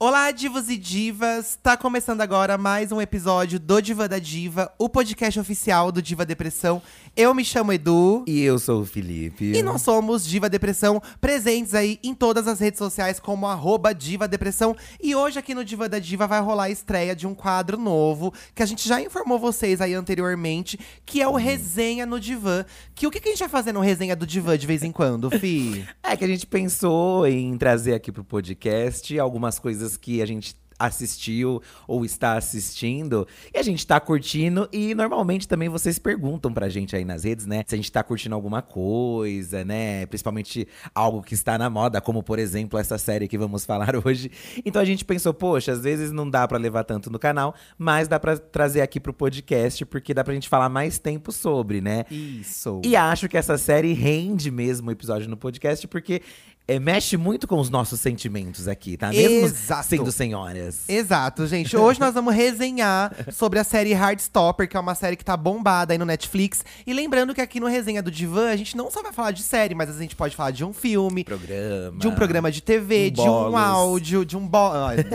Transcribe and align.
Olá, 0.00 0.30
divos 0.30 0.70
e 0.70 0.76
divas! 0.76 1.58
Tá 1.60 1.76
começando 1.76 2.20
agora 2.20 2.56
mais 2.56 2.92
um 2.92 3.00
episódio 3.00 3.58
do 3.58 3.80
Diva 3.80 4.06
da 4.06 4.20
Diva, 4.20 4.72
o 4.78 4.88
podcast 4.88 5.40
oficial 5.40 5.90
do 5.90 6.00
Diva 6.00 6.24
Depressão. 6.24 6.80
Eu 7.16 7.34
me 7.34 7.44
chamo 7.44 7.72
Edu. 7.72 8.22
E 8.24 8.40
eu 8.42 8.60
sou 8.60 8.82
o 8.82 8.86
Felipe. 8.86 9.46
E 9.56 9.60
nós 9.60 9.82
somos 9.82 10.24
Diva 10.24 10.48
Depressão, 10.48 11.02
presentes 11.20 11.74
aí 11.74 11.98
em 12.00 12.14
todas 12.14 12.46
as 12.46 12.60
redes 12.60 12.78
sociais 12.78 13.18
como 13.18 13.44
arroba 13.48 13.92
Diva 13.92 14.28
Depressão. 14.28 14.76
E 15.02 15.16
hoje 15.16 15.36
aqui 15.36 15.52
no 15.52 15.64
Diva 15.64 15.88
da 15.88 15.98
Diva 15.98 16.28
vai 16.28 16.40
rolar 16.40 16.64
a 16.64 16.70
estreia 16.70 17.16
de 17.16 17.26
um 17.26 17.34
quadro 17.34 17.76
novo, 17.76 18.32
que 18.54 18.62
a 18.62 18.66
gente 18.66 18.88
já 18.88 19.02
informou 19.02 19.36
vocês 19.36 19.80
aí 19.80 19.94
anteriormente, 19.94 20.78
que 21.04 21.20
é 21.20 21.26
o 21.26 21.34
Resenha 21.34 22.06
no 22.06 22.20
Divã. 22.20 22.64
Que 22.94 23.04
o 23.04 23.10
que, 23.10 23.18
que 23.18 23.30
a 23.30 23.32
gente 23.32 23.40
vai 23.40 23.48
fazer 23.48 23.72
no 23.72 23.80
Resenha 23.80 24.14
do 24.14 24.24
Divã 24.24 24.56
de 24.56 24.68
vez 24.68 24.84
em 24.84 24.92
quando, 24.92 25.28
Fi? 25.28 25.84
É 26.04 26.16
que 26.16 26.24
a 26.24 26.28
gente 26.28 26.46
pensou 26.46 27.26
em 27.26 27.58
trazer 27.58 27.92
aqui 27.94 28.10
pro 28.10 28.24
podcast 28.24 29.18
algumas 29.18 29.58
coisas 29.58 29.87
que 29.96 30.22
a 30.22 30.26
gente 30.26 30.56
assistiu 30.78 31.60
ou 31.86 32.04
está 32.04 32.36
assistindo 32.36 33.26
e 33.52 33.58
a 33.58 33.62
gente 33.62 33.86
tá 33.86 33.98
curtindo 33.98 34.68
e 34.72 34.94
normalmente 34.94 35.48
também 35.48 35.68
vocês 35.68 35.98
perguntam 35.98 36.52
pra 36.52 36.68
gente 36.68 36.94
aí 36.94 37.04
nas 37.04 37.24
redes, 37.24 37.46
né, 37.46 37.64
se 37.66 37.74
a 37.74 37.78
gente 37.78 37.90
tá 37.90 38.02
curtindo 38.02 38.34
alguma 38.34 38.62
coisa, 38.62 39.64
né, 39.64 40.06
principalmente 40.06 40.68
algo 40.94 41.22
que 41.22 41.34
está 41.34 41.58
na 41.58 41.68
moda, 41.68 42.00
como 42.00 42.22
por 42.22 42.38
exemplo 42.38 42.78
essa 42.78 42.96
série 42.96 43.26
que 43.26 43.36
vamos 43.36 43.64
falar 43.64 43.94
hoje. 44.06 44.30
Então 44.64 44.80
a 44.80 44.84
gente 44.84 45.04
pensou, 45.04 45.34
poxa, 45.34 45.72
às 45.72 45.82
vezes 45.82 46.12
não 46.12 46.28
dá 46.28 46.46
pra 46.46 46.58
levar 46.58 46.84
tanto 46.84 47.10
no 47.10 47.18
canal, 47.18 47.54
mas 47.76 48.06
dá 48.06 48.20
pra 48.20 48.36
trazer 48.36 48.80
aqui 48.80 49.00
pro 49.00 49.12
podcast 49.12 49.84
porque 49.86 50.14
dá 50.14 50.22
pra 50.22 50.34
gente 50.34 50.48
falar 50.48 50.68
mais 50.68 50.98
tempo 50.98 51.32
sobre, 51.32 51.80
né? 51.80 52.04
Isso. 52.10 52.80
E 52.84 52.94
acho 52.94 53.28
que 53.28 53.36
essa 53.36 53.58
série 53.58 53.92
rende 53.92 54.50
mesmo 54.50 54.88
o 54.88 54.92
episódio 54.92 55.28
no 55.28 55.36
podcast 55.36 55.86
porque 55.88 56.22
é, 56.68 56.78
mexe 56.78 57.16
muito 57.16 57.48
com 57.48 57.58
os 57.58 57.70
nossos 57.70 57.98
sentimentos 57.98 58.68
aqui, 58.68 58.94
tá? 58.98 59.08
Mesmo 59.08 59.46
Exato. 59.46 59.88
sendo 59.88 60.12
senhoras. 60.12 60.86
Exato, 60.86 61.46
gente. 61.46 61.74
Hoje 61.74 61.98
nós 61.98 62.12
vamos 62.12 62.34
resenhar 62.34 63.10
sobre 63.32 63.58
a 63.58 63.64
série 63.64 63.92
Heartstopper, 63.92 64.68
que 64.68 64.76
é 64.76 64.80
uma 64.80 64.94
série 64.94 65.16
que 65.16 65.24
tá 65.24 65.34
bombada 65.34 65.94
aí 65.94 65.98
no 65.98 66.04
Netflix. 66.04 66.62
E 66.86 66.92
lembrando 66.92 67.34
que 67.34 67.40
aqui 67.40 67.58
no 67.58 67.66
Resenha 67.66 68.02
do 68.02 68.10
Divã, 68.10 68.50
a 68.50 68.56
gente 68.56 68.76
não 68.76 68.90
só 68.90 69.02
vai 69.02 69.14
falar 69.14 69.30
de 69.30 69.42
série, 69.42 69.74
mas 69.74 69.88
a 69.88 69.98
gente 69.98 70.14
pode 70.14 70.36
falar 70.36 70.50
de 70.50 70.62
um 70.62 70.74
filme, 70.74 71.24
Programa. 71.24 71.98
de 71.98 72.06
um 72.06 72.14
programa 72.14 72.52
de 72.52 72.60
TV, 72.60 73.08
Um 73.08 73.10
de 73.12 73.20
um 73.22 73.24
bolos. 73.24 73.54
áudio, 73.60 74.24
de 74.26 74.36
um 74.36 74.46
bo... 74.46 74.70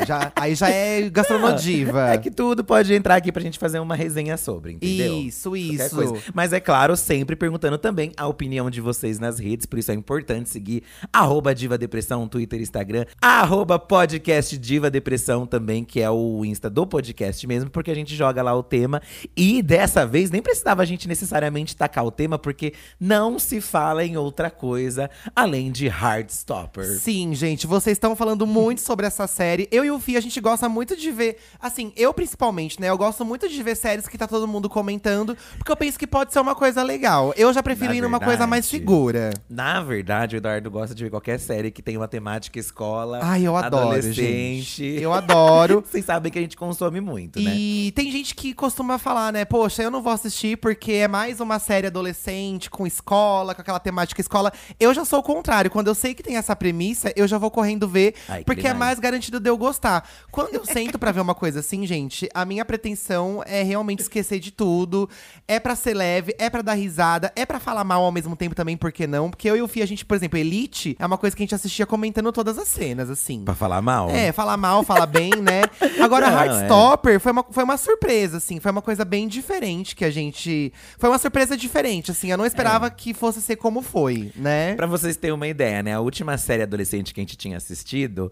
já, 0.08 0.32
Aí 0.36 0.56
já 0.56 0.70
é 0.70 1.08
gastronodiva. 1.10 2.14
É 2.14 2.18
que 2.18 2.32
tudo 2.32 2.64
pode 2.64 2.94
entrar 2.94 3.16
aqui 3.16 3.32
pra 3.32 3.42
gente 3.42 3.60
fazer 3.60 3.80
uma 3.80 3.96
resenha 3.96 4.38
sobre, 4.38 4.74
entendeu? 4.74 5.20
Isso, 5.20 5.56
isso. 5.56 6.16
Mas 6.34 6.52
é 6.52 6.60
claro, 6.60 6.98
sempre 6.98 7.36
perguntando 7.36 7.78
também 7.78 8.12
a 8.18 8.28
opinião 8.28 8.70
de 8.70 8.82
vocês 8.82 9.20
nas 9.20 9.38
redes, 9.40 9.66
por 9.66 9.78
isso 9.78 9.92
é 9.92 9.94
importante 9.94 10.50
seguir 10.50 10.84
arroba 11.12 11.43
Diva 11.52 11.80
Depressão, 11.80 12.28
Twitter, 12.28 12.62
Instagram, 12.62 13.06
arroba 13.20 13.80
podcast 13.80 14.56
Diva 14.56 14.92
Depressão 14.92 15.48
também, 15.48 15.84
que 15.84 16.00
é 16.00 16.10
o 16.12 16.46
Insta 16.46 16.70
do 16.70 16.86
podcast 16.86 17.48
mesmo, 17.48 17.72
porque 17.72 17.90
a 17.90 17.96
gente 17.96 18.16
joga 18.16 18.44
lá 18.44 18.56
o 18.56 18.62
tema. 18.62 19.02
E 19.36 19.64
dessa 19.64 20.06
vez 20.06 20.30
nem 20.30 20.44
precisava 20.44 20.84
a 20.84 20.86
gente 20.86 21.08
necessariamente 21.08 21.76
tacar 21.76 22.06
o 22.06 22.12
tema, 22.12 22.38
porque 22.38 22.74
não 23.00 23.40
se 23.40 23.60
fala 23.60 24.06
em 24.06 24.16
outra 24.16 24.52
coisa 24.52 25.10
além 25.36 25.72
de 25.72 25.88
Heartstopper. 25.88 26.86
Sim, 27.00 27.34
gente, 27.34 27.66
vocês 27.66 27.96
estão 27.96 28.16
falando 28.16 28.46
muito 28.46 28.82
sobre 28.86 29.08
essa 29.08 29.26
série. 29.26 29.68
Eu 29.72 29.84
e 29.84 29.90
o 29.90 30.00
Fih, 30.00 30.18
a 30.18 30.22
gente 30.22 30.40
gosta 30.40 30.70
muito 30.70 30.96
de 30.96 31.12
ver. 31.12 31.38
Assim, 31.60 31.92
eu 31.96 32.14
principalmente, 32.14 32.80
né? 32.80 32.90
Eu 32.90 32.98
gosto 32.98 33.26
muito 33.26 33.50
de 33.50 33.64
ver 33.64 33.76
séries 33.76 34.08
que 34.08 34.18
tá 34.18 34.28
todo 34.28 34.48
mundo 34.48 34.70
comentando, 34.70 35.36
porque 35.58 35.72
eu 35.72 35.78
penso 35.78 35.98
que 35.98 36.06
pode 36.06 36.32
ser 36.32 36.40
uma 36.40 36.54
coisa 36.54 36.84
legal. 36.84 37.34
Eu 37.36 37.52
já 37.54 37.64
prefiro 37.64 37.90
Na 37.90 37.96
ir 37.96 38.02
numa 38.02 38.20
coisa 38.20 38.46
mais 38.46 38.66
segura. 38.66 39.32
Na 39.50 39.82
verdade, 39.82 40.36
o 40.36 40.38
Eduardo 40.38 40.70
gosta 40.70 40.94
de 40.94 41.04
ver 41.04 41.10
qualquer 41.10 41.33
série 41.40 41.72
que 41.72 41.82
tem 41.82 41.98
uma 41.98 42.08
temática 42.08 42.60
escola. 42.60 43.20
Ai, 43.22 43.44
eu 43.44 43.56
adoro, 43.56 43.88
adolescente. 43.90 44.14
gente. 44.14 45.02
Eu 45.02 45.14
adoro. 45.14 45.84
Vocês 45.88 46.06
sabem 46.06 46.32
que 46.32 46.38
a 46.38 46.42
gente 46.42 46.58
consome 46.58 47.00
muito, 47.02 47.40
né? 47.40 47.54
E 47.56 47.92
tem 47.96 48.12
gente 48.12 48.36
que 48.36 48.54
costuma 48.54 48.98
falar, 48.98 49.32
né? 49.34 49.46
Poxa, 49.46 49.84
eu 49.84 49.92
não 49.92 50.02
vou 50.02 50.12
assistir 50.14 50.58
porque 50.58 50.94
é 50.94 51.08
mais 51.08 51.40
uma 51.40 51.60
série 51.60 51.88
adolescente, 51.88 52.70
com 52.70 52.86
escola, 52.86 53.54
com 53.56 53.62
aquela 53.62 53.80
temática 53.80 54.20
escola. 54.22 54.52
Eu 54.80 54.94
já 54.94 55.06
sou 55.06 55.20
o 55.20 55.24
contrário. 55.24 55.70
Quando 55.72 55.88
eu 55.88 55.96
sei 55.96 56.14
que 56.14 56.24
tem 56.24 56.38
essa 56.38 56.56
premissa, 56.56 57.12
eu 57.16 57.28
já 57.28 57.38
vou 57.38 57.52
correndo 57.52 57.88
ver, 57.88 58.16
Ai, 58.28 58.40
que 58.40 58.46
porque 58.46 58.62
é 58.62 58.74
demais. 58.74 58.80
mais 58.80 59.00
garantido 59.00 59.40
de 59.40 59.50
eu 59.50 59.58
gostar. 59.58 60.08
Quando 60.32 60.54
eu 60.54 60.66
sento 60.66 60.98
pra 61.00 61.12
ver 61.12 61.22
uma 61.22 61.36
coisa 61.36 61.60
assim, 61.60 61.86
gente, 61.86 62.30
a 62.34 62.46
minha 62.46 62.66
pretensão 62.66 63.44
é 63.46 63.64
realmente 63.64 64.00
esquecer 64.02 64.40
de 64.40 64.52
tudo. 64.52 65.10
É 65.48 65.60
pra 65.60 65.76
ser 65.76 65.94
leve, 65.94 66.36
é 66.38 66.50
pra 66.50 66.62
dar 66.62 66.74
risada, 66.74 67.32
é 67.36 67.46
pra 67.46 67.60
falar 67.60 67.84
mal 67.84 68.04
ao 68.04 68.12
mesmo 68.12 68.36
tempo 68.36 68.56
também, 68.56 68.78
por 68.78 68.92
que 68.92 69.06
não? 69.08 69.30
Porque 69.30 69.50
eu 69.50 69.56
e 69.56 69.62
o 69.62 69.68
Fih, 69.68 69.82
a 69.82 69.86
gente, 69.86 70.06
por 70.06 70.16
exemplo, 70.16 70.38
Elite 70.38 70.96
é 71.00 71.06
uma 71.06 71.13
coisa 71.18 71.36
que 71.36 71.44
a 71.44 71.46
gente 71.46 71.56
assistia 71.56 71.86
comentando 71.86 72.32
todas 72.32 72.58
as 72.58 72.68
cenas, 72.68 73.10
assim. 73.10 73.44
Pra 73.44 73.54
falar 73.54 73.82
mal. 73.82 74.10
É, 74.10 74.32
falar 74.32 74.58
mal, 74.58 74.84
falar 74.84 75.06
bem, 75.06 75.32
né? 75.42 75.64
Agora, 76.02 76.30
Não, 76.30 76.38
Heartstopper 76.38 77.20
foi, 77.20 77.32
uma, 77.32 77.46
foi 77.50 77.64
uma 77.64 77.78
surpresa, 77.78 78.38
assim. 78.38 78.60
Foi 78.60 78.72
uma 78.72 78.82
coisa 78.82 79.04
bem 79.06 79.28
diferente 79.28 79.96
que 79.96 80.06
a 80.06 80.12
gente… 80.12 80.72
Foi 80.98 81.10
uma 81.10 81.18
surpresa 81.18 81.56
diferente, 81.58 82.12
assim. 82.12 82.32
Eu 82.32 82.38
não 82.38 82.46
esperava 82.46 82.90
que 82.90 83.14
fosse 83.14 83.42
ser 83.42 83.56
como 83.56 83.82
foi, 83.82 84.32
né? 84.36 84.76
Pra 84.76 84.88
vocês 84.88 85.18
terem 85.18 85.34
uma 85.34 85.48
ideia, 85.48 85.84
né? 85.84 85.94
A 85.94 86.00
última 86.00 86.38
série 86.38 86.64
adolescente 86.64 87.14
que 87.14 87.20
a 87.20 87.24
gente 87.24 87.38
tinha 87.38 87.58
assistido 87.58 88.32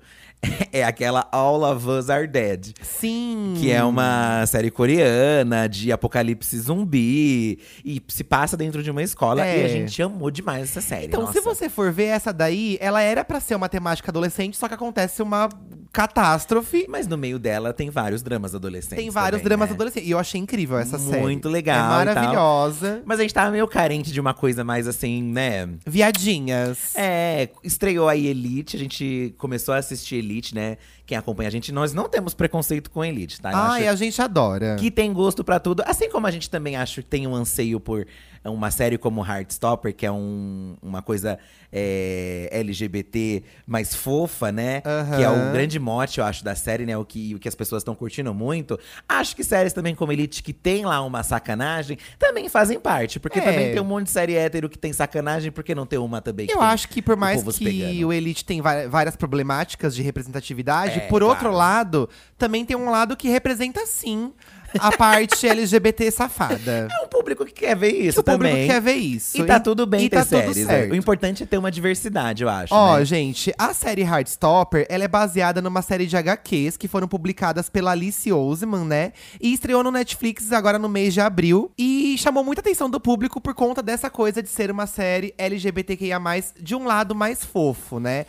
é 0.72 0.84
aquela 0.84 1.28
All 1.32 1.62
of 1.64 1.88
Us 1.88 2.10
Are 2.10 2.28
Dead. 2.28 2.74
Sim. 2.82 3.54
Que 3.58 3.72
é 3.72 3.84
uma 3.84 4.46
série 4.48 4.72
coreana 4.72 5.68
de 5.68 5.92
apocalipse 5.92 6.60
zumbi. 6.60 7.60
E 7.86 8.02
se 8.08 8.24
passa 8.24 8.58
dentro 8.58 8.82
de 8.82 8.90
uma 8.90 9.04
escola. 9.04 9.46
É. 9.46 9.62
E 9.62 9.66
a 9.66 9.68
gente 9.68 10.02
amou 10.02 10.32
demais 10.32 10.64
essa 10.64 10.82
série. 10.82 11.06
Então, 11.06 11.22
nossa. 11.22 11.34
se 11.34 11.42
você 11.42 11.70
for 11.70 11.92
ver 11.92 12.06
essa 12.06 12.34
daí, 12.34 12.78
ela 12.80 13.02
era 13.02 13.24
pra 13.24 13.40
ser 13.40 13.56
uma 13.56 13.70
temática 13.70 14.12
adolescente, 14.12 14.58
só 14.58 14.68
que 14.68 14.74
acontece 14.74 15.22
uma 15.22 15.50
catástrofe. 15.92 16.86
Mas 16.88 17.08
no 17.08 17.18
meio 17.18 17.38
dela 17.38 17.74
tem 17.74 17.90
vários 17.90 18.22
dramas 18.24 18.56
adolescentes. 18.56 18.98
Tem 18.98 19.10
vários 19.10 19.42
também, 19.42 19.50
dramas 19.50 19.70
né? 19.70 19.76
adolescentes. 19.76 20.08
E 20.08 20.12
eu 20.12 20.20
achei 20.20 20.40
incrível 20.40 20.78
essa 20.80 20.98
série. 20.98 21.22
Muito 21.22 21.50
legal 21.50 22.00
É 22.00 22.04
e 22.04 22.06
tal. 22.06 22.16
maravilhosa. 22.16 23.02
Mas 23.06 23.20
a 23.20 23.22
gente 23.24 23.34
tava 23.34 23.52
meio 23.52 23.68
carente 23.68 24.12
de 24.12 24.20
uma 24.20 24.34
coisa 24.34 24.64
mais 24.64 24.88
assim, 24.88 25.22
né? 25.22 25.70
Viadinhas. 25.86 26.96
É, 26.96 27.50
estreou 27.64 28.08
aí 28.08 28.28
Elite, 28.28 28.76
a 28.76 28.80
gente 28.80 29.34
começou 29.38 29.74
a 29.74 29.78
assistir 29.78 30.16
Elite, 30.18 30.31
né? 30.54 30.78
Quem 31.06 31.18
acompanha 31.18 31.50
a 31.50 31.52
gente, 31.52 31.72
nós 31.72 31.94
não 31.94 32.08
temos 32.08 32.34
preconceito 32.34 32.90
com 32.90 33.04
Elite, 33.04 33.42
tá? 33.42 33.52
Eu 33.52 33.58
Ai, 33.58 33.88
a 33.88 33.96
gente 33.96 34.22
adora. 34.22 34.76
que 34.78 34.90
tem 34.90 35.12
gosto 35.12 35.44
pra 35.44 35.60
tudo. 35.60 35.84
Assim 35.86 36.10
como 36.10 36.28
a 36.28 36.32
gente 36.32 36.50
também 36.50 36.76
acho 36.76 37.02
que 37.02 37.08
tem 37.10 37.28
um 37.28 37.36
anseio 37.36 37.80
por 37.80 38.08
uma 38.50 38.72
série 38.72 38.98
como 38.98 39.24
Heartstopper, 39.26 39.94
que 39.96 40.06
é 40.06 40.12
um- 40.12 40.76
uma 40.82 41.02
coisa 41.02 41.38
é, 41.74 42.50
LGBT 42.52 43.44
mais 43.66 43.96
fofa, 43.96 44.52
né? 44.52 44.82
Aham. 44.86 45.18
Que 45.18 45.24
é 45.24 45.30
o 45.30 45.52
grande 45.54 45.80
mote, 45.80 46.20
eu 46.20 46.26
acho, 46.26 46.44
da 46.44 46.54
série, 46.56 46.86
né? 46.86 46.98
O 46.98 47.06
que, 47.06 47.34
o 47.36 47.40
que 47.40 47.48
as 47.48 47.56
pessoas 47.56 47.82
estão 47.82 47.96
curtindo 47.96 48.34
muito. 48.34 48.78
Acho 49.08 49.36
que 49.36 49.44
séries 49.44 49.72
também 49.74 49.96
como 49.96 50.12
Elite, 50.12 50.44
que 50.44 50.52
tem 50.54 50.86
lá 50.86 51.02
uma 51.02 51.24
sacanagem, 51.24 51.98
também 52.20 52.50
fazem 52.50 52.80
parte. 52.80 53.20
Porque 53.20 53.40
É. 53.40 53.42
também 53.42 53.72
tem 53.72 53.82
um 53.82 53.86
monte 53.86 54.06
de 54.06 54.12
série 54.12 54.36
hétero 54.36 54.68
que 54.70 54.78
tem 54.78 54.92
sacanagem, 54.92 55.52
por 55.52 55.64
que 55.64 55.74
não 55.74 55.86
ter 55.86 55.98
uma 55.98 56.22
também 56.22 56.48
Eu 56.50 56.58
tem 56.58 56.66
acho 56.68 56.90
que 56.90 57.02
por 57.02 57.16
mais 57.16 57.42
que 57.44 57.64
pegando? 57.64 58.08
o 58.08 58.14
Elite 58.14 58.44
tem 58.44 58.62
várias 58.62 59.16
problemáticas 59.16 59.96
de 59.96 60.02
representatividade, 60.02 61.00
É, 61.00 61.08
por 61.08 61.24
outro 61.24 61.50
claro. 61.52 61.56
lado, 61.58 62.10
também 62.38 62.66
tem 62.66 62.76
um 62.76 62.90
lado 62.90 63.16
que 63.16 63.30
representa 63.30 63.86
sim 63.86 64.34
a 64.80 64.92
parte 64.96 65.48
LGBT 65.48 66.12
safada. 66.12 66.88
É 66.92 67.06
um 67.06 67.08
público 67.08 67.46
que 67.46 67.54
quer 67.54 67.76
ver 67.76 67.92
isso 67.92 68.20
o 68.20 68.24
público 68.24 68.54
também. 68.54 68.68
quer 68.68 68.82
ver 68.82 68.94
isso. 68.94 69.42
E 69.42 69.46
tá 69.46 69.60
tudo 69.60 69.86
bem 69.86 70.06
e 70.06 70.10
ter 70.10 70.18
tá 70.18 70.26
tudo 70.26 70.54
séries. 70.54 70.58
né? 70.58 70.74
certo. 70.74 70.92
O 70.92 70.96
importante 70.96 71.44
é 71.44 71.46
ter 71.46 71.58
uma 71.58 71.72
diversidade, 71.72 72.44
eu 72.44 72.50
acho. 72.50 72.74
Ó, 72.74 72.98
né? 72.98 73.06
gente, 73.06 73.54
a 73.58 73.74
série 73.74 74.02
Heartstopper, 74.02 74.86
ela 74.90 75.04
é 75.04 75.08
baseada 75.08 75.62
numa 75.62 75.82
série 75.82 76.06
de 76.06 76.16
HQs 76.18 76.78
que 76.78 76.88
foram 76.88 77.08
publicadas 77.08 77.70
pela 77.70 77.92
Alice 77.92 78.32
Oseman, 78.32 78.86
né? 78.86 79.14
E 79.40 79.54
estreou 79.54 79.84
no 79.84 79.92
Netflix 79.92 80.52
agora 80.52 80.80
no 80.80 80.90
mês 80.90 81.14
de 81.14 81.22
abril. 81.22 81.72
E 81.78 82.16
chamou 82.18 82.44
muita 82.44 82.62
atenção 82.62 82.90
do 82.90 83.00
público 83.00 83.40
por 83.42 83.54
conta 83.54 83.82
dessa 83.82 84.10
coisa 84.10 84.42
de 84.42 84.50
ser 84.50 84.72
uma 84.72 84.88
série 84.88 85.34
LGBTQIA+, 85.38 86.20
de 86.60 86.76
um 86.76 86.86
lado 86.86 87.16
mais 87.16 87.44
fofo, 87.44 88.00
né? 88.00 88.26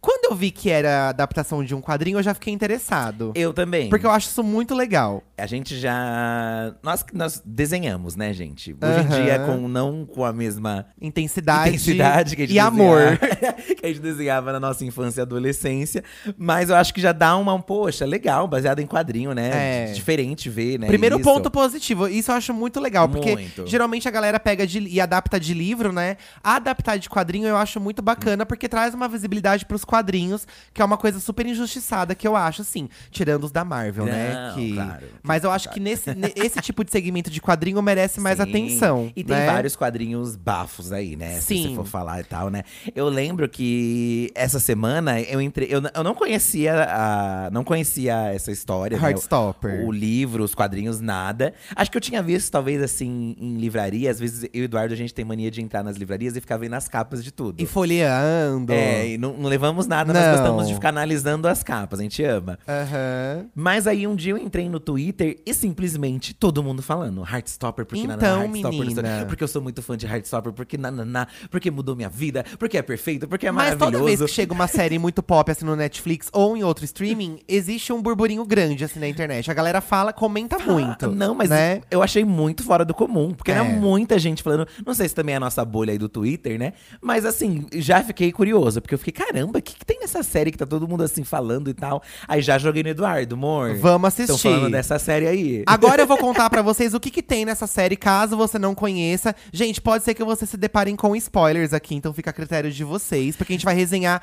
Quando 0.00 0.19
eu 0.30 0.36
vi 0.36 0.50
que 0.50 0.70
era 0.70 1.08
adaptação 1.08 1.64
de 1.64 1.74
um 1.74 1.80
quadrinho, 1.80 2.18
eu 2.18 2.22
já 2.22 2.32
fiquei 2.34 2.52
interessado. 2.52 3.32
Eu 3.34 3.52
também. 3.52 3.88
Porque 3.88 4.06
eu 4.06 4.10
acho 4.10 4.28
isso 4.28 4.42
muito 4.42 4.74
legal. 4.74 5.22
A 5.36 5.46
gente 5.46 5.78
já. 5.78 6.74
Nós, 6.82 7.04
nós 7.12 7.42
desenhamos, 7.44 8.14
né, 8.16 8.32
gente? 8.32 8.72
Hoje 8.72 9.00
em 9.00 9.06
Aham. 9.12 9.22
dia, 9.22 9.38
com, 9.40 9.68
não 9.68 10.04
com 10.06 10.24
a 10.24 10.32
mesma 10.32 10.86
Intensidade, 11.00 11.70
intensidade 11.70 12.36
que 12.36 12.42
a 12.42 12.46
gente 12.46 12.54
e 12.56 12.58
amor. 12.58 13.18
desenhava- 13.18 13.52
que 13.80 13.86
a 13.86 13.88
gente 13.88 14.00
desenhava 14.00 14.52
na 14.52 14.60
nossa 14.60 14.84
infância 14.84 15.20
e 15.20 15.22
adolescência. 15.22 16.04
Mas 16.36 16.70
eu 16.70 16.76
acho 16.76 16.92
que 16.94 17.00
já 17.00 17.12
dá 17.12 17.36
uma, 17.36 17.58
poxa, 17.60 18.04
legal, 18.04 18.46
baseado 18.46 18.80
em 18.80 18.86
quadrinho, 18.86 19.32
né? 19.32 19.88
É. 19.88 19.92
Diferente 19.92 20.48
ver, 20.48 20.78
né? 20.78 20.86
Primeiro 20.86 21.16
isso. 21.16 21.24
ponto 21.24 21.50
positivo, 21.50 22.06
isso 22.08 22.30
eu 22.30 22.34
acho 22.36 22.52
muito 22.54 22.78
legal, 22.80 23.08
porque 23.08 23.32
Muito. 23.32 23.66
geralmente 23.66 24.06
a 24.06 24.10
galera 24.10 24.38
pega 24.38 24.66
de- 24.66 24.80
e 24.88 25.00
adapta 25.00 25.40
de 25.40 25.54
livro, 25.54 25.92
né? 25.92 26.16
Adaptar 26.42 26.98
de 26.98 27.08
quadrinho 27.08 27.48
eu 27.48 27.56
acho 27.56 27.80
muito 27.80 28.02
bacana, 28.02 28.44
porque 28.46 28.68
traz 28.68 28.94
uma 28.94 29.08
visibilidade 29.08 29.64
pros 29.66 29.84
quadrinhos. 30.20 30.46
que 30.72 30.82
é 30.82 30.84
uma 30.84 30.96
coisa 30.96 31.20
super 31.20 31.46
injustiçada 31.46 32.14
que 32.14 32.26
eu 32.26 32.36
acho, 32.36 32.62
assim, 32.62 32.88
tirando 33.10 33.44
os 33.44 33.50
da 33.52 33.64
Marvel, 33.64 34.04
né? 34.06 34.34
Não, 34.50 34.54
Que... 34.54 34.74
claro. 34.74 35.06
Mas 35.22 35.44
eu 35.44 35.50
acho 35.50 35.70
que 35.70 35.80
nesse, 35.80 36.14
ne- 36.14 36.32
esse 36.36 36.60
tipo 36.60 36.84
de 36.84 36.90
segmento 36.90 37.30
de 37.30 37.40
quadrinho 37.40 37.80
merece 37.82 38.20
mais 38.20 38.36
Sim. 38.36 38.42
atenção. 38.42 39.12
E 39.16 39.24
tem 39.24 39.36
né? 39.36 39.46
vários 39.46 39.76
quadrinhos 39.76 40.36
bafos 40.36 40.92
aí, 40.92 41.16
né? 41.16 41.40
Se 41.40 41.54
Sim. 41.54 41.68
você 41.70 41.74
for 41.76 41.86
falar 41.86 42.20
e 42.20 42.24
tal, 42.24 42.50
né? 42.50 42.62
Eu 42.94 43.08
lembro 43.08 43.48
que 43.48 44.30
essa 44.34 44.58
semana 44.60 45.20
eu 45.20 45.40
entrei. 45.40 45.68
Eu, 45.70 45.82
eu 45.94 46.04
não 46.04 46.14
conhecia 46.14 46.84
a. 46.88 47.50
Não 47.50 47.64
conhecia 47.64 48.32
essa 48.32 48.50
história. 48.50 48.98
né? 48.98 49.08
Heartstopper. 49.08 49.84
O 49.86 49.92
livro, 49.92 50.44
os 50.44 50.54
quadrinhos, 50.54 51.00
nada. 51.00 51.52
Acho 51.74 51.90
que 51.90 51.96
eu 51.96 52.00
tinha 52.00 52.22
visto, 52.22 52.50
talvez, 52.50 52.82
assim, 52.82 53.36
em 53.38 53.56
livraria. 53.56 54.10
Às 54.10 54.18
vezes 54.20 54.44
eu 54.44 54.50
e 54.52 54.60
o 54.62 54.64
Eduardo, 54.64 54.92
a 54.94 54.96
gente 54.96 55.12
tem 55.14 55.24
mania 55.24 55.50
de 55.50 55.60
entrar 55.62 55.82
nas 55.82 55.96
livrarias 55.96 56.36
e 56.36 56.40
ficar 56.40 56.56
vendo 56.56 56.74
as 56.74 56.88
capas 56.88 57.22
de 57.24 57.30
tudo. 57.30 57.60
E 57.62 57.66
folheando. 57.66 58.72
É, 58.72 59.08
e 59.10 59.18
não, 59.18 59.32
não 59.36 59.48
levamos 59.48 59.86
nada, 59.86 60.09
nós 60.12 60.24
Não. 60.24 60.32
gostamos 60.32 60.68
de 60.68 60.74
ficar 60.74 60.88
analisando 60.90 61.46
as 61.48 61.62
capas, 61.62 62.00
a 62.00 62.02
gente 62.02 62.22
ama. 62.24 62.58
Aham. 62.66 63.46
Mas 63.54 63.86
aí 63.86 64.06
um 64.06 64.14
dia 64.14 64.32
eu 64.32 64.38
entrei 64.38 64.68
no 64.68 64.80
Twitter 64.80 65.38
e 65.44 65.54
simplesmente 65.54 66.34
todo 66.34 66.62
mundo 66.62 66.82
falando 66.82 67.22
Heartstopper, 67.22 67.84
porque 67.84 68.02
Então, 68.02 68.16
nananá, 68.16 68.44
Heartstopper, 68.44 68.78
menina. 68.80 69.24
porque 69.26 69.44
eu 69.44 69.48
sou 69.48 69.62
muito 69.62 69.82
fã 69.82 69.96
de 69.96 70.06
Heartstopper, 70.06 70.52
porque 70.52 70.76
nananá, 70.76 71.26
porque 71.50 71.70
mudou 71.70 71.94
minha 71.96 72.08
vida, 72.08 72.44
porque 72.58 72.76
é 72.78 72.82
perfeito, 72.82 73.28
porque 73.28 73.46
é 73.46 73.50
Mas 73.50 73.74
maravilhoso. 73.74 73.92
toda 73.92 74.04
vez 74.04 74.20
que 74.20 74.28
chega 74.28 74.52
uma 74.52 74.66
série 74.66 74.98
muito 74.98 75.22
pop 75.22 75.50
assim 75.50 75.64
no 75.64 75.76
Netflix 75.76 76.28
ou 76.32 76.56
em 76.56 76.62
outro 76.64 76.84
streaming, 76.84 77.38
existe 77.48 77.92
um 77.92 78.00
burburinho 78.02 78.44
grande 78.44 78.84
assim 78.84 78.98
na 79.00 79.08
internet. 79.08 79.50
A 79.50 79.54
galera 79.54 79.80
fala, 79.80 80.12
comenta 80.12 80.58
muito. 80.58 81.06
Ah, 81.06 81.08
Não, 81.08 81.34
mas 81.34 81.50
né? 81.50 81.80
eu 81.90 82.02
achei 82.02 82.24
muito 82.24 82.62
fora 82.62 82.84
do 82.84 82.94
comum, 82.94 83.32
porque 83.32 83.50
era 83.50 83.60
É. 83.60 83.68
muita 83.72 84.18
gente 84.18 84.42
falando. 84.42 84.66
Não 84.84 84.94
sei 84.94 85.08
se 85.08 85.14
também 85.14 85.34
é 85.34 85.36
a 85.36 85.40
nossa 85.40 85.64
bolha 85.64 85.92
aí 85.92 85.98
do 85.98 86.08
Twitter, 86.08 86.58
né? 86.58 86.72
Mas 87.00 87.24
assim, 87.24 87.66
já 87.74 88.02
fiquei 88.02 88.32
curioso, 88.32 88.80
porque 88.80 88.94
eu 88.94 88.98
fiquei, 88.98 89.12
caramba, 89.12 89.58
o 89.58 89.62
que, 89.62 89.74
que 89.74 89.84
tem 89.84 89.99
nessa 90.00 90.22
série 90.22 90.50
que 90.50 90.58
tá 90.58 90.66
todo 90.66 90.88
mundo 90.88 91.02
assim 91.02 91.22
falando 91.22 91.70
e 91.70 91.74
tal? 91.74 92.02
Aí 92.26 92.40
já 92.42 92.58
joguei 92.58 92.82
no 92.82 92.88
Eduardo, 92.88 93.34
amor. 93.34 93.76
Vamos 93.76 94.08
assistir. 94.08 94.34
Estão 94.34 94.52
falando 94.52 94.72
dessa 94.72 94.98
série 94.98 95.26
aí. 95.26 95.62
Agora 95.66 96.02
eu 96.02 96.06
vou 96.06 96.16
contar 96.18 96.48
pra 96.50 96.62
vocês 96.62 96.94
o 96.94 97.00
que, 97.00 97.10
que 97.10 97.22
tem 97.22 97.44
nessa 97.44 97.66
série, 97.66 97.96
caso 97.96 98.36
você 98.36 98.58
não 98.58 98.74
conheça. 98.74 99.34
Gente, 99.52 99.80
pode 99.80 100.04
ser 100.04 100.14
que 100.14 100.24
vocês 100.24 100.50
se 100.50 100.56
deparem 100.56 100.96
com 100.96 101.14
spoilers 101.14 101.72
aqui, 101.72 101.94
então 101.94 102.12
fica 102.12 102.30
a 102.30 102.32
critério 102.32 102.70
de 102.70 102.84
vocês, 102.84 103.36
porque 103.36 103.52
a 103.52 103.56
gente 103.56 103.64
vai 103.64 103.74
resenhar 103.74 104.22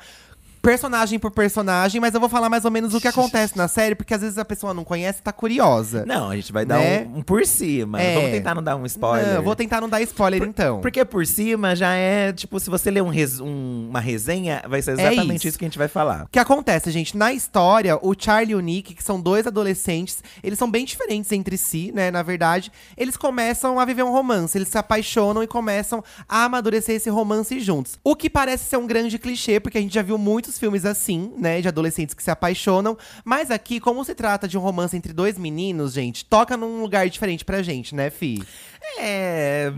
personagem 0.62 1.18
por 1.18 1.30
personagem, 1.30 2.00
mas 2.00 2.14
eu 2.14 2.20
vou 2.20 2.28
falar 2.28 2.48
mais 2.48 2.64
ou 2.64 2.70
menos 2.70 2.94
o 2.94 3.00
que 3.00 3.08
acontece 3.08 3.56
na 3.56 3.68
série, 3.68 3.94
porque 3.94 4.12
às 4.14 4.20
vezes 4.20 4.38
a 4.38 4.44
pessoa 4.44 4.74
não 4.74 4.84
conhece 4.84 5.20
e 5.20 5.22
tá 5.22 5.32
curiosa. 5.32 6.04
Não, 6.06 6.30
a 6.30 6.36
gente 6.36 6.52
vai 6.52 6.64
dar 6.64 6.78
Né? 6.78 7.06
um, 7.14 7.18
um 7.18 7.22
por 7.22 7.44
cima. 7.46 8.00
É. 8.00 8.14
Vamos 8.14 8.30
tentar 8.30 8.54
não 8.54 8.62
dar 8.62 8.76
um 8.76 8.84
spoiler. 8.86 9.34
Não, 9.34 9.42
vou 9.42 9.56
tentar 9.56 9.80
não 9.80 9.88
dar 9.88 10.00
spoiler 10.02 10.42
então. 10.42 10.80
Porque 10.80 11.04
por 11.04 11.26
cima 11.26 11.74
já 11.76 11.94
é, 11.94 12.32
tipo, 12.32 12.58
se 12.60 12.68
você 12.70 12.90
ler 12.90 13.02
um 13.02 13.08
res- 13.08 13.40
um- 13.40 13.88
uma 13.88 14.00
resenha, 14.00 14.62
vai 14.68 14.82
ser 14.82 14.92
exatamente 14.92 15.30
É 15.32 15.34
isso. 15.36 15.48
isso. 15.48 15.58
que 15.58 15.64
a 15.64 15.68
gente 15.68 15.78
vai 15.78 15.88
falar. 15.88 16.24
O 16.24 16.28
que 16.28 16.38
acontece, 16.38 16.90
gente? 16.90 17.16
Na 17.16 17.32
história, 17.32 17.96
o 18.02 18.14
Charlie 18.18 18.52
e 18.52 18.54
o 18.54 18.60
Nick, 18.60 18.94
que 18.94 19.02
são 19.02 19.20
dois 19.20 19.46
adolescentes, 19.46 20.22
eles 20.42 20.58
são 20.58 20.70
bem 20.70 20.84
diferentes 20.84 21.30
entre 21.32 21.56
si, 21.56 21.90
né? 21.94 22.10
Na 22.10 22.22
verdade, 22.22 22.70
eles 22.96 23.16
começam 23.16 23.78
a 23.80 23.84
viver 23.84 24.02
um 24.02 24.12
romance, 24.12 24.56
eles 24.56 24.68
se 24.68 24.78
apaixonam 24.78 25.42
e 25.42 25.46
começam 25.46 26.02
a 26.28 26.44
amadurecer 26.44 26.96
esse 26.96 27.08
romance 27.10 27.58
juntos. 27.60 27.98
O 28.04 28.14
que 28.16 28.28
parece 28.30 28.64
ser 28.68 28.76
um 28.76 28.86
grande 28.86 29.18
clichê, 29.18 29.58
porque 29.60 29.78
a 29.78 29.80
gente 29.80 29.94
já 29.94 30.02
viu 30.02 30.18
muitos 30.18 30.57
filmes 30.58 30.84
assim, 30.84 31.32
né? 31.36 31.60
De 31.60 31.68
adolescentes 31.68 32.14
que 32.14 32.22
se 32.22 32.30
apaixonam. 32.30 32.96
Mas 33.24 33.50
aqui, 33.50 33.80
como 33.80 34.04
se 34.04 34.14
trata 34.14 34.48
de 34.48 34.58
um 34.58 34.60
romance 34.60 34.96
entre 34.96 35.12
dois 35.12 35.38
meninos, 35.38 35.92
gente, 35.92 36.24
toca 36.24 36.56
num 36.56 36.80
lugar 36.80 37.08
diferente 37.08 37.44
pra 37.44 37.62
gente, 37.62 37.94
né, 37.94 38.10
Fi? 38.10 38.42
É. 38.98 39.72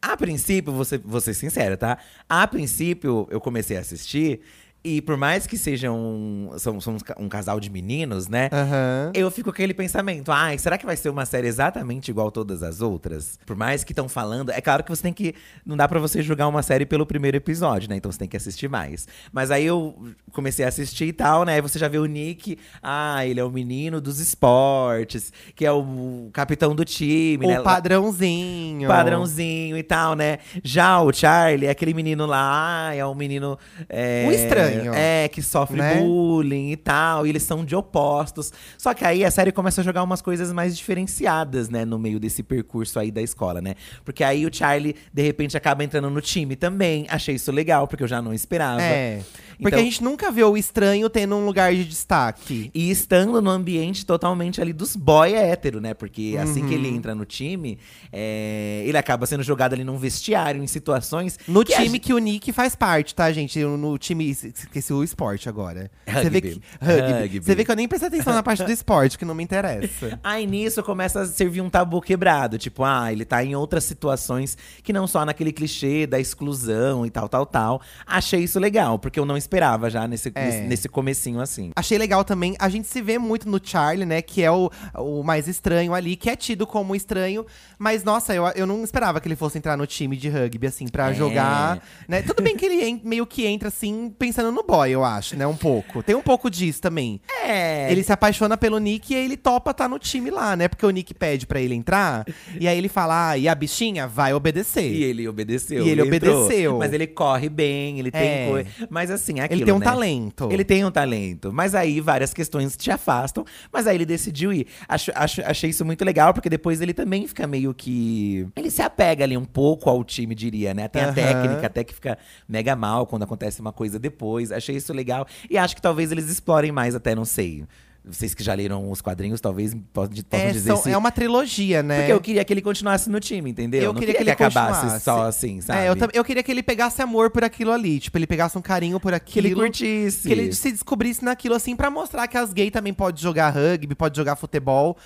A 0.00 0.16
princípio, 0.16 0.72
vou 0.72 0.84
ser, 0.84 1.00
vou 1.04 1.20
ser 1.20 1.34
sincera, 1.34 1.76
tá? 1.76 1.98
A 2.28 2.46
princípio, 2.46 3.26
eu 3.30 3.40
comecei 3.40 3.76
a 3.76 3.80
assistir. 3.80 4.40
E 4.84 5.02
por 5.02 5.16
mais 5.16 5.46
que 5.46 5.58
sejam 5.58 6.52
são, 6.56 6.80
são 6.80 6.96
um 7.18 7.28
casal 7.28 7.58
de 7.58 7.68
meninos, 7.68 8.28
né? 8.28 8.48
Aham. 8.52 9.10
Eu 9.12 9.30
fico 9.30 9.48
com 9.48 9.50
aquele 9.50 9.74
pensamento, 9.74 10.30
ai, 10.30 10.56
será 10.56 10.78
que 10.78 10.86
vai 10.86 10.96
ser 10.96 11.08
uma 11.08 11.26
série 11.26 11.48
exatamente 11.48 12.10
igual 12.10 12.30
todas 12.30 12.62
as 12.62 12.80
outras? 12.80 13.38
Por 13.44 13.56
mais 13.56 13.82
que 13.82 13.92
estão 13.92 14.08
falando, 14.08 14.50
é 14.50 14.60
claro 14.60 14.84
que 14.84 14.90
você 14.90 15.02
tem 15.02 15.12
que. 15.12 15.34
Não 15.66 15.76
dá 15.76 15.88
pra 15.88 15.98
você 15.98 16.22
julgar 16.22 16.46
uma 16.46 16.62
série 16.62 16.86
pelo 16.86 17.04
primeiro 17.04 17.36
episódio, 17.36 17.88
né? 17.88 17.96
Então 17.96 18.10
você 18.10 18.18
tem 18.18 18.28
que 18.28 18.36
assistir 18.36 18.68
mais. 18.68 19.08
Mas 19.32 19.50
aí 19.50 19.66
eu 19.66 19.96
comecei 20.32 20.64
a 20.64 20.68
assistir 20.68 21.06
e 21.06 21.12
tal, 21.12 21.44
né? 21.44 21.54
Aí 21.54 21.60
você 21.60 21.78
já 21.78 21.88
vê 21.88 21.98
o 21.98 22.06
Nick, 22.06 22.56
ah, 22.82 23.26
ele 23.26 23.40
é 23.40 23.44
o 23.44 23.50
menino 23.50 24.00
dos 24.00 24.20
esportes, 24.20 25.32
que 25.56 25.66
é 25.66 25.72
o 25.72 26.30
capitão 26.32 26.74
do 26.74 26.84
time, 26.84 27.46
né? 27.46 27.60
O 27.60 27.64
padrãozinho. 27.64 28.86
Padrãozinho 28.88 29.76
e 29.76 29.82
tal, 29.82 30.14
né? 30.14 30.38
Já 30.62 31.00
o 31.00 31.12
Charlie 31.12 31.66
é 31.66 31.70
aquele 31.70 31.92
menino 31.92 32.26
lá, 32.26 32.94
é 32.94 33.04
um 33.04 33.14
menino. 33.14 33.58
É, 33.88 34.24
O 34.28 34.32
estranho. 34.32 34.67
É, 34.94 35.28
que 35.28 35.42
sofre 35.42 35.76
Né? 35.78 36.00
bullying 36.00 36.70
e 36.70 36.76
tal. 36.76 37.26
E 37.26 37.30
eles 37.30 37.42
são 37.42 37.64
de 37.64 37.74
opostos. 37.74 38.52
Só 38.76 38.94
que 38.94 39.04
aí 39.04 39.24
a 39.24 39.30
série 39.30 39.52
começa 39.52 39.80
a 39.80 39.84
jogar 39.84 40.02
umas 40.02 40.20
coisas 40.22 40.52
mais 40.52 40.76
diferenciadas, 40.76 41.68
né? 41.68 41.84
No 41.84 41.98
meio 41.98 42.18
desse 42.20 42.42
percurso 42.42 42.98
aí 42.98 43.10
da 43.10 43.22
escola, 43.22 43.60
né? 43.60 43.74
Porque 44.04 44.22
aí 44.24 44.46
o 44.46 44.50
Charlie, 44.52 44.94
de 45.12 45.22
repente, 45.22 45.56
acaba 45.56 45.82
entrando 45.84 46.10
no 46.10 46.20
time 46.20 46.56
também. 46.56 47.06
Achei 47.08 47.34
isso 47.34 47.50
legal, 47.52 47.86
porque 47.86 48.02
eu 48.02 48.08
já 48.08 48.20
não 48.20 48.32
esperava. 48.34 48.82
É. 48.82 49.20
Porque 49.58 49.68
Então- 49.74 49.80
a 49.80 49.82
gente 49.82 50.02
nunca 50.04 50.30
vê 50.30 50.44
o 50.44 50.56
estranho 50.56 51.10
tendo 51.10 51.34
um 51.36 51.44
lugar 51.44 51.74
de 51.74 51.84
destaque. 51.84 52.70
E 52.74 52.90
estando 52.90 53.42
no 53.42 53.50
ambiente 53.50 54.06
totalmente 54.06 54.60
ali 54.60 54.72
dos 54.72 54.94
boy 54.96 55.34
hétero, 55.34 55.80
né? 55.80 55.94
Porque 55.94 56.36
assim 56.40 56.60
que 56.66 56.74
Uhum. 56.74 56.84
ele 56.84 56.88
entra 56.88 57.14
no 57.14 57.24
time, 57.24 57.78
é, 58.12 58.82
ele 58.86 58.96
acaba 58.96 59.26
sendo 59.26 59.42
jogado 59.42 59.72
ali 59.74 59.84
num 59.84 59.96
vestiário, 59.98 60.62
em 60.62 60.66
situações. 60.66 61.38
No 61.46 61.64
que 61.64 61.74
time 61.74 61.98
que 61.98 62.12
o 62.12 62.18
Nick 62.18 62.52
faz 62.52 62.74
parte, 62.74 63.14
tá, 63.14 63.30
gente? 63.32 63.58
No 63.62 63.98
time. 63.98 64.28
Esqueci 64.30 64.92
o 64.92 65.02
esporte 65.02 65.48
agora. 65.48 65.90
Você 66.06 66.30
vê 66.30 66.40
que. 66.40 66.48
Rugby. 66.48 66.62
Rugby. 66.80 67.12
Rugby. 67.22 67.40
Você 67.40 67.54
vê 67.54 67.64
que 67.64 67.70
eu 67.70 67.76
nem 67.76 67.88
prestei 67.88 68.08
atenção 68.08 68.32
na 68.34 68.42
parte 68.42 68.62
do 68.64 68.70
esporte, 68.70 69.18
que 69.18 69.24
não 69.24 69.34
me 69.34 69.42
interessa. 69.44 70.18
Aí 70.22 70.46
nisso 70.46 70.82
começa 70.82 71.20
a 71.22 71.26
servir 71.26 71.60
um 71.60 71.70
tabu 71.70 72.00
quebrado. 72.00 72.58
Tipo, 72.58 72.84
ah, 72.84 73.12
ele 73.12 73.24
tá 73.24 73.44
em 73.44 73.54
outras 73.54 73.84
situações 73.84 74.56
que 74.82 74.92
não 74.92 75.06
só 75.06 75.24
naquele 75.24 75.52
clichê 75.52 76.06
da 76.06 76.18
exclusão 76.20 77.04
e 77.06 77.10
tal, 77.10 77.28
tal, 77.28 77.44
tal. 77.46 77.80
Achei 78.06 78.40
isso 78.44 78.58
legal, 78.58 78.98
porque 78.98 79.18
eu 79.18 79.24
não 79.24 79.36
esperava 79.48 79.88
já 79.88 80.06
nesse, 80.06 80.30
É. 80.34 80.44
nesse, 80.44 80.60
nesse 80.60 80.88
comecinho 80.88 81.40
assim. 81.40 81.70
Achei 81.74 81.96
legal 81.96 82.22
também. 82.22 82.54
A 82.58 82.68
gente 82.68 82.86
se 82.86 83.00
vê 83.00 83.18
muito 83.18 83.48
no 83.48 83.58
Charlie, 83.62 84.04
né? 84.04 84.20
Que 84.20 84.42
é 84.42 84.50
o, 84.50 84.70
o 84.96 85.22
mais 85.22 85.48
estranho 85.48 85.94
ali, 85.94 86.16
que 86.16 86.28
é 86.28 86.36
tido 86.36 86.66
como 86.66 86.94
estranho. 86.94 87.46
Mas, 87.78 88.04
nossa, 88.04 88.34
eu, 88.34 88.44
eu 88.54 88.66
não 88.66 88.84
esperava 88.84 89.20
que 89.20 89.26
ele 89.28 89.36
fosse 89.36 89.56
entrar 89.56 89.76
no 89.76 89.86
time 89.86 90.16
de 90.16 90.28
rugby, 90.28 90.66
assim, 90.66 90.86
pra 90.86 91.10
É. 91.10 91.14
jogar. 91.14 91.82
Né? 92.06 92.20
Tudo 92.22 92.42
bem 92.42 92.56
que 92.56 92.66
ele 92.66 93.00
meio 93.02 93.24
que 93.26 93.46
entra, 93.46 93.68
assim, 93.68 94.12
pensando 94.18 94.52
no 94.52 94.62
boy, 94.62 94.90
eu 94.90 95.02
acho, 95.04 95.34
né? 95.36 95.46
Um 95.46 95.56
pouco. 95.56 96.02
Tem 96.02 96.14
um 96.14 96.22
pouco 96.22 96.50
disso 96.50 96.80
também. 96.82 97.20
É. 97.42 97.90
Ele 97.90 98.02
se 98.02 98.12
apaixona 98.12 98.56
pelo 98.56 98.78
Nick 98.78 99.12
e 99.12 99.16
aí 99.16 99.24
ele 99.24 99.36
topa 99.36 99.72
tá 99.72 99.88
no 99.88 99.98
time 99.98 100.30
lá, 100.30 100.54
né? 100.56 100.68
Porque 100.68 100.84
o 100.84 100.90
Nick 100.90 101.14
pede 101.14 101.46
pra 101.46 101.60
ele 101.60 101.74
entrar. 101.74 102.26
e 102.60 102.68
aí 102.68 102.76
ele 102.76 102.88
fala, 102.88 103.30
ah, 103.30 103.38
e 103.38 103.48
a 103.48 103.54
bichinha 103.54 104.06
vai 104.06 104.34
obedecer. 104.34 104.92
E 104.92 105.02
ele 105.04 105.26
obedeceu. 105.26 105.86
E 105.86 105.88
ele 105.90 106.02
entrou. 106.02 106.42
obedeceu. 106.42 106.78
Mas 106.78 106.92
ele 106.92 107.06
corre 107.06 107.48
bem, 107.48 107.98
ele 107.98 108.10
tem 108.10 108.20
É. 108.20 108.48
coisa. 108.48 108.68
Mas 108.90 109.10
assim, 109.10 109.37
é 109.40 109.44
aquilo, 109.44 109.60
ele 109.60 109.64
tem 109.66 109.74
um 109.74 109.78
né? 109.78 109.84
talento. 109.84 110.48
Ele 110.52 110.64
tem 110.64 110.84
um 110.84 110.90
talento. 110.90 111.52
Mas 111.52 111.74
aí 111.74 112.00
várias 112.00 112.32
questões 112.34 112.76
te 112.76 112.90
afastam. 112.90 113.44
Mas 113.72 113.86
aí 113.86 113.96
ele 113.96 114.06
decidiu 114.06 114.52
ir. 114.52 114.66
Acho, 114.88 115.10
acho- 115.14 115.42
achei 115.42 115.70
isso 115.70 115.84
muito 115.84 116.04
legal, 116.04 116.32
porque 116.34 116.48
depois 116.48 116.80
ele 116.80 116.94
também 116.94 117.26
fica 117.26 117.46
meio 117.46 117.72
que. 117.74 118.46
Ele 118.56 118.70
se 118.70 118.82
apega 118.82 119.24
ali 119.24 119.36
um 119.36 119.44
pouco 119.44 119.88
ao 119.90 120.02
time, 120.04 120.34
diria, 120.34 120.72
né? 120.74 120.88
Tem 120.88 121.02
a 121.02 121.06
Aham. 121.06 121.14
técnica, 121.14 121.66
até 121.66 121.84
que 121.84 121.94
fica 121.94 122.18
mega 122.48 122.74
mal 122.76 123.06
quando 123.06 123.22
acontece 123.24 123.60
uma 123.60 123.72
coisa 123.72 123.98
depois. 123.98 124.50
Achei 124.52 124.76
isso 124.76 124.92
legal. 124.92 125.26
E 125.50 125.56
acho 125.58 125.74
que 125.74 125.82
talvez 125.82 126.10
eles 126.12 126.28
explorem 126.28 126.72
mais, 126.72 126.94
até 126.94 127.14
não 127.14 127.24
sei. 127.24 127.64
Vocês 128.10 128.32
que 128.34 128.42
já 128.42 128.54
leram 128.54 128.90
os 128.90 129.00
quadrinhos, 129.00 129.40
talvez 129.40 129.74
possam, 129.92 130.14
possam 130.28 130.46
É, 130.46 130.50
dizer 130.52 130.68
são- 130.70 130.82
se. 130.82 130.90
é 130.90 130.96
uma 130.96 131.10
trilogia, 131.10 131.82
né? 131.82 131.98
Porque 132.00 132.12
eu 132.12 132.20
queria 132.20 132.44
que 132.44 132.52
ele 132.52 132.62
continuasse 132.62 133.10
no 133.10 133.20
time, 133.20 133.50
entendeu? 133.50 133.82
Eu 133.82 133.92
não 133.92 134.00
queria 134.00 134.14
queria, 134.14 134.34
que 134.36 134.42
ele 134.42 134.48
acabasse 134.48 134.80
continuasse. 134.80 135.04
só 135.04 135.22
assim, 135.26 135.60
sabe? 135.60 135.80
É, 135.80 135.88
eu, 135.90 135.94
eu 136.14 136.24
queria 136.24 136.42
que 136.42 136.50
ele 136.50 136.62
pegasse 136.62 137.02
amor 137.02 137.30
por 137.30 137.44
aquilo 137.44 137.70
ali. 137.72 138.00
Tipo, 138.00 138.16
ele 138.18 138.26
pegasse 138.26 138.56
um 138.56 138.62
carinho 138.62 138.98
por 138.98 139.12
Que 139.20 139.38
ele 139.38 139.48
aquilo. 139.48 139.60
curtisse. 139.62 140.26
Que 140.26 140.32
ele 140.32 140.52
se 140.52 140.72
descobrisse 140.72 141.24
naquilo, 141.24 141.54
assim, 141.54 141.76
pra 141.76 141.90
mostrar 141.90 142.26
que 142.26 142.36
as 142.38 142.52
gays 142.52 142.70
também 142.70 142.94
podem 142.94 143.20
jogar 143.22 143.50
rugby, 143.50 143.94
pode 143.94 144.16
jogar 144.16 144.36
futebol. 144.36 144.96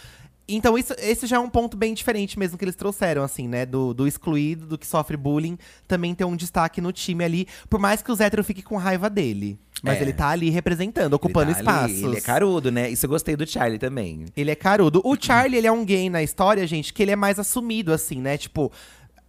Então, 0.49 0.77
isso, 0.77 0.93
esse 0.99 1.27
já 1.27 1.37
é 1.37 1.39
um 1.39 1.49
ponto 1.49 1.77
bem 1.77 1.95
diferente 1.95 2.39
mesmo 2.39 2.59
que 2.59 2.65
eles 2.65 2.75
trouxeram, 2.75 3.23
assim, 3.23 3.47
né? 3.47 3.65
Do, 3.65 3.95
do 3.95 4.07
excluído, 4.07 4.67
do 4.67 4.77
que 4.77 4.87
sofre 4.87 5.17
bullying, 5.17 5.57
também 5.87 6.15
ter 6.15 6.25
um 6.25 6.37
destaque 6.37 6.81
no 6.81 6.93
time 6.93 7.25
ali. 7.25 7.47
Por 7.71 7.79
mais 7.81 8.03
que 8.03 8.11
os 8.11 8.21
héteros 8.21 8.47
fiquem 8.47 8.63
com 8.65 8.77
raiva 8.77 9.09
dele. 9.09 9.59
Mas 9.83 9.99
É. 9.99 10.03
ele 10.03 10.13
tá 10.13 10.29
ali 10.29 10.51
representando, 10.51 11.07
Ele 11.07 11.15
ocupando 11.15 11.53
tá 11.53 11.59
ali, 11.59 11.61
espaços. 11.93 12.03
Ele 12.03 12.17
é 12.19 12.21
carudo, 12.21 12.71
né? 12.71 12.91
Isso 12.91 13.07
eu 13.07 13.11
gostei 13.11 13.35
do 13.35 13.47
Charlie 13.47 13.79
também. 13.79 14.27
Ele 14.37 14.51
é 14.51 14.55
carudo. 14.55 15.01
O 15.05 15.17
Charlie, 15.19 15.59
ele 15.59 15.67
é 15.67 15.73
um 15.73 15.85
gay 15.85 16.09
na 16.11 16.23
história, 16.23 16.67
gente, 16.67 16.93
que 16.93 17.03
ele 17.03 17.11
é 17.13 17.17
mais 17.17 17.39
assumido, 17.39 17.93
assim, 17.93 18.21
né? 18.21 18.37
Tipo, 18.39 18.71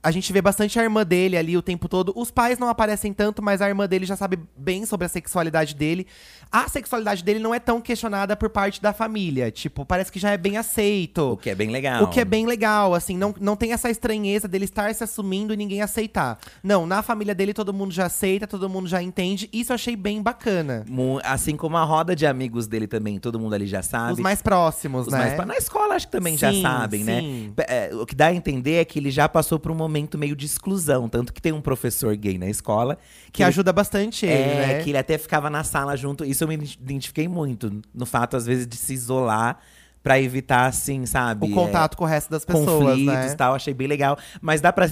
A 0.03 0.12
gente 0.12 0.33
vê 0.33 0.41
bastante 0.41 0.77
a 0.77 0.83
irmã 0.83 1.05
dele 1.05 1.38
ali 1.38 1.55
o 1.55 1.62
tempo 1.62 1.88
todo. 1.88 2.12
Os 2.15 2.29
pais 2.29 2.60
não 2.60 2.67
aparecem 2.67 3.13
tanto, 3.13 3.41
mas 3.41 3.62
a 3.62 3.69
irmã 3.69 3.88
dele 3.88 4.05
já 4.05 4.17
sabe 4.17 4.38
bem 4.57 4.86
sobre 4.86 5.05
a 5.05 5.10
sexualidade 5.10 5.74
dele. 5.74 6.05
A 6.51 6.67
sexualidade 6.67 7.24
dele 7.24 7.39
não 7.39 7.55
é 7.55 7.60
tão 7.60 7.79
questionada 7.79 8.36
por 8.36 8.50
parte 8.50 8.81
da 8.81 8.91
família. 8.91 9.50
Tipo, 9.50 9.86
parece 9.86 10.12
que 10.12 10.19
já 10.19 10.31
é 10.31 10.38
bem 10.38 10.57
aceito. 10.57 11.31
O 11.31 11.38
que 11.38 11.50
é 11.50 11.55
bem 11.55 11.69
legal. 11.69 12.03
O 12.03 12.07
que 12.10 12.19
é 12.19 12.25
bem 12.25 12.45
legal, 12.45 12.93
assim, 12.93 13.15
não, 13.17 13.33
não 13.39 13.55
tem 13.55 13.72
essa 13.72 13.89
estranheza 13.89 14.45
dele 14.45 14.65
estar 14.65 14.93
se 14.93 15.05
assumindo 15.05 15.53
e 15.53 15.57
ninguém 15.57 15.81
aceitar. 15.81 16.38
Não, 16.62 16.86
na 16.86 17.01
família 17.01 17.33
dele 17.33 17.53
todo 17.53 17.74
mundo 17.74 17.93
já 17.93 18.07
aceita, 18.07 18.45
todo 18.45 18.69
mundo 18.69 18.89
já 18.89 19.01
entende. 19.01 19.50
Isso 19.53 19.72
eu 19.72 19.75
achei 19.75 19.95
bem 19.95 20.22
bacana. 20.22 20.83
Assim 21.24 21.55
como 21.55 21.77
a 21.77 21.83
roda 21.86 22.13
de 22.13 22.25
amigos 22.27 22.67
dele 22.67 22.88
também, 22.88 23.19
todo 23.19 23.39
mundo 23.39 23.53
ali 23.53 23.65
já 23.65 23.81
sabe. 23.81 24.12
Os 24.13 24.19
mais 24.19 24.41
próximos, 24.41 25.07
Os 25.07 25.13
né? 25.13 25.36
mais 25.38 25.48
Na 25.48 25.55
escola 25.55 25.95
acho 25.95 26.07
que 26.07 26.12
também 26.12 26.38
já 26.38 26.51
Sim, 26.51 26.62
sabem, 26.62 27.03
né? 27.05 27.22
sim. 27.22 27.53
P- 27.55 27.65
é, 27.69 27.89
o 27.95 28.05
que 28.05 28.13
dá 28.13 28.27
a 28.27 28.33
entender 28.36 28.74
é 28.74 28.86
que 28.86 29.00
ele 29.00 29.10
já 29.10 29.29
passou 29.29 29.57
por 29.57 29.72
um 29.72 29.75
momento 29.75 29.92
meio 30.17 30.35
de 30.35 30.45
exclusão. 30.45 31.07
Tanto 31.07 31.31
que 31.33 31.41
tem 31.41 31.51
um 31.51 31.62
professor 31.62 32.15
gay 32.15 32.38
na 32.38 32.47
escola. 32.50 32.97
Que 33.31 33.41
ele- 33.43 33.50
ajuda 33.50 33.71
bastante 33.71 34.25
ele, 34.25 34.33
É, 34.33 34.67
né? 34.67 34.83
que 34.83 34.89
ele 34.89 34.97
até 34.97 35.17
ficava 35.17 35.50
na 35.50 35.63
sala 35.63 35.95
junto. 35.95 36.25
Isso 36.25 36.43
eu 36.43 36.47
me 36.47 36.55
identifiquei 36.55 37.27
muito. 37.27 37.81
No 37.93 38.05
fato, 38.05 38.35
às 38.38 38.45
vezes, 38.45 38.65
de 38.67 38.75
se 38.75 38.93
isolar 38.93 39.59
pra 40.01 40.19
evitar, 40.19 40.65
assim, 40.65 41.05
sabe? 41.05 41.47
O 41.47 41.50
é, 41.50 41.53
contato 41.53 41.95
com 41.95 42.03
o 42.03 42.07
resto 42.07 42.29
das 42.29 42.43
pessoas, 42.43 42.67
conflitos 42.67 43.05
né? 43.13 43.29
e 43.31 43.35
tal, 43.38 43.55
achei 43.55 43.73
bem 43.73 43.88
legal. 43.88 44.17
Mas 44.41 44.59
dá 44.59 44.73
pra. 44.73 44.85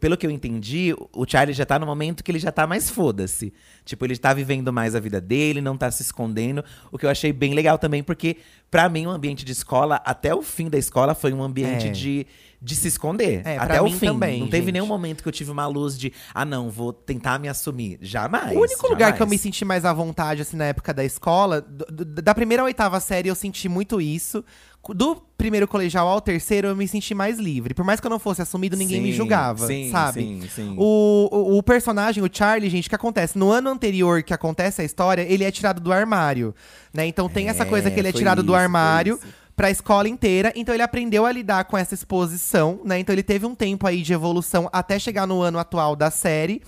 Pelo 0.00 0.16
que 0.16 0.26
eu 0.26 0.32
entendi, 0.32 0.92
o 1.14 1.24
Charlie 1.24 1.54
já 1.54 1.64
tá 1.64 1.78
no 1.78 1.86
momento 1.86 2.24
que 2.24 2.30
ele 2.32 2.40
já 2.40 2.50
tá 2.50 2.66
mais 2.66 2.90
foda-se. 2.90 3.52
Tipo, 3.84 4.04
ele 4.04 4.16
tá 4.18 4.34
vivendo 4.34 4.72
mais 4.72 4.96
a 4.96 5.00
vida 5.00 5.20
dele, 5.20 5.60
não 5.60 5.76
tá 5.76 5.88
se 5.92 6.02
escondendo. 6.02 6.64
O 6.90 6.98
que 6.98 7.06
eu 7.06 7.10
achei 7.10 7.32
bem 7.32 7.54
legal 7.54 7.78
também, 7.78 8.02
porque, 8.02 8.38
pra 8.68 8.88
mim, 8.88 9.06
o 9.06 9.10
ambiente 9.10 9.44
de 9.44 9.52
escola, 9.52 10.02
até 10.04 10.34
o 10.34 10.42
fim 10.42 10.68
da 10.68 10.76
escola, 10.76 11.14
foi 11.14 11.32
um 11.32 11.40
ambiente 11.40 11.86
É. 11.86 11.90
de, 11.90 12.26
de 12.60 12.74
se 12.74 12.88
esconder. 12.88 13.42
É, 13.46 13.56
até 13.56 13.80
o 13.80 13.88
fim. 13.90 14.06
também, 14.06 14.40
não 14.40 14.48
teve 14.48 14.66
gente. 14.66 14.72
nenhum 14.74 14.86
momento 14.86 15.22
que 15.22 15.28
eu 15.28 15.32
tive 15.32 15.50
uma 15.50 15.66
luz 15.66 15.96
de, 15.98 16.12
ah, 16.34 16.44
não, 16.44 16.70
vou 16.70 16.92
tentar 16.92 17.38
me 17.38 17.48
assumir. 17.48 17.98
Jamais. 18.02 18.56
O 18.56 18.60
único 18.60 18.88
lugar 18.88 19.12
que 19.14 19.22
eu 19.22 19.26
me 19.26 19.30
jamais. 19.32 19.40
senti 19.40 19.64
mais 19.64 19.84
à 19.84 19.92
vontade, 19.92 20.42
assim, 20.42 20.56
na 20.56 20.64
época 20.64 20.92
da 20.92 21.04
escola, 21.04 21.60
do- 21.60 22.04
do- 22.04 22.22
da 22.22 22.34
primeira 22.34 22.62
à 22.62 22.66
oitava 22.66 22.98
série, 23.00 23.28
eu 23.28 23.34
senti 23.34 23.68
muito 23.68 24.00
isso. 24.00 24.44
Do 24.94 25.16
primeiro 25.36 25.68
colegial 25.68 26.08
ao 26.08 26.20
terceiro, 26.20 26.68
eu 26.68 26.74
me 26.76 26.88
senti 26.88 27.14
mais 27.14 27.38
livre. 27.38 27.74
Por 27.74 27.84
mais 27.84 28.00
que 28.00 28.06
eu 28.06 28.10
não 28.10 28.18
fosse 28.18 28.40
assumido, 28.40 28.76
ninguém 28.76 29.00
me 29.02 29.10
Sim, 29.10 29.16
julgava, 29.18 29.66
sim, 29.66 29.90
sabe? 29.90 30.20
Sim, 30.22 30.48
sim. 30.54 30.74
O, 30.78 31.28
o, 31.30 31.58
o 31.58 31.62
personagem, 31.62 32.22
o 32.24 32.28
Charlie, 32.32 32.70
gente, 32.70 32.86
o 32.86 32.88
que 32.88 32.94
acontece? 32.94 33.36
No 33.36 33.50
ano 33.50 33.68
anterior 33.68 34.22
que 34.22 34.32
acontece 34.32 34.80
a 34.80 34.84
história, 34.84 35.22
ele 35.22 35.44
é 35.44 35.50
tirado 35.50 35.80
do 35.80 35.92
armário, 35.92 36.54
né? 36.94 37.06
Então 37.06 37.28
tem 37.28 37.48
essa 37.48 37.64
É, 37.64 37.66
coisa 37.66 37.90
que 37.90 38.00
ele 38.00 38.08
é 38.08 38.12
tirado 38.12 38.42
do 38.42 38.46
isso, 38.46 38.52
foi 38.52 38.62
armário. 38.62 39.20
Pra 39.58 39.72
escola 39.72 40.08
inteira. 40.08 40.52
Então 40.54 40.72
ele 40.72 40.84
aprendeu 40.84 41.26
a 41.26 41.32
lidar 41.32 41.64
com 41.64 41.76
essa 41.76 41.92
exposição, 41.92 42.80
né? 42.84 43.00
Então 43.00 43.12
ele 43.12 43.24
teve 43.24 43.44
um 43.44 43.56
tempo 43.56 43.88
aí 43.88 44.02
de 44.02 44.12
evolução 44.12 44.70
até 44.72 45.00
chegar 45.00 45.26
no 45.26 45.42
ano 45.42 45.58
atual 45.58 45.96
da 45.96 46.12
série. 46.12 46.62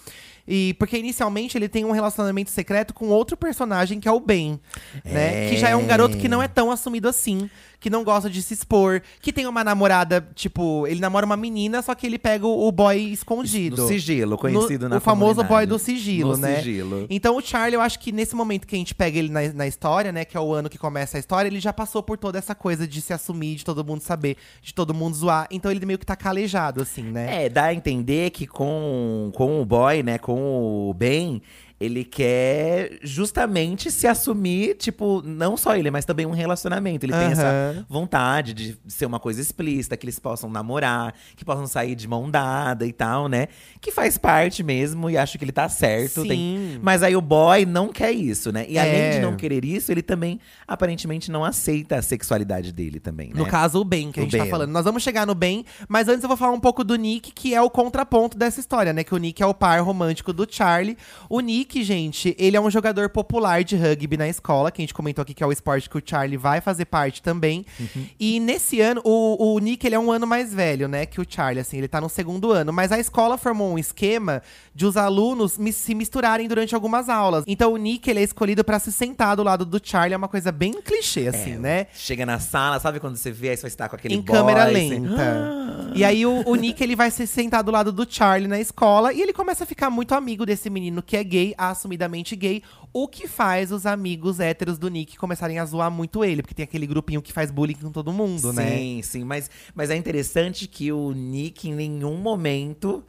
E 0.48 0.74
porque 0.74 0.98
inicialmente 0.98 1.56
ele 1.56 1.68
tem 1.68 1.84
um 1.84 1.92
relacionamento 1.92 2.50
secreto 2.50 2.92
com 2.92 3.06
outro 3.06 3.36
personagem 3.36 4.00
que 4.00 4.08
é 4.08 4.12
o 4.12 4.18
Ben, 4.18 4.58
né? 5.04 5.48
Que 5.48 5.56
já 5.56 5.68
é 5.68 5.76
um 5.76 5.86
garoto 5.86 6.18
que 6.18 6.26
não 6.26 6.42
é 6.42 6.48
tão 6.48 6.72
assumido 6.72 7.08
assim, 7.08 7.48
que 7.80 7.88
não 7.90 8.04
gosta 8.04 8.28
de 8.28 8.42
se 8.42 8.52
expor, 8.54 9.00
que 9.22 9.32
tem 9.32 9.46
uma 9.46 9.64
namorada, 9.64 10.24
tipo, 10.34 10.86
ele 10.86 11.00
namora 11.00 11.24
uma 11.26 11.36
menina, 11.36 11.80
só 11.80 11.94
que 11.94 12.06
ele 12.06 12.18
pega 12.18 12.46
o, 12.46 12.68
o 12.68 12.70
boy 12.70 12.96
escondido. 13.10 13.76
Do 13.76 13.88
sigilo, 13.88 14.36
conhecido 14.36 14.84
No- 14.84 14.90
na 14.90 14.96
O 14.98 15.00
famoso 15.00 15.42
boy 15.42 15.64
do 15.66 15.78
sigilo, 15.78 16.32
No 16.32 16.36
né? 16.36 16.56
sigilo. 16.56 17.06
Então 17.08 17.36
o 17.36 17.40
Charlie, 17.40 17.74
eu 17.74 17.80
acho 17.80 17.98
que 17.98 18.12
nesse 18.12 18.36
momento 18.36 18.66
que 18.66 18.74
a 18.76 18.78
gente 18.78 18.94
pega 18.94 19.18
ele 19.18 19.30
na, 19.30 19.40
na 19.54 19.66
história, 19.66 20.12
né? 20.12 20.24
Que 20.24 20.36
é 20.36 20.40
o 20.40 20.52
ano 20.52 20.68
que 20.68 20.76
começa 20.78 21.16
a 21.16 21.20
história, 21.20 21.48
ele 21.48 21.58
já 21.60 21.72
passou 21.72 22.02
por 22.02 22.18
toda 22.18 22.38
essa 22.38 22.54
coisa 22.54 22.86
de 22.86 23.00
se 23.00 23.12
assumir, 23.12 23.56
de 23.56 23.64
todo 23.64 23.82
mundo 23.84 24.02
saber, 24.02 24.36
de 24.62 24.74
todo 24.74 24.92
mundo 24.92 25.16
zoar. 25.16 25.46
Então 25.50 25.70
ele 25.70 25.84
meio 25.86 25.98
que 25.98 26.04
tá 26.06 26.14
calejado, 26.16 26.82
assim, 26.82 27.02
né? 27.04 27.46
É, 27.46 27.48
dá 27.48 27.64
a 27.64 27.74
entender 27.74 28.30
que 28.30 28.46
com, 28.46 29.30
com 29.34 29.60
o 29.62 29.64
boy, 29.64 30.02
né, 30.02 30.18
com 30.18 30.90
o 30.90 30.92
Ben, 30.94 31.40
ele 31.80 32.04
quer 32.04 32.98
justamente 33.02 33.90
se 33.90 34.06
assumir, 34.06 34.74
tipo, 34.76 35.22
não 35.24 35.56
só 35.56 35.74
ele, 35.74 35.90
mas 35.90 36.04
também 36.04 36.26
um 36.26 36.30
relacionamento. 36.30 37.06
Ele 37.06 37.12
tem 37.14 37.32
essa 37.32 37.86
vontade 37.88 38.52
de 38.52 38.76
ser 38.86 39.06
uma 39.06 39.18
coisa 39.18 39.40
explícita, 39.40 39.96
que 39.96 40.04
eles 40.04 40.18
possam 40.18 40.50
namorar, 40.50 41.14
que 41.34 41.42
possam 41.44 41.66
sair 41.66 41.94
de 41.94 42.06
mão 42.06 42.30
dada 42.30 42.86
e 42.86 42.92
tal, 42.92 43.28
né? 43.28 43.48
Que 43.80 43.90
faz 43.90 44.18
parte 44.18 44.62
mesmo, 44.62 45.08
e 45.08 45.16
acho 45.16 45.38
que 45.38 45.44
ele 45.44 45.52
tá 45.52 45.68
certo. 45.70 46.22
tem- 46.26 46.30
Sim. 46.58 46.78
Mas 46.82 47.02
aí 47.02 47.16
o 47.16 47.20
boy 47.22 47.64
não 47.64 47.88
quer 47.88 48.12
isso, 48.12 48.52
né? 48.52 48.66
E 48.68 48.78
além 48.78 48.92
É. 48.94 49.10
de 49.12 49.20
não 49.20 49.34
querer 49.36 49.64
isso, 49.64 49.90
ele 49.90 50.02
também 50.02 50.38
aparentemente 50.68 51.30
não 51.30 51.44
aceita 51.44 51.96
a 51.96 52.02
sexualidade 52.02 52.72
dele 52.72 53.00
também, 53.00 53.28
né? 53.28 53.34
No 53.36 53.46
caso, 53.46 53.80
o 53.80 53.84
Ben, 53.84 54.12
que 54.12 54.20
a 54.20 54.22
O 54.22 54.26
gente 54.26 54.36
tá 54.36 54.42
Ben. 54.44 54.50
falando. 54.50 54.70
Nós 54.70 54.84
vamos 54.84 55.02
chegar 55.02 55.26
no 55.26 55.34
Ben, 55.34 55.64
mas 55.88 56.08
antes 56.08 56.22
eu 56.22 56.28
vou 56.28 56.36
falar 56.36 56.52
um 56.52 56.60
pouco 56.60 56.84
do 56.84 56.94
Nick, 56.96 57.32
que 57.32 57.54
é 57.54 57.62
o 57.62 57.70
contraponto 57.70 58.36
dessa 58.36 58.60
história, 58.60 58.92
né? 58.92 59.02
Que 59.02 59.14
o 59.14 59.18
Nick 59.18 59.42
é 59.42 59.46
o 59.46 59.54
par 59.54 59.80
romântico 59.80 60.32
do 60.32 60.46
Charlie. 60.50 60.96
O 61.28 61.40
Nick, 61.40 61.69
gente, 61.84 62.34
ele 62.38 62.56
é 62.56 62.60
um 62.60 62.70
jogador 62.70 63.08
popular 63.08 63.62
de 63.64 63.76
rugby 63.76 64.16
na 64.16 64.28
escola, 64.28 64.70
que 64.70 64.80
a 64.80 64.84
gente 64.84 64.92
comentou 64.94 65.22
aqui 65.22 65.32
que 65.34 65.42
é 65.42 65.46
o 65.46 65.52
esporte 65.52 65.88
que 65.88 65.96
o 65.96 66.02
Charlie 66.04 66.36
vai 66.36 66.60
fazer 66.60 66.84
parte 66.86 67.22
também. 67.22 67.64
Uhum. 67.78 68.06
E 68.18 68.40
nesse 68.40 68.80
ano, 68.80 69.00
o, 69.04 69.54
o 69.54 69.58
Nick, 69.58 69.86
ele 69.86 69.94
é 69.94 69.98
um 69.98 70.10
ano 70.10 70.26
mais 70.26 70.52
velho, 70.52 70.88
né? 70.88 71.06
Que 71.06 71.20
o 71.20 71.26
Charlie, 71.28 71.60
assim, 71.60 71.78
ele 71.78 71.88
tá 71.88 72.00
no 72.00 72.08
segundo 72.08 72.50
ano. 72.52 72.72
Mas 72.72 72.90
a 72.92 72.98
escola 72.98 73.38
formou 73.38 73.72
um 73.72 73.78
esquema 73.78 74.42
de 74.74 74.84
os 74.86 74.96
alunos 74.96 75.56
mis- 75.58 75.76
se 75.76 75.94
misturarem 75.94 76.48
durante 76.48 76.74
algumas 76.74 77.08
aulas. 77.08 77.44
Então 77.46 77.72
o 77.72 77.76
Nick, 77.76 78.08
ele 78.10 78.20
é 78.20 78.22
escolhido 78.22 78.64
pra 78.64 78.78
se 78.78 78.90
sentar 78.92 79.36
do 79.36 79.42
lado 79.42 79.64
do 79.64 79.80
Charlie, 79.82 80.14
é 80.14 80.16
uma 80.16 80.28
coisa 80.28 80.50
bem 80.50 80.72
clichê, 80.82 81.28
assim, 81.28 81.56
né? 81.56 81.86
Chega 81.94 82.24
na 82.26 82.38
sala, 82.38 82.80
sabe 82.80 82.98
quando 83.00 83.16
você 83.16 83.30
vê, 83.30 83.50
aí 83.50 83.56
você 83.56 83.62
vai 83.62 83.68
estar 83.68 83.88
com 83.88 83.96
aquele 83.96 84.14
em 84.14 84.20
boy, 84.20 84.34
câmera 84.36 84.66
você- 84.66 84.72
lenta. 84.72 85.92
E 85.94 86.04
aí 86.04 86.24
o, 86.24 86.42
o 86.48 86.54
Nick 86.54 86.82
ele 86.82 86.94
vai 86.96 87.10
se 87.10 87.26
sentar 87.26 87.62
do 87.62 87.70
lado 87.70 87.92
do 87.92 88.06
Charlie 88.08 88.48
na 88.48 88.58
escola 88.60 89.12
e 89.12 89.20
ele 89.20 89.32
começa 89.32 89.64
a 89.64 89.66
ficar 89.66 89.90
muito 89.90 90.14
amigo 90.14 90.46
desse 90.46 90.70
menino 90.70 91.02
que 91.02 91.16
é 91.16 91.24
gay, 91.24 91.54
assumidamente 91.68 92.34
gay, 92.34 92.62
o 92.92 93.06
que 93.06 93.28
faz 93.28 93.70
os 93.70 93.84
amigos 93.86 94.40
héteros 94.40 94.78
do 94.78 94.88
Nick 94.88 95.16
começarem 95.16 95.58
a 95.58 95.64
zoar 95.64 95.90
muito 95.90 96.24
ele, 96.24 96.42
porque 96.42 96.54
tem 96.54 96.64
aquele 96.64 96.86
grupinho 96.86 97.20
que 97.20 97.32
faz 97.32 97.50
bullying 97.50 97.74
com 97.74 97.92
todo 97.92 98.12
mundo, 98.12 98.52
né? 98.52 98.76
Sim, 98.76 99.00
sim, 99.02 99.24
mas, 99.24 99.50
mas 99.74 99.90
é 99.90 99.96
interessante 99.96 100.66
que 100.66 100.90
o 100.90 101.12
Nick 101.12 101.68
em 101.68 101.74
nenhum 101.74 102.16
momento. 102.16 103.04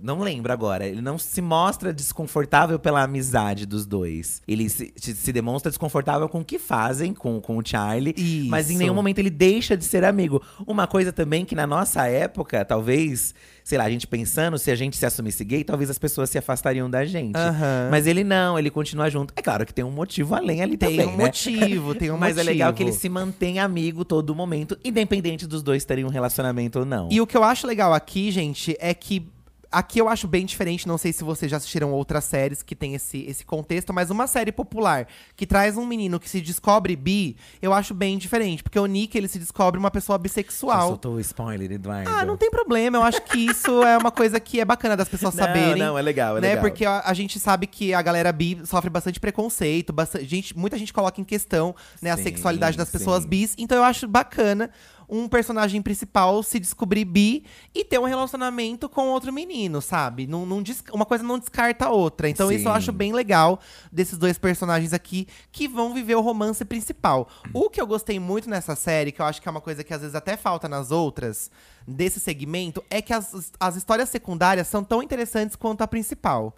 Não 0.00 0.20
lembro 0.20 0.52
agora. 0.52 0.86
Ele 0.86 1.00
não 1.00 1.18
se 1.18 1.40
mostra 1.42 1.92
desconfortável 1.92 2.78
pela 2.78 3.02
amizade 3.02 3.66
dos 3.66 3.84
dois. 3.84 4.40
Ele 4.46 4.68
se, 4.68 4.92
se- 4.96 5.32
demonstra 5.32 5.70
desconfortável 5.70 6.28
com 6.28 6.40
o 6.40 6.44
que 6.44 6.58
fazem 6.58 7.12
com, 7.12 7.40
com 7.40 7.56
o 7.58 7.62
Charlie. 7.66 8.14
Mas 8.48 8.68
em 8.68 8.74
Isso. 8.74 8.78
nenhum 8.78 8.94
momento 8.94 9.18
ele 9.18 9.30
deixa 9.30 9.76
de 9.76 9.84
ser 9.84 10.04
amigo. 10.04 10.42
Uma 10.66 10.86
coisa 10.86 11.12
também 11.12 11.44
que 11.44 11.54
na 11.54 11.66
nossa 11.66 12.06
época, 12.06 12.64
talvez, 12.64 13.34
sei 13.64 13.76
lá, 13.78 13.84
a 13.84 13.90
gente 13.90 14.06
pensando, 14.06 14.58
se 14.58 14.70
a 14.70 14.74
gente 14.76 14.96
se 14.96 15.04
assumisse 15.04 15.44
gay, 15.44 15.64
talvez 15.64 15.90
as 15.90 15.98
pessoas 15.98 16.30
se 16.30 16.38
afastariam 16.38 16.88
da 16.88 17.04
gente. 17.04 17.36
Aham. 17.36 17.88
Mas 17.90 18.06
ele 18.06 18.22
não, 18.22 18.58
ele 18.58 18.70
continua 18.70 19.10
junto. 19.10 19.32
É 19.36 19.42
claro 19.42 19.66
que 19.66 19.74
tem 19.74 19.84
um 19.84 19.90
motivo 19.90 20.34
além 20.34 20.62
ali 20.62 20.76
Tem 20.76 20.90
também, 20.90 21.06
um 21.08 21.16
né? 21.16 21.24
motivo, 21.24 21.94
tem 21.94 22.10
um 22.10 22.16
Mas 22.18 22.36
motivo. 22.36 22.40
é 22.40 22.52
legal 22.52 22.72
que 22.72 22.82
ele 22.82 22.92
se 22.92 23.08
mantém 23.08 23.58
amigo 23.58 24.04
todo 24.04 24.34
momento, 24.34 24.78
independente 24.84 25.46
dos 25.46 25.62
dois 25.62 25.84
terem 25.84 26.04
um 26.04 26.08
relacionamento 26.08 26.78
ou 26.80 26.84
não. 26.84 27.08
E 27.10 27.20
o 27.20 27.26
que 27.26 27.36
eu 27.36 27.42
acho 27.42 27.66
legal 27.66 27.92
aqui, 27.92 28.30
gente, 28.30 28.76
é 28.78 28.94
que. 28.94 29.26
Aqui 29.72 29.98
eu 29.98 30.08
acho 30.08 30.28
bem 30.28 30.44
diferente, 30.44 30.86
não 30.86 30.98
sei 30.98 31.12
se 31.12 31.24
vocês 31.24 31.50
já 31.50 31.56
assistiram 31.56 31.92
outras 31.92 32.24
séries 32.24 32.62
que 32.62 32.76
tem 32.76 32.94
esse, 32.94 33.24
esse 33.24 33.44
contexto, 33.44 33.92
mas 33.92 34.10
uma 34.10 34.26
série 34.26 34.52
popular 34.52 35.08
que 35.34 35.46
traz 35.46 35.76
um 35.78 35.86
menino 35.86 36.20
que 36.20 36.28
se 36.28 36.40
descobre 36.40 36.94
bi, 36.94 37.36
eu 37.60 37.72
acho 37.72 37.94
bem 37.94 38.18
diferente. 38.18 38.62
Porque 38.62 38.78
o 38.78 38.84
Nick, 38.86 39.16
ele 39.16 39.28
se 39.28 39.38
descobre 39.38 39.78
uma 39.78 39.90
pessoa 39.90 40.18
Já 40.18 40.22
bissexual. 40.22 40.88
soltou 40.88 41.14
o 41.14 41.20
spoiler, 41.20 41.72
Eduardo. 41.72 42.10
Ah, 42.10 42.24
não 42.24 42.36
tem 42.36 42.50
problema. 42.50 42.98
Eu 42.98 43.02
acho 43.02 43.22
que 43.22 43.38
isso 43.38 43.82
é 43.82 43.96
uma 43.96 44.10
coisa 44.10 44.38
que 44.38 44.60
é 44.60 44.64
bacana 44.64 44.96
das 44.96 45.08
pessoas 45.08 45.34
Não, 45.34 45.44
saberem. 45.44 45.76
não, 45.82 45.96
é 45.98 46.02
legal, 46.02 46.36
é 46.36 46.40
né? 46.40 46.48
legal. 46.48 46.62
Porque 46.64 46.84
a, 46.84 47.00
a 47.06 47.14
gente 47.14 47.40
sabe 47.40 47.66
que 47.66 47.94
a 47.94 48.02
galera 48.02 48.30
bi 48.32 48.60
sofre 48.66 48.90
bastante 48.90 49.18
preconceito, 49.18 49.92
bastante, 49.92 50.26
gente, 50.26 50.56
muita 50.56 50.76
gente 50.76 50.92
coloca 50.92 51.20
em 51.20 51.24
questão 51.24 51.74
né, 52.00 52.10
a 52.10 52.16
Sim, 52.16 52.24
sexualidade 52.24 52.76
das 52.76 52.88
sim. 52.88 52.98
pessoas 52.98 53.24
bis. 53.24 53.54
Então 53.56 53.78
eu 53.78 53.84
acho 53.84 54.06
bacana 54.06 54.70
um 55.12 55.28
personagem 55.28 55.82
principal 55.82 56.42
se 56.42 56.58
descobrir 56.58 57.04
bi 57.04 57.44
e 57.74 57.84
ter 57.84 57.98
um 58.00 58.04
relacionamento 58.04 58.88
com 58.88 59.08
outro 59.08 59.30
menino, 59.30 59.82
sabe? 59.82 60.26
Não, 60.26 60.46
não 60.46 60.64
uma 60.90 61.04
coisa 61.04 61.22
não 61.22 61.38
descarta 61.38 61.84
a 61.84 61.90
outra. 61.90 62.30
Então 62.30 62.50
isso 62.50 62.66
eu 62.66 62.72
Sim. 62.72 62.78
acho 62.78 62.92
bem 62.92 63.12
legal 63.12 63.60
desses 63.92 64.16
dois 64.16 64.38
personagens 64.38 64.94
aqui 64.94 65.28
que 65.52 65.68
vão 65.68 65.92
viver 65.92 66.14
o 66.14 66.22
romance 66.22 66.64
principal. 66.64 67.28
O 67.52 67.68
que 67.68 67.78
eu 67.78 67.86
gostei 67.86 68.18
muito 68.18 68.48
nessa 68.48 68.74
série, 68.74 69.12
que 69.12 69.20
eu 69.20 69.26
acho 69.26 69.42
que 69.42 69.46
é 69.46 69.50
uma 69.50 69.60
coisa 69.60 69.84
que 69.84 69.92
às 69.92 70.00
vezes 70.00 70.14
até 70.14 70.34
falta 70.34 70.66
nas 70.66 70.90
outras, 70.90 71.50
desse 71.86 72.18
segmento, 72.18 72.82
é 72.88 73.02
que 73.02 73.12
as, 73.12 73.52
as 73.60 73.76
histórias 73.76 74.08
secundárias 74.08 74.66
são 74.66 74.82
tão 74.82 75.02
interessantes 75.02 75.56
quanto 75.56 75.82
a 75.82 75.86
principal. 75.86 76.56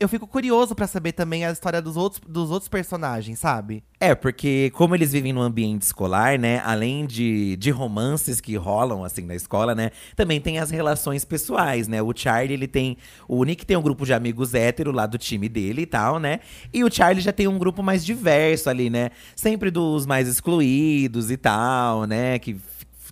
Eu 0.00 0.08
fico 0.08 0.26
curioso 0.26 0.74
pra 0.74 0.86
saber 0.86 1.12
também 1.12 1.44
a 1.44 1.50
história 1.50 1.80
dos 1.80 1.96
outros, 1.96 2.20
dos 2.26 2.50
outros 2.50 2.68
personagens, 2.68 3.38
sabe? 3.38 3.82
É, 4.00 4.14
porque 4.14 4.70
como 4.74 4.94
eles 4.94 5.12
vivem 5.12 5.32
no 5.32 5.40
ambiente 5.40 5.82
escolar, 5.82 6.38
né? 6.38 6.60
Além 6.64 7.06
de, 7.06 7.56
de 7.56 7.70
romances 7.70 8.40
que 8.40 8.56
rolam, 8.56 9.04
assim, 9.04 9.22
na 9.22 9.34
escola, 9.34 9.74
né? 9.74 9.90
Também 10.14 10.40
tem 10.40 10.58
as 10.58 10.70
relações 10.70 11.24
pessoais, 11.24 11.88
né? 11.88 12.02
O 12.02 12.12
Charlie, 12.14 12.54
ele 12.54 12.68
tem… 12.68 12.96
O 13.26 13.42
Nick 13.44 13.64
tem 13.64 13.76
um 13.76 13.82
grupo 13.82 14.04
de 14.04 14.12
amigos 14.12 14.52
hétero 14.52 14.92
lá 14.92 15.06
do 15.06 15.16
time 15.16 15.48
dele 15.48 15.82
e 15.82 15.86
tal, 15.86 16.18
né? 16.18 16.40
E 16.72 16.84
o 16.84 16.92
Charlie 16.92 17.22
já 17.22 17.32
tem 17.32 17.48
um 17.48 17.58
grupo 17.58 17.82
mais 17.82 18.04
diverso 18.04 18.68
ali, 18.68 18.90
né? 18.90 19.10
Sempre 19.34 19.70
dos 19.70 20.06
mais 20.06 20.28
excluídos 20.28 21.30
e 21.30 21.36
tal, 21.36 22.04
né? 22.04 22.38
Que 22.38 22.56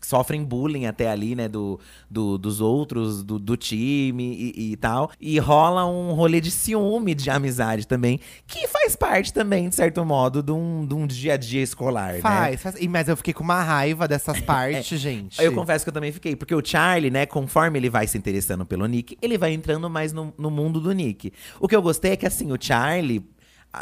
sofrem 0.06 0.44
bullying 0.44 0.86
até 0.86 1.10
ali, 1.10 1.34
né, 1.34 1.48
do, 1.48 1.80
do 2.08 2.38
dos 2.38 2.60
outros, 2.60 3.24
do, 3.24 3.40
do 3.40 3.56
time 3.56 4.52
e, 4.56 4.72
e, 4.72 4.76
tal. 4.76 5.10
E 5.20 5.38
rola 5.40 5.84
um 5.84 6.12
rolê 6.12 6.40
de 6.40 6.50
ciúme 6.50 7.12
de 7.12 7.28
amizade 7.28 7.88
também, 7.88 8.20
que 8.46 8.68
faz 8.68 8.94
parte 8.94 9.32
também, 9.32 9.68
de 9.68 9.74
certo 9.74 10.04
modo, 10.04 10.42
de 10.44 10.52
um, 10.52 10.86
de 10.86 10.94
um 10.94 11.06
dia 11.06 11.34
a 11.34 11.36
dia 11.36 11.60
escolar, 11.60 12.14
né? 12.14 12.20
Faz, 12.20 12.62
faz. 12.62 12.76
E, 12.80 12.86
Mas 12.86 13.08
eu 13.08 13.16
fiquei 13.16 13.34
com 13.34 13.42
uma 13.42 13.62
raiva 13.62 14.06
dessas 14.06 14.40
partes, 14.42 15.00
gente. 15.00 15.42
Eu 15.42 15.52
confesso 15.52 15.84
que 15.84 15.88
eu 15.88 15.94
também 15.94 16.12
fiquei, 16.12 16.36
porque 16.36 16.54
o 16.54 16.64
Charlie, 16.64 17.10
né, 17.10 17.26
conforme 17.26 17.78
ele 17.78 17.90
vai 17.90 18.06
se 18.06 18.16
interessando 18.16 18.64
pelo 18.64 18.86
Nick, 18.86 19.18
ele 19.20 19.36
vai 19.36 19.52
entrando 19.52 19.90
mais 19.90 20.12
no, 20.12 20.32
no 20.38 20.50
mundo 20.50 20.80
do 20.80 20.92
Nick. 20.92 21.32
O 21.58 21.66
que 21.66 21.74
eu 21.74 21.82
gostei 21.82 22.12
é 22.12 22.16
que, 22.16 22.26
assim, 22.26 22.52
o 22.52 22.56
Charlie, 22.60 23.24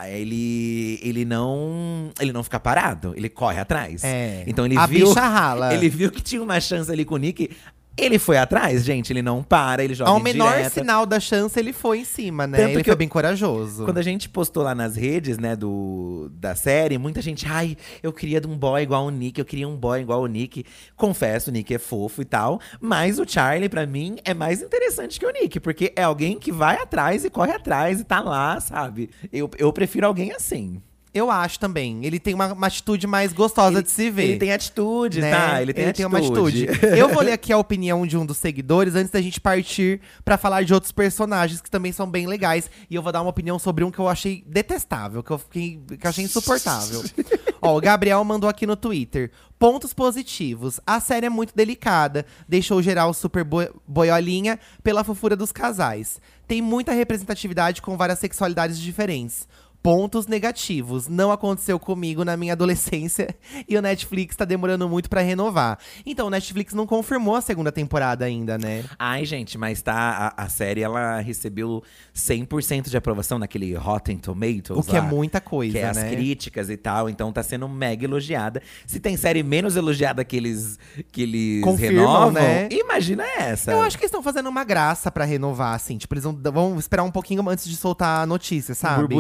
ele 0.09 0.99
ele 1.03 1.25
não 1.25 2.11
ele 2.21 2.33
não 2.33 2.43
fica 2.43 2.59
parado, 2.59 3.15
ele 3.17 3.29
corre 3.29 3.61
atrás. 3.61 4.03
É. 4.05 4.45
Então 4.47 4.67
ele 4.67 4.77
A 4.77 4.87
viu 4.87 5.09
bicha 5.09 5.21
rala. 5.21 5.73
ele 5.75 5.89
viu 5.89 6.11
que 6.11 6.23
tinha 6.23 6.43
uma 6.43 6.61
chance 6.61 6.91
ali 6.91 7.05
com 7.05 7.15
o 7.15 7.19
Nick, 7.19 7.51
ele 7.97 8.19
foi 8.19 8.37
atrás, 8.37 8.85
gente, 8.85 9.13
ele 9.13 9.23
não 9.23 9.43
para, 9.43 9.85
ele 9.85 9.95
joga 9.95 10.11
Ao 10.11 10.19
menor 10.21 10.65
sinal 10.71 11.07
da 11.07 11.21
chance, 11.21 11.59
ele 11.59 11.73
foi 11.73 12.01
em 12.01 12.05
cima, 12.05 12.47
né? 12.47 12.59
Tanto 12.59 12.71
ele 12.71 12.79
que 12.79 12.85
foi 12.85 12.95
eu- 12.95 12.99
bem 12.99 13.09
corajoso. 13.09 13.85
Quando 13.85 13.99
a 13.99 14.03
gente 14.03 14.29
postou 14.29 14.63
lá 14.63 14.75
nas 14.75 14.97
redes, 14.97 15.39
né, 15.39 15.55
do, 15.55 16.29
da 16.33 16.55
série, 16.55 16.99
muita 16.99 17.23
gente, 17.23 17.47
ai, 17.49 17.77
eu 18.03 18.13
queria 18.13 18.41
de 18.41 18.47
um 18.47 18.57
boy 18.57 18.83
igual 18.83 19.07
o 19.07 19.11
Nick, 19.11 19.39
eu 19.39 19.45
queria 19.45 19.69
um 19.69 19.77
boy 19.77 20.01
igual 20.01 20.23
o 20.23 20.27
Nick. 20.27 20.65
Confesso, 20.97 21.51
o 21.51 21.53
Nick 21.53 21.73
é 21.75 21.79
fofo 21.79 22.23
e 22.23 22.25
tal, 22.25 22.61
mas 22.81 23.19
o 23.19 23.25
Charlie, 23.29 23.69
pra 23.69 23.87
mim, 23.87 24.17
é 24.25 24.35
mais 24.35 24.61
interessante 24.61 25.21
que 25.21 25.27
o 25.27 25.31
Nick, 25.31 25.61
porque 25.61 25.93
é 25.95 26.03
alguém 26.03 26.39
que 26.39 26.51
vai 26.51 26.77
atrás 26.77 27.25
e 27.25 27.31
corre 27.31 27.53
atrás 27.53 28.01
e 28.01 28.05
tá 28.05 28.21
lá, 28.21 28.59
sabe? 28.61 29.11
Eu, 29.33 29.49
eu 29.59 29.73
prefiro 29.73 30.07
alguém 30.07 30.33
assim. 30.33 30.83
Eu 31.15 31.31
acho 31.31 31.61
também. 31.61 32.05
Ele 32.05 32.19
tem 32.19 32.35
uma, 32.35 32.53
uma 32.53 32.67
atitude 32.67 33.07
mais 33.07 33.33
gostosa 33.33 33.81
de 33.81 33.89
se 33.89 34.11
ver. 34.11 34.25
Ele 34.25 34.39
tem 34.39 34.53
atitude, 34.53 35.21
né? 35.21 35.31
tá? 35.31 35.63
Ele 35.63 35.73
tem 35.73 35.87
atitude. 35.87 36.07
uma 36.07 36.19
atitude. 36.19 36.67
Eu 36.99 37.09
vou 37.09 37.23
ler 37.23 37.33
aqui 37.33 37.53
a 37.53 37.59
opinião 37.59 38.05
de 38.05 38.17
um 38.17 38.27
dos 38.27 38.37
seguidores 38.37 38.97
antes 38.97 39.11
da 39.13 39.23
gente 39.23 39.41
partir 39.41 40.01
pra 40.25 40.37
falar 40.37 40.65
de 40.65 40.75
outros 40.75 40.91
personagens 40.91 41.61
que 41.61 41.71
também 41.71 41.93
são 41.93 42.11
bem 42.11 42.27
legais. 42.27 42.69
E 42.91 42.95
eu 42.97 43.03
vou 43.03 43.13
dar 43.13 43.21
uma 43.23 43.31
opinião 43.31 43.59
sobre 43.61 43.85
um 43.85 43.91
que 43.93 43.99
eu 44.01 44.09
achei 44.09 44.43
detestável, 44.47 45.23
que 45.23 45.31
eu, 45.31 45.39
fiquei, 45.39 45.81
que 45.99 46.05
eu 46.05 46.11
achei 46.11 46.25
insuportável. 46.25 47.03
Ó, 47.63 47.77
o 47.79 47.81
Gabriel 47.81 48.23
mandou 48.25 48.51
aqui 48.51 48.67
no 48.67 48.75
Twitter. 48.77 49.31
Pontos 49.59 49.95
positivos. 49.95 50.81
A 50.87 50.99
série 51.01 51.27
é 51.27 51.31
muito 51.31 51.55
delicada. 51.55 52.27
Deixou 52.49 52.83
geral 52.83 53.15
super 53.15 53.45
boi- 53.45 53.71
boiolinha 53.87 54.59
pela 54.83 55.05
fofura 55.05 55.35
dos 55.37 55.53
casais. 55.53 56.21
Tem 56.47 56.61
muita 56.61 56.93
representatividade 56.93 57.81
com 57.81 57.97
várias 57.97 58.19
sexualidades 58.19 58.79
diferentes. 58.79 59.49
Pontos 59.85 60.27
negativos. 60.27 61.09
Não 61.09 61.31
aconteceu 61.31 61.79
comigo 61.79 62.25
na 62.25 62.39
minha 62.39 62.55
adolescência 62.55 63.37
e 63.69 63.77
o 63.77 63.83
Netflix 63.83 64.35
tá 64.35 64.47
demorando 64.47 64.89
muito 64.89 65.11
pra 65.11 65.21
renovar. 65.21 65.79
Então, 66.07 66.29
o 66.29 66.31
Netflix 66.31 66.73
não 66.73 66.87
confirmou 66.87 67.37
a 67.37 67.43
segunda 67.43 67.71
temporada 67.71 68.25
ainda, 68.25 68.57
né? 68.57 68.83
Ai, 68.99 69.27
gente, 69.27 69.59
mas 69.59 69.83
tá. 69.83 70.33
A, 70.39 70.45
a 70.45 70.49
série 70.49 70.81
ela 70.81 71.21
recebeu 71.21 71.83
100% 72.17 72.89
de 72.89 72.97
aprovação 72.97 73.39
naquele 73.39 73.75
Rotten 73.75 74.17
Tomatoes. 74.17 74.71
O 74.71 74.83
que 74.83 74.97
é 74.97 75.01
lá. 75.01 75.07
muita 75.07 75.39
coisa, 75.39 75.73
que 75.73 75.79
é 75.79 75.87
as 75.87 75.99
né? 75.99 76.09
críticas 76.09 76.71
e 76.71 76.79
tal, 76.79 77.11
então 77.11 77.31
tá 77.31 77.43
sendo 77.43 77.69
mega 77.69 78.07
elogiada. 78.07 78.63
Se 78.87 78.99
tem 78.99 79.19
série 79.19 79.43
menos 79.43 79.77
elogiada 79.77 80.25
que 80.25 80.35
eles, 80.35 80.79
que 81.13 81.25
eles 81.25 81.63
Confirmam, 81.63 82.07
renovam, 82.07 82.33
né? 82.33 82.69
imagina 82.71 83.23
essa. 83.39 83.71
Eu 83.71 83.83
acho 83.83 83.99
que 83.99 84.05
eles 84.05 84.11
estão 84.11 84.23
fazendo 84.23 84.49
uma 84.49 84.65
graça 84.65 85.11
pra 85.11 85.27
renovar, 85.27 85.75
assim. 85.75 85.99
Tipo, 85.99 86.15
eles 86.15 86.25
vão, 86.25 86.35
vão 86.43 86.79
esperar 86.79 87.03
um 87.03 87.11
pouquinho 87.11 87.47
antes 87.51 87.67
de 87.69 87.77
soltar 87.77 88.23
a 88.23 88.27
notícia, 88.27 88.73
Um 88.73 88.77
sabe? 88.77 89.15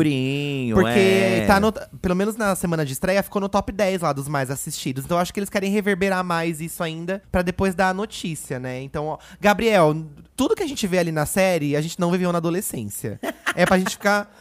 Burburinho, 0.63 0.77
Porque 0.77 0.99
é. 0.99 1.47
tá 1.47 1.61
no. 1.61 1.73
Pelo 1.73 2.15
menos 2.15 2.37
na 2.37 2.55
semana 2.55 2.85
de 2.85 2.93
estreia, 2.93 3.23
ficou 3.23 3.41
no 3.41 3.49
top 3.49 3.73
10 3.73 4.03
lá 4.03 4.13
dos 4.13 4.29
mais 4.29 4.51
assistidos. 4.51 5.05
Então 5.05 5.17
eu 5.17 5.23
acho 5.23 5.33
que 5.33 5.41
eles 5.41 5.51
querem 5.51 5.71
reverberar 5.71 6.25
mais 6.25 6.61
isso 6.61 6.83
ainda 6.83 7.23
pra 7.31 7.43
depois 7.43 7.75
dar 7.75 7.91
a 7.91 7.95
notícia, 7.95 8.59
né? 8.59 8.81
Então, 8.81 9.07
ó, 9.07 9.19
Gabriel, 9.41 9.97
tudo 10.37 10.55
que 10.55 10.63
a 10.63 10.67
gente 10.67 10.87
vê 10.87 10.99
ali 10.99 11.13
na 11.13 11.27
série, 11.27 11.77
a 11.77 11.81
gente 11.81 11.99
não 11.99 12.11
viveu 12.11 12.31
na 12.33 12.39
adolescência. 12.39 13.21
é 13.55 13.67
pra 13.67 13.79
gente 13.79 13.93
ficar 13.93 14.35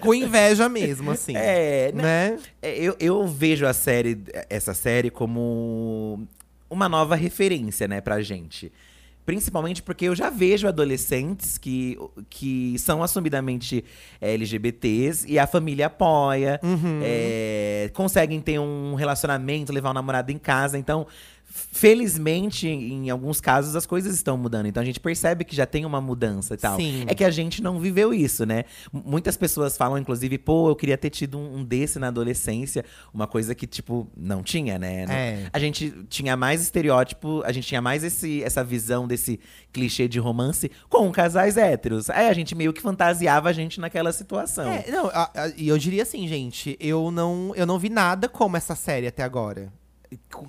com 0.00 0.14
inveja 0.14 0.68
mesmo, 0.68 1.10
assim. 1.10 1.36
É, 1.36 1.92
né? 1.92 2.02
né? 2.02 2.38
É, 2.62 2.76
Eu, 2.78 2.96
eu 3.00 3.26
vejo 3.26 3.66
a 3.66 3.72
série, 3.72 4.22
essa 4.48 4.74
série 4.74 5.10
como 5.10 6.26
uma 6.68 6.88
nova 6.88 7.14
referência, 7.14 7.86
né, 7.86 8.00
pra 8.00 8.20
gente. 8.22 8.72
Principalmente 9.26 9.82
porque 9.82 10.04
eu 10.04 10.14
já 10.14 10.30
vejo 10.30 10.68
adolescentes 10.68 11.58
que, 11.58 11.98
que 12.30 12.78
são 12.78 13.02
assumidamente 13.02 13.84
é, 14.20 14.32
LGBTs 14.34 15.26
e 15.28 15.36
a 15.36 15.48
família 15.48 15.86
apoia, 15.86 16.60
é, 17.02 17.90
conseguem 17.92 18.40
ter 18.40 18.60
um 18.60 18.94
relacionamento, 18.94 19.72
levar 19.72 19.90
um 19.90 19.94
namorado 19.94 20.30
em 20.30 20.38
casa. 20.38 20.78
Então, 20.78 21.08
felizmente, 21.56 22.68
em 22.68 23.08
alguns 23.10 23.40
casos, 23.40 23.74
as 23.74 23.86
coisas 23.86 24.14
estão 24.14 24.36
mudando. 24.36 24.66
Então 24.66 24.82
a 24.82 24.86
gente 24.86 25.00
percebe 25.00 25.44
que 25.44 25.56
já 25.56 25.64
tem 25.66 25.84
uma 25.84 26.00
mudança 26.00 26.54
e 26.54 26.56
tal. 26.56 26.76
Sim. 26.76 27.04
É 27.06 27.14
que 27.14 27.24
a 27.24 27.30
gente 27.30 27.62
não 27.62 27.78
viveu 27.80 28.12
isso, 28.12 28.44
né? 28.44 28.64
M- 28.92 29.02
Muitas 29.06 29.36
pessoas 29.36 29.76
falam, 29.76 29.96
inclusive, 29.98 30.36
pô, 30.38 30.68
eu 30.68 30.76
queria 30.76 30.98
ter 30.98 31.10
tido 31.10 31.38
um, 31.38 31.58
um 31.58 31.64
desse 31.64 31.98
na 31.98 32.08
adolescência. 32.08 32.84
Uma 33.14 33.26
coisa 33.26 33.54
que, 33.54 33.66
tipo, 33.66 34.06
não 34.16 34.42
tinha, 34.42 34.78
né? 34.78 35.04
É. 35.08 35.46
A 35.52 35.58
gente 35.58 35.90
tinha 36.08 36.36
mais 36.36 36.60
estereótipo, 36.60 37.42
a 37.44 37.52
gente 37.52 37.66
tinha 37.66 37.80
mais 37.80 38.04
esse, 38.04 38.42
essa 38.42 38.62
visão 38.62 39.06
desse 39.06 39.40
clichê 39.72 40.06
de 40.08 40.18
romance 40.18 40.70
com 40.88 41.10
casais 41.10 41.56
héteros. 41.56 42.10
Aí 42.10 42.28
a 42.28 42.32
gente 42.32 42.54
meio 42.54 42.72
que 42.72 42.82
fantasiava 42.82 43.48
a 43.48 43.52
gente 43.52 43.80
naquela 43.80 44.12
situação. 44.12 44.68
É, 44.70 44.90
não, 44.90 45.10
e 45.56 45.68
eu 45.68 45.78
diria 45.78 46.02
assim, 46.02 46.26
gente, 46.28 46.76
eu 46.80 47.10
não, 47.10 47.52
eu 47.54 47.64
não 47.66 47.78
vi 47.78 47.88
nada 47.88 48.28
como 48.28 48.56
essa 48.56 48.74
série 48.74 49.06
até 49.06 49.22
agora. 49.22 49.72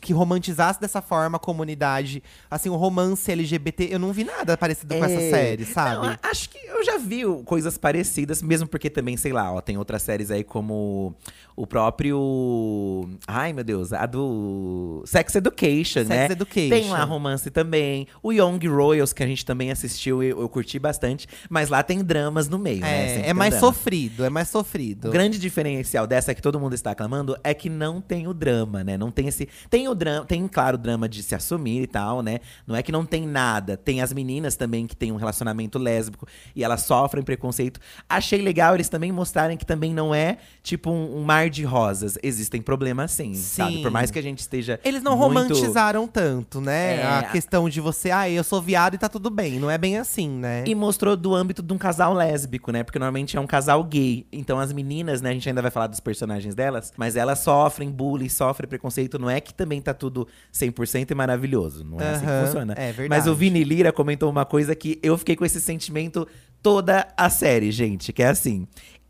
Que 0.01 0.13
romantizasse 0.13 0.79
dessa 0.79 1.01
forma 1.01 1.37
a 1.37 1.39
comunidade. 1.39 2.21
Assim, 2.49 2.69
o 2.69 2.75
romance 2.75 3.31
LGBT, 3.31 3.87
eu 3.91 3.99
não 3.99 4.11
vi 4.13 4.23
nada 4.23 4.57
parecido 4.57 4.95
com 4.95 5.03
essa 5.03 5.13
É. 5.21 5.29
série, 5.29 5.65
sabe? 5.65 6.07
Não, 6.07 6.17
acho 6.23 6.49
que 6.49 6.57
eu 6.67 6.83
já 6.83 6.97
vi 6.97 7.21
coisas 7.45 7.77
parecidas, 7.77 8.41
mesmo 8.41 8.67
porque 8.67 8.89
também, 8.89 9.17
sei 9.17 9.33
lá, 9.33 9.51
ó, 9.51 9.61
tem 9.61 9.77
outras 9.77 10.01
séries 10.01 10.29
aí 10.31 10.43
como 10.43 11.15
o 11.55 11.65
próprio. 11.67 13.09
Ai, 13.27 13.53
meu 13.53 13.63
Deus, 13.63 13.93
a 13.93 14.05
do 14.05 15.03
Sex 15.05 15.35
Education, 15.35 16.05
Sex 16.05 16.07
né? 16.09 16.25
Education. 16.31 16.69
Tem 16.69 16.89
lá 16.89 17.03
romance 17.03 17.49
também. 17.49 18.07
O 18.21 18.31
Young 18.31 18.59
Royals, 18.67 19.13
que 19.13 19.23
a 19.23 19.27
gente 19.27 19.45
também 19.45 19.71
assistiu, 19.71 20.21
eu, 20.23 20.41
eu 20.41 20.49
curti 20.49 20.79
bastante. 20.79 21.27
Mas 21.49 21.69
lá 21.69 21.83
tem 21.83 22.03
dramas 22.03 22.47
no 22.47 22.57
meio, 22.59 22.81
né? 22.81 23.07
Sempre 23.07 23.23
é, 23.23 23.29
é 23.29 23.33
mais 23.33 23.53
drama. 23.53 23.67
sofrido, 23.67 24.25
é 24.25 24.29
mais 24.29 24.49
sofrido. 24.49 25.07
O 25.09 25.11
grande 25.11 25.39
diferencial 25.39 26.05
dessa 26.07 26.33
que 26.33 26.41
todo 26.41 26.59
mundo 26.59 26.73
está 26.73 26.91
aclamando 26.91 27.37
é 27.43 27.53
que 27.53 27.69
não 27.69 28.01
tem 28.01 28.27
o 28.27 28.33
drama, 28.33 28.83
né? 28.83 28.97
Não 28.97 29.11
tem 29.11 29.27
esse. 29.27 29.46
Tem 29.69 29.87
o 29.87 29.95
drama, 29.95 30.25
tem, 30.25 30.47
claro, 30.47 30.75
o 30.75 30.77
drama 30.79 31.07
de 31.09 31.21
se 31.23 31.35
assumir 31.35 31.81
e 31.83 31.87
tal, 31.87 32.21
né? 32.21 32.39
Não 32.65 32.75
é 32.75 32.83
que 32.83 32.91
não 32.91 33.05
tem 33.05 33.25
nada. 33.27 33.75
Tem 33.77 34.01
as 34.01 34.13
meninas 34.13 34.55
também 34.55 34.85
que 34.87 34.95
têm 34.95 35.11
um 35.11 35.15
relacionamento 35.15 35.77
lésbico 35.79 36.27
e 36.55 36.63
elas 36.63 36.81
sofrem 36.81 37.23
preconceito. 37.23 37.79
Achei 38.09 38.41
legal 38.41 38.75
eles 38.75 38.89
também 38.89 39.11
mostrarem 39.11 39.57
que 39.57 39.65
também 39.65 39.93
não 39.93 40.13
é 40.13 40.37
tipo 40.63 40.89
um, 40.89 41.17
um 41.19 41.23
mar 41.23 41.49
de 41.49 41.63
rosas. 41.63 42.17
Existem 42.23 42.61
problemas 42.61 43.11
sim, 43.11 43.33
sabe? 43.33 43.75
Sim. 43.77 43.81
Por 43.81 43.91
mais 43.91 44.11
que 44.11 44.19
a 44.19 44.21
gente 44.23 44.39
esteja. 44.39 44.79
Eles 44.83 45.01
não 45.01 45.17
muito- 45.17 45.27
romantizaram 45.53 46.07
tanto, 46.07 46.61
né? 46.61 46.97
É, 46.97 47.03
a 47.03 47.19
a- 47.19 47.23
questão 47.23 47.69
de 47.69 47.79
você, 47.81 48.11
ah, 48.11 48.29
eu 48.29 48.43
sou 48.43 48.61
viado 48.61 48.93
e 48.95 48.97
tá 48.97 49.09
tudo 49.09 49.29
bem. 49.29 49.59
Não 49.59 49.69
é 49.69 49.77
bem 49.77 49.97
assim, 49.97 50.29
né? 50.29 50.63
E 50.67 50.73
mostrou 50.75 51.15
do 51.17 51.33
âmbito 51.35 51.61
de 51.61 51.73
um 51.73 51.77
casal 51.77 52.13
lésbico, 52.13 52.71
né? 52.71 52.83
Porque 52.83 52.99
normalmente 52.99 53.37
é 53.37 53.39
um 53.39 53.47
casal 53.47 53.83
gay. 53.83 54.25
Então 54.31 54.59
as 54.59 54.71
meninas, 54.73 55.21
né? 55.21 55.29
A 55.29 55.33
gente 55.33 55.47
ainda 55.49 55.61
vai 55.61 55.71
falar 55.71 55.87
dos 55.87 55.99
personagens 55.99 56.55
delas. 56.55 56.93
Mas 56.97 57.15
elas 57.15 57.39
sofrem 57.39 57.89
bullying, 57.91 58.29
sofrem 58.29 58.67
preconceito. 58.67 59.17
Não 59.19 59.29
é 59.29 59.36
que 59.39 59.53
também 59.53 59.81
tá 59.81 59.93
tudo 59.93 60.27
100% 60.53 61.11
e 61.11 61.15
maravilhoso. 61.15 61.83
Não 61.83 61.99
é 61.99 62.09
assim 62.11 62.25
que 62.25 62.45
funciona. 62.45 62.73
é 62.77 62.91
verdade. 62.91 63.09
Mas 63.09 63.27
o 63.27 63.35
Vini 63.35 63.63
Lira 63.63 63.91
comentou 63.91 64.29
uma 64.29 64.45
coisa 64.45 64.75
que 64.75 64.99
eu 65.01 65.17
fiquei 65.17 65.35
com 65.35 65.45
esse 65.45 65.59
sentimento 65.61 66.27
toda 66.61 67.07
a 67.15 67.29
série, 67.29 67.71
gente. 67.71 68.11
Que 68.11 68.23
é 68.23 68.27
assim… 68.27 68.67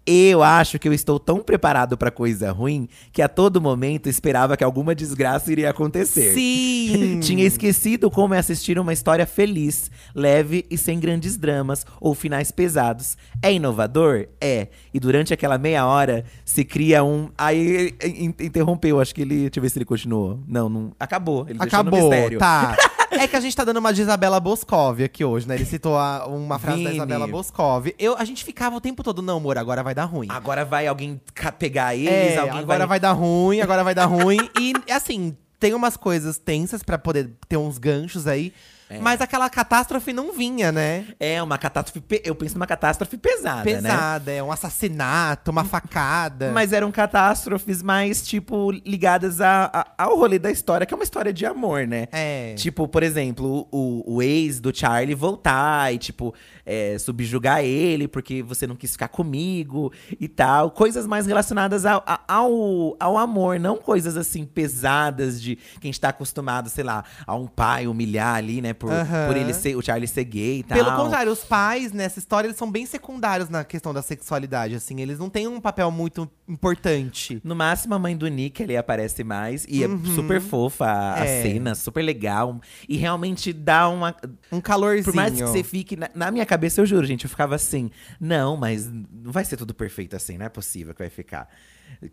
Eu 0.10 0.42
acho 0.42 0.80
que 0.80 0.88
eu 0.88 0.94
estou 0.94 1.20
tão 1.20 1.40
preparado 1.42 1.98
pra 1.98 2.10
coisa 2.10 2.50
ruim 2.50 2.88
que 3.12 3.22
a 3.22 3.28
todo 3.28 3.60
momento 3.60 4.08
esperava 4.08 4.56
que 4.56 4.64
alguma 4.64 4.96
desgraça 4.96 5.52
iria 5.52 5.70
acontecer. 5.70 6.34
Sim! 6.34 7.20
Tinha 7.22 7.44
esquecido 7.44 8.10
como 8.10 8.34
é 8.34 8.38
assistir 8.38 8.80
uma 8.80 8.94
história 8.94 9.26
feliz, 9.28 9.92
leve 10.16 10.66
e 10.72 10.78
sem 10.78 10.98
grandes 10.98 11.36
dramas 11.36 11.86
ou 12.00 12.16
finais 12.16 12.52
pesados. 12.52 13.18
É 13.42 13.52
inovador? 13.52 14.28
É. 14.40 14.70
E 14.94 15.00
durante 15.00 15.34
aquela 15.34 15.58
meia 15.58 15.86
hora 15.86 16.24
se 16.46 16.64
cria 16.64 17.04
um. 17.04 17.30
Aí 17.38 17.94
in- 18.02 18.34
interrompeu, 18.40 19.02
acho 19.02 19.14
que 19.14 19.22
ele. 19.22 19.42
Deixa 19.42 19.60
eu 19.60 19.62
ver 19.62 19.70
se 19.70 19.78
ele 19.78 19.86
continuou. 19.86 20.40
Não, 20.48 20.70
não. 20.70 20.92
Acabou. 20.98 21.46
Ele 21.50 21.60
Acabou, 21.62 22.10
tá. 22.40 22.76
É 23.12 23.28
que 23.28 23.36
a 23.36 23.40
gente 23.40 23.56
tá 23.56 23.64
dando 23.64 23.78
uma 23.78 23.94
de 23.94 24.02
Isabela 24.02 24.40
Boscov 24.40 25.02
aqui 25.04 25.24
hoje, 25.24 25.48
né? 25.48 25.56
Ele 25.56 25.66
citou 25.66 25.98
a- 25.98 26.26
uma 26.28 26.60
frase 26.60 26.80
da 26.84 26.90
Vini. 26.90 26.96
Isabela 26.98 27.28
Boscov. 27.28 27.88
Eu, 27.98 28.16
a 28.18 28.24
gente 28.26 28.44
ficava 28.44 28.76
o 28.76 28.82
tempo 28.82 29.02
todo, 29.04 29.22
não, 29.22 29.38
amor, 29.38 29.58
agora 29.58 29.82
vai 29.84 29.96
dar 29.96 30.06
ruim. 30.06 30.28
Agora 30.30 30.66
vai 30.66 30.88
alguém 30.88 31.20
pegar 31.58 31.96
eles, 31.96 32.10
É, 32.10 32.38
alguém 32.38 32.60
agora 32.60 32.86
vai... 32.86 33.00
dar 33.00 33.14
ruim, 33.14 33.62
agora 33.62 33.84
vai 33.84 33.96
dar 33.96 34.06
ruim. 34.08 34.38
E 34.60 34.74
assim, 34.92 35.36
tem 35.60 35.74
umas 35.74 35.96
coisas 35.98 36.38
tensas 36.38 36.84
pra 36.84 36.98
poder 36.98 37.32
ter 37.48 37.58
uns 37.58 37.78
ganchos 37.78 38.28
aí. 38.28 38.54
É. 38.90 39.00
Mas 39.00 39.20
aquela 39.22 39.50
catástrofe 39.50 40.14
não 40.14 40.32
vinha, 40.34 40.72
né? 40.72 41.06
É 41.20 41.42
uma 41.44 41.58
catástrofe. 41.58 42.00
pe- 42.00 42.22
Eu 42.24 42.34
penso 42.36 42.56
numa 42.56 42.68
catástrofe 42.68 43.18
pesada, 43.18 43.64
né? 43.82 43.82
Pesada, 43.90 44.32
é 44.32 44.42
um 44.42 44.52
assassinato, 44.52 45.52
uma 45.52 45.64
facada. 45.66 46.52
Mas 46.54 46.72
eram 46.72 46.92
catástrofes 46.92 47.84
mais, 47.84 48.26
tipo, 48.26 48.72
ligadas 48.72 49.42
a, 49.42 49.70
a- 49.74 50.04
ao 50.04 50.18
rolê 50.18 50.40
da 50.40 50.50
história, 50.52 50.86
que 50.86 50.94
é 50.94 50.98
uma 50.98 51.04
história 51.04 51.34
de 51.34 51.46
amor, 51.46 51.86
né? 51.86 52.08
É. 52.12 52.54
Tipo, 52.56 52.88
por 52.88 53.04
exemplo, 53.04 53.68
o, 53.72 54.04
o 54.16 54.22
ex 54.22 54.60
do 54.60 54.76
Charlie 54.76 55.16
voltar 55.16 55.94
e, 55.94 55.98
tipo, 55.98 56.34
é, 56.66 56.98
subjugar 56.98 57.64
ele 57.64 58.08
porque 58.08 58.42
você 58.42 58.66
não 58.66 58.76
quis 58.76 58.92
ficar 58.94 59.08
comigo 59.10 59.92
e 60.20 60.28
tal. 60.28 60.72
Coisas 60.72 61.06
mais 61.06 61.26
relacionadas 61.28 61.86
ao, 61.86 62.04
ao, 62.28 62.96
ao 63.00 63.18
amor, 63.18 63.60
não 63.60 63.78
coisas 63.78 64.16
assim 64.18 64.46
pesadas 64.46 65.42
de 65.42 65.58
quem 65.82 65.92
está 65.92 66.10
acostumado, 66.10 66.70
sei 66.70 66.84
lá, 66.84 67.04
a 67.26 67.36
um 67.36 67.48
pai 67.48 67.88
humilhar 67.88 68.36
ali, 68.36 68.62
né? 68.62 68.74
Por, 68.78 68.92
Aham. 68.92 69.28
por 69.28 69.36
ele 69.38 69.54
ser, 69.54 69.76
o 69.76 69.82
Charlie 69.82 70.08
ser 70.08 70.24
gay 70.24 70.60
e 70.60 70.64
tal. 70.64 70.78
Pelo 70.78 70.96
contrário, 70.96 71.32
os 71.32 71.44
pais 71.44 71.92
nessa 71.92 72.20
história 72.20 72.48
eles 72.48 72.58
são 72.58 72.72
bem 72.72 72.86
secundários 72.86 73.50
na 73.50 73.64
questão 73.64 73.94
da 73.94 74.02
sexualidade, 74.02 74.76
assim. 74.76 75.02
Eles 75.02 75.20
não 75.20 75.30
têm 75.30 75.48
um 75.48 75.60
papel 75.60 75.90
muito 75.92 76.30
importante. 76.48 77.42
No 77.44 77.56
máximo, 77.56 77.94
a 77.96 78.00
mãe 78.00 78.16
do 78.16 78.28
Nick 78.28 78.62
ali 78.64 78.76
aparece 78.78 79.24
mais. 79.24 79.66
E 79.68 79.84
Uhum. 79.86 80.02
é 80.04 80.16
super 80.16 80.42
fofa 80.42 80.86
a, 80.86 81.22
a 81.22 81.26
É. 81.26 81.42
cena, 81.44 81.76
super 81.76 82.02
legal. 82.02 82.60
E 82.88 82.98
realmente 82.98 83.52
dá 83.54 83.88
uma. 83.90 84.16
Um 84.52 84.62
calorzinho. 84.62 85.06
Por 85.06 85.16
mais 85.16 85.34
que 85.34 85.42
você 85.42 85.64
fique. 85.64 85.96
Na, 85.96 86.10
na 86.14 86.32
minha 86.32 86.46
cabeça, 86.46 86.82
eu 86.82 86.86
juro, 86.86 87.06
gente, 87.06 87.24
eu 87.26 87.30
ficava 87.30 87.56
assim. 87.56 87.90
Não, 88.20 88.58
mas 88.58 88.88
não 88.88 89.32
vai 89.32 89.44
ser 89.46 89.58
tudo 89.58 89.74
perfeito 89.74 90.16
assim, 90.16 90.38
não 90.38 90.46
é 90.46 90.50
possível 90.50 90.94
que 90.94 91.00
vai 91.02 91.10
ficar. 91.10 91.48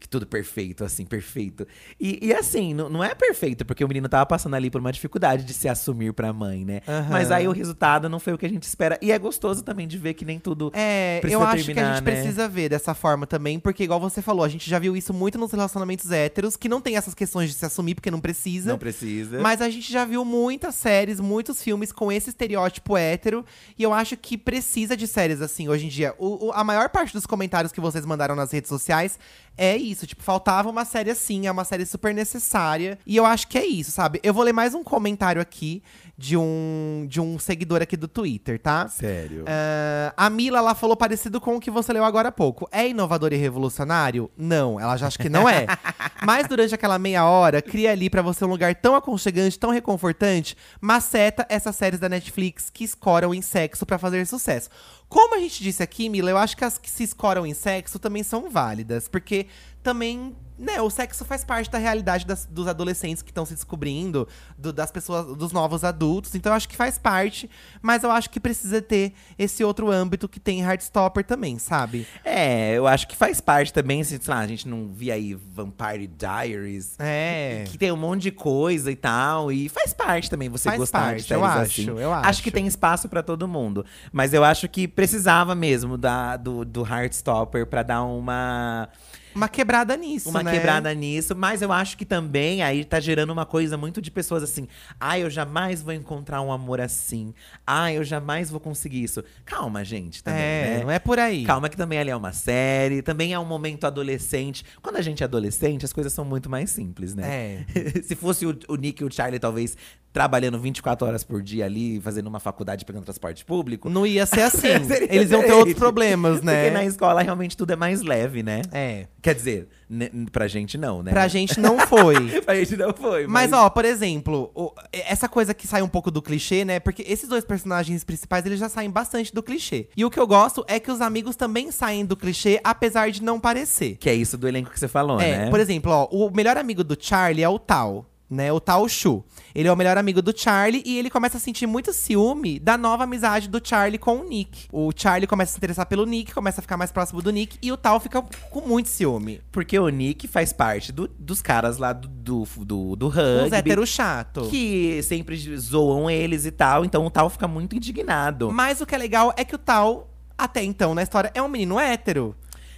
Que 0.01 0.09
tudo 0.09 0.27
perfeito, 0.27 0.83
assim, 0.83 1.05
perfeito. 1.05 1.67
E, 2.01 2.19
e 2.29 2.33
assim, 2.33 2.73
não, 2.73 2.89
não 2.89 3.05
é 3.05 3.15
perfeito, 3.15 3.67
porque 3.67 3.85
o 3.85 3.89
menino 3.89 4.09
tava 4.09 4.25
passando 4.25 4.55
ali 4.55 4.71
por 4.71 4.81
uma 4.81 4.91
dificuldade 4.91 5.45
de 5.45 5.53
se 5.53 5.69
assumir 5.69 6.13
pra 6.15 6.33
mãe, 6.33 6.65
né? 6.65 6.81
Aham. 6.89 7.09
Mas 7.11 7.31
aí 7.31 7.47
o 7.47 7.53
resultado 7.53 8.09
não 8.09 8.19
foi 8.19 8.33
o 8.33 8.39
que 8.39 8.47
a 8.47 8.49
gente 8.49 8.63
espera. 8.63 8.99
E 9.03 9.13
é 9.13 9.19
gostoso 9.19 9.63
também 9.63 9.87
de 9.87 9.99
ver 9.99 10.15
que 10.15 10.25
nem 10.25 10.39
tudo. 10.39 10.71
É, 10.75 11.21
eu 11.25 11.43
acho 11.43 11.65
que 11.67 11.73
a 11.73 11.75
terminar, 11.75 11.97
gente 11.97 12.05
né? 12.05 12.13
precisa 12.13 12.49
ver 12.49 12.71
dessa 12.71 12.95
forma 12.95 13.27
também, 13.27 13.59
porque 13.61 13.85
igual 13.85 14.01
você 14.01 14.23
falou, 14.23 14.43
a 14.45 14.49
gente 14.49 14.69
já 14.71 14.79
viu 14.79 14.97
isso 14.97 15.13
muito 15.13 15.37
nos 15.39 15.53
relacionamentos 15.53 16.11
héteros, 16.11 16.57
que 16.57 16.69
não 16.69 16.81
tem 16.81 16.97
essas 16.97 17.15
questões 17.15 17.51
de 17.51 17.55
se 17.57 17.67
assumir 17.67 17.95
porque 17.95 18.11
não 18.11 18.21
precisa. 18.21 18.71
Não 18.71 18.79
precisa. 18.79 19.39
Mas 19.41 19.61
a 19.61 19.69
gente 19.69 19.93
já 19.93 20.05
viu 20.07 20.25
muitas 20.25 20.75
séries, 20.77 21.21
muitos 21.21 21.63
filmes 21.63 21.93
com 21.93 22.11
esse 22.11 22.31
estereótipo 22.31 22.97
hétero. 22.97 23.45
E 23.79 23.83
eu 23.83 23.93
acho 23.93 24.17
que 24.17 24.39
precisa 24.39 24.97
de 24.97 25.07
séries 25.07 25.43
assim 25.43 25.69
hoje 25.69 25.85
em 25.85 25.89
dia. 25.91 26.15
O- 26.19 26.47
o- 26.47 26.53
a 26.53 26.65
maior 26.65 26.89
parte 26.89 27.13
dos 27.13 27.27
comentários 27.27 27.71
que 27.73 27.81
vocês 27.81 28.07
mandaram 28.07 28.35
nas 28.35 28.51
redes 28.51 28.69
sociais 28.69 29.19
é 29.57 29.77
isso. 29.77 30.07
Tipo, 30.07 30.23
faltava 30.23 30.69
uma 30.69 30.85
série 30.85 31.11
assim, 31.11 31.47
é 31.47 31.51
uma 31.51 31.65
série 31.65 31.87
super 31.87 32.15
necessária. 32.15 32.99
E 33.07 33.17
eu 33.17 33.25
acho 33.25 33.49
que 33.49 33.59
é 33.59 33.67
isso, 33.67 33.91
sabe? 33.91 34.21
Eu 34.23 34.35
vou 34.35 34.45
ler 34.45 34.53
mais 34.53 34.75
um 34.75 34.83
comentário 34.83 35.41
aqui 35.41 35.83
de 36.17 36.37
um, 36.37 37.07
de 37.09 37.21
um 37.21 37.39
seguidor 37.39 37.83
aqui 37.83 37.97
do 37.97 38.07
Twitter, 38.07 38.59
tá? 38.59 38.89
Sério. 38.89 39.45
Ah, 39.47 40.15
a 40.17 40.31
Mila, 40.31 40.59
ela 40.59 40.75
falou 40.75 40.97
parecido 40.97 41.41
com 41.41 41.57
o 41.57 41.61
que 41.61 41.71
você 41.71 41.93
leu 41.93 42.05
agora 42.05 42.29
há 42.29 42.33
pouco. 42.33 42.69
É 42.71 42.89
inovador 42.89 43.33
e 43.33 43.37
revolucionário? 43.37 44.31
Não, 44.37 44.79
ela 44.79 44.97
já 44.97 45.09
acha 45.09 45.19
que 45.19 45.29
não 45.29 45.49
é. 45.49 45.67
Mas 46.25 46.47
durante 46.47 46.75
aquela 46.75 46.99
meia 46.99 47.25
hora, 47.25 47.61
cria 47.61 47.91
ali 47.91 48.09
pra 48.09 48.23
você 48.23 48.45
um 48.45 48.49
lugar 48.49 48.75
tão 48.75 48.95
aconchegante, 48.95 49.59
tão 49.59 49.71
reconfortante, 49.71 50.57
maceta 50.81 51.47
essas 51.49 51.75
séries 51.77 52.01
da 52.01 52.09
Netflix 52.09 52.71
que 52.71 52.85
escoram 52.85 53.35
em 53.35 53.43
sexo 53.43 53.85
pra 53.85 53.99
fazer 53.99 54.25
sucesso. 54.27 54.71
Como 55.09 55.35
a 55.35 55.39
gente 55.39 55.63
disse 55.63 55.83
aqui, 55.83 56.09
Mila, 56.09 56.31
eu 56.31 56.39
acho 56.39 56.57
que 56.57 56.65
as 56.65 56.79
que 56.79 56.91
se 56.91 57.05
escoram 57.05 57.47
em 57.47 57.55
sexo 57.55 57.99
também 57.99 58.23
são 58.23 58.51
válidas, 58.51 59.07
porque 59.09 59.47
também, 59.83 60.35
né, 60.59 60.81
o 60.81 60.89
sexo 60.89 61.25
faz 61.25 61.45
parte 61.45 61.69
da 61.71 61.79
realidade 61.79 62.25
das- 62.25 62.47
dos 62.47 62.69
adolescentes 62.69 63.23
que 63.23 63.31
estão 63.31 63.45
se 63.45 63.55
descobrindo, 63.55 64.27
do- 64.57 64.73
das 64.73 64.91
pessoas, 64.91 65.37
dos 65.37 65.51
novos 65.53 65.83
adultos. 65.85 66.35
Então 66.35 66.53
eu 66.53 66.57
acho 66.57 66.69
que 66.69 66.77
faz 66.77 66.97
parte, 66.97 67.51
mas 67.83 68.05
eu 68.05 68.11
acho 68.11 68.31
que 68.31 68.39
precisa 68.39 68.81
ter 68.81 69.13
esse 69.39 69.65
outro 69.65 69.91
âmbito 69.91 70.29
que 70.29 70.39
tem 70.39 70.61
Heartstopper 70.63 71.25
também, 71.25 71.59
sabe? 71.59 72.07
É, 72.25 72.73
eu 72.75 72.87
acho 72.87 73.09
que 73.09 73.17
faz 73.17 73.41
parte 73.41 73.73
também, 73.73 74.01
assim, 74.01 74.19
sei 74.21 74.33
lá, 74.33 74.41
a 74.41 74.47
gente 74.47 74.69
não 74.69 74.89
via 74.89 75.15
aí 75.15 75.35
Vampire 75.35 76.07
Diaries. 76.07 76.95
É. 76.99 77.65
Que 77.67 77.77
tem 77.77 77.91
um 77.91 77.97
monte 77.97 78.23
de 78.23 78.31
coisa 78.31 78.91
e 78.93 78.97
tal. 78.97 79.51
E 79.51 79.69
faz 79.69 79.93
parte 79.93 80.31
também 80.31 80.49
você 80.49 80.69
Faz 80.69 80.79
gostar 80.79 81.01
parte, 81.01 81.17
de 81.23 81.29
séries 81.29 81.43
eu 81.43 81.45
assim. 81.45 81.83
acho, 81.83 81.91
eu 82.01 82.13
Acho 82.13 82.29
acho. 82.29 82.43
que 82.43 82.51
tem 82.51 82.67
espaço 82.67 83.09
pra 83.09 83.23
todo 83.23 83.49
mundo. 83.49 83.85
Mas 84.13 84.33
eu 84.33 84.45
acho 84.45 84.69
que 84.69 84.87
precisava 84.87 85.55
mesmo 85.55 85.99
da, 85.99 86.37
do, 86.37 86.65
do 86.65 86.87
Heartstopper 86.87 87.67
pra 87.67 87.83
dar 87.83 88.03
uma. 88.05 88.89
Uma 89.35 89.49
quebrada 89.49 89.97
nisso, 89.97 90.29
uma 90.29 90.43
né? 90.43 90.53
quebrada 90.53 90.93
nisso, 90.95 91.35
mas 91.35 91.61
eu 91.63 91.73
acho 91.73 91.97
que 91.97 92.05
também 92.05 92.63
aí 92.63 92.85
tá 92.85 93.01
gerando 93.01 93.31
uma 93.33 93.45
coisa 93.45 93.77
muito 93.77 94.01
de 94.01 94.11
pessoas 94.11 94.43
assim. 94.43 94.69
Ah, 94.99 95.19
eu 95.19 95.29
jamais 95.29 95.83
vou 95.83 95.93
encontrar 95.93 96.41
um 96.41 96.53
amor 96.53 96.81
assim. 96.81 97.35
Ah, 97.67 97.93
eu 97.93 98.05
jamais 98.05 98.51
vou 98.51 98.61
conseguir 98.61 99.03
isso. 99.03 99.23
Calma, 99.45 99.85
gente, 99.85 100.23
também, 100.23 100.41
É, 100.41 100.75
né? 100.77 100.83
não 100.83 100.91
é 100.91 100.99
por 100.99 101.19
aí. 101.19 101.45
Calma 101.45 101.69
que 101.69 101.77
também 101.77 101.99
ali 101.99 102.11
é 102.11 102.17
uma 102.17 102.33
série, 102.33 103.03
também 103.03 103.33
é 103.33 103.39
um 103.39 103.45
momento 103.45 103.85
adolescente. 103.87 104.65
Quando 104.83 104.97
a 104.97 105.03
gente 105.03 105.23
é 105.23 105.25
adolescente, 105.25 105.85
as 105.85 105.93
coisas 105.93 106.13
são 106.13 106.25
muito 106.25 106.49
mais 106.49 106.71
simples, 106.71 107.15
né? 107.15 107.65
É. 107.75 108.03
Se 108.03 108.15
fosse 108.15 108.47
o, 108.47 108.57
o 108.69 108.77
Nick 108.77 109.03
e 109.03 109.07
o 109.07 109.13
Charlie, 109.13 109.41
talvez, 109.41 109.77
trabalhando 110.15 110.57
24 110.61 111.07
horas 111.09 111.25
por 111.25 111.43
dia 111.43 111.65
ali, 111.65 112.01
fazendo 112.01 112.29
uma 112.29 112.39
faculdade, 112.39 112.85
pegando 112.85 113.03
transporte 113.03 113.45
público. 113.45 113.91
Não 113.91 114.07
ia 114.07 114.25
ser 114.25 114.43
assim. 114.47 114.69
Eles 115.11 115.33
iam 115.33 115.43
ter 115.43 115.53
outros 115.53 115.75
problemas, 115.75 116.41
né? 116.41 116.55
Porque 116.63 116.71
na 116.71 116.85
escola 116.85 117.21
realmente 117.21 117.57
tudo 117.57 117.73
é 117.73 117.77
mais 117.77 118.01
leve, 118.01 118.41
né? 118.41 118.63
É. 118.71 119.09
Quer 119.21 119.35
dizer, 119.35 119.69
né, 119.91 120.09
pra 120.31 120.47
gente 120.47 120.79
não, 120.79 121.03
né? 121.03 121.11
Pra 121.11 121.27
gente 121.27 121.59
não 121.59 121.81
foi. 121.81 122.15
pra 122.47 122.55
gente 122.55 122.77
não 122.77 122.95
foi. 122.95 123.27
Mas, 123.27 123.53
ó, 123.53 123.69
por 123.69 123.85
exemplo, 123.85 124.53
o- 124.55 124.73
essa 124.93 125.29
coisa 125.29 125.53
que 125.53 125.67
sai 125.67 125.83
um 125.83 125.89
pouco 125.89 126.13
do 126.13 126.23
clichê, 126.23 126.65
né? 126.65 126.79
Porque 126.79 127.05
esses 127.09 127.29
dois 127.29 127.45
personagens 127.45 128.05
principais, 128.05 128.47
eles 128.47 128.61
já 128.61 128.69
saem 128.69 128.91
bastante 128.91 129.35
do 129.35 129.43
clichê. 129.43 129.89
E 129.97 130.05
o 130.05 130.11
que 130.11 130.21
eu 130.21 130.29
gosto 130.29 130.65
é 130.69 130.79
que 130.79 130.93
os 130.93 131.01
amigos 131.01 131.35
também 131.35 131.73
saem 131.73 132.07
do 132.07 132.17
clichê, 132.17 132.61
apesar 132.63 133.11
de 133.11 133.21
não 133.21 133.41
parecer. 133.41 133.97
Que 133.99 134.09
é 134.09 134.15
isso 134.15 134.39
do 134.39 134.47
elenco 134.47 134.71
que 134.71 134.79
você 134.79 134.87
falou, 134.87 135.21
É, 135.21 135.39
né? 135.47 135.51
por 135.51 135.59
exemplo, 135.59 135.91
ó, 135.91 136.05
o 136.13 136.31
melhor 136.33 136.57
amigo 136.57 136.85
do 136.85 136.97
Charlie 136.99 137.43
é 137.43 137.49
o 137.49 137.59
Tal. 137.59 138.07
Né, 138.31 138.51
o 138.53 138.59
Tal 138.59 138.89
Shu. 138.89 139.23
Ele 139.55 139.69
é 139.69 139.73
o 139.73 139.77
melhor 139.77 139.99
amigo 139.99 140.21
do 140.23 140.37
Charlie 140.37 140.83
e 140.87 140.99
ele 140.99 141.11
começa 141.11 141.37
a 141.37 141.41
sentir 141.41 141.67
muito 141.67 141.93
ciúme 141.93 142.59
da 142.59 142.77
nova 142.77 143.05
amizade 143.05 143.49
do 143.49 143.61
Charlie 143.63 143.99
com 143.99 144.17
o 144.21 144.25
Nick. 144.25 144.67
O 144.73 144.91
Charlie 144.97 145.27
começa 145.27 145.51
a 145.51 145.53
se 145.53 145.59
interessar 145.59 145.87
pelo 145.87 146.05
Nick, 146.07 146.33
começa 146.35 146.61
a 146.61 146.63
ficar 146.63 146.77
mais 146.77 146.91
próximo 146.91 147.21
do 147.23 147.31
Nick 147.31 147.59
e 147.63 147.71
o 147.71 147.77
Tal 147.77 148.01
fica 148.01 148.23
com 148.51 148.61
muito 148.63 148.89
ciúme. 148.89 149.41
Porque 149.53 149.79
o 149.79 149.89
Nick 149.89 150.27
faz 150.27 150.53
parte 150.53 150.91
do- 150.91 151.07
dos 151.07 151.43
caras 151.43 151.77
lá 151.77 151.93
do, 151.93 152.09
do, 152.09 152.45
do, 152.65 152.97
do 152.97 153.07
Os 153.09 153.53
héteros 153.53 153.91
chato. 153.91 154.49
Que 154.51 155.01
sempre 155.03 155.37
zoam 155.59 156.11
eles 156.11 156.47
e 156.47 156.51
tal. 156.51 156.85
Então 156.85 157.05
o 157.07 157.11
Tal 157.11 157.29
fica 157.29 157.47
muito 157.47 157.77
indignado. 157.77 158.51
Mas 158.51 158.81
o 158.81 158.87
que 158.87 158.95
é 158.95 158.99
legal 158.99 159.33
é 159.37 159.45
que 159.45 159.55
o 159.55 159.59
Tal, 159.59 160.11
até 160.37 160.65
então 160.65 160.95
na 160.95 161.03
história, 161.03 161.31
é 161.35 161.43
um 161.43 161.49
menino 161.49 161.79
hétero. 161.79 162.35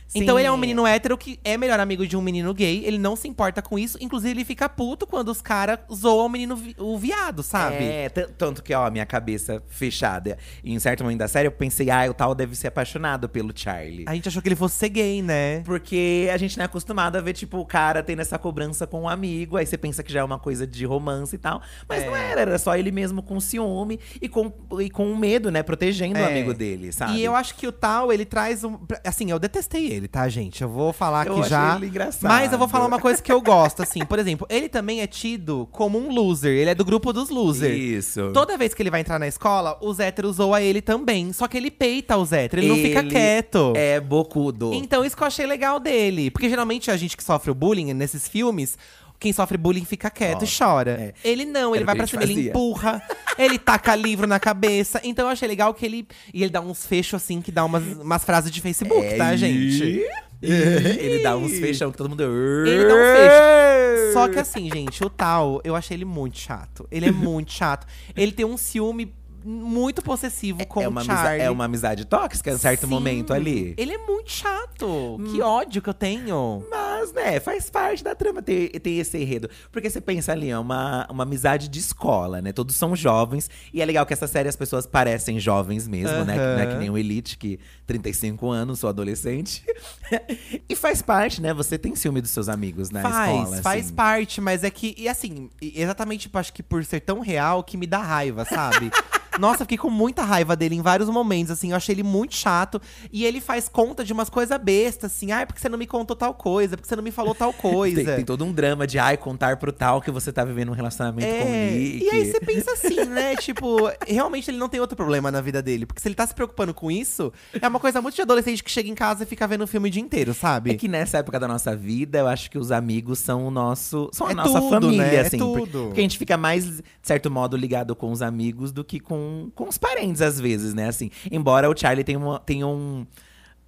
Sim. 0.08 0.22
Então 0.22 0.38
ele 0.38 0.46
é 0.46 0.52
um 0.52 0.56
menino 0.56 0.86
hétero 0.86 1.18
que 1.18 1.38
é 1.44 1.56
melhor 1.56 1.80
amigo 1.80 2.06
de 2.06 2.16
um 2.16 2.20
menino 2.22 2.54
gay, 2.54 2.84
ele 2.84 2.96
não 2.98 3.16
se 3.16 3.26
importa 3.26 3.60
com 3.60 3.78
isso. 3.78 3.98
Inclusive, 4.00 4.30
ele 4.30 4.44
fica 4.44 4.68
puto 4.68 5.06
quando 5.06 5.28
os 5.30 5.42
caras 5.42 5.80
zoam 5.92 6.26
o 6.26 6.28
menino 6.28 6.54
vi- 6.56 6.76
o 6.78 6.96
viado, 6.96 7.42
sabe? 7.42 7.84
É, 7.84 8.08
tanto 8.08 8.62
que, 8.62 8.72
ó, 8.72 8.88
minha 8.90 9.04
cabeça 9.06 9.62
fechada. 9.68 10.38
E 10.62 10.72
em 10.72 10.78
certo 10.78 11.02
momento 11.02 11.18
da 11.18 11.28
série, 11.28 11.48
eu 11.48 11.52
pensei, 11.52 11.90
ah, 11.90 12.08
o 12.08 12.14
Tal 12.14 12.34
deve 12.34 12.54
ser 12.54 12.68
apaixonado 12.68 13.28
pelo 13.28 13.52
Charlie. 13.54 14.04
A 14.06 14.14
gente 14.14 14.28
achou 14.28 14.40
que 14.40 14.48
ele 14.48 14.56
fosse 14.56 14.76
ser 14.76 14.88
gay, 14.90 15.22
né? 15.22 15.60
Porque 15.64 16.28
a 16.32 16.36
gente 16.36 16.56
não 16.56 16.62
é 16.62 16.66
acostumado 16.66 17.16
a 17.16 17.20
ver, 17.20 17.32
tipo, 17.32 17.58
o 17.58 17.66
cara 17.66 18.02
tendo 18.02 18.20
essa 18.22 18.38
cobrança 18.38 18.86
com 18.86 19.02
um 19.02 19.08
amigo. 19.08 19.56
Aí 19.56 19.66
você 19.66 19.76
pensa 19.76 20.02
que 20.02 20.12
já 20.12 20.20
é 20.20 20.24
uma 20.24 20.38
coisa 20.38 20.66
de 20.66 20.84
romance 20.84 21.34
e 21.34 21.38
tal. 21.38 21.60
Mas 21.88 22.02
É. 22.02 22.06
não 22.06 22.14
era, 22.16 22.40
era 22.42 22.58
só 22.58 22.76
ele 22.76 22.90
mesmo 22.92 23.22
com 23.22 23.38
ciúme 23.40 23.98
e 24.22 24.28
com, 24.28 24.52
e 24.80 24.88
com 24.88 25.14
medo, 25.16 25.50
né? 25.50 25.62
Protegendo 25.62 26.14
o 26.14 26.22
É. 26.22 26.26
amigo 26.26 26.54
dele, 26.54 26.92
sabe? 26.92 27.14
E 27.18 27.24
eu 27.24 27.34
acho 27.34 27.54
que 27.56 27.66
o 27.66 27.72
Tal, 27.72 28.12
ele 28.12 28.24
traz 28.24 28.62
um. 28.64 28.78
Assim, 29.04 29.30
eu 29.30 29.38
detestei 29.38 29.86
ele, 29.90 29.95
tá, 30.06 30.28
gente? 30.28 30.62
Eu 30.62 30.68
vou 30.68 30.92
falar 30.92 31.26
Eu 31.26 31.38
aqui 31.38 31.48
já. 31.48 31.76
ele 31.76 31.86
engraçado. 31.86 32.30
Mas 32.30 32.52
eu 32.52 32.58
vou 32.58 32.68
falar 32.68 32.86
uma 32.86 33.00
coisa 33.00 33.22
que 33.22 33.32
eu 33.32 33.40
gosto, 33.40 33.82
assim. 33.82 34.04
Por 34.04 34.18
exemplo, 34.18 34.46
ele 34.50 34.68
também 34.68 35.00
é 35.00 35.06
tido 35.06 35.68
como 35.72 35.98
um 35.98 36.12
loser. 36.12 36.52
Ele 36.52 36.70
é 36.70 36.74
do 36.74 36.84
grupo 36.84 37.12
dos 37.12 37.30
losers. 37.30 37.76
Isso. 37.76 38.30
Toda 38.32 38.56
vez 38.58 38.74
que 38.74 38.82
ele 38.82 38.90
vai 38.90 39.00
entrar 39.00 39.18
na 39.18 39.26
escola, 39.26 39.78
os 39.80 39.98
héteros 39.98 40.36
zoam 40.36 40.58
ele 40.58 40.82
também. 40.82 41.32
Só 41.32 41.48
que 41.48 41.56
ele 41.56 41.70
peita 41.70 42.16
os 42.16 42.32
héteros, 42.32 42.64
ele, 42.64 42.74
não 42.74 42.80
fica 42.80 43.00
Ele 43.00 43.10
quieto. 43.10 43.72
É 43.74 43.98
bocudo. 44.00 44.72
Então, 44.74 45.04
isso 45.04 45.16
que 45.16 45.22
eu 45.22 45.26
achei 45.26 45.46
legal 45.46 45.80
dele. 45.80 46.30
Porque 46.30 46.48
geralmente 46.48 46.90
a 46.90 46.96
gente 46.96 47.16
que 47.16 47.24
sofre 47.24 47.50
o 47.50 47.54
bullying 47.54 47.92
nesses 47.94 48.28
filmes. 48.28 48.76
Quem 49.18 49.32
sofre 49.32 49.56
bullying 49.56 49.84
fica 49.84 50.10
quieto 50.10 50.44
e 50.44 50.48
chora. 50.48 50.90
é. 50.92 51.14
Ele 51.28 51.44
não, 51.44 51.70
ele 51.74 51.78
Era 51.84 51.86
vai 51.86 51.96
pra 51.96 52.06
cima, 52.06 52.22
ele 52.22 52.34
fazia. 52.34 52.50
empurra, 52.50 53.02
ele 53.38 53.58
taca 53.58 53.94
livro 53.94 54.26
na 54.26 54.38
cabeça. 54.38 55.00
Então 55.04 55.26
eu 55.26 55.30
achei 55.32 55.48
legal 55.48 55.72
que 55.74 55.84
ele. 55.86 56.06
E 56.34 56.42
ele 56.42 56.50
dá 56.50 56.60
uns 56.60 56.84
fechos 56.86 57.22
assim, 57.22 57.40
que 57.40 57.50
dá 57.50 57.64
umas, 57.64 57.82
umas 57.98 58.22
frases 58.24 58.50
de 58.50 58.60
Facebook, 58.60 59.04
É, 59.06 59.16
tá, 59.16 59.34
e- 59.34 59.38
gente? 59.38 60.04
ele 60.42 61.22
dá 61.22 61.36
uns 61.36 61.58
fechão 61.58 61.90
que 61.90 61.96
todo 61.96 62.10
mundo. 62.10 62.22
Ele 62.66 62.84
dá 62.86 62.94
um 62.94 62.98
fecho. 62.98 64.12
Só 64.12 64.28
que 64.28 64.38
assim, 64.38 64.70
gente, 64.70 65.02
o 65.04 65.08
tal, 65.10 65.60
eu 65.64 65.74
achei 65.74 65.96
ele 65.96 66.04
muito 66.04 66.38
chato. 66.38 66.86
Ele 66.90 67.06
é 67.06 67.10
muito 67.10 67.52
chato. 67.52 67.86
Ele 68.14 68.32
tem 68.32 68.44
um 68.44 68.56
ciúme 68.56 69.14
muito 69.46 70.02
possessivo 70.02 70.66
com 70.66 70.82
é, 70.82 70.88
uma 70.88 71.02
o 71.02 71.04
Charlie. 71.04 71.40
é 71.40 71.50
uma 71.50 71.64
amizade 71.64 72.04
tóxica 72.04 72.50
em 72.50 72.58
certo 72.58 72.82
Sim. 72.82 72.86
momento 72.88 73.32
ali. 73.32 73.74
Ele 73.76 73.92
é 73.92 73.98
muito 73.98 74.30
chato. 74.32 75.20
Que 75.30 75.40
ódio 75.40 75.80
que 75.80 75.88
eu 75.88 75.94
tenho. 75.94 76.66
Mas, 76.68 77.12
né, 77.12 77.38
faz 77.38 77.70
parte 77.70 78.02
da 78.02 78.14
trama 78.14 78.42
ter, 78.42 78.68
ter 78.80 78.90
esse 78.90 79.16
enredo. 79.16 79.48
Porque 79.70 79.88
você 79.88 80.00
pensa 80.00 80.32
ali, 80.32 80.50
é 80.50 80.58
uma, 80.58 81.06
uma 81.08 81.22
amizade 81.22 81.68
de 81.68 81.78
escola, 81.78 82.42
né? 82.42 82.52
Todos 82.52 82.74
são 82.74 82.96
jovens. 82.96 83.48
E 83.72 83.80
é 83.80 83.84
legal 83.84 84.04
que 84.04 84.12
essa 84.12 84.26
série 84.26 84.48
as 84.48 84.56
pessoas 84.56 84.84
parecem 84.86 85.38
jovens 85.38 85.86
mesmo, 85.86 86.24
né? 86.24 86.34
Que 86.34 86.38
Não 86.38 86.58
é 86.58 86.66
que 86.66 86.78
nem 86.78 86.90
o 86.90 86.98
Elite, 86.98 87.38
que 87.38 87.60
35 87.86 88.50
anos, 88.50 88.80
sou 88.80 88.90
adolescente. 88.90 89.64
e 90.68 90.74
faz 90.74 91.00
parte, 91.00 91.40
né? 91.40 91.54
Você 91.54 91.78
tem 91.78 91.94
ciúme 91.94 92.20
dos 92.20 92.30
seus 92.30 92.48
amigos 92.48 92.90
na 92.90 93.02
faz, 93.02 93.38
escola. 93.38 93.62
faz 93.62 93.84
assim. 93.86 93.94
parte, 93.94 94.40
mas 94.40 94.64
é 94.64 94.70
que, 94.70 94.94
e 94.98 95.08
assim, 95.08 95.48
exatamente, 95.60 96.22
tipo, 96.22 96.36
acho 96.38 96.52
que 96.52 96.62
por 96.62 96.84
ser 96.84 97.00
tão 97.00 97.20
real 97.20 97.62
que 97.62 97.76
me 97.76 97.86
dá 97.86 97.98
raiva, 97.98 98.44
sabe? 98.44 98.90
Nossa, 99.38 99.58
fiquei 99.64 99.78
com 99.78 99.90
muita 99.90 100.22
raiva 100.22 100.56
dele 100.56 100.74
em 100.74 100.82
vários 100.82 101.08
momentos, 101.08 101.50
assim, 101.50 101.70
eu 101.70 101.76
achei 101.76 101.94
ele 101.94 102.02
muito 102.02 102.34
chato. 102.34 102.80
E 103.12 103.24
ele 103.24 103.40
faz 103.40 103.68
conta 103.68 104.04
de 104.04 104.12
umas 104.12 104.28
coisas 104.28 104.58
bestas, 104.60 105.12
assim, 105.12 105.32
ai, 105.32 105.46
porque 105.46 105.60
você 105.60 105.68
não 105.68 105.78
me 105.78 105.86
contou 105.86 106.16
tal 106.16 106.34
coisa, 106.34 106.76
porque 106.76 106.88
você 106.88 106.96
não 106.96 107.02
me 107.02 107.10
falou 107.10 107.34
tal 107.34 107.52
coisa. 107.54 107.96
Tem, 108.04 108.16
tem 108.16 108.24
todo 108.24 108.44
um 108.44 108.52
drama 108.52 108.86
de, 108.86 108.98
ai, 108.98 109.16
contar 109.16 109.56
pro 109.56 109.72
tal 109.72 110.00
que 110.00 110.10
você 110.10 110.32
tá 110.32 110.44
vivendo 110.44 110.70
um 110.70 110.74
relacionamento 110.74 111.26
com 111.26 111.44
o 111.44 111.54
É, 111.54 111.70
Nick. 111.70 112.04
e 112.04 112.10
aí 112.10 112.30
você 112.32 112.40
pensa 112.40 112.72
assim, 112.72 113.04
né? 113.06 113.36
tipo, 113.40 113.76
realmente 114.06 114.50
ele 114.50 114.58
não 114.58 114.68
tem 114.68 114.80
outro 114.80 114.96
problema 114.96 115.30
na 115.30 115.40
vida 115.40 115.62
dele. 115.62 115.86
Porque 115.86 116.00
se 116.00 116.08
ele 116.08 116.14
tá 116.14 116.26
se 116.26 116.34
preocupando 116.34 116.72
com 116.74 116.90
isso, 116.90 117.32
é 117.60 117.66
uma 117.68 117.80
coisa 117.80 118.00
muito 118.02 118.14
de 118.14 118.22
adolescente 118.22 118.62
que 118.62 118.70
chega 118.70 118.88
em 118.88 118.94
casa 118.94 119.22
e 119.22 119.26
fica 119.26 119.46
vendo 119.46 119.62
o 119.62 119.66
filme 119.66 119.88
o 119.88 119.92
dia 119.92 120.02
inteiro, 120.02 120.32
sabe? 120.34 120.70
É 120.70 120.74
que 120.74 120.88
nessa 120.88 121.18
época 121.18 121.38
da 121.38 121.46
nossa 121.48 121.74
vida, 121.76 122.18
eu 122.18 122.26
acho 122.28 122.50
que 122.50 122.58
os 122.58 122.70
amigos 122.72 123.18
são 123.18 123.46
o 123.46 123.50
nosso. 123.50 124.08
São 124.12 124.26
a 124.26 124.30
É 124.30 124.34
nossa 124.34 124.60
tudo, 124.60 124.70
família, 124.70 125.02
né? 125.06 125.14
É 125.16 125.20
assim. 125.20 125.38
por- 125.38 125.60
tudo. 125.60 125.84
Porque 125.86 126.00
a 126.00 126.02
gente 126.02 126.18
fica 126.18 126.36
mais, 126.36 126.64
de 126.78 126.82
certo 127.02 127.30
modo, 127.30 127.56
ligado 127.56 127.94
com 127.96 128.10
os 128.12 128.22
amigos 128.22 128.72
do 128.72 128.84
que 128.84 129.00
com, 129.00 129.25
com 129.54 129.68
os 129.68 129.78
parentes, 129.78 130.20
às 130.22 130.40
vezes, 130.40 130.74
né? 130.74 130.88
Assim, 130.88 131.10
embora 131.30 131.70
o 131.70 131.76
Charlie 131.76 132.04
tenha, 132.04 132.18
uma- 132.18 132.38
tenha 132.40 132.66
um. 132.66 133.06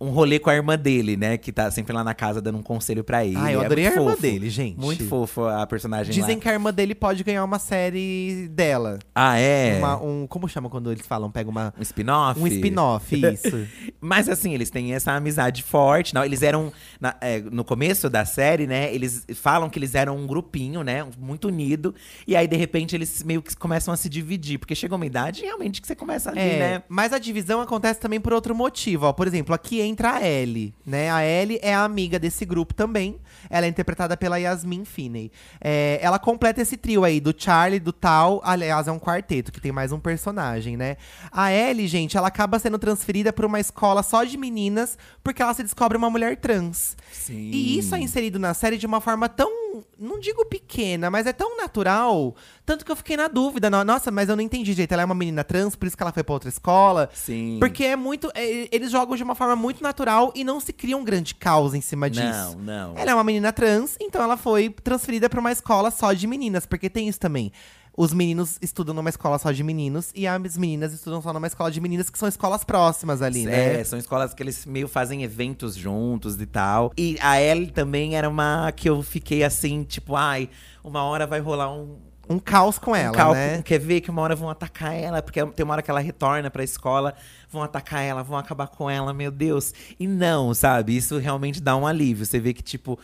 Um 0.01 0.11
rolê 0.11 0.39
com 0.39 0.49
a 0.49 0.55
irmã 0.55 0.79
dele, 0.79 1.17
né? 1.17 1.37
Que 1.37 1.51
tá 1.51 1.69
sempre 1.73 1.93
lá 1.93 2.05
na 2.05 2.15
casa 2.15 2.41
dando 2.41 2.57
um 2.59 2.63
conselho 2.63 3.03
pra 3.03 3.25
ele. 3.25 3.37
Ah, 3.37 3.53
eu 3.53 3.61
É 3.63 3.67
adorei 3.67 3.85
muito 3.87 3.97
a 3.97 4.01
irmã 4.01 4.11
fofo. 4.13 4.23
dele, 4.23 4.49
gente. 4.49 4.79
Muito 4.79 5.05
fofo 5.07 5.45
a 5.47 5.67
personagem 5.67 6.13
Dizem 6.15 6.37
lá. 6.37 6.41
que 6.43 6.49
a 6.49 6.53
irmã 6.53 6.73
dele 6.73 6.95
pode 6.95 7.25
ganhar 7.25 7.43
uma 7.45 7.59
série 7.59 8.49
dela. 8.53 9.01
Ah, 9.13 9.37
é? 9.39 9.77
Uma- 9.79 10.01
um, 10.01 10.27
como 10.29 10.49
chama 10.49 10.71
quando 10.71 10.93
eles 10.93 11.05
falam? 11.05 11.29
Pega 11.31 11.51
uma. 11.51 11.75
Um 11.77 11.83
spin-off? 11.83 12.41
Um 12.41 12.47
spin-off, 12.47 13.17
isso. 13.17 13.67
Mas 14.01 14.29
assim, 14.29 14.55
eles 14.55 14.71
têm 14.71 14.95
essa 14.95 15.11
amizade 15.13 15.65
forte. 15.65 16.15
Não, 16.15 16.25
eles 16.25 16.43
eram. 16.43 16.73
na- 17.01 17.17
é, 17.21 17.41
no 17.41 17.65
começo 17.65 18.09
da 18.09 18.25
série, 18.25 18.69
né? 18.69 18.95
Eles 18.95 19.27
falam 19.35 19.69
que 19.69 19.79
eles 19.81 19.97
eram 19.97 20.17
um 20.17 20.27
grupinho, 20.29 20.83
né? 20.85 21.05
Muito 21.19 21.49
unido. 21.49 21.93
E 22.25 22.37
aí, 22.37 22.47
de 22.47 22.57
repente, 22.57 22.95
eles 22.95 23.23
meio 23.25 23.43
que 23.43 23.57
começam 23.57 23.93
a 23.93 23.97
se 23.97 24.09
dividir. 24.09 24.59
Porque 24.59 24.77
chega 24.77 24.95
uma 24.95 25.07
idade 25.07 25.43
realmente 25.43 25.81
que 25.83 25.89
você 25.89 25.97
começa 25.97 26.31
ali, 26.31 26.39
É, 26.39 26.59
né? 26.59 26.83
mas 26.89 27.13
a 27.13 27.19
divisão 27.19 27.61
acontece 27.61 27.99
também 27.99 28.21
por 28.21 28.33
outro 28.33 28.55
motivo. 28.55 29.07
Ó. 29.07 29.13
Por 29.13 29.27
exemplo, 29.27 29.53
aqui 29.55 29.88
entra 29.89 30.15
a 30.15 30.27
Ellie, 30.27 30.75
né? 30.85 31.11
A 31.11 31.25
Ellie 31.25 31.59
é 31.63 31.75
a 31.75 31.85
amiga 31.85 32.19
desse 32.19 32.45
grupo 32.45 32.75
também. 32.75 33.19
Ela 33.51 33.67
é 33.67 33.69
interpretada 33.69 34.17
pela 34.17 34.39
Yasmin 34.39 34.85
Finney. 34.85 35.33
É, 35.61 35.99
ela 36.03 36.19
completa 36.19 36.61
esse 36.61 36.77
trio 36.77 37.05
aí, 37.05 37.21
do 37.21 37.35
Charlie, 37.37 37.81
do 37.81 37.93
Tal. 37.93 38.41
Aliás, 38.45 38.89
é 38.89 38.93
um 38.93 38.99
quarteto, 38.99 39.51
que 39.51 39.61
tem 39.61 39.73
mais 39.73 39.93
um 39.93 39.99
personagem, 39.99 40.77
né? 40.77 40.97
A 41.33 41.53
Ellie, 41.53 41.89
gente, 41.89 42.17
ela 42.17 42.29
acaba 42.29 42.59
sendo 42.59 42.79
transferida 42.79 43.33
pra 43.33 43.47
uma 43.47 43.61
escola 43.61 44.03
só 44.03 44.25
de 44.25 44.37
meninas, 44.37 44.99
porque 45.23 45.43
ela 45.43 45.55
se 45.55 45.63
descobre 45.63 45.97
uma 45.97 46.11
mulher 46.11 46.37
trans. 46.37 46.97
Sim. 47.13 47.51
E 47.53 47.79
isso 47.79 47.95
é 47.95 48.01
inserido 48.01 48.39
na 48.39 48.55
série 48.55 48.77
de 48.77 48.87
uma 48.87 49.01
forma 49.01 49.29
tão, 49.29 49.68
não 49.99 50.19
digo 50.21 50.45
pequena, 50.47 51.11
mas 51.11 51.27
é 51.27 51.33
tão 51.33 51.57
natural. 51.57 52.35
Tanto 52.65 52.85
que 52.85 52.91
eu 52.93 52.97
fiquei 52.97 53.17
na 53.17 53.29
dúvida. 53.29 53.69
no- 53.71 53.85
Nossa, 53.85 54.11
mas 54.11 54.29
eu 54.29 54.37
não 54.37 54.43
entendi 54.43 54.73
direito. 54.73 54.93
Ela 54.93 55.03
é 55.03 55.05
uma 55.05 55.15
menina 55.15 55.43
trans, 55.45 55.75
por 55.77 55.87
isso 55.87 55.97
que 55.97 56.03
ela 56.03 56.13
foi 56.13 56.23
pra 56.23 56.33
outra 56.35 56.49
escola. 56.49 57.09
Sim. 57.15 57.57
Porque 57.61 57.85
é 57.85 57.97
muito. 57.97 58.31
é, 58.35 58.69
eles 58.75 58.91
jogam 58.91 59.17
de 59.17 59.23
uma 59.23 59.35
forma 59.35 59.57
muito 59.57 59.83
natural 59.83 60.33
e 60.35 60.45
não 60.45 60.61
se 60.61 60.73
cria 60.73 60.97
um 60.97 61.05
grande 61.05 61.35
caos 61.35 61.75
em 61.75 61.81
cima 61.81 62.09
disso. 62.11 62.57
Não, 62.59 62.91
não. 62.93 62.99
Ela 62.99 63.11
é 63.11 63.15
uma 63.15 63.25
menina 63.25 63.53
trans, 63.53 63.97
então 64.01 64.23
ela 64.23 64.37
foi 64.37 64.71
transferida 64.71 65.29
pra 65.29 65.41
uma 65.41 65.53
escola 65.53 65.91
só 65.91 66.13
de 66.13 66.27
meninas, 66.27 66.67
porque 66.67 66.89
tem 66.91 67.09
isso 67.09 67.19
também. 67.21 67.53
Os 68.01 68.15
meninos 68.15 68.59
estudam 68.63 68.95
numa 68.95 69.11
escola 69.11 69.41
só 69.41 69.51
de 69.51 69.65
meninos 69.65 70.13
e 70.15 70.25
as 70.25 70.57
meninas 70.57 70.93
estudam 70.93 71.21
só 71.21 71.33
numa 71.33 71.49
escola 71.49 71.69
de 71.69 71.81
meninas, 71.81 72.09
que 72.09 72.17
são 72.17 72.29
escolas 72.29 72.63
próximas 72.63 73.21
ali, 73.21 73.45
né? 73.45 73.81
É, 73.81 73.83
são 73.83 73.99
escolas 73.99 74.33
que 74.33 74.41
eles 74.41 74.65
meio 74.65 74.87
fazem 74.87 75.25
eventos 75.25 75.75
juntos 75.75 76.41
e 76.41 76.47
tal. 76.47 76.93
E 76.97 77.19
a 77.21 77.43
Ellie 77.43 77.73
também 77.73 78.15
era 78.15 78.29
uma 78.29 78.71
que 78.71 78.89
eu 78.89 79.03
fiquei 79.03 79.43
assim, 79.43 79.83
tipo, 79.83 80.15
ai, 80.15 80.49
uma 80.85 81.03
hora 81.03 81.27
vai 81.27 81.41
rolar 81.41 81.73
um, 81.75 81.97
Um 82.31 82.39
caos 82.39 82.79
com 82.79 82.93
um 82.93 82.95
ela, 82.95 83.13
cálculo, 83.17 83.35
né? 83.35 83.63
Quer 83.63 83.81
ver 83.81 84.01
que 84.01 84.13
uma 84.13 84.23
hora 84.23 84.37
vão 84.37 84.49
atacar 84.49 84.95
ela, 84.95 85.21
porque 85.21 85.45
tem 85.47 85.65
uma 85.65 85.75
hora 85.75 85.83
que 85.83 85.91
ela 85.91 85.99
retorna 85.99 86.49
pra 86.53 86.63
escola, 86.63 87.15
vão 87.51 87.65
atacar 87.65 88.05
ela, 88.05 88.23
vão 88.23 88.39
acabar 88.39 88.69
com 88.69 88.89
ela, 88.89 89.13
meu 89.13 89.33
Deus. 89.33 89.75
E 89.99 90.07
não, 90.07 90.55
sabe? 90.55 90.97
Isso 90.97 91.19
realmente 91.19 91.61
dá 91.61 91.75
um 91.75 91.85
alívio. 91.85 92.25
Você 92.25 92.39
vê 92.39 92.53
que, 92.53 92.63
tipo, 92.63 92.97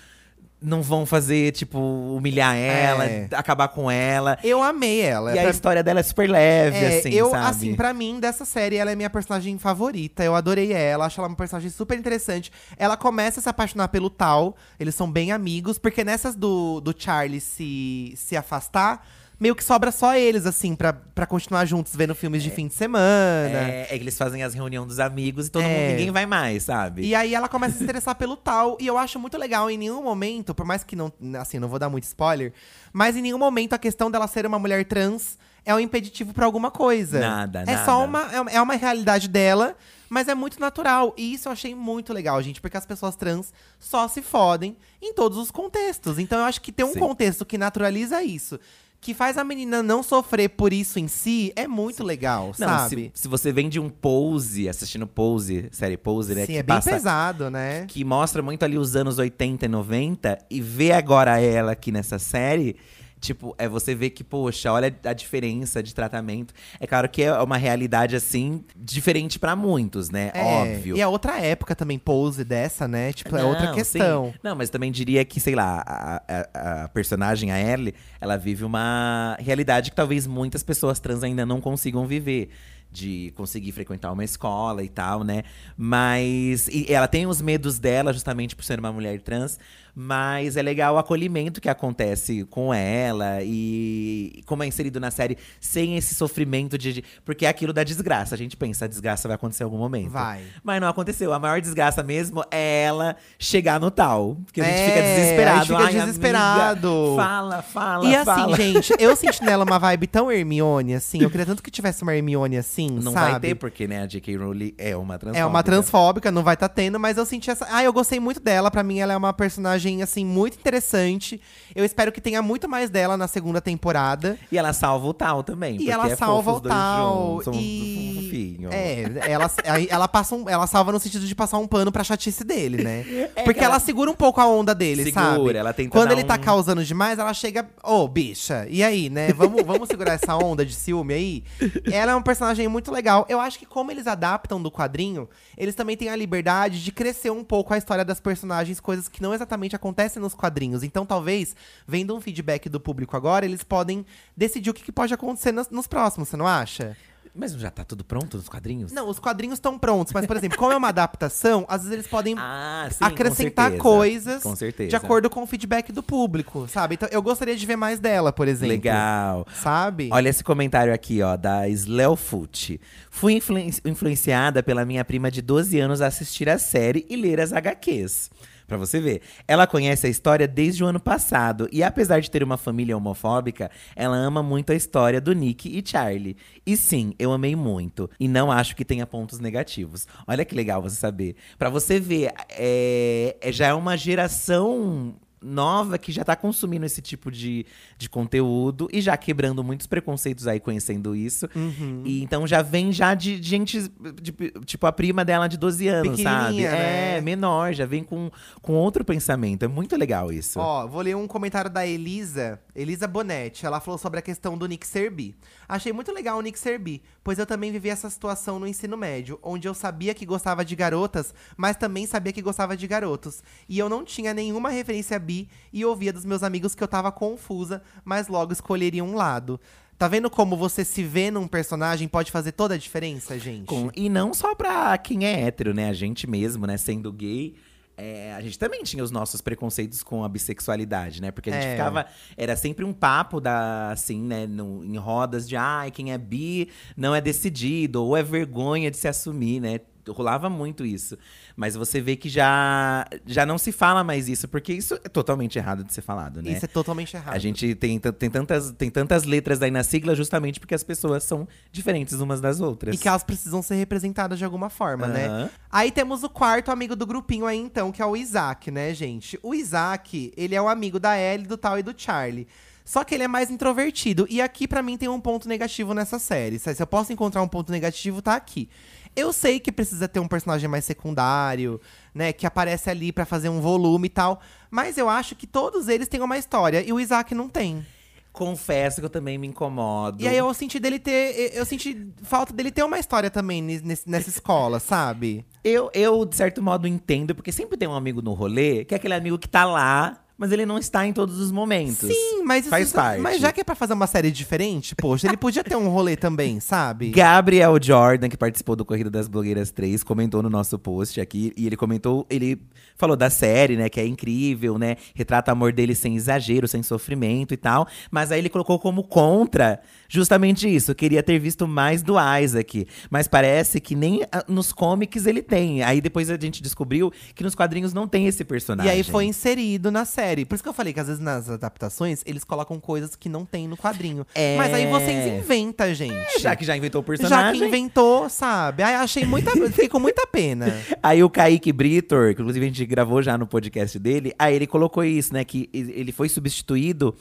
não 0.64 0.83
vão 0.83 1.05
fazer, 1.05 1.53
tipo, 1.53 1.79
humilhar 1.79 2.57
ela, 2.57 3.05
É. 3.05 3.29
acabar 3.33 3.68
com 3.68 3.90
ela. 3.90 4.38
Eu 4.42 4.62
amei 4.62 5.00
ela. 5.03 5.35
E 5.35 5.38
a 5.38 5.42
Pra- 5.42 5.50
história 5.50 5.83
dela 5.83 6.00
é 6.00 6.03
super 6.03 6.29
leve, 6.29 6.77
É, 6.77 6.98
assim, 6.98 7.11
eu, 7.11 7.31
sabe? 7.31 7.46
assim, 7.46 7.74
pra 7.74 7.92
mim, 7.92 8.18
dessa 8.18 8.44
série, 8.44 8.77
ela 8.77 8.90
é 8.90 8.96
minha 8.96 9.11
personagem 9.11 9.59
favorita. 9.59 10.24
Eu 10.24 10.35
adorei 10.35 10.72
ela, 10.72 11.05
acho 11.07 11.20
ela 11.20 11.29
uma 11.29 11.37
personagem 11.37 11.70
super 11.70 11.98
interessante. 11.98 12.50
Ela 12.79 12.96
começa 12.96 13.40
a 13.40 13.42
se 13.42 13.48
apaixonar 13.48 13.88
pelo 13.88 14.09
Tal, 14.09 14.57
eles 14.81 14.94
são 14.94 15.11
bem 15.11 15.33
amigos, 15.33 15.79
porque 15.79 16.03
nessas 16.03 16.35
do, 16.35 16.81
do 16.81 16.94
Charlie 16.96 17.40
se, 17.40 18.14
se 18.16 18.37
afastar, 18.37 19.07
meio 19.38 19.55
que 19.55 19.62
sobra 19.64 19.90
só 19.92 20.14
eles, 20.14 20.47
assim, 20.47 20.75
pra, 20.75 20.92
pra 20.92 21.27
continuar 21.27 21.64
juntos, 21.64 21.94
vendo 21.94 22.14
filmes 22.14 22.42
de 22.42 22.51
fim 22.51 22.68
de 22.68 22.75
semana. 22.75 23.59
É, 23.59 23.83
é 23.90 23.97
que 23.99 24.05
eles 24.05 24.16
fazem 24.16 24.42
as 24.42 24.55
reuniões 24.55 24.87
dos 24.88 25.01
amigos 25.01 25.47
e 25.47 25.51
todo 25.51 25.62
É. 25.62 25.68
mundo, 25.68 25.90
ninguém 25.90 26.11
vai 26.11 26.27
mais, 26.27 26.62
sabe? 26.64 27.03
E 27.03 27.14
aí 27.14 27.35
ela 27.35 27.49
começa 27.49 27.75
a 27.75 27.79
se 27.79 27.85
interessar 27.85 28.14
pelo 28.14 28.37
tal. 28.37 28.77
E 28.81 28.87
eu 28.87 28.97
acho 28.97 29.18
muito 29.18 29.37
legal, 29.37 29.70
em 29.70 29.77
nenhum 29.79 30.03
momento, 30.03 30.55
por 30.55 30.64
mais 30.64 30.85
que 30.85 30.94
não, 30.97 31.12
assim, 31.40 31.59
não 31.59 31.68
vou 31.68 31.79
dar 31.79 31.88
muito 31.88 32.05
spoiler, 32.05 32.53
mas 32.92 33.16
em 33.16 33.23
nenhum 33.23 33.38
momento 33.38 33.73
a 33.75 33.79
questão 33.79 34.11
dela 34.11 34.27
ser 34.27 34.47
uma 34.47 34.59
mulher 34.59 34.85
trans 34.85 35.37
é 35.66 35.75
um 35.75 35.81
impeditivo 35.81 36.33
pra 36.35 36.44
alguma 36.44 36.70
coisa. 36.70 37.18
Nada, 37.20 37.62
É 37.62 37.73
nada. 37.73 37.85
só 37.85 38.05
uma, 38.05 38.20
é- 38.51 38.57
é 38.57 38.61
uma 38.62 38.75
realidade 38.75 39.29
dela, 39.29 39.75
mas 40.11 40.29
é 40.29 40.35
muito 40.35 40.61
natural. 40.61 41.14
E 41.16 41.33
isso 41.33 41.49
eu 41.49 41.53
achei 41.53 41.75
muito 41.75 42.12
legal, 42.12 42.40
gente, 42.42 42.61
porque 42.61 42.77
as 42.77 42.85
pessoas 42.85 43.16
trans 43.16 43.51
só 43.81 44.07
se 44.07 44.20
fodem 44.20 44.77
em 45.01 45.14
todos 45.14 45.38
os 45.38 45.51
contextos. 45.51 46.18
Então 46.18 46.38
eu 46.38 46.44
acho 46.44 46.61
que 46.61 46.70
ter 46.70 46.85
um 46.85 46.92
Sim. 46.92 46.99
contexto 47.01 47.47
que 47.47 47.57
naturaliza 47.57 48.23
isso. 48.23 48.61
Que 49.05 49.12
faz 49.12 49.37
a 49.37 49.45
menina 49.45 49.83
não 49.83 50.03
sofrer 50.03 50.49
por 50.49 50.73
isso 50.73 50.99
em 50.99 51.09
si 51.09 51.53
é 51.55 51.69
muito 51.69 52.03
legal, 52.03 52.53
Não, 52.59 52.67
sabe? 52.67 53.12
se, 53.12 53.23
se 53.23 53.29
você 53.29 53.53
vem 53.53 53.69
de 53.69 53.79
um 53.79 53.90
Pose, 53.90 54.67
assistindo 54.67 55.07
Pose, 55.07 55.69
série 55.71 55.99
Pose, 55.99 56.35
né? 56.35 56.47
Sim, 56.47 56.53
que 56.53 56.59
é 56.59 56.62
bem 56.62 56.77
passa, 56.77 56.90
pesado, 56.90 57.51
né? 57.51 57.85
Que 57.87 58.03
mostra 58.03 58.40
muito 58.40 58.64
ali 58.64 58.79
os 58.79 58.97
anos 58.97 59.19
80 59.19 59.67
e 59.67 59.69
90. 59.69 60.38
E 60.51 60.59
ver 60.59 60.93
agora 60.93 61.38
ela 61.38 61.73
aqui 61.73 61.93
nessa 61.93 62.19
série… 62.19 62.77
Tipo, 63.25 63.55
é 63.57 63.67
você 63.67 63.95
ver 63.95 64.11
que, 64.11 64.23
poxa, 64.23 64.71
olha 64.71 64.95
a 65.05 65.13
diferença 65.15 65.83
de 65.83 65.95
tratamento. 65.95 66.53
É 66.79 66.87
claro 66.87 67.09
que 67.09 67.23
é 67.23 67.33
uma 67.41 67.57
realidade, 67.57 68.15
assim, 68.15 68.63
diferente 68.77 69.39
pra 69.39 69.57
muitos, 69.57 70.11
né? 70.11 70.31
É, 70.35 70.43
Óbvio. 70.43 70.97
E 70.97 71.01
é 71.01 71.07
outra 71.07 71.41
época 71.41 71.75
também, 71.75 71.99
pose 71.99 72.45
dessa, 72.45 72.87
né? 72.87 73.13
Tipo, 73.15 73.35
é 73.37 73.41
Não, 73.41 73.49
outra 73.49 73.69
sim. 73.69 73.75
questão. 73.75 74.35
Não, 74.43 74.55
mas 74.55 74.69
também 74.69 74.93
diria 74.93 75.25
que, 75.25 75.41
sei 75.41 75.55
lá, 75.55 75.83
a, 75.87 76.23
a- 76.29 76.85
a 76.85 76.89
personagem, 76.89 77.51
a 77.51 77.59
Ellie, 77.59 77.95
ela 78.21 78.37
vive 78.37 78.63
uma 78.63 79.37
realidade 79.41 79.91
que 79.91 79.97
talvez 79.97 80.27
muitas 80.27 80.63
pessoas 80.63 81.01
trans 81.01 81.23
ainda 81.23 81.47
não 81.47 81.61
consigam 81.63 82.07
viver. 82.07 82.51
De 82.93 83.33
conseguir 83.35 83.73
frequentar 83.73 84.13
uma 84.13 84.23
escola 84.23 84.81
e 84.81 84.89
tal, 84.89 85.25
né? 85.25 85.43
Mas. 85.77 86.69
E 86.69 86.87
ela 86.93 87.09
tem 87.09 87.27
os 87.27 87.41
medos 87.43 87.79
dela, 87.81 88.13
justamente 88.13 88.55
por 88.55 88.65
ser 88.65 88.79
uma 88.79 88.93
mulher 88.93 89.21
trans. 89.21 89.59
Mas 89.94 90.57
é 90.57 90.62
legal 90.62 90.94
o 90.94 90.98
acolhimento 90.98 91.61
que 91.61 91.68
acontece 91.68 92.44
com 92.50 92.72
ela 92.74 93.38
e 93.42 94.42
como 94.46 94.62
é 94.62 94.66
inserido 94.66 94.98
na 94.98 95.11
série 95.11 95.38
sem 95.61 95.96
esse 95.96 96.14
sofrimento 96.14 96.76
de. 96.76 96.94
de- 96.94 97.04
porque 97.24 97.46
é 97.46 97.48
aquilo 97.48 97.72
da 97.72 97.85
desgraça. 97.85 98.35
A 98.35 98.38
gente 98.38 98.57
pensa, 98.57 98.85
a 98.87 98.88
desgraça 98.88 99.28
vai 99.28 99.37
acontecer 99.37 99.62
em 99.62 99.66
algum 99.66 99.78
momento. 99.78 100.11
Vai. 100.11 100.42
Mas 100.62 100.80
não 100.80 100.88
aconteceu. 100.88 101.33
A 101.33 101.38
maior 101.38 101.61
desgraça 101.61 102.02
mesmo 102.02 102.42
é 102.50 102.83
ela 102.85 103.16
chegar 103.38 103.78
no 103.78 103.90
tal. 103.90 104.37
Porque 104.44 104.61
a 104.61 104.64
gente 104.64 104.78
É, 104.80 104.87
fica 104.88 105.02
desesperado. 105.02 105.57
a 105.57 105.59
gente 105.64 105.66
fica 105.76 105.85
Ai, 106.00 106.07
desesperado. 106.07 106.88
amiga, 106.88 107.22
fala, 107.22 107.62
fala, 107.62 108.04
E 108.07 108.14
assim, 108.16 108.24
fala. 108.24 108.57
gente, 108.57 108.94
eu 108.98 109.14
senti 109.16 109.42
nela 109.44 109.64
uma 109.64 109.78
vibe 109.78 110.07
tão 110.07 110.30
Hermione, 110.30 110.94
assim. 110.94 111.22
Eu 111.22 111.30
queria 111.30 111.46
tanto 111.46 111.62
que 111.62 111.70
tivesse 111.70 112.02
uma 112.02 112.14
Hermione 112.14 112.57
assim. 112.57 112.64
assim, 112.64 112.88
Não 113.04 113.12
sabe? 113.12 113.30
vai 113.33 113.40
ter, 113.40 113.54
porque, 113.57 113.87
né, 113.87 114.02
a 114.02 114.07
J.K. 114.07 114.37
Rowling 114.37 114.74
é 114.78 114.96
uma 114.96 115.18
transfóbica. 115.18 115.38
É 115.38 115.46
uma 115.46 115.62
transfóbica, 115.62 116.30
não 116.33 116.42
vai 116.42 116.54
estar 116.54 116.68
tá 116.68 116.74
tendo, 116.74 116.98
mas 116.98 117.16
eu 117.18 117.26
senti 117.26 117.50
essa. 117.50 117.66
Ah, 117.70 117.85
eu 117.85 117.92
gostei 117.92 118.18
muito 118.18 118.40
dela. 118.40 118.70
Pra 118.70 118.83
mim, 118.83 118.98
ela 119.00 119.12
é 119.12 119.16
uma 119.16 119.33
personagem, 119.35 119.84
assim, 120.03 120.25
muito 120.25 120.57
interessante. 120.59 121.40
Eu 121.75 121.85
espero 121.85 122.11
que 122.12 122.20
tenha 122.20 122.40
muito 122.42 122.68
mais 122.68 122.90
dela 122.90 123.16
na 123.16 123.27
segunda 123.29 123.61
temporada. 123.61 124.38
E 124.51 124.59
ela 124.59 124.73
salva 124.73 125.07
o 125.07 125.14
Tal 125.14 125.42
também. 125.42 125.81
E 125.81 125.90
ela 125.90 126.09
é 126.09 126.16
salva 126.16 126.53
o 126.53 126.61
Tal. 126.61 127.42
juntos, 127.42 127.61
E. 127.61 128.59
É, 128.70 129.31
ela, 129.31 129.51
ela 129.88 130.09
passa 130.09 130.35
um, 130.35 130.49
ela 130.49 130.66
salva 130.66 130.90
no 130.92 130.99
sentido 130.99 131.27
de 131.27 131.35
passar 131.35 131.59
um 131.59 131.66
pano 131.66 131.92
pra 131.92 132.03
chatice 132.05 132.44
dele, 132.44 132.83
né? 132.83 133.05
É 133.37 133.42
Porque 133.42 133.55
que 133.59 133.64
ela- 133.64 133.75
ela 133.75 133.81
segura 133.81 134.11
um 134.11 134.14
pouco 134.14 134.40
a 134.40 134.47
onda 134.47 134.75
dele, 134.75 135.05
Segura, 135.05 135.23
sabe? 135.25 135.57
ela 135.57 135.73
tenta 135.73 135.90
Quando 135.90 136.12
ele 136.12 136.25
tá 136.25 136.35
um- 136.35 136.38
causando 136.38 136.85
demais, 136.85 137.18
ela 137.18 137.33
chega. 137.35 137.68
Ô, 137.83 138.07
bicha, 138.09 138.66
e 138.70 138.83
aí, 138.83 139.09
né? 139.11 139.33
Vamos, 139.33 139.62
vamos 139.64 139.88
segurar 139.88 140.12
essa 140.14 140.37
onda 140.37 140.64
de 140.64 140.75
ciúme 140.75 141.14
aí? 141.14 141.44
Ela 141.90 142.12
é 142.12 142.14
um 142.14 142.23
personagem 142.23 142.66
muito 142.68 142.90
legal. 142.92 143.27
Eu 143.29 143.40
acho 143.40 143.59
que, 143.59 143.66
como 143.66 143.90
eles 143.90 144.07
adaptam 144.07 144.62
do 144.62 144.70
quadrinho, 144.70 145.29
eles 145.57 145.75
também 145.75 145.97
têm 145.97 146.09
a 146.09 146.16
liberdade 146.16 146.83
de 146.83 146.92
crescer 146.92 147.31
um 147.31 147.42
pouco 147.44 147.73
a 147.75 147.79
história 147.79 148.05
das 148.05 148.20
personagens, 148.20 148.79
coisas 148.81 149.09
que 149.09 149.23
não 149.23 149.35
exatamente 149.35 149.74
acontecem 149.77 150.21
nos 150.23 150.35
quadrinhos. 150.35 150.83
Então, 150.83 151.05
talvez, 151.07 151.55
vendo 151.87 152.15
um 152.17 152.21
feedback 152.21 152.69
do 152.69 152.81
público 152.81 153.17
agora, 153.17 153.45
eles 153.45 153.63
podem 153.63 154.05
decidir 154.37 154.71
o 154.71 154.75
que, 154.75 154.83
que 154.83 154.93
pode 154.93 155.13
acontecer 155.15 155.53
nos, 155.53 155.69
nos 155.71 155.87
próximos, 155.87 156.29
você 156.29 156.37
não 156.37 156.47
acha? 156.47 156.97
Mas 157.37 157.51
já 157.55 157.69
tá 157.69 157.83
tudo 157.83 158.05
pronto 158.05 158.37
nos 158.37 158.49
quadrinhos? 158.49 158.93
Não, 158.93 159.09
os 159.09 159.19
quadrinhos 159.19 159.57
estão 159.57 159.77
prontos, 159.77 160.13
mas, 160.13 160.25
por 160.25 160.37
exemplo, 160.37 160.57
como 160.57 160.71
é 160.71 160.77
uma 160.77 160.91
adaptação, 160.91 161.65
às 161.69 161.79
vezes 161.83 161.93
eles 161.93 162.07
podem 162.07 162.37
Ah, 162.39 162.87
sim, 162.89 162.99
com 163.01 163.05
acrescentar 163.07 163.71
certeza. 163.73 163.83
coisas 163.83 164.43
Com 164.45 164.55
certeza. 164.55 164.91
de 164.91 164.95
acordo 164.95 165.29
com 165.29 165.43
o 165.43 165.47
feedback 165.47 165.91
do 165.91 166.01
público, 166.01 166.69
sabe? 166.69 166.95
Então 166.95 167.09
eu 167.11 167.21
gostaria 167.21 167.57
de 167.57 167.67
ver 167.67 167.75
mais 167.75 167.99
dela, 167.99 168.33
por 168.33 168.47
exemplo. 168.47 168.69
Legal. 168.69 169.45
Sabe? 169.53 170.11
Olha 170.13 170.29
esse 170.29 170.45
comentário 170.45 170.95
aqui, 170.95 171.23
ó, 171.23 171.37
da 171.37 171.69
Slellfoot. 171.69 172.81
Fui 173.11 173.33
influen- 173.33 173.73
influenciada 173.85 174.63
pela 174.63 174.85
minha 174.85 175.05
prima 175.05 175.29
de 175.29 175.43
12 175.43 175.77
anos 175.81 176.01
a 176.01 176.07
assistir 176.07 176.49
a 176.49 176.57
série 176.57 177.05
e 177.11 177.17
ler 177.17 177.41
as 177.41 177.53
HQs. 177.53 178.31
Pra 178.66 178.77
você 178.77 179.00
ver. 179.00 179.20
Ela 179.46 179.66
conhece 179.66 180.07
a 180.07 180.11
história 180.11 180.48
desde 180.48 180.83
o 180.83 180.87
ano 180.87 181.00
passado. 181.00 181.68
E 181.70 181.83
apesar 181.83 182.20
de 182.20 182.31
ter 182.31 182.42
uma 182.42 182.57
família 182.57 182.96
homofóbica, 182.96 183.70
ela 183.94 184.16
ama 184.16 184.42
muito 184.42 184.72
a 184.72 184.74
história 184.74 185.20
do 185.20 185.33
Nick 185.35 185.68
e 185.68 185.87
Charlie. 185.87 186.37
E 186.66 186.77
sim, 186.77 187.14
eu 187.18 187.33
amei 187.33 187.55
muito. 187.55 188.09
E 188.18 188.27
não 188.27 188.50
acho 188.50 188.74
que 188.74 188.85
tenha 188.85 189.07
pontos 189.07 189.38
negativos. 189.38 190.07
Olha 190.27 190.44
que 190.44 190.55
legal 190.55 190.81
você 190.83 190.96
saber. 190.96 191.37
Pra 191.59 191.68
você 191.68 192.00
ver, 192.00 192.33
é, 192.50 193.37
é- 193.40 193.53
já 193.53 193.66
é 193.68 193.74
uma 193.74 193.96
geração 193.96 195.14
nova 195.44 195.98
que 195.98 196.11
já 196.11 196.24
tá 196.24 196.35
consumindo 196.35 196.87
esse 196.87 197.02
tipo 197.02 197.30
de, 197.30 197.66
de 197.98 198.09
conteúdo 198.09 198.88
e 198.92 199.00
já 199.00 199.16
quebrando 199.16 199.62
muitos 199.62 199.87
preconceitos 199.87 200.46
aí 200.46 200.59
conhecendo 200.59 201.14
isso. 201.14 201.48
Uhum. 201.54 202.02
E 202.04 202.22
então 202.22 202.46
já 202.46 202.62
vem 202.62 202.92
já 202.92 203.14
de 203.14 203.40
gente, 203.42 203.88
de- 204.20 204.33
tipo 204.64 204.87
a 204.87 204.92
prima 204.92 205.24
dela 205.24 205.46
de 205.46 205.57
12 205.57 205.87
anos, 205.88 206.20
sabe? 206.20 206.38
Pequenininha, 206.57 206.70
né? 206.70 207.18
É, 207.18 207.20
menor, 207.20 207.72
já 207.74 207.87
vem 207.87 208.02
com, 208.02 208.30
com 208.62 208.72
outro 208.74 209.04
pensamento. 209.04 209.64
É 209.64 209.68
muito 209.68 209.96
legal 209.96 210.33
isso. 210.33 210.59
Ó, 210.59 210.87
vou 210.87 211.00
ler 211.02 211.14
um 211.16 211.26
comentário 211.26 211.70
da 211.70 211.87
Elisa, 211.87 212.59
Elisa 212.74 213.07
Bonetti. 213.07 213.66
Ela 213.66 213.80
falou 213.80 213.98
sobre 213.98 214.18
a 214.18 214.22
questão 214.22 214.57
do 214.57 214.66
Nick 214.66 214.87
ser 214.87 215.11
bi. 215.11 215.35
Achei 215.68 215.92
muito 215.92 216.12
legal 216.12 216.38
o 216.38 216.40
Nick 216.42 216.59
ser 216.59 216.79
bi, 216.79 217.03
pois 217.22 217.38
eu 217.38 217.46
também 217.46 217.72
vivi 217.72 217.88
essa 217.88 218.09
situação 218.11 218.59
no 218.59 218.66
ensino 218.66 218.96
médio, 218.96 219.38
onde 219.42 219.66
eu 219.68 219.74
sabia 219.74 220.14
que 220.14 220.27
gostava 220.27 220.64
de 220.64 220.74
garotas, 220.77 221.35
mas 221.57 221.77
também 221.77 222.07
sabia 222.07 222.33
que 222.33 222.42
gostava 222.42 222.77
de 222.77 222.87
garotos. 222.87 223.42
E 223.68 223.79
eu 223.79 223.88
não 223.88 224.05
tinha 224.05 224.35
nenhuma 224.35 224.70
referência 224.70 225.18
bi 225.18 225.48
e 225.72 225.85
ouvia 225.85 226.12
dos 226.12 226.24
meus 226.24 226.42
amigos 226.42 226.74
que 226.74 226.83
eu 226.83 226.88
tava 226.88 227.11
confusa, 227.12 227.83
mas 228.05 228.29
logo 228.29 228.53
escolheria 228.53 229.03
um 229.05 229.14
lado. 229.14 229.61
Tá 229.96 230.09
vendo 230.09 230.29
como 230.29 230.57
você 230.57 230.85
se 230.85 231.05
vê 231.05 231.31
num 231.31 231.46
personagem 231.46 232.09
pode 232.09 232.31
fazer 232.33 232.50
toda 232.53 232.74
a 232.74 232.79
diferença, 232.79 233.38
gente? 233.38 233.66
Com- 233.66 233.90
e 233.94 234.09
não 234.09 234.35
só 234.35 234.53
pra 234.55 234.98
quem 234.98 235.24
é 235.24 235.42
hétero, 235.42 235.72
né? 235.72 235.88
A 235.88 235.92
gente 235.92 236.27
mesmo, 236.27 236.66
né? 236.66 236.77
Sendo 236.77 237.12
gay. 237.12 237.55
É, 237.96 238.35
a 238.35 238.40
gente 238.40 238.59
também 238.59 238.83
tinha 238.83 239.02
os 239.04 239.11
nossos 239.11 239.40
preconceitos 239.40 240.02
com 240.02 240.24
a 240.24 240.28
bissexualidade, 240.28 241.22
né? 241.22 241.30
Porque 241.30 241.50
a 241.50 241.52
gente 241.52 241.66
É. 241.66 241.70
ficava. 241.72 242.07
Era 242.37 242.57
sempre 242.57 242.85
um 242.85 242.92
papo 242.92 243.40
da, 243.40 243.90
assim, 243.92 244.20
né? 244.20 244.46
no- 244.46 244.85
em 244.85 244.96
rodas 244.96 245.48
de 245.48 245.57
ai, 245.57 245.90
quem 245.90 246.12
é 246.12 246.18
bi 246.18 246.68
não 246.96 247.14
é 247.14 247.20
decidido, 247.20 248.02
ou 248.04 248.16
é 248.16 248.22
vergonha 248.22 248.90
de 248.90 248.96
se 248.96 249.07
assumir, 249.09 249.61
né? 249.61 249.80
Rolava 250.09 250.50
muito 250.50 250.85
isso. 250.85 251.16
Mas 251.57 251.77
você 251.77 252.01
vê 252.01 252.17
que 252.17 252.29
já, 252.29 253.07
já 253.25 253.47
não 253.47 253.59
se 253.59 253.71
fala 253.71 254.03
mais 254.03 254.29
isso, 254.29 254.49
porque 254.49 254.73
isso 254.73 254.95
é 254.95 255.09
totalmente 255.09 255.57
errado 255.57 255.85
de 255.85 255.93
ser 255.93 256.03
falado, 256.03 256.43
né? 256.43 256.51
Isso 256.51 256.64
é 256.64 256.69
totalmente 256.69 257.14
errado. 257.17 257.35
A 257.35 257.38
gente 257.38 257.75
tem, 257.77 257.99
tem, 257.99 258.31
tantas, 258.31 258.73
tem 258.73 258.90
tantas 258.90 259.25
letras 259.25 259.62
aí 259.62 259.71
na 259.71 259.85
sigla 259.85 260.17
justamente 260.17 260.59
porque 260.59 260.75
as 260.75 260.83
pessoas 260.83 261.23
são 261.23 261.47
diferentes 261.71 262.14
umas 262.14 262.40
das 262.40 262.61
outras. 262.61 262.95
E 262.95 262.99
que 262.99 263.07
elas 263.07 263.23
precisam 263.23 263.62
ser 263.62 263.77
representadas 263.77 264.37
de 264.38 264.45
alguma 264.45 264.69
forma, 264.69 265.07
né? 265.07 265.27
Aham. 265.27 265.51
Aí 265.71 265.93
temos 265.93 266.25
o 266.25 266.29
quarto 266.29 266.73
amigo 266.73 266.97
do 266.97 267.07
grupinho 267.07 267.47
aí, 267.47 267.59
então, 267.59 267.93
que 267.93 268.03
é 268.03 268.07
o 268.07 268.17
Isaac, 268.17 268.71
né, 268.71 268.93
gente? 268.93 269.38
O 269.43 269.55
Isaac, 269.55 270.33
ele 270.37 270.55
é 270.57 270.62
o 270.62 270.69
amigo 270.69 270.99
da 270.99 271.17
Ellie, 271.17 271.47
do 271.47 271.57
Tal 271.57 271.79
e 271.79 271.83
do 271.83 271.95
Charlie. 271.97 272.49
Só 272.85 273.03
que 273.03 273.14
ele 273.14 273.25
é 273.25 273.29
mais 273.29 273.51
introvertido. 273.51 274.27
E 274.29 274.43
aqui, 274.43 274.69
pra 274.69 274.83
mim, 274.83 274.99
tem 274.99 275.09
um 275.09 275.21
ponto 275.21 275.49
negativo 275.49 275.95
nessa 275.95 276.19
série. 276.19 276.59
Se 276.59 276.79
eu 276.79 276.87
posso 276.87 277.12
encontrar 277.12 277.43
um 277.43 277.49
ponto 277.49 277.73
negativo, 277.73 278.21
tá 278.21 278.35
aqui. 278.35 278.69
Eu 279.16 279.33
sei 279.33 279.61
que 279.61 279.70
precisa 279.70 280.09
ter 280.09 280.20
um 280.20 280.27
personagem 280.29 280.68
mais 280.68 280.85
secundário, 280.85 281.81
né? 282.14 282.33
Que 282.33 282.46
aparece 282.46 282.90
ali 282.90 283.12
pra 283.12 283.24
fazer 283.24 283.48
um 283.48 283.61
volume 283.61 284.07
e 284.07 284.11
tal. 284.11 284.40
Mas 284.70 284.98
eu 284.98 285.09
acho 285.09 285.37
que 285.37 285.46
todos 285.46 285.88
eles 285.88 286.09
têm 286.09 286.20
uma 286.20 286.37
história 286.38 286.83
e 286.87 286.92
o 286.92 286.98
Isaac 286.98 287.35
não 287.35 287.48
tem. 287.48 287.85
Confesso 288.33 289.00
que 289.00 289.05
eu 289.07 289.11
também 289.11 289.38
me 289.38 289.46
incomodo. 289.46 290.20
E 290.20 290.27
aí 290.27 290.37
eu 290.37 290.53
senti 290.53 290.81
dele 290.81 290.98
ter. 290.98 291.53
Eu 291.55 291.64
senti 291.64 292.09
falta 292.24 292.53
dele 292.53 292.72
ter 292.72 292.83
uma 292.83 292.98
história 292.98 293.31
também 293.31 293.62
nesse- 293.62 294.11
nessa 294.11 294.29
escola, 294.29 294.81
sabe? 294.81 295.44
eu, 295.62 295.88
eu, 295.94 296.24
de 296.24 296.35
certo 296.37 296.61
modo, 296.61 296.87
entendo, 296.88 297.35
porque 297.35 297.53
sempre 297.53 297.79
tem 297.79 297.87
um 297.88 297.94
amigo 297.94 298.20
no 298.20 298.33
rolê 298.35 298.85
que 298.85 298.92
é 298.92 298.96
aquele 298.96 299.14
amigo 299.14 299.38
que 299.38 299.48
tá 299.48 299.64
lá, 299.64 300.18
mas 300.37 300.51
ele 300.51 300.66
não 300.66 300.79
está 300.79 301.07
em 301.07 301.12
todos 301.12 301.38
os 301.38 301.53
momentos. 301.53 302.09
Sim, 302.09 302.42
mas 302.44 302.66
Faz 302.66 302.87
isso, 302.88 302.94
parte. 302.97 303.20
Mas 303.20 303.40
já 303.40 303.53
que 303.53 303.61
é 303.61 303.64
pra 303.64 303.75
fazer 303.75 303.92
uma 303.92 304.07
série 304.07 304.31
diferente, 304.31 304.94
poxa, 304.97 305.27
ele 305.29 305.37
podia 305.37 305.62
ter 305.62 305.77
um 305.77 305.88
rolê 305.88 306.16
também, 306.16 306.59
sabe? 306.61 307.11
Gabriel 307.11 307.77
Jordan, 307.81 308.29
que 308.29 308.37
participou 308.37 308.75
do 308.75 308.85
Corrida 308.85 309.09
das 309.11 309.29
Blogueiras 309.29 309.70
3, 309.70 310.03
comentou 310.03 310.42
no 310.42 310.51
nosso 310.51 310.79
post 310.79 311.20
aqui. 311.20 311.53
E 311.57 311.66
ele 311.66 311.77
comentou, 311.77 312.27
ele 312.29 312.61
falou 312.97 313.16
da 313.16 313.31
série, 313.31 313.77
né? 313.77 313.88
Que 313.88 314.01
é 314.01 314.07
incrível, 314.07 314.77
né? 314.79 314.97
Retrata 315.14 315.51
o 315.51 315.53
amor 315.53 315.73
dele 315.73 315.94
sem 315.94 316.16
exagero, 316.16 316.66
sem 316.66 316.83
sofrimento 316.83 317.55
e 317.55 317.57
tal. 317.57 317.87
Mas 318.11 318.33
aí 318.33 318.40
ele 318.40 318.49
colocou 318.49 318.79
como 318.79 319.05
contra 319.05 319.81
justamente 320.09 320.68
isso. 320.68 320.94
Queria 320.94 321.23
ter 321.23 321.38
visto 321.38 321.68
mais 321.68 322.03
do 322.03 322.14
Isaac. 322.42 322.87
Mas 323.09 323.29
parece 323.29 323.81
que 323.81 323.94
nem 323.94 324.23
ah, 324.33 324.44
nos 324.49 324.73
comics 324.73 325.27
ele 325.27 325.42
tem. 325.42 325.83
Aí 325.83 326.01
depois 326.01 326.29
a 326.29 326.37
gente 326.37 326.61
descobriu 326.61 327.12
que 327.35 327.44
nos 327.44 327.55
quadrinhos 327.55 327.92
não 327.92 328.09
tem 328.09 328.27
esse 328.27 328.42
E 328.42 328.44
personagem. 328.44 328.90
aí 328.90 329.03
foi 329.05 329.25
inserido 329.27 329.90
na 329.92 330.05
série. 330.05 330.24
Por 330.47 330.55
isso 330.55 330.63
que 330.63 330.69
eu 330.69 330.73
falei 330.75 330.93
que 330.93 331.01
às 331.01 331.07
vezes 331.07 331.21
nas 331.21 331.51
adaptações 331.51 332.23
eles 332.25 332.45
colocam 332.45 332.79
coisas 332.81 333.15
que 333.17 333.29
não 333.29 333.45
tem 333.45 333.69
no 333.69 333.77
quadrinho. 333.77 334.27
É. 334.35 334.57
Mas 334.57 334.73
aí 334.73 334.87
vocês 334.87 335.27
inventam, 335.27 335.93
gente. 335.95 336.41
Já 336.41 336.57
que 336.57 336.65
já 336.65 336.77
inventou 336.77 337.01
o 337.01 337.05
Já 337.05 337.07
personagem. 337.09 337.61
que 337.61 337.67
inventou, 337.67 338.29
sabe? 338.29 338.83
Aí 338.83 338.95
achei 338.95 339.25
muita. 339.27 339.51
Fiquei 339.71 339.89
com 339.89 339.99
muita 339.99 340.27
pena. 340.27 340.75
Aí 341.03 341.23
o 341.23 341.29
Kaique 341.29 341.73
Britor, 341.73 342.35
que 342.35 342.41
inclusive 342.41 342.65
a 342.65 342.69
gente 342.69 342.87
gravou 342.87 343.23
já 343.23 343.37
no 343.37 343.47
podcast 343.47 343.99
dele, 343.99 344.33
aí 344.39 344.55
ele 344.55 344.67
colocou 344.67 345.05
isso, 345.05 345.33
né? 345.33 345.45
Que 345.45 345.69
ele 345.73 346.13
foi 346.13 346.29
substituído 346.29 347.15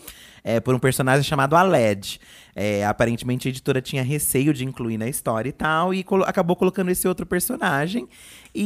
é, 0.43 0.59
por 0.59 0.75
um 0.75 0.79
personagem 0.79 1.23
chamado 1.23 1.55
Aled. 1.55 2.19
É, 2.55 2.85
aparentemente 2.85 3.47
a 3.47 3.49
editora 3.49 3.81
tinha 3.81 4.03
receio 4.03 4.53
de 4.53 4.63
incluir 4.63 4.97
na 4.97 5.07
história 5.07 5.49
e 5.49 5.53
tal, 5.53 5.93
e 5.93 6.03
colo- 6.03 6.23
acabou 6.25 6.55
colocando 6.55 6.89
esse 6.91 7.07
outro 7.07 7.25
personagem. 7.25 8.07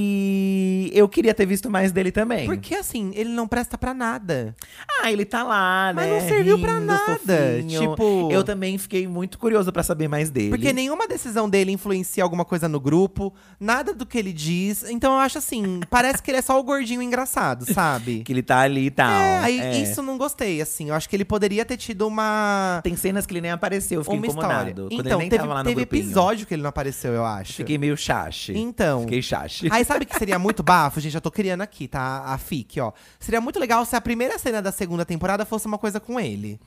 E 0.01 0.91
eu 0.93 1.07
queria 1.07 1.33
ter 1.33 1.45
visto 1.45 1.69
mais 1.69 1.91
dele 1.93 2.11
também. 2.11 2.45
Porque 2.45 2.75
assim, 2.75 3.11
ele 3.15 3.29
não 3.29 3.47
presta 3.47 3.77
pra 3.77 3.93
nada. 3.93 4.53
Ah, 5.01 5.09
ele 5.11 5.23
tá 5.23 5.43
lá, 5.43 5.91
Mas 5.95 6.07
né? 6.09 6.19
não 6.19 6.27
serviu 6.27 6.59
pra 6.59 6.73
rindo, 6.73 6.85
nada, 6.85 7.17
fofinho. 7.17 7.79
tipo- 7.91 8.29
Eu 8.31 8.43
também 8.43 8.77
fiquei 8.77 9.07
muito 9.07 9.39
curioso 9.39 9.71
pra 9.71 9.81
saber 9.83 10.07
mais 10.09 10.29
dele. 10.29 10.49
Porque 10.49 10.73
nenhuma 10.73 11.07
decisão 11.07 11.49
dele 11.49 11.71
influencia 11.71 12.21
alguma 12.23 12.43
coisa 12.43 12.67
no 12.67 12.79
grupo, 12.81 13.33
nada 13.59 13.93
do 13.93 14.05
que 14.05 14.17
ele 14.17 14.33
diz. 14.33 14.83
Então 14.89 15.13
eu 15.13 15.19
acho 15.19 15.37
assim, 15.37 15.79
parece 15.89 16.21
que 16.21 16.29
ele 16.31 16.37
é 16.39 16.41
só 16.41 16.59
o 16.59 16.63
gordinho 16.63 17.01
engraçado, 17.01 17.65
sabe? 17.73 18.23
Que 18.27 18.33
ele 18.33 18.43
tá 18.43 18.59
ali 18.59 18.87
e 18.87 18.91
tal. 18.91 19.09
É, 19.09 19.37
aí 19.39 19.59
É. 19.59 19.81
isso 19.81 20.01
não 20.01 20.17
gostei, 20.17 20.61
assim. 20.61 20.89
Eu 20.89 20.95
acho 20.95 21.07
que 21.07 21.15
ele 21.15 21.23
poderia 21.25 21.63
ter 21.63 21.77
tido 21.77 22.05
uma. 22.05 22.81
Tem 22.83 22.95
cenas 22.97 23.25
que 23.25 23.31
ele 23.33 23.41
nem 23.41 23.51
apareceu, 23.51 23.76
eu 23.77 24.03
fiquei 24.03 24.19
uma 24.19 24.27
incomodado. 24.27 24.69
história. 24.69 24.73
Quando 24.75 24.93
Então, 24.93 25.11
ele 25.11 25.17
nem 25.19 25.29
teve, 25.29 25.41
tava 25.41 25.53
lá 25.53 25.63
no 25.63 25.69
teve 25.69 25.81
grupinho. 25.81 26.03
episódio 26.03 26.45
que 26.47 26.53
ele 26.53 26.61
não 26.61 26.69
apareceu, 26.69 27.13
eu 27.13 27.25
acho. 27.25 27.53
Fiquei 27.53 27.77
meio 27.77 27.95
chache. 27.97 28.57
Então. 28.57 29.01
Fiquei 29.01 29.21
chache. 29.21 29.67
Aí 29.71 29.83
sabe 29.85 30.05
que 30.05 30.15
seria 30.17 30.37
muito 30.39 30.61
bafo, 30.63 30.99
gente? 30.99 31.11
Já 31.13 31.21
tô 31.21 31.31
criando 31.31 31.61
aqui, 31.61 31.87
tá? 31.87 32.23
A 32.25 32.37
FIC, 32.37 32.79
ó. 32.79 32.91
Seria 33.19 33.39
muito 33.41 33.59
legal 33.59 33.85
se 33.85 33.95
a 33.95 34.01
primeira 34.01 34.37
cena 34.37 34.61
da 34.61 34.71
segunda 34.71 35.05
temporada 35.05 35.45
fosse 35.45 35.65
uma 35.67 35.77
coisa 35.77 35.99
com 35.99 36.19
ele. 36.19 36.59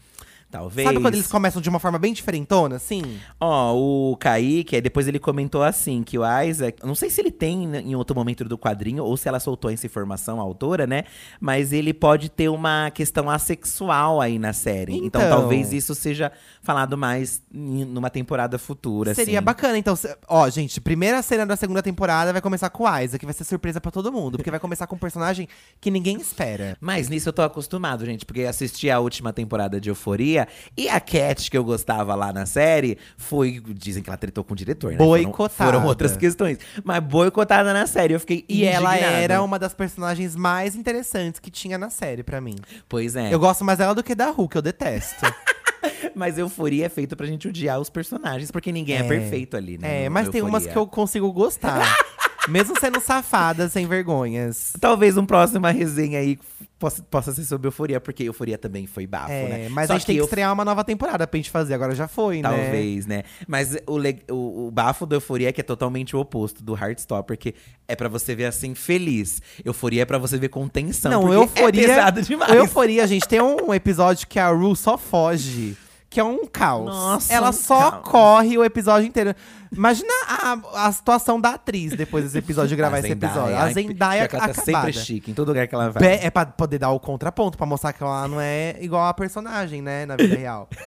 Talvez. 0.51 0.87
Sabe 0.89 1.01
quando 1.01 1.15
eles 1.15 1.29
começam 1.29 1.63
de 1.63 1.69
uma 1.69 1.79
forma 1.79 1.97
bem 1.99 2.13
diferentona, 2.13 2.77
assim? 2.77 3.19
Ó, 3.39 3.75
o 3.77 4.17
Kaique, 4.17 4.81
depois 4.81 5.07
ele 5.07 5.19
comentou 5.21 5.63
assim, 5.63 6.03
que 6.03 6.19
o 6.19 6.23
Isaac… 6.43 6.85
Não 6.85 6.95
sei 6.97 7.09
se 7.09 7.21
ele 7.21 7.31
tem 7.31 7.77
em 7.77 7.95
outro 7.95 8.17
momento 8.17 8.45
do 8.45 8.59
quadrinho, 8.59 9.05
ou 9.05 9.17
se 9.17 9.29
ela 9.29 9.39
soltou 9.39 9.71
essa 9.71 9.87
informação, 9.87 10.41
a 10.41 10.43
autora, 10.43 10.87
né? 10.89 11.05
Mas 11.41 11.73
ele 11.73 11.95
pode 11.95 12.29
ter 12.29 12.49
uma 12.49 12.91
questão 12.91 13.31
assexual 13.31 14.21
aí 14.21 14.39
na 14.39 14.53
série. 14.53 14.97
Então, 14.97 15.21
Então. 15.23 15.39
talvez 15.39 15.73
isso 15.73 15.95
seja 15.95 16.33
falado 16.63 16.97
mais 16.99 17.43
numa 17.53 18.11
temporada 18.11 18.59
futura, 18.59 19.15
Seria 19.15 19.39
assim. 19.39 19.45
bacana. 19.45 19.79
Então, 19.79 19.97
ó, 20.27 20.49
gente, 20.51 20.81
primeira 20.81 21.23
cena 21.23 21.47
da 21.47 21.55
segunda 21.57 21.83
temporada 21.83 22.33
vai 22.33 22.43
começar 22.43 22.71
com 22.71 22.85
o 22.85 22.99
Isaac, 23.01 23.25
vai 23.25 23.35
ser 23.35 23.45
surpresa 23.45 23.81
pra 23.81 23.91
todo 23.91 24.11
mundo. 24.13 24.37
Porque 24.37 24.51
vai 24.51 24.59
começar 24.61 24.87
com 24.87 24.97
um 24.97 24.99
personagem 24.99 25.47
que 25.81 25.91
ninguém 25.91 26.17
espera. 26.21 26.77
Mas 26.81 27.09
nisso 27.09 27.29
eu 27.29 27.33
tô 27.33 27.43
acostumado, 27.43 28.05
gente, 28.05 28.25
porque 28.27 28.43
assisti 28.43 28.91
a 28.91 28.99
última 28.99 29.33
temporada 29.33 29.81
de 29.81 29.89
Euforia 29.91 30.40
e 30.77 30.89
a 30.89 30.99
Cat 31.01 31.51
que 31.51 31.57
eu 31.57 31.65
gostava 31.65 32.15
lá 32.15 32.33
na 32.33 32.47
série 32.47 32.99
foi. 33.17 33.61
Dizem 33.69 34.03
que 34.03 34.11
ela 34.11 34.17
tretou 34.17 34.43
com 34.45 34.53
o 34.53 34.57
diretor, 34.57 34.93
né? 34.93 34.99
Foram- 34.99 35.11
Boicotada. 35.25 35.73
Foram, 35.73 35.87
outras 35.87 36.17
questões. 36.17 36.59
Mas 36.85 37.01
boicotada 37.03 37.73
na 37.73 37.87
série. 37.87 38.15
Eu 38.15 38.21
fiquei 38.21 38.45
E 38.49 38.65
ela 38.65 38.95
indignado. 38.97 39.17
era 39.23 39.43
uma 39.43 39.59
das 39.59 39.75
personagens 39.75 40.35
mais 40.37 40.75
interessantes 40.75 41.41
que 41.41 41.51
tinha 41.51 41.77
na 41.79 41.91
série, 41.91 42.23
pra 42.23 42.41
mim. 42.41 42.57
Pois 42.89 43.17
é. 43.17 43.33
Eu 43.33 43.39
gosto 43.39 43.65
mais 43.65 43.79
dela 43.79 43.95
do 43.95 44.03
que 44.03 44.15
da 44.15 44.31
Hulk, 44.31 44.53
que 44.53 44.59
eu 44.59 44.63
detesto. 44.63 45.25
Mas 46.15 46.37
Euforia 46.37 46.87
é 46.87 46.89
feito 46.89 47.17
pra 47.17 47.27
gente 47.27 47.49
odiar 47.49 47.81
os 47.81 47.89
personagens, 47.89 48.51
porque 48.51 48.71
ninguém 48.73 48.97
é, 48.97 49.01
É. 49.01 49.03
perfeito 49.05 49.57
ali, 49.57 49.79
né? 49.79 50.05
é, 50.05 50.09
mas 50.09 50.29
tem 50.29 50.43
umas 50.43 50.67
que 50.67 50.77
eu 50.77 50.87
consigo 50.87 51.33
gostar. 51.33 51.81
Mesmo 52.49 52.75
sendo 52.81 53.01
safadas, 53.01 53.73
sem 53.73 53.87
vergonhas. 53.87 54.73
Talvez 54.81 55.17
um 55.17 55.27
próxima 55.27 55.71
resenha 55.71 56.19
aí 56.19 56.39
possa, 56.79 57.03
possa 57.03 57.33
ser 57.35 57.45
sobre 57.45 57.69
Euforia, 57.69 58.01
porque 58.01 58.23
Euforia 58.25 58.57
também 58.57 58.87
foi 58.87 59.07
bafo, 59.07 59.31
É, 59.31 59.49
né? 59.49 59.69
mas 59.69 59.87
Só 59.89 59.93
a 59.93 59.97
gente 59.99 60.07
tem 60.07 60.17
que 60.17 60.21
eu- 60.21 60.25
estrear 60.25 60.51
uma 60.53 60.65
nova 60.65 60.83
temporada 60.83 61.27
pra 61.27 61.37
gente 61.37 61.51
fazer. 61.51 61.75
Agora 61.75 61.95
já 61.95 62.09
foi, 62.09 62.41
né? 62.41 62.49
Talvez, 62.49 63.07
né? 63.07 63.23
Mas 63.47 63.77
o, 63.87 63.99
le- 63.99 64.23
o, 64.31 64.69
o 64.69 64.71
bafo 64.71 65.05
do 65.05 65.15
Euforia 65.17 65.51
é 65.51 65.53
que 65.53 65.61
é 65.61 65.65
totalmente 65.65 66.17
o 66.17 66.21
oposto 66.21 66.65
do 66.65 66.75
Heartstopper, 66.75 67.37
que 67.39 67.55
é 67.87 67.95
pra 67.95 68.09
você 68.09 68.35
ver 68.35 68.47
assim, 68.47 68.75
feliz. 68.75 69.43
Euforia 69.65 70.03
é 70.03 70.05
pra 70.07 70.17
você 70.19 70.39
ver 70.39 70.49
com 70.49 70.67
tensão. 70.67 71.13
Não, 71.13 71.21
porque 71.23 71.37
euforia. 71.37 71.85
É 71.85 71.87
pesado 71.89 72.23
demais. 72.23 72.53
Euforia, 72.55 73.07
gente, 73.07 73.29
tem 73.29 73.41
um 73.43 73.73
episódio 73.75 74.27
que 74.27 74.39
a 74.39 74.49
Ru 74.49 74.75
só 74.75 74.97
foge. 74.97 75.77
Que 76.11 76.19
é 76.19 76.25
um 76.25 76.45
caos. 76.45 76.87
Nossa, 76.87 77.33
Ela 77.33 77.51
um 77.51 77.53
só 77.53 77.91
caos. 77.93 78.09
corre 78.09 78.59
o 78.59 78.65
episódio 78.65 79.07
inteiro. 79.07 79.33
Imagina 79.71 80.13
a, 80.27 80.87
a 80.89 80.93
situação 80.93 81.41
da 81.41 81.51
atriz 81.51 81.95
depois 81.97 82.25
desse 82.25 82.37
episódio, 82.39 82.71
de 82.71 82.75
gravar 82.77 82.99
esse 82.99 83.13
episódio. 83.13 83.57
A 83.57 83.71
Zendaya 83.73 84.27
que 84.27 84.35
ela 84.35 84.47
tá 84.47 84.51
acabada. 84.51 84.65
sempre 84.91 84.93
chique, 84.93 85.31
em 85.31 85.35
todo 85.35 85.47
lugar 85.49 85.69
que 85.69 85.75
ela 85.77 85.89
vai. 85.91 86.03
Be- 86.03 86.27
É 86.27 86.29
pra 86.29 86.45
poder 86.47 86.79
dar 86.81 86.91
o 86.91 86.99
contraponto, 86.99 87.57
pra 87.57 87.65
mostrar 87.65 87.93
que 87.93 88.03
ela 88.03 88.27
não 88.27 88.41
é 88.41 88.77
igual 88.81 89.07
a 89.07 89.15
personagem, 89.15 89.81
né, 89.81 90.05
na 90.05 90.17
vida 90.17 90.35
real. 90.35 90.69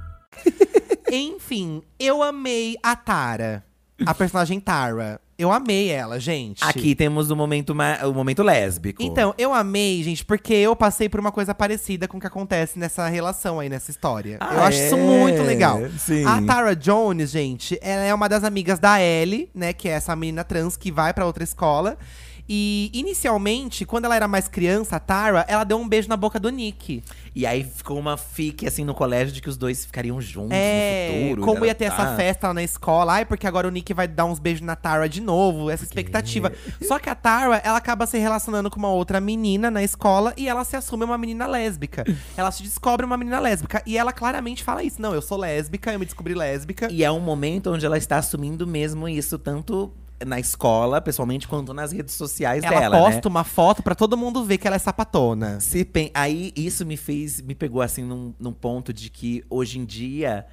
Enfim, 1.11 1.81
eu 1.99 2.23
amei 2.23 2.75
a 2.81 2.95
Tara. 2.95 3.63
A 4.05 4.13
personagem 4.13 4.59
Tara. 4.59 5.19
Eu 5.41 5.51
amei 5.51 5.89
ela, 5.89 6.19
gente. 6.19 6.63
Aqui 6.63 6.93
temos 6.93 7.31
o 7.31 7.35
momento, 7.35 7.73
o 7.73 8.13
momento 8.13 8.43
lésbico. 8.43 9.01
Então, 9.01 9.33
eu 9.39 9.51
amei, 9.51 10.03
gente, 10.03 10.23
porque 10.23 10.53
eu 10.53 10.75
passei 10.75 11.09
por 11.09 11.19
uma 11.19 11.31
coisa 11.31 11.55
parecida 11.55 12.07
com 12.07 12.17
o 12.17 12.19
que 12.21 12.27
acontece 12.27 12.77
nessa 12.77 13.07
relação 13.07 13.59
aí, 13.59 13.67
nessa 13.67 13.89
história. 13.89 14.37
Ah, 14.39 14.53
eu 14.53 14.61
acho 14.61 14.79
isso 14.79 14.95
é? 14.95 15.01
muito 15.01 15.41
legal. 15.41 15.79
Sim. 15.97 16.25
A 16.25 16.43
Tara 16.43 16.75
Jones, 16.75 17.31
gente, 17.31 17.75
ela 17.81 18.03
é 18.03 18.13
uma 18.13 18.29
das 18.29 18.43
amigas 18.43 18.77
da 18.77 19.01
Ellie, 19.01 19.49
né? 19.53 19.73
Que 19.73 19.89
é 19.89 19.93
essa 19.93 20.15
menina 20.15 20.43
trans 20.43 20.77
que 20.77 20.91
vai 20.91 21.11
pra 21.11 21.25
outra 21.25 21.43
escola. 21.43 21.97
E 22.47 22.89
inicialmente, 22.93 23.85
quando 23.85 24.05
ela 24.05 24.15
era 24.15 24.27
mais 24.27 24.47
criança, 24.47 24.95
a 24.95 24.99
Tara, 24.99 25.45
ela 25.47 25.63
deu 25.63 25.77
um 25.77 25.87
beijo 25.87 26.09
na 26.09 26.17
boca 26.17 26.39
do 26.39 26.49
Nick. 26.49 27.03
E 27.33 27.45
aí 27.45 27.63
ficou 27.63 27.97
uma 27.97 28.17
fique 28.17 28.67
assim 28.67 28.83
no 28.83 28.93
colégio 28.93 29.33
de 29.33 29.41
que 29.41 29.47
os 29.47 29.55
dois 29.55 29.85
ficariam 29.85 30.19
juntos 30.19 30.51
É, 30.51 31.09
no 31.11 31.29
futuro. 31.29 31.41
como 31.43 31.65
ia 31.65 31.73
ter 31.73 31.89
tá. 31.89 31.93
essa 31.93 32.15
festa 32.15 32.47
lá 32.49 32.53
na 32.53 32.63
escola. 32.63 33.13
Ai, 33.13 33.25
porque 33.25 33.47
agora 33.47 33.67
o 33.67 33.71
Nick 33.71 33.93
vai 33.93 34.07
dar 34.07 34.25
uns 34.25 34.37
beijos 34.39 34.61
na 34.61 34.75
Tara 34.75 35.07
de 35.07 35.21
novo, 35.21 35.69
essa 35.69 35.83
expectativa. 35.83 36.51
Só 36.85 36.99
que 36.99 37.09
a 37.09 37.15
Tara, 37.15 37.57
ela 37.63 37.77
acaba 37.77 38.05
se 38.05 38.17
relacionando 38.17 38.69
com 38.69 38.77
uma 38.79 38.89
outra 38.91 39.21
menina 39.21 39.71
na 39.71 39.81
escola 39.81 40.33
e 40.35 40.49
ela 40.49 40.65
se 40.65 40.75
assume 40.75 41.05
uma 41.05 41.17
menina 41.17 41.47
lésbica. 41.47 42.03
ela 42.35 42.51
se 42.51 42.63
descobre 42.63 43.05
uma 43.05 43.15
menina 43.17 43.39
lésbica. 43.39 43.81
E 43.85 43.97
ela 43.97 44.11
claramente 44.11 44.63
fala 44.63 44.83
isso: 44.83 45.01
não, 45.01 45.13
eu 45.13 45.21
sou 45.21 45.37
lésbica, 45.37 45.93
eu 45.93 45.99
me 45.99 46.05
descobri 46.05 46.33
lésbica. 46.33 46.91
E 46.91 47.03
é 47.03 47.11
um 47.11 47.19
momento 47.19 47.71
onde 47.71 47.85
ela 47.85 47.97
está 47.97 48.17
assumindo 48.17 48.67
mesmo 48.67 49.07
isso, 49.07 49.39
tanto 49.39 49.91
na 50.25 50.39
escola, 50.39 51.01
pessoalmente, 51.01 51.47
quanto 51.47 51.73
nas 51.73 51.91
redes 51.91 52.15
sociais 52.15 52.63
ela 52.63 52.79
dela, 52.79 52.97
posta 52.97 53.27
né? 53.29 53.33
uma 53.33 53.43
foto 53.43 53.81
pra 53.83 53.95
todo 53.95 54.15
mundo 54.17 54.43
ver 54.43 54.57
que 54.57 54.67
ela 54.67 54.75
é 54.75 54.79
sapatona. 54.79 55.59
Se 55.59 55.83
pen- 55.85 56.11
Aí 56.13 56.51
isso 56.55 56.85
me 56.85 56.97
fez, 56.97 57.41
me 57.41 57.55
pegou 57.55 57.81
assim 57.81 58.03
num, 58.03 58.33
num 58.39 58.53
ponto 58.53 58.91
de 58.93 59.09
que 59.09 59.43
hoje 59.49 59.79
em 59.79 59.85
dia 59.85 60.45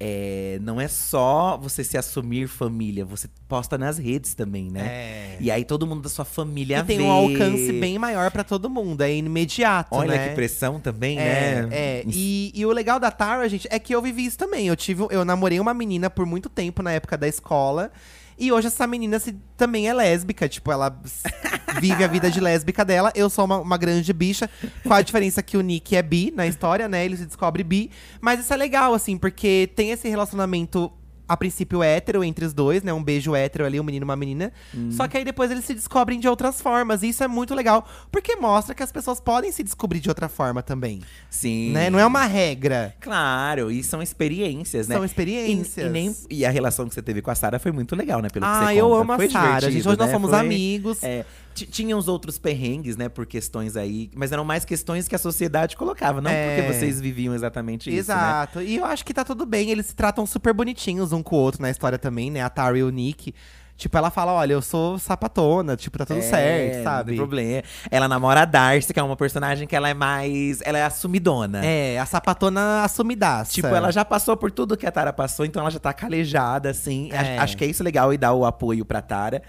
é, 0.00 0.58
não 0.60 0.80
é 0.80 0.88
só 0.88 1.56
você 1.56 1.84
se 1.84 1.96
assumir 1.96 2.48
família, 2.48 3.04
você 3.04 3.28
posta 3.48 3.78
nas 3.78 3.96
redes 3.96 4.34
também, 4.34 4.68
né? 4.70 4.86
É. 4.86 5.36
E 5.40 5.50
aí 5.50 5.64
todo 5.64 5.86
mundo 5.86 6.02
da 6.02 6.08
sua 6.08 6.24
família 6.24 6.78
E 6.80 6.82
tem 6.82 6.98
vê. 6.98 7.04
um 7.04 7.10
alcance 7.12 7.72
bem 7.72 7.96
maior 7.98 8.30
pra 8.30 8.42
todo 8.42 8.68
mundo, 8.68 9.02
é 9.02 9.14
imediato, 9.14 9.94
Olha 9.94 10.16
né? 10.16 10.28
que 10.28 10.34
pressão 10.34 10.80
também, 10.80 11.16
É, 11.18 11.62
né? 11.62 11.68
é. 11.70 12.04
E, 12.08 12.50
e 12.54 12.66
o 12.66 12.72
legal 12.72 12.98
da 12.98 13.10
Tara, 13.10 13.48
gente, 13.48 13.68
é 13.70 13.78
que 13.78 13.94
eu 13.94 14.02
vivi 14.02 14.26
isso 14.26 14.36
também. 14.36 14.66
Eu 14.66 14.76
tive, 14.76 15.06
eu 15.10 15.24
namorei 15.24 15.60
uma 15.60 15.72
menina 15.72 16.10
por 16.10 16.26
muito 16.26 16.48
tempo 16.48 16.82
na 16.82 16.90
época 16.92 17.16
da 17.16 17.28
escola. 17.28 17.90
E 18.38 18.52
hoje 18.52 18.66
essa 18.66 18.86
menina 18.86 19.18
se, 19.18 19.36
também 19.56 19.88
é 19.88 19.94
lésbica. 19.94 20.48
Tipo, 20.48 20.72
ela 20.72 20.96
vive 21.80 22.02
a 22.04 22.06
vida 22.08 22.30
de 22.30 22.40
lésbica 22.40 22.84
dela. 22.84 23.12
Eu 23.14 23.30
sou 23.30 23.44
uma, 23.44 23.58
uma 23.58 23.76
grande 23.76 24.12
bicha. 24.12 24.48
Com 24.82 24.92
a 24.92 25.02
diferença 25.02 25.42
que 25.42 25.56
o 25.56 25.60
Nick 25.60 25.94
é 25.96 26.02
bi 26.02 26.32
na 26.34 26.46
história, 26.46 26.88
né? 26.88 27.04
Ele 27.04 27.16
se 27.16 27.26
descobre 27.26 27.62
bi. 27.62 27.90
Mas 28.20 28.40
isso 28.40 28.52
é 28.52 28.56
legal, 28.56 28.94
assim, 28.94 29.16
porque 29.16 29.70
tem 29.74 29.90
esse 29.90 30.08
relacionamento. 30.08 30.92
A 31.26 31.36
princípio 31.36 31.82
hétero 31.82 32.22
entre 32.22 32.44
os 32.44 32.52
dois, 32.52 32.82
né? 32.82 32.92
Um 32.92 33.02
beijo 33.02 33.34
hétero 33.34 33.64
ali, 33.64 33.80
um 33.80 33.82
menino 33.84 34.04
e 34.04 34.06
uma 34.08 34.16
menina. 34.16 34.52
Só 34.90 35.08
que 35.08 35.16
aí 35.16 35.24
depois 35.24 35.50
eles 35.50 35.64
se 35.64 35.72
descobrem 35.74 36.20
de 36.20 36.28
outras 36.28 36.60
formas. 36.60 37.02
E 37.02 37.08
isso 37.08 37.24
é 37.24 37.28
muito 37.28 37.54
legal. 37.54 37.88
Porque 38.12 38.36
mostra 38.36 38.74
que 38.74 38.82
as 38.82 38.92
pessoas 38.92 39.20
podem 39.20 39.50
se 39.50 39.62
descobrir 39.62 40.00
de 40.00 40.08
outra 40.10 40.28
forma 40.28 40.62
também. 40.62 41.00
Sim. 41.30 41.72
Né? 41.72 41.88
Não 41.88 41.98
é 41.98 42.04
uma 42.06 42.24
regra. 42.26 42.94
Claro, 43.00 43.70
e 43.70 43.82
são 43.82 44.02
experiências, 44.02 44.86
né? 44.86 44.94
São 44.96 45.04
experiências. 45.04 45.86
E, 45.86 45.88
e 45.88 45.90
nem, 45.92 46.14
e 46.28 46.44
a 46.44 46.50
relação 46.50 46.86
que 46.88 46.94
você 46.94 47.00
teve 47.02 47.22
com 47.22 47.30
a 47.30 47.34
Sara 47.34 47.58
foi 47.58 47.72
muito 47.72 47.96
legal, 47.96 48.20
né? 48.20 48.28
Pelo 48.28 48.44
que 48.44 48.50
Ah, 48.52 48.66
você 48.66 48.74
eu 48.80 48.88
conta. 48.88 49.00
amo 49.00 49.12
a 49.12 49.16
Foi 49.16 49.28
Sara, 49.30 49.44
divertido, 49.46 49.72
gente. 49.72 49.88
Hoje 49.88 49.98
nós 49.98 50.06
né? 50.08 50.12
somos 50.12 50.30
Foi- 50.30 50.38
amigos. 50.40 51.02
É, 51.02 51.24
tinha 51.54 51.96
uns 51.96 52.08
outros 52.08 52.38
perrengues, 52.38 52.96
né? 52.96 53.08
Por 53.08 53.24
questões 53.26 53.76
aí. 53.76 54.10
Mas 54.14 54.32
eram 54.32 54.44
mais 54.44 54.64
questões 54.64 55.06
que 55.08 55.14
a 55.14 55.18
sociedade 55.18 55.76
colocava, 55.76 56.20
não 56.20 56.30
É. 56.30 56.56
porque 56.56 56.72
vocês 56.72 57.00
viviam 57.00 57.34
exatamente 57.34 57.88
isso, 57.88 58.10
né? 58.10 58.16
Exato. 58.16 58.60
E 58.62 58.76
eu 58.76 58.84
acho 58.84 59.04
que 59.04 59.14
tá 59.14 59.24
tudo 59.24 59.46
bem. 59.46 59.70
Eles 59.70 59.86
se 59.86 59.94
tratam 59.94 60.26
super 60.26 60.52
bonitinhos 60.52 61.12
um 61.12 61.22
com 61.22 61.36
o 61.36 61.38
outro 61.38 61.62
na 61.62 61.70
história 61.70 61.98
também, 61.98 62.30
né? 62.30 62.42
A 62.42 62.50
Tara 62.50 62.76
e 62.78 62.82
o 62.82 62.90
Nick. 62.90 63.34
Tipo, 63.76 63.98
ela 63.98 64.08
fala: 64.08 64.32
olha, 64.32 64.52
eu 64.52 64.62
sou 64.62 65.00
sapatona, 65.00 65.76
tipo, 65.76 65.98
tá 65.98 66.06
tudo 66.06 66.20
É, 66.20 66.22
certo, 66.22 66.76
Não 66.76 66.84
sabe? 66.84 67.08
tem 67.08 67.16
problema. 67.16 67.62
Ela 67.90 68.06
namora 68.06 68.42
a 68.42 68.44
Darcy, 68.44 68.94
que 68.94 69.00
é 69.00 69.02
uma 69.02 69.16
personagem 69.16 69.66
que 69.66 69.74
ela 69.74 69.88
é 69.88 69.94
mais. 69.94 70.60
Ela 70.64 70.78
é 70.78 70.84
assumidona. 70.84 71.64
É, 71.66 71.98
a 71.98 72.06
sapatona 72.06 72.84
assumidaça. 72.84 73.50
Tipo, 73.50 73.66
ela 73.68 73.90
já 73.90 74.04
passou 74.04 74.36
por 74.36 74.52
tudo 74.52 74.76
que 74.76 74.86
a 74.86 74.92
Tara 74.92 75.12
passou, 75.12 75.44
então 75.44 75.60
ela 75.60 75.70
já 75.72 75.80
tá 75.80 75.92
calejada, 75.92 76.70
assim. 76.70 77.10
É. 77.10 77.16
Acho, 77.18 77.30
acho 77.42 77.56
que 77.56 77.64
é 77.64 77.66
isso 77.66 77.82
legal 77.82 78.12
e 78.14 78.16
dar 78.16 78.32
o 78.32 78.44
apoio 78.46 78.84
pra 78.84 79.02
Tara. 79.02 79.42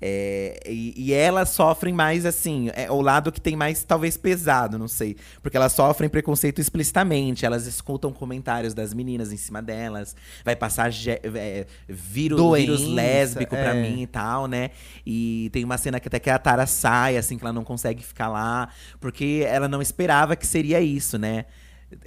É, 0.00 0.60
e, 0.66 0.94
e 0.96 1.12
elas 1.12 1.50
sofrem 1.50 1.92
mais, 1.92 2.24
assim, 2.24 2.70
é 2.74 2.90
o 2.90 3.00
lado 3.02 3.30
que 3.30 3.40
tem 3.40 3.54
mais, 3.54 3.84
talvez, 3.84 4.16
pesado, 4.16 4.78
não 4.78 4.88
sei. 4.88 5.16
Porque 5.42 5.56
elas 5.56 5.72
sofrem 5.72 6.08
preconceito 6.08 6.60
explicitamente, 6.60 7.44
elas 7.44 7.66
escutam 7.66 8.12
comentários 8.12 8.72
das 8.72 8.94
meninas 8.94 9.32
em 9.32 9.36
cima 9.36 9.60
delas. 9.60 10.16
Vai 10.44 10.56
passar 10.56 10.90
é, 10.90 11.66
vírus, 11.88 12.38
Doença, 12.38 12.66
vírus 12.66 12.88
lésbico 12.88 13.50
pra 13.50 13.74
é. 13.74 13.82
mim 13.82 14.02
e 14.02 14.06
tal, 14.06 14.46
né? 14.46 14.70
E 15.04 15.50
tem 15.52 15.64
uma 15.64 15.76
cena 15.76 16.00
que 16.00 16.08
até 16.08 16.18
que 16.18 16.30
a 16.30 16.38
Tara 16.38 16.66
sai, 16.66 17.16
assim, 17.16 17.36
que 17.36 17.44
ela 17.44 17.52
não 17.52 17.64
consegue 17.64 18.02
ficar 18.02 18.28
lá. 18.28 18.68
Porque 18.98 19.44
ela 19.46 19.68
não 19.68 19.82
esperava 19.82 20.34
que 20.34 20.46
seria 20.46 20.80
isso, 20.80 21.18
né? 21.18 21.44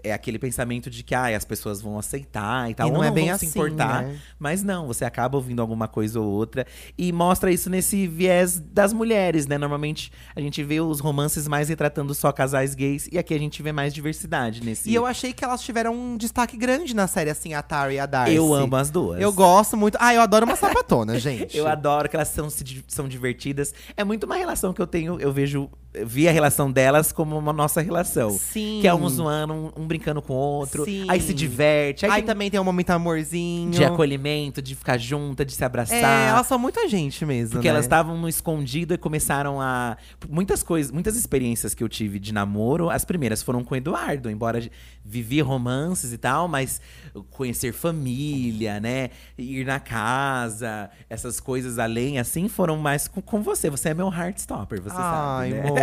É 0.04 0.14
aquele 0.14 0.40
pensamento 0.40 0.90
de 0.90 1.04
que 1.04 1.14
ah, 1.14 1.36
as 1.36 1.46
pessoas 1.46 1.82
vão 1.82 1.98
aceitar 2.00 2.70
e 2.70 2.74
tal, 2.74 2.88
E 2.88 2.92
não 2.92 3.00
ou 3.00 3.04
é 3.04 3.08
não 3.08 3.14
bem 3.14 3.30
assim, 3.32 3.48
se 3.48 3.58
importar. 3.58 4.04
né? 4.04 4.20
Mas 4.40 4.64
não, 4.64 4.88
você 4.88 5.06
acaba 5.06 5.38
ouvindo 5.38 5.62
alguma 5.62 5.88
coisa 5.88 6.20
ou 6.20 6.26
outra 6.32 6.66
e 6.98 7.12
mostra 7.12 7.52
isso 7.52 7.70
nesse 7.70 8.08
viés 8.08 8.60
das 8.60 8.94
mulheres, 8.94 9.48
né? 9.48 9.58
Normalmente 9.58 10.12
a 10.36 10.42
gente 10.42 10.64
vê 10.64 10.80
os 10.80 11.00
romances 11.00 11.48
mais 11.48 11.70
retratando 11.70 12.14
só 12.14 12.32
casais 12.32 12.76
gays 12.76 13.08
e 13.12 13.18
aqui 13.18 13.34
a 13.34 13.40
gente 13.40 13.62
vê 13.62 13.72
mais 13.72 13.94
diversidade 13.94 14.64
nesse. 14.64 14.90
E 14.90 14.96
eu 14.96 15.06
achei 15.06 15.34
que 15.34 15.44
elas 15.44 15.62
tiveram 15.62 15.94
um 15.94 16.18
destaque 16.18 16.56
grande 16.58 16.96
na 16.96 17.08
série, 17.08 17.30
assim, 17.30 17.54
a 17.54 17.62
Tara 17.62 17.94
e 17.94 18.00
a 18.00 18.06
Darcy. 18.06 18.36
Eu 18.36 18.54
amo 18.54 18.76
as 18.76 18.90
duas. 18.90 19.22
Eu 19.22 19.32
gosto 19.34 19.76
muito. 19.76 19.98
Ah, 20.00 20.14
eu 20.14 20.22
adoro 20.22 20.46
uma 20.46 20.56
sapatona, 20.56 21.18
gente. 21.20 21.58
Eu 21.58 21.68
adoro 21.68 22.08
que 22.10 22.16
elas 22.16 22.30
são, 22.30 22.48
são 22.88 23.08
divertidas. 23.08 23.74
É 23.98 24.04
muito 24.04 24.26
uma 24.26 24.36
relação 24.36 24.74
que 24.74 24.82
eu 24.82 24.88
tenho, 24.88 25.20
eu 25.20 25.32
vejo, 25.32 25.70
eu 25.94 26.08
vi 26.08 26.28
a 26.28 26.32
relação 26.32 26.72
delas 26.72 27.12
como 27.12 27.38
uma 27.38 27.54
nossa 27.54 27.82
relação. 27.82 28.32
Sim. 28.32 28.80
Que 28.82 28.88
é 28.88 28.94
um 28.94 29.08
zoando, 29.08 29.54
um, 29.54 29.72
um 29.78 29.88
brincando 29.88 30.22
com 30.22 30.34
o 30.34 30.38
outro. 30.38 30.86
Sim. 30.86 31.06
Aí 31.08 31.22
se 31.22 31.34
diverte. 31.34 32.06
Aí, 32.06 32.12
Aí 32.12 32.22
tem 32.22 32.26
também 32.26 32.50
tem 32.50 32.60
um 32.60 32.64
momento 32.64 32.90
amorzinho. 32.90 33.72
de 33.72 33.84
acolhimento, 33.84 34.62
de 34.62 34.76
ficar 34.76 34.98
junta, 34.98 35.46
de 35.46 35.54
se 35.54 35.64
abraçar. 35.64 35.98
É, 35.98 36.30
elas 36.30 36.48
são 36.48 36.58
muita 36.58 36.88
gente 36.88 37.26
mesmo, 37.26 37.54
Porque 37.54 37.68
né? 37.68 37.74
elas 37.74 37.86
estavam 37.86 38.18
no 38.18 38.28
escondido 38.28 38.94
e 38.94 38.98
começaram 38.98 39.62
a. 39.62 39.98
Muitas 40.28 40.64
coisas, 40.64 40.92
muitas 40.92 41.16
experiências 41.16 41.76
que 41.76 41.84
eu 41.84 41.90
tive 41.90 42.20
de 42.20 42.34
namoro, 42.34 42.90
as 42.90 43.06
primeiras 43.06 43.44
foram 43.44 43.64
com 43.64 43.76
o 43.76 43.78
Eduardo, 43.78 44.30
embora 44.30 44.68
vivi 45.06 45.42
romances 45.42 46.14
e 46.14 46.18
tal, 46.18 46.48
mas 46.48 46.82
conhecer 47.30 47.74
família, 47.74 48.80
né? 48.80 49.10
Ir 49.38 49.66
na 49.66 49.80
casa, 49.80 50.90
essas 51.10 51.40
coisas 51.40 51.78
além, 51.78 52.18
assim, 52.18 52.48
foram 52.48 52.78
mais 52.78 53.08
com, 53.08 53.22
com 53.22 53.42
você. 53.42 53.70
Você 53.70 53.90
é 53.90 53.94
meu 53.94 54.12
heartstopper, 54.12 54.82
você 54.82 54.96
Ai, 54.98 55.52
sabe. 55.52 55.54
Né? 55.54 55.68
amor, 55.68 55.83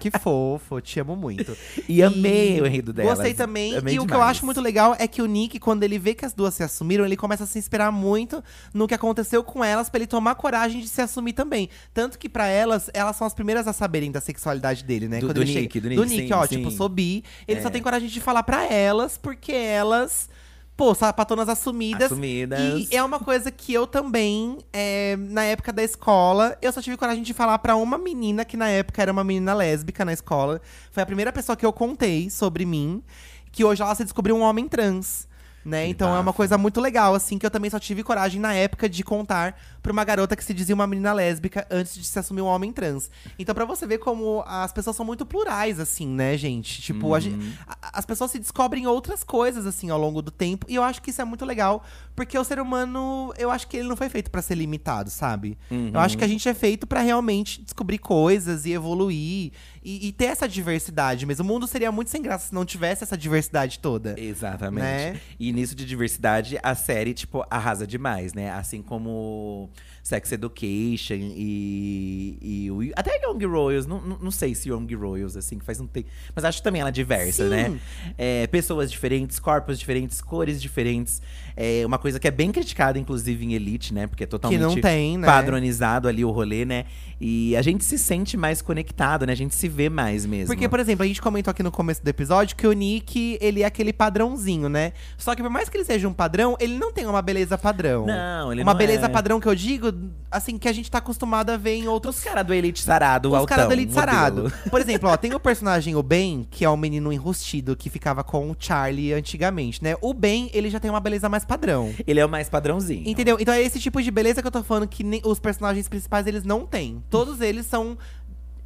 que 0.00 0.10
fofo, 0.18 0.80
te 0.80 1.00
amo 1.00 1.14
muito. 1.16 1.56
E 1.88 2.02
amei 2.02 2.60
o 2.60 2.66
enredo 2.66 2.92
delas. 2.92 3.14
Gostei 3.14 3.34
também. 3.34 3.76
Amei 3.76 3.94
e 3.94 3.98
o 3.98 4.06
que 4.06 4.12
eu 4.12 4.16
demais. 4.18 4.30
acho 4.36 4.44
muito 4.44 4.60
legal 4.60 4.96
é 4.98 5.06
que 5.06 5.22
o 5.22 5.26
Nick, 5.26 5.58
quando 5.58 5.82
ele 5.82 5.98
vê 5.98 6.14
que 6.14 6.24
as 6.24 6.32
duas 6.32 6.54
se 6.54 6.62
assumiram, 6.62 7.04
ele 7.04 7.16
começa 7.16 7.44
a 7.44 7.46
se 7.46 7.58
inspirar 7.58 7.90
muito 7.90 8.42
no 8.72 8.86
que 8.88 8.94
aconteceu 8.94 9.42
com 9.44 9.62
elas 9.64 9.88
pra 9.88 9.98
ele 9.98 10.06
tomar 10.06 10.34
coragem 10.34 10.80
de 10.80 10.88
se 10.88 11.00
assumir 11.00 11.32
também. 11.32 11.68
Tanto 11.94 12.18
que 12.18 12.28
pra 12.28 12.46
elas, 12.46 12.90
elas 12.94 13.16
são 13.16 13.26
as 13.26 13.34
primeiras 13.34 13.66
a 13.68 13.72
saberem 13.72 14.10
da 14.10 14.20
sexualidade 14.20 14.84
dele, 14.84 15.08
né? 15.08 15.18
Do- 15.20 15.26
Quando 15.26 15.34
do 15.36 15.44
Nick, 15.44 15.72
chega- 15.80 15.94
do 15.96 16.04
Nick, 16.04 16.26
sim, 16.28 16.32
ó, 16.32 16.46
sim. 16.46 16.56
tipo, 16.56 16.70
sou 16.70 16.88
bi. 16.88 17.24
Ele 17.46 17.60
só 17.60 17.68
É. 17.68 17.70
tem 17.70 17.82
coragem 17.82 18.08
de 18.08 18.20
falar 18.20 18.42
pra 18.42 18.64
elas, 18.66 19.16
porque 19.18 19.52
elas. 19.52 20.28
Pô, 20.76 20.94
sapatonas 20.94 21.48
assumidas. 21.48 22.10
Assumidas. 22.10 22.88
E 22.90 22.96
é 22.96 23.02
uma 23.02 23.18
coisa 23.18 23.50
que 23.50 23.72
eu 23.74 23.86
também, 23.86 24.58
é, 24.72 25.16
na 25.16 25.44
época 25.44 25.72
da 25.72 25.82
escola, 25.82 26.56
eu 26.62 26.72
só 26.72 26.80
tive 26.80 26.96
coragem 26.96 27.22
de 27.22 27.34
falar 27.34 27.58
pra 27.58 27.76
uma 27.76 27.98
menina 27.98 28.44
que 28.44 28.56
na 28.56 28.68
época 28.68 29.02
era 29.02 29.12
uma 29.12 29.22
menina 29.22 29.52
lésbica 29.52 30.04
na 30.04 30.12
escola. 30.12 30.60
Foi 30.90 31.02
a 31.02 31.06
primeira 31.06 31.32
pessoa 31.32 31.56
que 31.56 31.66
eu 31.66 31.72
contei 31.72 32.30
sobre 32.30 32.64
mim, 32.64 33.02
que 33.50 33.64
hoje 33.64 33.82
ela 33.82 33.94
se 33.94 34.02
descobriu 34.02 34.34
um 34.34 34.40
homem 34.40 34.66
trans. 34.66 35.28
Né? 35.64 35.86
Então 35.86 36.12
é 36.16 36.18
uma 36.18 36.32
coisa 36.32 36.58
muito 36.58 36.80
legal, 36.80 37.14
assim, 37.14 37.38
que 37.38 37.46
eu 37.46 37.50
também 37.50 37.70
só 37.70 37.78
tive 37.78 38.02
coragem 38.02 38.40
na 38.40 38.52
época 38.52 38.88
de 38.88 39.04
contar 39.04 39.56
pra 39.82 39.92
uma 39.92 40.04
garota 40.04 40.36
que 40.36 40.44
se 40.44 40.54
dizia 40.54 40.74
uma 40.74 40.86
menina 40.86 41.12
lésbica 41.12 41.66
antes 41.70 41.94
de 41.94 42.04
se 42.04 42.18
assumir 42.18 42.40
um 42.42 42.46
homem 42.46 42.72
trans. 42.72 43.10
Então, 43.38 43.54
pra 43.54 43.64
você 43.64 43.86
ver 43.86 43.98
como 43.98 44.42
as 44.46 44.72
pessoas 44.72 44.94
são 44.94 45.04
muito 45.04 45.26
plurais, 45.26 45.80
assim, 45.80 46.06
né, 46.06 46.36
gente? 46.36 46.80
Tipo, 46.80 47.08
Uhum. 47.16 47.52
a- 47.66 47.98
as 47.98 48.06
pessoas 48.06 48.30
se 48.30 48.38
descobrem 48.38 48.86
outras 48.86 49.24
coisas, 49.24 49.66
assim, 49.66 49.90
ao 49.90 49.98
longo 49.98 50.22
do 50.22 50.30
tempo. 50.30 50.66
E 50.68 50.74
eu 50.76 50.82
acho 50.84 51.02
que 51.02 51.10
isso 51.10 51.20
é 51.20 51.24
muito 51.24 51.44
legal, 51.44 51.82
porque 52.14 52.38
o 52.38 52.44
ser 52.44 52.60
humano, 52.60 53.32
eu 53.36 53.50
acho 53.50 53.66
que 53.66 53.76
ele 53.76 53.88
não 53.88 53.96
foi 53.96 54.08
feito 54.08 54.30
pra 54.30 54.40
ser 54.40 54.54
limitado, 54.54 55.10
sabe? 55.10 55.58
Eu 55.92 55.98
acho 56.00 56.16
que 56.16 56.24
a 56.24 56.28
gente 56.28 56.48
é 56.48 56.54
feito 56.54 56.86
pra 56.86 57.00
realmente 57.00 57.60
descobrir 57.62 57.98
coisas 57.98 58.64
e 58.66 58.72
evoluir 58.72 59.52
e, 59.82 60.08
e 60.08 60.12
ter 60.12 60.26
essa 60.26 60.48
diversidade 60.48 61.26
mesmo. 61.26 61.44
O 61.44 61.48
mundo 61.48 61.66
seria 61.66 61.90
muito 61.90 62.08
sem 62.10 62.22
graça 62.22 62.48
se 62.48 62.54
não 62.54 62.64
tivesse 62.64 63.02
essa 63.02 63.16
diversidade 63.16 63.78
toda. 63.80 64.14
Exatamente. 64.18 64.82
Né? 64.84 65.20
E 65.40 65.52
nisso 65.52 65.74
de 65.74 65.84
diversidade, 65.84 66.58
a 66.62 66.74
série, 66.74 67.12
tipo, 67.14 67.44
arrasa 67.50 67.86
demais, 67.86 68.32
né? 68.32 68.50
Assim 68.52 68.80
como 68.80 69.70
Sex 70.02 70.32
Education 70.32 71.14
e. 71.36 72.38
e 72.40 72.70
o- 72.70 72.92
até 72.96 73.20
Young 73.24 73.44
Royals, 73.46 73.86
não, 73.86 74.00
não, 74.00 74.18
sei 74.30 74.54
se 74.54 74.68
Young 74.68 74.92
Royals, 74.94 75.36
assim, 75.36 75.58
que 75.58 75.64
faz 75.64 75.80
um 75.80 75.86
tempo. 75.86 76.08
Mas 76.34 76.44
acho 76.44 76.62
também 76.62 76.80
ela 76.80 76.90
é 76.90 76.92
diversa, 76.92 77.44
Sim. 77.44 77.50
né? 77.50 77.80
É, 78.18 78.46
pessoas 78.48 78.90
diferentes, 78.90 79.38
corpos 79.38 79.78
diferentes, 79.78 80.20
cores 80.20 80.60
diferentes. 80.60 81.22
É 81.56 81.84
uma 81.86 81.98
coisa 81.98 82.18
que 82.18 82.26
é 82.26 82.30
bem 82.30 82.50
criticada, 82.50 82.98
inclusive, 82.98 83.44
em 83.44 83.54
Elite, 83.54 83.92
né? 83.92 84.06
Porque 84.06 84.24
é 84.24 84.26
totalmente 84.26 84.60
não 84.60 84.74
tem, 84.74 85.18
né? 85.18 85.26
padronizado 85.26 86.08
ali 86.08 86.24
o 86.24 86.30
rolê, 86.30 86.64
né? 86.64 86.84
E 87.20 87.56
a 87.56 87.62
gente 87.62 87.84
se 87.84 87.98
sente 87.98 88.36
mais 88.36 88.60
conectado, 88.60 89.24
né? 89.26 89.32
A 89.32 89.36
gente 89.36 89.54
se 89.54 89.68
vê 89.68 89.88
mais 89.88 90.26
mesmo. 90.26 90.48
Porque, 90.48 90.68
por 90.68 90.80
exemplo, 90.80 91.04
a 91.04 91.06
gente 91.06 91.22
comentou 91.22 91.50
aqui 91.50 91.62
no 91.62 91.70
começo 91.70 92.02
do 92.02 92.08
episódio 92.08 92.56
que 92.56 92.66
o 92.66 92.72
Nick, 92.72 93.38
ele 93.40 93.62
é 93.62 93.64
aquele 93.64 93.92
padrãozinho, 93.92 94.68
né? 94.68 94.92
Só 95.16 95.34
que 95.34 95.42
por 95.42 95.50
mais 95.50 95.68
que 95.68 95.76
ele 95.76 95.84
seja 95.84 96.08
um 96.08 96.12
padrão, 96.12 96.56
ele 96.58 96.76
não 96.76 96.92
tem 96.92 97.06
uma 97.06 97.22
beleza 97.22 97.56
padrão. 97.56 98.06
Não, 98.06 98.52
ele 98.52 98.62
Uma 98.62 98.72
não 98.72 98.78
beleza 98.78 99.06
é. 99.06 99.08
padrão 99.08 99.38
que 99.38 99.46
eu 99.46 99.54
digo, 99.54 99.92
assim, 100.30 100.58
que 100.58 100.68
a 100.68 100.72
gente 100.72 100.90
tá 100.90 100.98
acostumado 100.98 101.50
a 101.50 101.56
ver 101.56 101.74
em 101.74 101.86
outros 101.86 102.16
Os 102.16 102.24
caras 102.24 102.44
do 102.44 102.52
Elite 102.52 102.82
sarado, 102.82 103.32
Os 103.32 103.46
caras 103.46 103.66
do 103.68 103.72
Elite 103.72 103.94
modelo. 103.94 104.12
Sarado. 104.12 104.52
Por 104.68 104.80
exemplo, 104.80 105.08
ó, 105.08 105.16
tem 105.16 105.32
o 105.32 105.40
personagem 105.40 105.94
o 105.94 106.02
Ben, 106.02 106.46
que 106.50 106.64
é 106.64 106.68
o 106.68 106.76
menino 106.76 107.12
enrustido 107.12 107.76
que 107.76 107.88
ficava 107.88 108.24
com 108.24 108.50
o 108.50 108.56
Charlie 108.58 109.12
antigamente, 109.12 109.82
né? 109.82 109.94
O 110.00 110.12
Ben, 110.12 110.50
ele 110.52 110.70
já 110.70 110.80
tem 110.80 110.90
uma 110.90 111.00
beleza 111.00 111.28
mais 111.28 111.41
padrão. 111.44 111.92
Ele 112.06 112.20
é 112.20 112.24
o 112.24 112.28
mais 112.28 112.48
padrãozinho. 112.48 113.08
Entendeu? 113.08 113.36
Então 113.40 113.52
é 113.54 113.62
esse 113.62 113.78
tipo 113.80 114.02
de 114.02 114.10
beleza 114.10 114.40
que 114.40 114.46
eu 114.46 114.52
tô 114.52 114.62
falando 114.62 114.86
que 114.86 115.02
nem- 115.04 115.22
os 115.24 115.38
personagens 115.38 115.88
principais 115.88 116.26
eles 116.26 116.44
não 116.44 116.66
têm. 116.66 117.02
Todos 117.10 117.40
eles 117.40 117.66
são, 117.66 117.96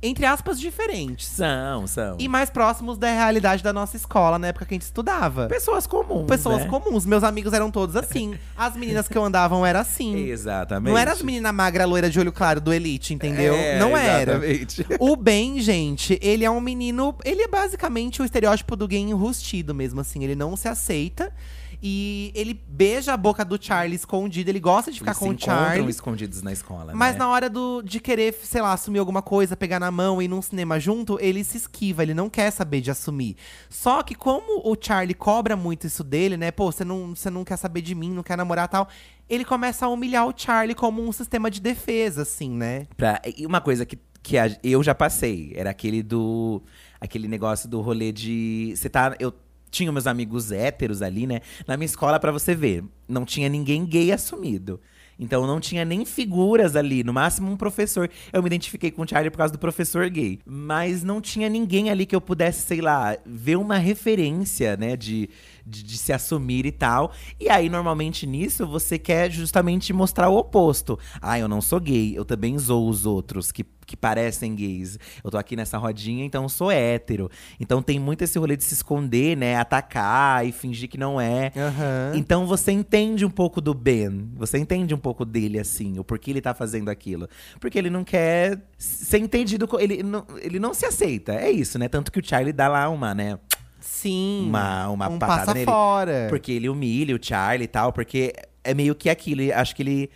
entre 0.03 0.25
aspas, 0.27 0.61
diferentes. 0.61 1.27
São, 1.27 1.87
são. 1.87 2.17
E 2.19 2.29
mais 2.29 2.51
próximos 2.51 2.99
da 2.99 3.11
realidade 3.11 3.63
da 3.63 3.73
nossa 3.73 3.97
escola, 3.97 4.39
na 4.39 4.49
época 4.49 4.67
que 4.67 4.75
a 4.75 4.77
gente 4.77 4.83
estudava. 4.83 5.47
pessoas 5.49 5.87
comuns. 5.87 6.27
Pessoas 6.27 6.63
né? 6.63 6.69
comuns. 6.69 7.07
Meus 7.07 7.25
amigos 7.25 7.53
eram 7.53 7.71
todos 7.71 7.97
assim. 7.97 8.35
As 8.57 8.77
meninas 8.77 9.09
que 9.09 9.17
eu 9.17 9.25
andavam 9.25 9.65
eram 9.65 9.81
assim. 9.81 10.15
Exatamente. 10.29 10.91
Não 10.93 10.99
eram 10.99 11.13
as 11.13 11.23
meninas 11.23 11.53
magra, 11.53 11.85
loira 11.87 12.11
de 12.11 12.21
olho 12.21 12.31
claro 12.33 12.61
do 12.61 12.73
Elite, 12.73 13.15
entendeu? 13.15 13.55
É, 13.55 13.79
não 13.79 13.97
era. 13.97 14.33
exatamente. 14.47 14.87
O 15.01 15.17
Ben, 15.17 15.61
gente, 15.61 16.19
ele 16.23 16.45
é 16.45 16.51
um 16.51 16.61
menino. 16.61 17.15
Ele 17.25 17.43
é 17.43 17.49
basicamente 17.49 18.21
o 18.23 18.25
estereótipo 18.25 18.77
do 18.77 18.87
gay 18.87 19.01
enrustido 19.01 19.75
mesmo, 19.75 20.01
assim. 20.01 20.23
Ele 20.23 20.35
não 20.37 20.57
se 20.57 20.69
aceita. 20.69 21.33
E 21.83 22.33
ele 22.35 22.55
beija 22.55 23.13
a 23.13 23.17
boca 23.17 23.45
do 23.45 23.63
Charlie 23.63 23.95
escondido. 23.97 24.49
Ele 24.49 24.61
gosta 24.61 24.91
de 24.91 24.99
ficar 24.99 25.11
Eles 25.13 25.19
com 25.19 25.29
o 25.31 25.39
Charlie. 25.39 25.91
escondidos 25.91 26.43
na 26.43 26.53
escola, 26.53 26.93
Mas 26.95 27.13
né? 27.15 27.19
na 27.21 27.29
hora 27.29 27.49
do, 27.51 27.83
de 27.83 28.01
querer, 28.01 28.33
sei 28.35 28.63
lá, 28.63 28.73
assumir 28.73 28.99
alguma 28.99 29.23
coisa, 29.23 29.57
pegar 29.57 29.79
na 29.81 29.91
mão 29.91 30.21
e 30.21 30.25
ir 30.25 30.29
num 30.29 30.41
cinema 30.43 30.81
junto, 30.81 31.19
ele 31.21 31.45
se 31.45 31.57
esquiva, 31.59 32.03
ele 32.03 32.15
não 32.15 32.29
quer 32.31 32.51
saber 32.51 32.81
de 32.81 32.91
assumir. 32.91 33.37
Só 33.69 34.03
que 34.03 34.15
como 34.15 34.61
o 34.71 34.77
Charlie 34.81 35.15
cobra 35.15 35.57
muito 35.57 35.87
isso 35.87 36.03
dele, 36.03 36.37
né? 36.37 36.51
Pô, 36.51 36.71
você 36.73 36.85
não, 36.85 37.15
você 37.15 37.31
não 37.31 37.45
quer 37.45 37.57
saber 37.57 37.83
de 37.83 37.95
mim, 37.95 38.11
não 38.11 38.23
quer 38.23 38.37
namorar 38.37 38.69
tal. 38.69 38.89
Ele 39.29 39.45
começa 39.45 39.85
a 39.87 39.89
humilhar 39.89 40.27
o 40.27 40.33
Charlie 40.37 40.75
como 40.75 41.03
um 41.07 41.13
sistema 41.13 41.51
de 41.51 41.61
defesa, 41.61 42.23
assim, 42.23 42.51
né? 42.51 42.87
Pra- 42.97 43.21
e 43.37 43.45
uma 43.45 43.61
coisa 43.61 43.85
que, 43.85 43.99
que 44.23 44.39
a- 44.39 44.57
eu 44.63 44.83
já 44.83 44.95
passei, 44.95 45.53
era 45.57 45.71
aquele 45.71 46.03
do. 46.03 46.63
Aquele 47.01 47.29
negócio 47.29 47.69
do 47.69 47.81
rolê 47.81 48.11
de. 48.13 48.73
Você 48.77 48.89
tá. 48.89 49.15
Eu 49.21 49.33
tinha 49.77 49.93
meus 49.93 50.07
amigos 50.07 50.51
héteros 50.51 51.03
ali, 51.03 51.27
né? 51.27 51.41
Na 51.67 51.77
minha 51.77 51.87
escola, 51.87 52.19
pra 52.19 52.33
você 52.33 52.55
ver, 52.55 52.83
não 53.09 53.25
tinha 53.25 53.49
ninguém 53.49 53.85
gay 53.85 54.11
assumido. 54.11 54.81
Então 55.19 55.47
não 55.47 55.59
tinha 55.59 55.85
nem 55.85 56.05
figuras 56.05 56.77
ali, 56.77 57.03
no 57.03 57.13
máximo 57.13 57.51
um 57.51 57.57
professor. 57.57 58.11
Eu 58.33 58.43
me 58.43 58.49
identifiquei 58.49 58.91
com 58.91 59.03
o 59.03 59.09
Charlie 59.09 59.31
por 59.31 59.39
causa 59.39 59.53
do 59.53 59.59
professor 59.59 60.09
gay. 60.11 60.39
Mas 60.45 61.03
não 61.03 61.21
tinha 61.21 61.49
ninguém 61.49 61.91
ali 61.91 62.05
que 62.05 62.15
eu 62.15 62.21
pudesse, 62.21 62.67
sei 62.67 62.81
lá, 62.81 63.17
ver 63.25 63.57
uma 63.57 63.79
referência, 63.79 64.77
né, 64.77 64.97
de, 64.97 65.31
de, 65.67 65.83
de 65.83 65.99
se 65.99 66.13
assumir 66.13 66.65
e 66.65 66.73
tal. 66.73 67.13
E 67.41 67.49
aí, 67.49 67.69
normalmente 67.69 68.27
nisso, 68.27 68.67
você 68.67 68.99
quer 68.99 69.31
justamente 69.31 69.93
mostrar 69.93 70.29
o 70.29 70.37
oposto. 70.37 70.99
Ah, 71.21 71.39
eu 71.39 71.49
não 71.49 71.61
sou 71.61 71.81
gay, 71.81 72.17
eu 72.17 72.25
também 72.25 72.57
zoo 72.59 72.89
os 72.89 73.05
outros 73.05 73.51
que, 73.51 73.65
que 73.85 73.97
parecem 73.97 74.55
gays. 74.55 74.99
Eu 75.25 75.31
tô 75.31 75.39
aqui 75.39 75.57
nessa 75.57 75.77
rodinha, 75.77 76.25
então 76.25 76.45
eu 76.45 76.49
sou 76.49 76.71
hétero. 76.71 77.29
Então 77.59 77.83
tem 77.83 77.99
muito 77.99 78.23
esse 78.23 78.39
rolê 78.39 78.57
de 78.57 78.65
se 78.65 78.75
esconder, 78.75 79.37
né, 79.37 79.57
atacar 79.57 80.47
e 80.47 80.53
fingir 80.53 80.89
que 80.89 80.99
não 80.99 81.21
é. 81.21 81.53
Aham. 81.57 82.13
Então 82.15 82.47
você 82.47 82.71
entende 82.71 83.25
um 83.25 83.31
pouco 83.31 83.61
do 83.61 83.75
Ben. 83.75 84.31
Você 84.37 84.59
entende 84.59 84.95
um 84.95 84.99
pouco 84.99 85.25
dele, 85.25 85.59
assim, 85.59 85.99
o 85.99 86.05
porquê 86.05 86.31
ele 86.31 86.41
tá 86.41 86.55
fazendo 86.55 86.89
aquilo. 86.89 87.29
Porque 87.59 87.79
ele 87.79 87.91
não 87.91 88.05
quer 88.05 88.63
ser 88.79 89.19
entendido. 89.19 89.69
Ele 89.79 90.03
não, 90.03 90.25
ele 90.39 90.59
não 90.61 90.73
se 90.73 90.87
aceita. 90.87 91.35
É 91.35 91.51
isso, 91.51 91.79
né? 91.79 91.89
Tanto 91.89 92.13
que 92.13 92.21
o 92.21 92.25
Charlie 92.25 92.53
dá 92.53 92.69
lá 92.69 92.89
uma, 92.89 93.15
né? 93.15 93.39
Sim. 93.87 94.47
Uma, 94.49 94.89
uma 94.89 95.09
um 95.09 95.19
patada 95.19 95.41
passa 95.41 95.55
nele. 95.55 95.67
fora. 95.67 96.27
Porque 96.29 96.53
ele 96.53 96.69
humilha 96.69 97.15
o 97.15 97.19
Charlie 97.23 97.65
e 97.65 97.69
tal. 97.69 97.93
Porque 97.93 98.35
é 98.63 98.75
meio 98.75 98.95
que 98.95 99.09
aquilo. 99.09 99.43
Acho 99.55 99.75
que 99.75 99.83
ele 99.83 100.11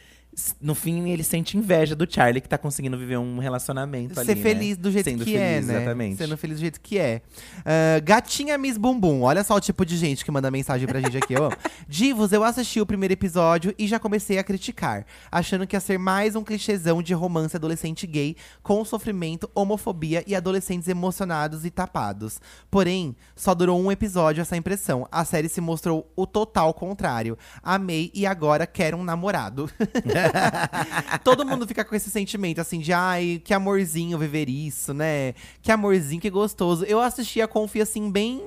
no 0.60 0.74
fim 0.74 1.10
ele 1.10 1.24
sente 1.24 1.56
inveja 1.56 1.96
do 1.96 2.06
Charlie 2.10 2.40
que 2.40 2.48
tá 2.48 2.56
conseguindo 2.56 2.96
viver 2.96 3.18
um 3.18 3.38
relacionamento 3.38 4.14
Ser 4.14 4.20
ali, 4.20 4.34
né? 4.34 4.42
feliz 4.42 4.76
do 4.76 4.90
jeito 4.90 5.10
Sendo 5.10 5.24
que 5.24 5.32
feliz, 5.32 5.40
é, 5.40 5.60
né? 5.60 5.76
Exatamente. 5.76 6.16
Sendo 6.16 6.36
feliz 6.36 6.56
do 6.58 6.60
jeito 6.60 6.80
que 6.80 6.98
é. 6.98 7.22
Ah, 7.64 8.00
gatinha 8.00 8.56
Miss 8.56 8.76
Bumbum. 8.76 9.22
Olha 9.22 9.42
só 9.42 9.56
o 9.56 9.60
tipo 9.60 9.84
de 9.84 9.96
gente 9.96 10.24
que 10.24 10.30
manda 10.30 10.50
mensagem 10.50 10.86
pra 10.86 11.00
gente 11.00 11.16
aqui, 11.16 11.34
ó. 11.36 11.50
Divos, 11.88 12.32
eu 12.32 12.44
assisti 12.44 12.80
o 12.80 12.86
primeiro 12.86 13.12
episódio 13.12 13.74
e 13.78 13.88
já 13.88 13.98
comecei 13.98 14.38
a 14.38 14.44
criticar. 14.44 15.04
Achando 15.30 15.66
que 15.66 15.74
ia 15.74 15.80
ser 15.80 15.98
mais 15.98 16.36
um 16.36 16.44
clichêzão 16.44 17.02
de 17.02 17.12
romance 17.12 17.56
adolescente 17.56 18.06
gay 18.06 18.36
com 18.62 18.84
sofrimento, 18.84 19.50
homofobia 19.54 20.22
e 20.26 20.34
adolescentes 20.34 20.88
emocionados 20.88 21.64
e 21.64 21.70
tapados. 21.70 22.40
Porém, 22.70 23.16
só 23.34 23.54
durou 23.54 23.80
um 23.80 23.90
episódio 23.90 24.42
essa 24.42 24.56
impressão. 24.56 25.08
A 25.10 25.24
série 25.24 25.48
se 25.48 25.60
mostrou 25.60 26.10
o 26.14 26.26
total 26.26 26.72
contrário. 26.72 27.36
Amei 27.62 28.10
e 28.14 28.26
agora 28.26 28.66
quero 28.66 28.96
um 28.96 29.04
namorado. 29.04 29.68
Todo 31.24 31.44
mundo 31.44 31.66
fica 31.66 31.84
com 31.84 31.94
esse 31.94 32.10
sentimento, 32.10 32.60
assim, 32.60 32.78
de 32.78 32.92
ai, 32.92 33.40
que 33.44 33.54
amorzinho 33.54 34.18
viver 34.18 34.48
isso, 34.48 34.92
né? 34.94 35.34
Que 35.62 35.72
amorzinho, 35.72 36.20
que 36.20 36.30
gostoso. 36.30 36.84
Eu 36.84 37.00
assisti 37.00 37.40
a 37.40 37.48
Confi, 37.48 37.80
assim, 37.80 38.10
bem 38.10 38.42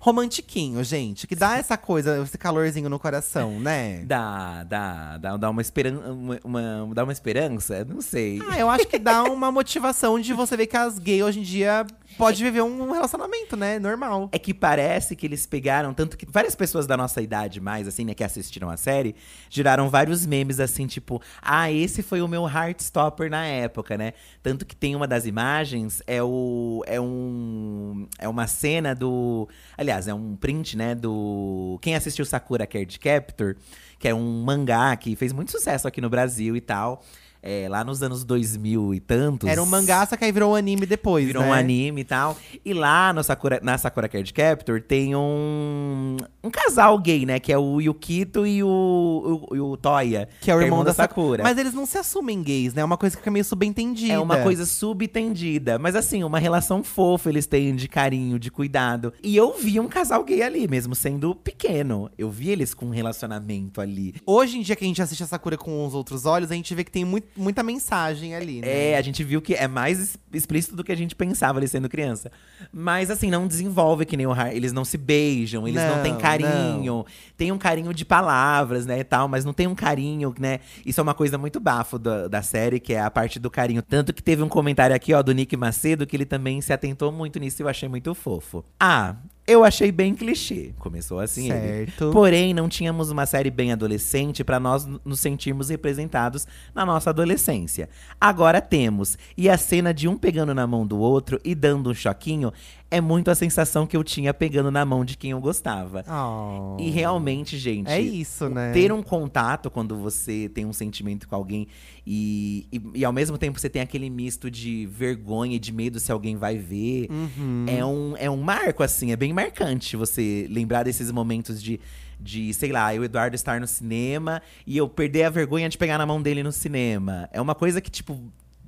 romantiquinho, 0.00 0.82
gente. 0.84 1.26
Que 1.26 1.34
dá 1.34 1.56
essa 1.58 1.76
coisa, 1.76 2.22
esse 2.22 2.36
calorzinho 2.38 2.88
no 2.88 2.98
coração, 2.98 3.58
né? 3.60 4.02
Dá, 4.08 4.64
dá, 4.64 5.18
dá, 5.18 5.36
dá 5.36 5.50
uma, 5.50 5.60
esperan 5.60 5.98
uma, 5.98 6.38
uma- 6.44 6.94
dá 6.94 7.04
uma 7.04 7.12
esperança? 7.12 7.84
Não 7.84 8.00
sei. 8.00 8.40
Ah, 8.48 8.58
eu 8.58 8.68
acho 8.70 8.86
que 8.86 8.98
dá 8.98 9.22
uma 9.30 9.50
motivação 9.52 10.18
de 10.18 10.32
você 10.32 10.56
ver 10.56 10.66
que 10.66 10.76
as 10.76 10.98
gays 10.98 11.22
hoje 11.22 11.40
em 11.40 11.42
dia 11.42 11.86
pode 12.16 12.42
viver 12.42 12.62
um 12.62 12.90
relacionamento, 12.90 13.56
né? 13.56 13.78
Normal. 13.78 14.28
É 14.32 14.38
que 14.38 14.52
parece 14.54 15.14
que 15.14 15.26
eles 15.26 15.46
pegaram, 15.46 15.92
tanto 15.94 16.16
que 16.16 16.26
várias 16.30 16.54
pessoas 16.54 16.86
da 16.86 16.96
nossa 16.96 17.20
idade 17.22 17.60
mais, 17.60 17.86
assim, 17.86 18.04
né, 18.04 18.14
que 18.14 18.24
assistiram 18.24 18.70
a 18.70 18.76
série, 18.76 19.14
geraram 19.50 19.88
vários 19.88 20.24
memes 20.26 20.58
assim, 20.58 20.86
tipo, 20.86 21.20
ah, 21.42 21.70
esse 21.70 22.02
foi 22.02 22.20
o 22.22 22.28
meu 22.28 22.46
Heartstopper 22.48 23.30
na 23.30 23.44
época, 23.46 23.96
né? 23.96 24.14
Tanto 24.42 24.64
que 24.66 24.74
tem 24.74 24.96
uma 24.96 25.06
das 25.06 25.26
imagens, 25.26 26.02
é 26.06 26.22
o. 26.22 26.82
É 26.86 27.00
um. 27.00 28.08
É 28.18 28.28
uma 28.28 28.46
cena 28.46 28.94
do. 28.94 29.48
Aliás, 29.88 30.06
é 30.06 30.12
um 30.12 30.36
print, 30.36 30.76
né? 30.76 30.94
Do. 30.94 31.78
Quem 31.80 31.94
assistiu 31.94 32.22
Sakura 32.26 32.66
Card 32.66 32.98
Captor, 32.98 33.56
que 33.98 34.06
é 34.06 34.14
um 34.14 34.42
mangá 34.42 34.94
que 34.96 35.16
fez 35.16 35.32
muito 35.32 35.50
sucesso 35.50 35.88
aqui 35.88 35.98
no 35.98 36.10
Brasil 36.10 36.54
e 36.54 36.60
tal. 36.60 37.02
É, 37.42 37.68
lá 37.68 37.84
nos 37.84 38.02
anos 38.02 38.24
2000 38.24 38.94
e 38.94 39.00
tantos. 39.00 39.48
Era 39.48 39.62
um 39.62 39.66
mangá, 39.66 40.04
só 40.06 40.16
que 40.16 40.24
aí 40.24 40.32
virou 40.32 40.52
um 40.52 40.54
anime 40.54 40.86
depois, 40.86 41.26
Virou 41.26 41.42
né? 41.42 41.48
um 41.48 41.52
anime 41.52 42.00
e 42.00 42.04
tal. 42.04 42.36
E 42.64 42.72
lá 42.74 43.12
no 43.12 43.22
Sakura, 43.22 43.60
na 43.62 43.78
Sakura 43.78 44.08
Card 44.08 44.32
Captor 44.32 44.82
tem 44.82 45.14
um, 45.14 46.16
um 46.42 46.50
casal 46.50 46.98
gay, 46.98 47.24
né? 47.24 47.38
Que 47.38 47.52
é 47.52 47.58
o 47.58 47.80
Yukito 47.80 48.46
e 48.46 48.62
o, 48.62 49.46
o, 49.50 49.56
e 49.56 49.60
o 49.60 49.76
Toya. 49.76 50.28
Que 50.40 50.50
é 50.50 50.54
o 50.54 50.60
irmão, 50.60 50.82
da 50.84 50.92
Sakura. 50.92 51.42
Mas 51.42 51.56
eles 51.58 51.72
não 51.74 51.86
se 51.86 51.98
assumem 51.98 52.42
gays, 52.42 52.74
né? 52.74 52.82
É 52.82 52.84
uma 52.84 52.96
coisa 52.96 53.16
que 53.16 53.20
fica 53.22 53.30
meio 53.30 53.44
subentendida. 53.44 54.12
É 54.14 54.18
uma 54.18 54.38
coisa 54.42 54.64
subtendida. 54.66 55.78
Mas 55.78 55.94
assim, 55.94 56.24
uma 56.24 56.38
relação 56.38 56.82
fofa 56.82 57.28
eles 57.28 57.46
têm 57.46 57.74
de 57.74 57.88
carinho, 57.88 58.38
de 58.38 58.50
cuidado. 58.50 59.12
E 59.22 59.36
eu 59.36 59.56
vi 59.56 59.78
um 59.80 59.88
casal 59.88 60.24
gay 60.24 60.42
ali, 60.42 60.66
mesmo 60.68 60.94
sendo 60.94 61.34
pequeno. 61.34 62.10
Eu 62.18 62.30
vi 62.30 62.50
eles 62.50 62.74
com 62.74 62.86
um 62.86 62.90
relacionamento 62.90 63.80
ali. 63.80 64.14
Hoje 64.26 64.58
em 64.58 64.62
dia 64.62 64.74
que 64.76 64.84
a 64.84 64.86
gente 64.88 65.00
assiste 65.02 65.22
a 65.22 65.26
Sakura 65.26 65.56
com 65.56 65.86
os 65.86 65.94
outros 65.94 66.26
olhos, 66.26 66.50
a 66.50 66.54
gente 66.54 66.74
vê 66.74 66.82
que 66.84 66.90
tem 66.90 67.04
muito- 67.04 67.27
muita 67.36 67.62
mensagem 67.62 68.34
ali, 68.34 68.60
né? 68.60 68.90
É, 68.90 68.96
a 68.96 69.02
gente 69.02 69.22
viu 69.24 69.40
que 69.40 69.54
é 69.54 69.66
mais 69.66 70.18
explícito 70.32 70.76
do 70.76 70.84
que 70.84 70.92
a 70.92 70.96
gente 70.96 71.14
pensava 71.14 71.58
ali 71.58 71.68
sendo 71.68 71.88
criança. 71.88 72.30
Mas 72.72 73.10
assim, 73.10 73.30
não 73.30 73.46
desenvolve 73.46 74.04
que 74.04 74.16
nem 74.16 74.26
o 74.26 74.32
Har 74.32 74.54
Eles 74.54 74.72
não 74.72 74.84
se 74.84 74.98
beijam, 74.98 75.66
eles 75.66 75.82
não, 75.82 75.96
Não, 75.96 76.02
têm 76.02 76.16
carinho. 76.16 77.06
Tem 77.36 77.52
um 77.52 77.58
carinho 77.58 77.92
de 77.94 78.04
palavras, 78.04 78.86
né, 78.86 79.00
e 79.00 79.04
tal, 79.04 79.28
mas 79.28 79.44
não 79.44 79.52
tem 79.52 79.66
um 79.66 79.74
carinho, 79.74 80.34
né? 80.38 80.60
Isso 80.84 81.00
é 81.00 81.02
uma 81.02 81.14
coisa 81.14 81.38
muito 81.38 81.60
bafo 81.60 81.98
da, 81.98 82.28
da 82.28 82.42
série, 82.42 82.80
que 82.80 82.92
é 82.92 83.00
a 83.00 83.10
parte 83.10 83.38
do 83.38 83.50
carinho. 83.50 83.82
Tanto 83.82 84.12
que 84.12 84.22
teve 84.22 84.42
um 84.42 84.48
comentário 84.48 84.94
aqui, 84.94 85.12
ó, 85.14 85.22
do 85.22 85.32
Nick 85.32 85.56
Macedo, 85.56 86.06
que 86.06 86.16
ele 86.16 86.26
também 86.26 86.60
se 86.60 86.72
atentou 86.72 87.12
muito 87.12 87.38
nisso 87.38 87.60
e 87.60 87.64
eu 87.64 87.68
achei 87.68 87.88
muito 87.88 88.14
fofo. 88.14 88.64
Ah, 88.78 89.16
eu 89.48 89.64
achei 89.64 89.90
bem 89.90 90.14
clichê. 90.14 90.74
Começou 90.78 91.18
assim 91.18 91.50
ele. 91.50 91.86
Certo. 91.86 92.10
Porém, 92.12 92.52
não 92.52 92.68
tínhamos 92.68 93.10
uma 93.10 93.24
série 93.24 93.50
bem 93.50 93.72
adolescente 93.72 94.44
pra 94.44 94.60
nós 94.60 94.86
nos 95.02 95.20
sentirmos 95.20 95.70
representados 95.70 96.46
na 96.74 96.84
nossa 96.84 97.08
adolescência. 97.08 97.88
Agora 98.20 98.60
temos. 98.60 99.16
E 99.38 99.48
a 99.48 99.56
cena 99.56 99.94
de 99.94 100.06
um 100.06 100.18
pegando 100.18 100.54
na 100.54 100.66
mão 100.66 100.86
do 100.86 100.98
outro 100.98 101.40
e 101.42 101.54
dando 101.54 101.88
um 101.88 101.94
choquinho 101.94 102.52
é 102.90 103.00
muito 103.00 103.30
a 103.30 103.34
sensação 103.34 103.86
que 103.86 103.96
eu 103.96 104.02
tinha 104.02 104.32
pegando 104.32 104.70
na 104.70 104.84
mão 104.84 105.04
de 105.04 105.16
quem 105.16 105.32
eu 105.32 105.40
gostava. 105.40 106.04
Oh. 106.08 106.80
E 106.80 106.88
realmente, 106.90 107.58
gente. 107.58 107.90
É 107.90 108.00
isso, 108.00 108.48
né? 108.48 108.72
Ter 108.72 108.90
um 108.92 109.02
contato 109.02 109.70
quando 109.70 109.96
você 109.96 110.50
tem 110.54 110.64
um 110.64 110.72
sentimento 110.72 111.28
com 111.28 111.34
alguém 111.34 111.68
e, 112.06 112.66
e, 112.72 112.82
e 113.00 113.04
ao 113.04 113.12
mesmo 113.12 113.36
tempo 113.36 113.60
você 113.60 113.68
tem 113.68 113.82
aquele 113.82 114.08
misto 114.08 114.50
de 114.50 114.86
vergonha 114.86 115.56
e 115.56 115.58
de 115.58 115.72
medo 115.72 116.00
se 116.00 116.10
alguém 116.10 116.36
vai 116.36 116.56
ver. 116.56 117.08
Uhum. 117.10 117.66
É, 117.68 117.84
um, 117.84 118.14
é 118.16 118.30
um 118.30 118.38
marco, 118.38 118.82
assim, 118.82 119.12
é 119.12 119.16
bem 119.16 119.32
marcante 119.32 119.94
você 119.94 120.46
lembrar 120.50 120.84
desses 120.84 121.10
momentos 121.10 121.62
de, 121.62 121.78
de, 122.18 122.54
sei 122.54 122.72
lá, 122.72 122.94
eu, 122.94 123.04
Eduardo, 123.04 123.34
estar 123.36 123.60
no 123.60 123.66
cinema 123.66 124.40
e 124.66 124.78
eu 124.78 124.88
perder 124.88 125.24
a 125.24 125.30
vergonha 125.30 125.68
de 125.68 125.76
pegar 125.76 125.98
na 125.98 126.06
mão 126.06 126.22
dele 126.22 126.42
no 126.42 126.52
cinema. 126.52 127.28
É 127.32 127.40
uma 127.40 127.54
coisa 127.54 127.82
que, 127.82 127.90
tipo, 127.90 128.18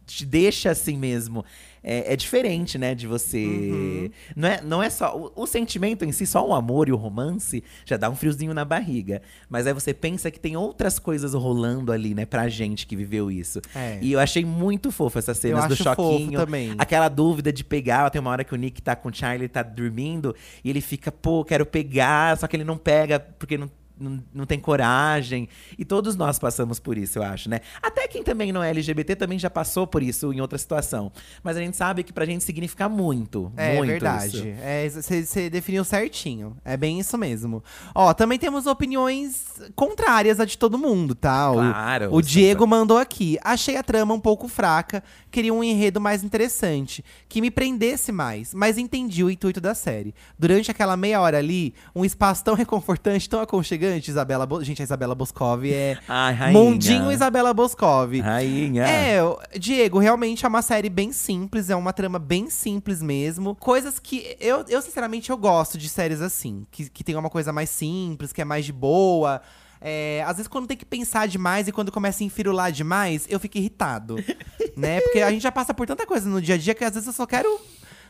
te 0.06 0.26
deixa 0.26 0.70
assim 0.70 0.96
mesmo. 0.96 1.44
É, 1.82 2.12
é 2.12 2.16
diferente, 2.16 2.76
né, 2.78 2.94
de 2.94 3.06
você. 3.06 3.44
Uhum. 3.44 4.10
Não, 4.36 4.48
é, 4.48 4.60
não 4.62 4.82
é 4.82 4.90
só. 4.90 5.16
O, 5.16 5.42
o 5.42 5.46
sentimento 5.46 6.04
em 6.04 6.12
si, 6.12 6.26
só 6.26 6.46
o 6.46 6.54
amor 6.54 6.88
e 6.88 6.92
o 6.92 6.96
romance, 6.96 7.64
já 7.84 7.96
dá 7.96 8.10
um 8.10 8.14
friozinho 8.14 8.52
na 8.52 8.64
barriga. 8.64 9.22
Mas 9.48 9.66
aí 9.66 9.72
você 9.72 9.94
pensa 9.94 10.30
que 10.30 10.38
tem 10.38 10.56
outras 10.56 10.98
coisas 10.98 11.32
rolando 11.34 11.92
ali, 11.92 12.14
né, 12.14 12.26
pra 12.26 12.48
gente 12.48 12.86
que 12.86 12.94
viveu 12.94 13.30
isso. 13.30 13.60
É. 13.74 13.98
E 14.00 14.12
eu 14.12 14.20
achei 14.20 14.44
muito 14.44 14.90
fofo 14.90 15.18
essas 15.18 15.38
cenas 15.38 15.66
do 15.66 15.74
acho 15.74 15.84
fofo 15.84 16.02
choquinho. 16.02 16.38
também. 16.38 16.74
Aquela 16.78 17.08
dúvida 17.08 17.52
de 17.52 17.64
pegar. 17.64 18.10
Tem 18.10 18.20
uma 18.20 18.30
hora 18.30 18.44
que 18.44 18.54
o 18.54 18.56
Nick 18.56 18.82
tá 18.82 18.94
com 18.94 19.08
o 19.08 19.14
Charlie, 19.14 19.48
tá 19.48 19.62
dormindo, 19.62 20.34
e 20.62 20.70
ele 20.70 20.80
fica, 20.80 21.10
pô, 21.10 21.44
quero 21.44 21.64
pegar, 21.64 22.36
só 22.36 22.46
que 22.46 22.56
ele 22.56 22.64
não 22.64 22.76
pega 22.76 23.18
porque 23.20 23.56
não. 23.56 23.70
Não, 24.00 24.24
não 24.32 24.46
tem 24.46 24.58
coragem. 24.58 25.46
E 25.78 25.84
todos 25.84 26.16
nós 26.16 26.38
passamos 26.38 26.80
por 26.80 26.96
isso, 26.96 27.18
eu 27.18 27.22
acho, 27.22 27.50
né? 27.50 27.60
Até 27.82 28.08
quem 28.08 28.22
também 28.22 28.50
não 28.50 28.62
é 28.62 28.70
LGBT 28.70 29.14
também 29.14 29.38
já 29.38 29.50
passou 29.50 29.86
por 29.86 30.02
isso 30.02 30.32
em 30.32 30.40
outra 30.40 30.56
situação. 30.58 31.12
Mas 31.42 31.56
a 31.56 31.60
gente 31.60 31.76
sabe 31.76 32.02
que 32.02 32.12
pra 32.12 32.24
gente 32.24 32.42
significa 32.42 32.88
muito. 32.88 33.52
É 33.56 33.76
muito 33.76 33.90
verdade. 33.90 34.56
isso. 34.86 35.02
Você 35.02 35.50
definiu 35.50 35.84
certinho. 35.84 36.56
É 36.64 36.76
bem 36.76 36.98
isso 36.98 37.18
mesmo. 37.18 37.62
Ó, 37.94 38.12
também 38.14 38.38
temos 38.38 38.66
opiniões 38.66 39.60
contrárias 39.76 40.40
a 40.40 40.44
de 40.44 40.56
todo 40.56 40.78
mundo, 40.78 41.14
tá? 41.14 41.50
O- 41.50 41.54
Claro, 41.56 42.08
O, 42.14 42.22
Diego 42.22 42.64
é- 42.64 42.66
mandou 42.66 42.96
aqui. 42.96 43.38
Achei 43.44 43.76
a 43.76 43.82
trama 43.82 44.14
um 44.14 44.20
pouco 44.20 44.48
fraca, 44.48 45.02
queria 45.30 45.54
um 45.54 45.62
enredo 45.62 46.00
mais 46.00 46.22
interessante, 46.24 47.04
que 47.28 47.40
me 47.40 47.50
prendesse 47.50 48.12
mais, 48.12 48.52
mas 48.52 48.76
entendi 48.76 49.22
o 49.24 49.30
intuito 49.30 49.60
da 49.60 49.74
série. 49.74 50.14
Durante 50.38 50.70
aquela 50.70 50.96
meia 50.96 51.20
hora 51.20 51.38
ali, 51.38 51.74
um 51.94 52.04
espaço 52.04 52.44
tão 52.44 52.54
reconfortante, 52.54 53.28
tão 53.28 53.40
aconchegante, 53.40 54.10
Isabela. 54.10 54.46
Bo... 54.46 54.62
Gente, 54.62 54.82
a 54.82 54.84
Isabela 54.84 55.14
Boscov 55.14 55.64
é. 55.64 55.98
Ai, 56.08 56.34
rainha. 56.34 56.58
Mundinho 56.58 57.12
Isabela 57.12 57.54
Boscov. 57.54 58.18
Rainha. 58.20 58.84
É, 58.84 59.20
Diego, 59.58 59.98
realmente 59.98 60.44
é 60.44 60.48
uma 60.48 60.62
série 60.62 60.88
bem 60.88 61.12
simples, 61.12 61.70
é 61.70 61.76
uma 61.76 61.92
trama 61.92 62.18
bem 62.18 62.50
simples 62.50 63.00
mesmo. 63.00 63.54
Coisas 63.54 63.98
que 63.98 64.36
eu, 64.40 64.64
eu 64.68 64.82
sinceramente, 64.82 65.30
eu 65.30 65.36
gosto 65.36 65.78
de 65.78 65.88
séries 65.88 66.20
assim, 66.20 66.66
que, 66.70 66.88
que 66.90 67.04
tem 67.04 67.16
uma 67.16 67.30
coisa 67.30 67.52
mais 67.52 67.70
simples, 67.70 68.32
que 68.32 68.42
é 68.42 68.44
mais 68.44 68.64
de 68.64 68.72
boa. 68.72 69.40
É, 69.80 70.22
às 70.26 70.36
vezes, 70.36 70.48
quando 70.48 70.66
tem 70.66 70.76
que 70.76 70.84
pensar 70.84 71.26
demais 71.26 71.66
e 71.66 71.72
quando 71.72 71.90
começa 71.90 72.22
a 72.22 72.26
enfirular 72.26 72.70
demais, 72.70 73.26
eu 73.28 73.40
fico 73.40 73.56
irritado. 73.58 74.16
né? 74.76 75.00
Porque 75.00 75.20
a 75.20 75.30
gente 75.30 75.42
já 75.42 75.52
passa 75.52 75.72
por 75.72 75.86
tanta 75.86 76.06
coisa 76.06 76.28
no 76.28 76.40
dia 76.40 76.54
a 76.54 76.58
dia 76.58 76.74
que 76.74 76.84
às 76.84 76.92
vezes 76.92 77.06
eu 77.06 77.12
só 77.12 77.26
quero 77.26 77.60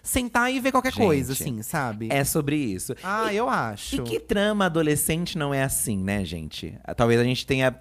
sentar 0.03 0.53
e 0.53 0.59
ver 0.61 0.73
qualquer 0.73 0.93
Gente, 0.93 1.05
coisa, 1.05 1.33
assim, 1.33 1.63
sabe? 1.63 2.09
É 2.11 2.25
sobre 2.25 2.57
isso. 2.57 2.95
Ah, 3.03 3.33
eu 3.33 3.49
acho. 3.49 3.97
E 3.97 4.01
que 4.01 4.19
trama 4.19 4.67
adolescente 4.67 5.37
não 5.37 5.53
é 5.53 5.63
assim, 5.63 5.99
né, 5.99 6.25
gente? 6.25 6.75
Talvez 6.97 7.21
a 7.21 7.25
gente 7.25 7.47
tenha. 7.47 7.75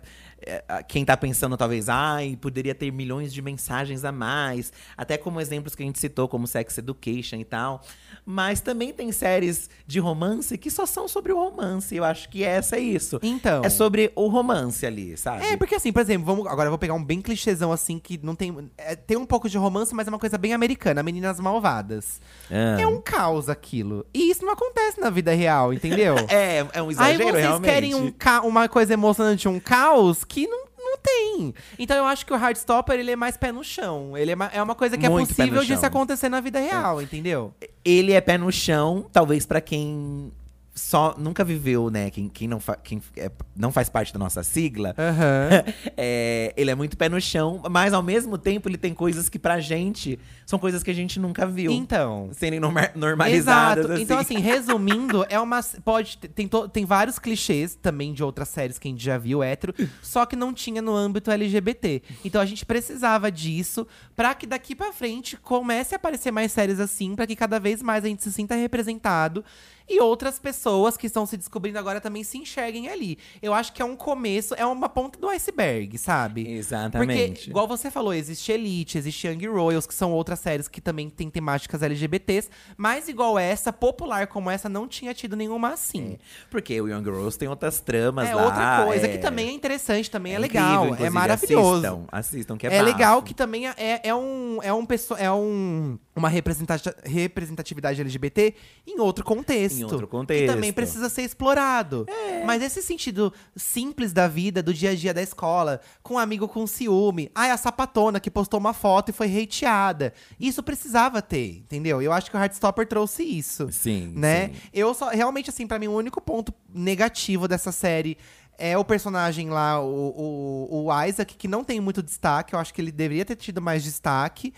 É, 0.46 0.64
Quem 0.88 1.04
tá 1.06 1.16
pensando, 1.18 1.56
talvez, 1.58 1.90
ai, 1.90 2.38
poderia 2.40 2.74
ter 2.76 2.92
milhões 2.92 3.34
de 3.34 3.42
mensagens 3.42 4.04
a 4.06 4.12
mais. 4.12 4.72
Até 4.98 5.18
como 5.18 5.40
exemplos 5.42 5.76
que 5.76 5.84
a 5.84 5.86
gente 5.86 6.00
citou, 6.00 6.28
como 6.28 6.48
Sex 6.48 6.78
Education 6.78 7.38
e 7.38 7.46
tal. 7.46 7.82
Mas 8.26 8.62
também 8.62 8.94
tem 8.94 9.12
séries 9.12 9.70
de 9.88 10.00
romance 10.00 10.58
que 10.58 10.70
só 10.70 10.86
são 10.86 11.08
sobre 11.08 11.32
o 11.34 11.38
romance. 11.38 11.96
Eu 11.96 12.04
acho 12.04 12.30
que 12.30 12.44
essa 12.44 12.76
é 12.76 12.80
isso. 12.80 13.20
Então. 13.24 13.64
É 13.64 13.70
sobre 13.70 14.12
o 14.16 14.28
romance 14.28 14.86
ali, 14.86 15.18
sabe? 15.18 15.46
É, 15.46 15.58
porque 15.58 15.76
assim, 15.76 15.92
por 15.92 16.02
exemplo, 16.02 16.26
vamos, 16.26 16.48
agora 16.48 16.68
eu 16.68 16.72
vou 16.72 16.78
pegar 16.78 16.94
um 16.94 17.04
bem 17.04 17.22
clichêzão 17.22 17.72
assim, 17.72 17.98
que 18.00 18.20
não 18.22 18.36
tem. 18.36 18.56
é, 18.78 18.96
tem 18.96 19.18
um 19.18 19.26
pouco 19.26 19.50
de 19.50 19.58
romance, 19.58 19.94
mas 19.96 20.08
é 20.08 20.10
uma 20.10 20.20
coisa 20.20 20.38
bem 20.38 20.54
americana, 20.54 21.02
Meninas 21.02 21.40
Malvadas. 21.40 22.22
Ah. 22.52 22.80
É 22.80 22.86
um 22.88 23.02
caos 23.02 23.50
aquilo. 23.50 24.06
E 24.14 24.30
isso 24.30 24.46
não 24.46 24.54
acontece 24.54 25.00
na 25.00 25.10
vida 25.10 25.34
real, 25.34 25.74
entendeu? 25.74 26.16
É, 26.30 26.60
é 26.74 26.82
um 26.82 26.88
Aí 26.88 26.92
exagero, 26.92 27.24
vocês 27.32 27.44
realmente. 27.46 27.72
querem 27.72 27.96
um 27.96 28.12
ca- 28.12 28.42
uma 28.42 28.68
coisa 28.70 28.94
emocionante, 28.94 29.48
um 29.48 29.60
caos, 29.60 30.24
que 30.30 30.48
não, 30.48 30.66
não 30.78 30.98
tem. 30.98 31.54
Então 31.78 31.98
eu 31.98 32.06
acho 32.06 32.26
que 32.26 32.32
o 32.32 32.38
Heartstopper, 32.38 32.98
ele 33.00 33.12
é 33.12 33.16
mais 33.16 33.36
pé 33.36 33.52
no 33.52 33.64
chão. 33.64 34.16
Ele 34.18 34.32
é, 34.32 34.36
ma- 34.36 34.50
é 34.54 34.62
uma 34.64 34.76
coisa 34.76 34.98
que 34.98 35.10
Muito 35.10 35.32
é 35.32 35.34
pé 35.34 35.34
no 35.34 35.36
possível 35.50 35.62
de 35.64 35.68
chão. 35.70 35.80
se 35.80 35.86
acontecer 35.86 36.30
na 36.30 36.40
vida 36.40 36.60
real, 36.60 37.02
entendeu? 37.02 37.54
Ele 37.84 38.14
é 38.14 38.22
pé 38.22 38.38
no 38.38 38.52
chão, 38.52 39.06
talvez 39.12 39.46
pra 39.46 39.60
quem 39.60 40.32
só 40.80 41.14
nunca 41.18 41.44
viveu, 41.44 41.90
né? 41.90 42.10
Quem, 42.10 42.30
quem, 42.30 42.48
não, 42.48 42.60
fa, 42.60 42.76
quem 42.76 43.02
é, 43.18 43.30
não 43.56 43.72
faz 43.72 43.90
parte 43.90 44.14
da 44.14 44.20
nossa 44.20 44.42
sigla, 44.44 44.96
Aham. 44.98 45.64
é, 45.98 46.54
ele 46.56 46.72
é 46.72 46.76
muito 46.76 46.96
pé 46.98 47.10
no 47.10 47.20
chão, 47.20 47.62
mas 47.70 47.94
ao 47.94 48.02
mesmo 48.02 48.38
tempo 48.38 48.70
ele 48.70 48.78
tem 48.78 48.94
coisas 48.94 49.28
que 49.30 49.38
pra 49.38 49.60
gente 49.60 50.18
são 50.46 50.58
coisas 50.58 50.82
que 50.82 50.90
a 50.90 50.94
gente 50.94 51.20
nunca 51.20 51.46
viu. 51.46 51.72
Então. 51.72 52.30
Serem 52.34 52.60
norma- 52.60 52.90
normalizadas. 52.96 53.86
Exato. 53.86 54.02
Então, 54.02 54.18
assim, 54.18 54.40
resumindo, 54.40 55.26
é 55.30 55.40
uma. 55.40 55.60
Pode. 55.84 56.18
Tem, 56.18 56.48
to- 56.48 56.70
tem 56.70 56.86
vários 56.86 57.20
clichês 57.20 57.76
também 57.76 58.14
de 58.14 58.24
outras 58.24 58.48
séries 58.48 58.80
que 58.80 58.88
a 58.88 58.92
gente 58.92 59.04
já 59.04 59.18
viu 59.18 59.44
hétero, 59.44 59.74
só 60.02 60.26
que 60.26 60.36
não 60.36 60.54
tinha 60.54 60.82
no 60.82 60.96
âmbito 60.96 61.30
LGBT. 61.30 62.02
Então 62.24 62.42
a 62.42 62.46
gente 62.46 62.66
precisava 62.66 63.32
disso 63.32 63.86
pra 64.16 64.34
que 64.34 64.48
daqui 64.48 64.74
pra 64.76 64.92
frente 64.94 65.38
comece 65.38 65.94
a 65.94 65.98
aparecer 65.98 66.32
mais 66.32 66.52
séries 66.52 66.80
assim, 66.80 67.16
pra 67.16 67.28
que 67.28 67.36
cada 67.36 67.60
vez 67.60 67.82
mais 67.84 68.04
a 68.06 68.08
gente 68.08 68.24
se 68.24 68.32
sinta 68.32 68.56
representado. 68.56 69.44
E 69.90 70.00
outras 70.00 70.38
pessoas 70.38 70.96
que 70.96 71.08
estão 71.08 71.26
se 71.26 71.36
descobrindo 71.36 71.80
agora 71.80 72.00
também 72.00 72.24
se 72.24 72.38
enxerguem 72.38 72.88
ali. 72.90 73.18
Eu 73.42 73.54
acho 73.54 73.74
que 73.74 73.82
é 73.82 73.86
um 73.86 73.96
começo, 73.96 74.54
é 74.56 74.66
uma 74.66 74.88
ponta 74.88 75.20
do 75.20 75.28
iceberg, 75.30 75.98
sabe? 75.98 76.48
Exatamente. 76.52 77.32
Porque, 77.34 77.50
igual 77.50 77.68
você 77.68 77.90
falou, 77.90 78.14
existe 78.14 78.52
Elite, 78.52 78.98
existe 78.98 79.28
Young 79.28 79.48
Royals, 79.48 79.88
que 79.88 79.94
são 79.94 80.12
outras 80.12 80.40
séries 80.40 80.68
que 80.68 80.80
também 80.80 81.10
têm 81.10 81.30
temáticas 81.30 81.82
LGBTs. 81.82 82.50
Mas 82.78 83.08
igual 83.08 83.40
essa, 83.40 83.74
popular 83.74 84.28
como 84.28 84.50
essa, 84.50 84.70
não 84.70 84.88
tinha 84.88 85.14
tido 85.14 85.36
nenhuma 85.36 85.70
assim. 85.74 86.18
Porque 86.52 86.80
o 86.80 86.88
Young 86.88 87.04
Girls 87.04 87.38
tem 87.38 87.48
outras 87.48 87.80
tramas 87.80 88.30
É, 88.30 88.36
lá. 88.36 88.46
outra 88.46 88.86
coisa 88.86 89.08
é- 89.08 89.10
que 89.10 89.18
também 89.18 89.50
é 89.50 89.52
interessante, 89.52 90.12
também 90.12 90.34
é, 90.36 90.38
incrível, 90.38 90.62
legal, 90.62 90.84
é 90.84 90.88
inclusive, 90.88 91.10
maravilhoso. 91.10 91.70
Assistam, 91.80 92.06
assistam 92.12 92.58
que 92.58 92.68
é, 92.68 92.70
É, 92.74 92.80
bafo. 92.80 92.86
legal 92.92 93.24
que 93.24 93.34
também 93.34 93.68
é, 93.68 94.02
é 94.04 94.14
um 94.14 94.60
é 94.62 94.72
um 94.74 94.86
é 95.18 95.32
um 95.32 95.98
uma 96.16 96.28
representati- 96.30 96.94
representatividade 97.06 98.02
LGBT 98.02 98.54
em 98.86 99.00
outro 99.00 99.24
contexto. 99.24 99.79
Em 99.80 99.84
outro 99.84 100.00
Que 100.08 100.08
contexto. 100.08 100.54
também 100.54 100.72
precisa 100.74 101.10
ser 101.10 101.24
explorado. 101.24 102.06
Mas 102.46 102.62
esse 102.62 102.82
sentido 102.82 103.34
simples 103.56 104.12
da 104.14 104.28
vida, 104.28 104.62
do 104.64 104.74
dia 104.74 104.92
a 104.92 104.96
dia 104.96 105.14
da 105.14 105.22
escola, 105.22 105.80
com 106.02 106.16
um 106.16 106.18
amigo 106.20 106.48
com 106.48 106.66
ciúme. 106.68 107.32
Ai, 107.36 107.52
a 107.52 107.58
sapatona 107.58 108.20
que 108.20 108.32
postou 108.32 108.60
uma 108.60 108.74
foto 108.74 109.10
e 109.10 109.14
foi 109.14 109.28
hateada. 109.42 110.14
Isso 110.40 110.62
precisava 110.64 111.22
ter, 111.22 111.58
entendeu? 111.58 112.02
Eu 112.02 112.12
acho 112.14 112.30
que 112.32 112.38
o 112.38 112.40
Heartstopper 112.40 112.88
trouxe 112.88 113.24
isso. 113.24 113.70
Sim, 113.72 114.14
Né? 114.16 114.48
sim. 114.50 114.54
Eu 114.74 114.94
só, 114.94 115.10
realmente, 115.10 115.50
assim, 115.50 115.68
pra 115.68 115.80
mim, 115.80 115.88
o 115.88 115.94
único 115.94 116.20
ponto 116.22 116.54
negativo 116.74 117.48
dessa 117.48 117.72
série 117.72 118.18
é 118.58 118.78
o 118.78 118.84
personagem 118.84 119.50
lá, 119.50 119.82
o, 119.82 120.68
o, 120.70 120.86
o 120.88 121.04
Isaac, 121.06 121.36
que 121.36 121.48
não 121.48 121.64
tem 121.64 121.80
muito 121.80 122.04
destaque. 122.04 122.54
Eu 122.54 122.60
acho 122.60 122.74
que 122.74 122.82
ele 122.82 122.92
deveria 122.92 123.24
ter 123.24 123.36
tido 123.38 123.62
mais 123.62 123.84
destaque. 123.84 124.54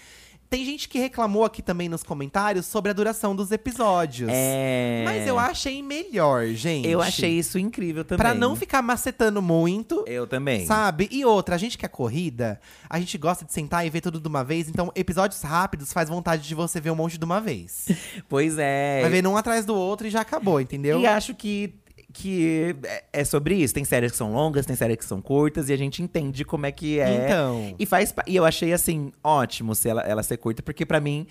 Tem 0.52 0.66
gente 0.66 0.90
que 0.90 1.00
reclamou 1.00 1.46
aqui 1.46 1.62
também 1.62 1.88
nos 1.88 2.04
comentários 2.04 2.66
sobre 2.66 2.92
a 2.92 2.94
duração 2.94 3.34
dos 3.34 3.54
episódios. 3.54 4.30
É. 4.30 5.02
Mas 5.06 5.26
eu 5.26 5.40
achei 5.40 5.82
melhor, 5.82 6.46
gente. 6.48 6.90
Eu 6.90 7.02
achei 7.02 7.40
isso 7.40 7.58
incrível 7.58 8.04
também. 8.04 8.18
Pra 8.22 8.34
não 8.34 8.54
ficar 8.54 8.82
macetando 8.82 9.42
muito. 9.42 10.04
Eu 10.06 10.28
também. 10.28 10.66
Sabe? 10.66 11.08
E 11.10 11.24
outra, 11.24 11.56
a 11.56 11.58
gente 11.58 11.78
que 11.78 11.86
é 11.86 11.88
corrida, 11.88 12.60
a 12.90 13.00
gente 13.00 13.18
gosta 13.18 13.46
de 13.46 13.54
sentar 13.54 13.88
e 13.88 13.90
ver 13.90 14.02
tudo 14.02 14.20
de 14.20 14.28
uma 14.28 14.44
vez. 14.44 14.68
Então, 14.68 14.92
episódios 14.94 15.42
rápidos 15.42 15.94
faz 15.94 16.10
vontade 16.10 16.46
de 16.46 16.54
você 16.54 16.82
ver 16.82 16.92
um 16.92 16.96
monte 16.96 17.18
de 17.18 17.24
uma 17.24 17.40
vez. 17.40 17.88
Pois 18.28 18.58
é. 18.58 19.00
Vai 19.04 19.10
vendo 19.10 19.30
um 19.30 19.38
atrás 19.38 19.66
do 19.66 19.74
outro 19.74 20.06
e 20.06 20.10
já 20.10 20.20
acabou, 20.20 20.60
entendeu? 20.60 21.00
E 21.00 21.08
acho 21.08 21.34
que, 21.34 21.74
que 22.14 22.76
é- 22.84 23.04
é 23.14 23.24
sobre 23.24 23.56
isso. 23.56 23.74
Tem 23.74 23.84
séries 23.84 24.12
que 24.12 24.18
são 24.18 24.32
longas, 24.34 24.66
tem 24.66 24.76
séries 24.76 24.98
que 24.98 25.06
são 25.06 25.22
curtas, 25.22 25.70
e 25.70 25.74
a 25.74 25.78
gente 25.78 26.02
entende 26.04 26.44
como 26.46 26.66
é 26.66 26.72
que 26.72 27.00
é. 27.00 27.26
Então. 27.26 27.76
E 27.80 27.86
faz. 27.86 28.14
E 28.28 28.36
eu 28.36 28.46
achei 28.46 28.74
assim, 28.74 29.12
ótimo 29.24 29.74
se 29.76 29.90
ela, 29.90 30.02
ela 30.02 30.24
ser 30.24 30.38
curta, 30.38 30.62
porque 30.62 30.86
pra 30.86 31.00
mim 31.00 31.26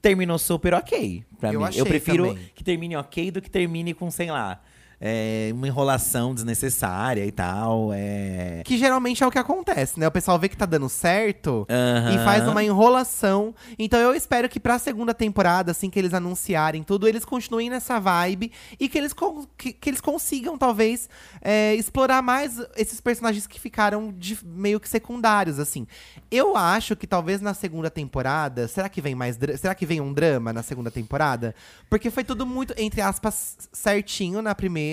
terminou 0.00 0.38
super 0.38 0.74
ok. 0.74 1.24
Pra 1.40 1.52
Eu 1.52 1.60
mim. 1.60 1.66
eu 1.74 1.84
prefiro 1.84 2.28
também. 2.28 2.50
que 2.54 2.62
termine 2.62 2.96
ok 2.96 3.30
do 3.30 3.40
que 3.42 3.50
termine 3.50 3.92
com, 3.94 4.10
sei 4.10 4.30
lá. 4.30 4.60
É, 5.00 5.50
uma 5.52 5.66
enrolação 5.68 6.34
desnecessária 6.34 7.24
e 7.24 7.30
tal. 7.30 7.90
É. 7.92 8.62
Que 8.64 8.76
geralmente 8.76 9.22
é 9.22 9.26
o 9.26 9.30
que 9.30 9.38
acontece, 9.38 9.98
né? 9.98 10.08
O 10.08 10.10
pessoal 10.10 10.38
vê 10.38 10.48
que 10.48 10.56
tá 10.56 10.66
dando 10.66 10.88
certo 10.88 11.66
Aham. 11.70 12.14
e 12.14 12.24
faz 12.24 12.48
uma 12.48 12.64
enrolação. 12.64 13.54
Então 13.78 14.00
eu 14.00 14.14
espero 14.14 14.48
que 14.48 14.58
pra 14.58 14.78
segunda 14.78 15.14
temporada, 15.14 15.70
assim 15.70 15.88
que 15.88 15.98
eles 15.98 16.12
anunciarem 16.12 16.82
tudo, 16.82 17.06
eles 17.06 17.24
continuem 17.24 17.70
nessa 17.70 18.00
vibe 18.00 18.50
e 18.78 18.88
que 18.88 18.98
eles, 18.98 19.14
que, 19.56 19.72
que 19.72 19.90
eles 19.90 20.00
consigam, 20.00 20.58
talvez, 20.58 21.08
é, 21.40 21.74
explorar 21.76 22.20
mais 22.22 22.60
esses 22.76 23.00
personagens 23.00 23.46
que 23.46 23.60
ficaram 23.60 24.12
de- 24.16 24.38
meio 24.44 24.80
que 24.80 24.88
secundários, 24.88 25.58
assim. 25.60 25.86
Eu 26.30 26.56
acho 26.56 26.96
que 26.96 27.06
talvez 27.06 27.40
na 27.40 27.54
segunda 27.54 27.88
temporada. 27.90 28.66
Será 28.66 28.88
que 28.88 29.00
vem 29.00 29.14
mais 29.14 29.38
Será 29.58 29.74
que 29.74 29.86
vem 29.86 30.00
um 30.00 30.12
drama 30.12 30.52
na 30.52 30.62
segunda 30.62 30.90
temporada? 30.90 31.54
Porque 31.88 32.10
foi 32.10 32.24
tudo 32.24 32.44
muito, 32.44 32.74
entre 32.76 33.00
aspas, 33.00 33.56
certinho 33.72 34.42
na 34.42 34.54
primeira. 34.54 34.87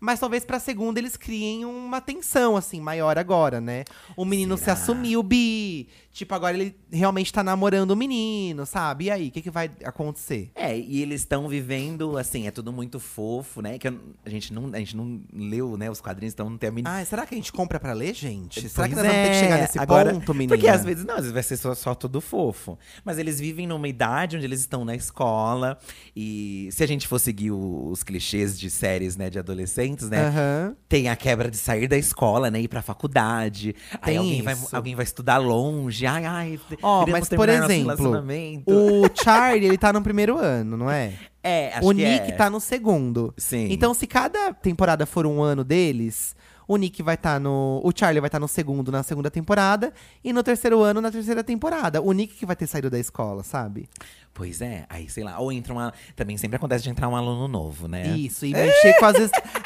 Mas 0.00 0.20
talvez 0.20 0.44
pra 0.44 0.58
segunda 0.60 0.98
eles 1.00 1.16
criem 1.16 1.64
uma 1.64 2.00
tensão, 2.00 2.56
assim, 2.56 2.80
maior 2.80 3.18
agora, 3.18 3.60
né? 3.60 3.84
O 4.16 4.24
menino 4.24 4.56
se 4.56 4.64
Será? 4.64 4.74
assumiu 4.74 5.22
bi. 5.22 5.88
Tipo, 6.12 6.34
agora 6.34 6.56
ele 6.56 6.74
realmente 6.90 7.32
tá 7.32 7.44
namorando 7.44 7.92
o 7.92 7.96
menino, 7.96 8.66
sabe? 8.66 9.04
E 9.04 9.10
aí, 9.10 9.28
o 9.28 9.30
que, 9.30 9.40
que 9.42 9.50
vai 9.50 9.70
acontecer? 9.84 10.50
É, 10.54 10.76
e 10.76 11.00
eles 11.00 11.20
estão 11.20 11.48
vivendo, 11.48 12.18
assim, 12.18 12.46
é 12.48 12.50
tudo 12.50 12.72
muito 12.72 12.98
fofo, 12.98 13.62
né? 13.62 13.78
Que 13.78 13.86
eu- 13.88 13.98
a, 14.26 14.30
gente 14.30 14.52
não, 14.52 14.70
a 14.74 14.78
gente 14.78 14.96
não 14.96 15.20
leu, 15.32 15.76
né, 15.76 15.88
os 15.88 16.00
quadrinhos, 16.00 16.32
então 16.34 16.50
não 16.50 16.58
tem 16.58 16.68
a 16.70 16.72
mínima. 16.72 16.90
Ai, 16.94 17.04
será 17.04 17.24
que 17.24 17.34
a 17.34 17.38
gente 17.38 17.52
compra 17.52 17.78
pra 17.78 17.92
ler, 17.92 18.14
gente? 18.14 18.68
será 18.68 18.88
que 18.88 18.94
Pois 18.94 19.06
nós 19.06 19.14
vamos 19.14 19.28
ter 19.28 19.30
que 19.30 19.36
é, 19.36 19.40
chegar 19.40 19.58
nesse 19.60 19.78
agora- 19.78 20.12
ponto, 20.12 20.34
menina? 20.34 20.56
Porque 20.56 20.68
às 20.68 20.84
vezes, 20.84 21.04
não, 21.04 21.14
às 21.14 21.20
vezes 21.20 21.32
vai 21.32 21.42
ser 21.42 21.56
só, 21.56 21.72
só 21.74 21.94
tudo 21.94 22.20
fofo. 22.20 22.76
Mas 23.04 23.18
eles 23.18 23.38
vivem 23.38 23.66
numa 23.68 23.86
idade 23.86 24.36
onde 24.36 24.44
eles 24.46 24.58
estão 24.60 24.84
na 24.84 24.96
escola. 24.96 25.78
E 26.16 26.68
se 26.72 26.82
a 26.82 26.86
gente 26.86 27.06
for 27.06 27.18
seguir 27.20 27.52
os 27.52 28.02
clichês 28.02 28.58
de 28.58 28.70
séries, 28.70 29.16
né, 29.16 29.27
de 29.30 29.38
adolescentes, 29.38 30.08
né? 30.08 30.26
Aham. 30.26 30.76
Tem 30.88 31.08
a 31.08 31.16
quebra 31.16 31.50
de 31.50 31.56
sair 31.56 31.88
da 31.88 31.96
escola, 31.96 32.50
né? 32.50 32.60
Ir 32.60 32.68
pra 32.68 32.82
faculdade. 32.82 33.74
aí 34.00 34.14
Tem 34.14 34.16
alguém 34.16 34.42
vai, 34.42 34.56
alguém 34.72 34.94
vai 34.94 35.04
estudar 35.04 35.38
longe. 35.38 36.06
Ai, 36.06 36.24
ai. 36.24 36.60
Ó, 36.82 37.06
mas 37.06 37.28
por 37.28 37.48
exemplo, 37.48 38.24
o 38.66 39.02
Charlie, 39.14 39.66
ele 39.66 39.78
tá 39.78 39.92
no 39.92 40.02
primeiro 40.02 40.38
ano, 40.38 40.76
não 40.76 40.90
é? 40.90 41.14
É, 41.42 41.72
acho 41.74 41.88
o 41.88 41.94
que 41.94 42.04
Nick 42.04 42.30
é. 42.30 42.32
tá 42.32 42.50
no 42.50 42.60
segundo. 42.60 43.32
Sim. 43.36 43.68
Então, 43.70 43.94
se 43.94 44.06
cada 44.06 44.52
temporada 44.52 45.06
for 45.06 45.26
um 45.26 45.42
ano 45.42 45.64
deles, 45.64 46.36
o 46.68 46.76
Nick 46.76 47.02
vai 47.02 47.14
estar 47.16 47.40
no. 47.40 47.80
O 47.82 47.90
Charlie 47.92 48.20
vai 48.20 48.28
estar 48.28 48.38
no 48.38 48.46
segundo 48.46 48.92
na 48.92 49.02
segunda 49.02 49.30
temporada. 49.30 49.92
E 50.22 50.32
no 50.32 50.42
terceiro 50.42 50.80
ano 50.82 51.00
na 51.00 51.10
terceira 51.10 51.42
temporada. 51.42 52.00
O 52.02 52.12
Nick 52.12 52.34
que 52.34 52.46
vai 52.46 52.54
ter 52.54 52.66
saído 52.66 52.88
da 52.90 52.98
escola, 52.98 53.42
sabe? 53.42 53.88
Pois 54.34 54.60
é, 54.60 54.84
aí 54.88 55.08
sei 55.10 55.24
lá. 55.24 55.38
Ou 55.40 55.50
entra 55.50 55.72
uma. 55.72 55.92
Também 56.14 56.36
sempre 56.36 56.56
acontece 56.56 56.84
de 56.84 56.90
entrar 56.90 57.08
um 57.08 57.16
aluno 57.16 57.48
novo, 57.48 57.88
né? 57.88 58.06
Isso, 58.16 58.46
e 58.46 58.52
mexer 58.52 58.92
com 58.98 59.06
as. 59.06 59.16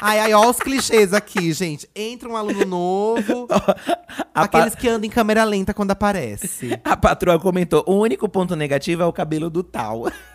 Ai, 0.01 0.19
ai, 0.19 0.33
ó 0.33 0.49
os 0.49 0.57
clichês 0.57 1.13
aqui, 1.13 1.53
gente. 1.53 1.87
Entra 1.95 2.27
um 2.27 2.35
aluno 2.35 2.65
novo. 2.65 3.47
A 4.33 4.47
pa- 4.47 4.59
aqueles 4.59 4.73
que 4.73 4.87
andam 4.87 5.05
em 5.05 5.09
câmera 5.11 5.43
lenta 5.43 5.73
quando 5.75 5.91
aparece. 5.91 6.79
A 6.83 6.97
patroa 6.97 7.39
comentou: 7.39 7.83
o 7.85 7.93
único 7.99 8.27
ponto 8.27 8.55
negativo 8.55 9.03
é 9.03 9.05
o 9.05 9.13
cabelo 9.13 9.47
do 9.49 9.61
tal. 9.61 10.05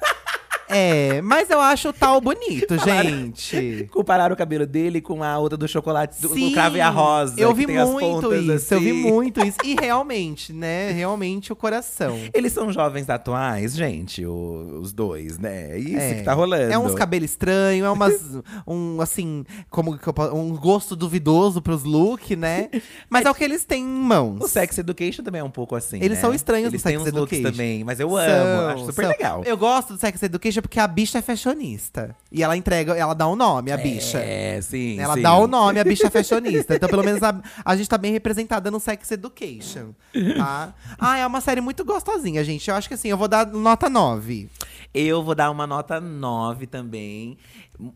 É, 0.69 1.21
mas 1.23 1.49
eu 1.51 1.61
acho 1.61 1.89
o 1.89 1.93
tal 1.93 2.21
bonito, 2.21 2.77
gente. 2.85 3.89
Compararam 3.93 4.35
o 4.35 4.37
cabelo 4.37 4.67
dele 4.67 5.01
com 5.01 5.23
a 5.23 5.39
outra 5.39 5.57
do 5.57 5.67
chocolate, 5.69 6.21
do, 6.21 6.29
do 6.29 6.35
Sim, 6.35 6.53
cravo 6.53 6.77
e 6.77 6.81
a 6.81 6.91
rosa. 6.91 7.35
Eu 7.41 7.55
vi 7.55 7.67
muito 7.67 8.35
isso, 8.35 8.75
eu 8.75 8.81
vi 8.81 8.91
assim. 8.91 9.03
muito 9.03 9.45
isso. 9.45 9.57
E 9.65 9.75
realmente, 9.81 10.53
né? 10.53 10.91
Realmente 10.93 11.53
o 11.53 11.57
coração. 11.57 12.19
Eles 12.35 12.53
são 12.53 12.73
jovens 12.73 13.09
atuais, 13.09 13.75
gente, 13.75 14.25
o- 14.25 14.79
os 14.83 14.93
dois, 14.93 15.39
né? 15.39 15.73
É 15.73 15.79
isso 15.79 15.97
É. 15.99 16.15
que 16.15 16.23
tá 16.23 16.33
rolando. 16.35 16.73
É 16.73 16.79
uns 16.79 16.95
cabelos 16.95 17.31
estranhos, 17.31 17.87
é 17.87 17.91
umas. 17.91 18.19
um, 18.67 19.01
assim, 19.01 19.45
como 19.71 19.99
um 20.35 20.57
gosto 20.57 20.95
duvidoso 20.95 21.63
pros 21.63 21.85
look, 21.85 22.35
né? 22.37 22.69
Mas 23.09 23.25
é 23.25 23.31
o 23.31 23.35
que 23.35 23.45
eles 23.45 23.65
têm 23.65 23.83
em 23.83 23.87
mãos. 23.87 24.39
O 24.41 24.49
Sex 24.49 24.79
Education 24.79 25.23
também 25.23 25.41
é 25.41 25.45
um 25.45 25.51
pouco 25.51 25.75
assim. 25.77 25.97
Eles 25.97 26.19
né? 26.19 26.21
são 26.21 26.35
estranhos 26.35 26.69
Eles 26.73 26.83
no 26.85 26.91
Sex 26.91 26.99
looks 27.13 27.33
Education. 27.39 27.51
também, 27.51 27.85
mas 27.85 28.01
eu 28.01 28.17
amo, 28.17 28.29
São, 28.29 28.69
acho 28.69 28.87
super 28.87 29.03
são. 29.03 29.11
legal. 29.13 29.43
Eu 29.45 29.57
gosto 29.57 29.95
do 29.95 29.99
Sex 30.01 30.23
Education 30.23 30.58
porque 30.61 30.81
a 30.81 30.87
bicha 30.87 31.19
é 31.19 31.23
fashionista. 31.23 32.15
E 32.31 32.43
ela 32.43 32.57
entrega, 32.57 32.95
ela 32.95 33.15
dá 33.15 33.27
o 33.27 33.37
nome, 33.37 33.73
a 33.73 33.77
bicha. 33.77 34.19
É, 34.19 34.61
sim. 34.61 34.99
Ela 34.99 35.15
sim. 35.15 35.23
dá 35.23 35.37
o 35.37 35.47
nome, 35.47 35.81
a 35.81 35.85
bicha 35.85 36.07
é 36.07 36.11
fashionista. 36.11 36.75
Então, 36.77 36.89
pelo 36.89 37.05
menos, 37.05 37.23
a, 37.23 37.41
a 37.65 37.77
gente 37.77 37.89
tá 37.89 37.99
bem 37.99 38.13
representada 38.13 38.71
no 38.71 38.81
Sex 38.81 39.11
Education, 39.11 39.93
tá? 40.37 40.75
Ah, 40.99 41.19
é 41.19 41.27
uma 41.27 41.41
série 41.41 41.61
muito 41.61 41.85
gostosinha, 41.85 42.43
gente. 42.45 42.69
Eu 42.69 42.77
acho 42.77 42.89
que 42.89 42.95
assim, 42.95 43.09
eu 43.09 43.17
vou 43.17 43.29
dar 43.29 43.47
nota 43.47 43.89
9. 43.89 44.49
Eu 44.93 45.23
vou 45.23 45.35
dar 45.35 45.51
uma 45.51 45.67
nota 45.67 46.01
9 46.01 46.67
também. 46.67 47.39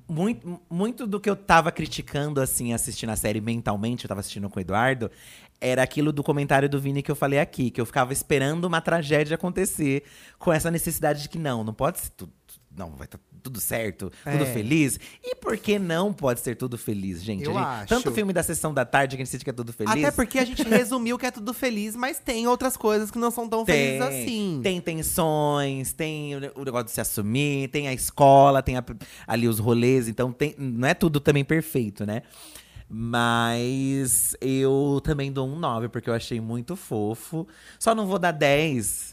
Muito, 0.08 0.60
muito 0.70 1.06
do 1.06 1.18
que 1.18 1.28
eu 1.28 1.34
tava 1.34 1.72
criticando, 1.72 2.40
assim, 2.40 2.72
assistindo 2.72 3.10
a 3.10 3.16
série 3.16 3.40
mentalmente, 3.40 4.04
eu 4.04 4.08
tava 4.08 4.20
assistindo 4.20 4.48
com 4.48 4.58
o 4.58 4.62
Eduardo, 4.62 5.10
era 5.62 5.82
aquilo 5.82 6.12
do 6.12 6.24
comentário 6.24 6.68
do 6.68 6.80
Vini 6.80 7.02
que 7.02 7.10
eu 7.10 7.16
falei 7.16 7.38
aqui, 7.38 7.70
que 7.70 7.80
eu 7.80 7.86
ficava 7.86 8.12
esperando 8.12 8.64
uma 8.64 8.80
tragédia 8.80 9.36
acontecer 9.36 10.02
com 10.38 10.52
essa 10.52 10.70
necessidade 10.70 11.22
de 11.22 11.28
que 11.28 11.38
não, 11.38 11.62
não 11.62 11.72
pode 11.72 12.00
ser 12.00 12.10
tudo. 12.10 12.32
Não, 12.76 12.90
vai 12.92 13.06
estar 13.06 13.18
tudo 13.42 13.60
certo, 13.60 14.10
tudo 14.24 14.44
É. 14.44 14.52
feliz. 14.52 14.98
E 15.22 15.34
por 15.34 15.56
que 15.58 15.78
não 15.78 16.12
pode 16.12 16.40
ser 16.40 16.54
tudo 16.56 16.78
feliz, 16.78 17.22
gente? 17.22 17.44
Eu 17.44 17.52
gente- 17.52 17.62
acho. 17.62 17.88
Tanto 17.88 18.12
filme 18.12 18.32
da 18.32 18.42
sessão 18.42 18.72
da 18.72 18.84
tarde 18.84 19.16
que 19.16 19.22
a 19.22 19.24
gente 19.24 19.32
sente 19.32 19.44
que 19.44 19.50
é 19.50 19.52
tudo 19.52 19.72
feliz. 19.72 19.92
Até 19.92 20.10
porque 20.12 20.38
a 20.38 20.44
gente 20.44 20.62
resumiu 20.62 21.18
que 21.18 21.26
é 21.26 21.30
tudo 21.30 21.52
feliz, 21.52 21.96
mas 21.96 22.18
tem 22.18 22.46
outras 22.46 22.76
coisas 22.76 23.10
que 23.10 23.18
não 23.18 23.30
são 23.32 23.48
tão 23.48 23.64
tem, 23.64 23.98
felizes 23.98 24.22
assim. 24.22 24.60
tem 24.62 24.80
tensões, 24.80 25.92
tem 25.92 26.36
o 26.36 26.64
negócio 26.64 26.84
de 26.86 26.92
se 26.92 27.00
assumir, 27.00 27.68
tem 27.68 27.88
a 27.88 27.92
escola, 27.92 28.62
tem 28.62 28.76
a- 28.76 28.84
ali 29.26 29.48
os 29.48 29.58
rolês, 29.58 30.06
então 30.08 30.32
tem, 30.32 30.54
não 30.56 30.86
é 30.88 30.94
tudo 30.94 31.18
também 31.20 31.44
perfeito, 31.44 32.06
né? 32.06 32.22
Mas 32.94 34.36
eu 34.40 35.00
também 35.02 35.32
dou 35.32 35.48
um 35.48 35.58
9, 35.58 35.88
porque 35.88 36.10
eu 36.10 36.14
achei 36.14 36.40
muito 36.40 36.76
fofo. 36.76 37.46
Só 37.78 37.94
não 37.94 38.06
vou 38.06 38.18
dar 38.18 38.32
10 38.32 39.11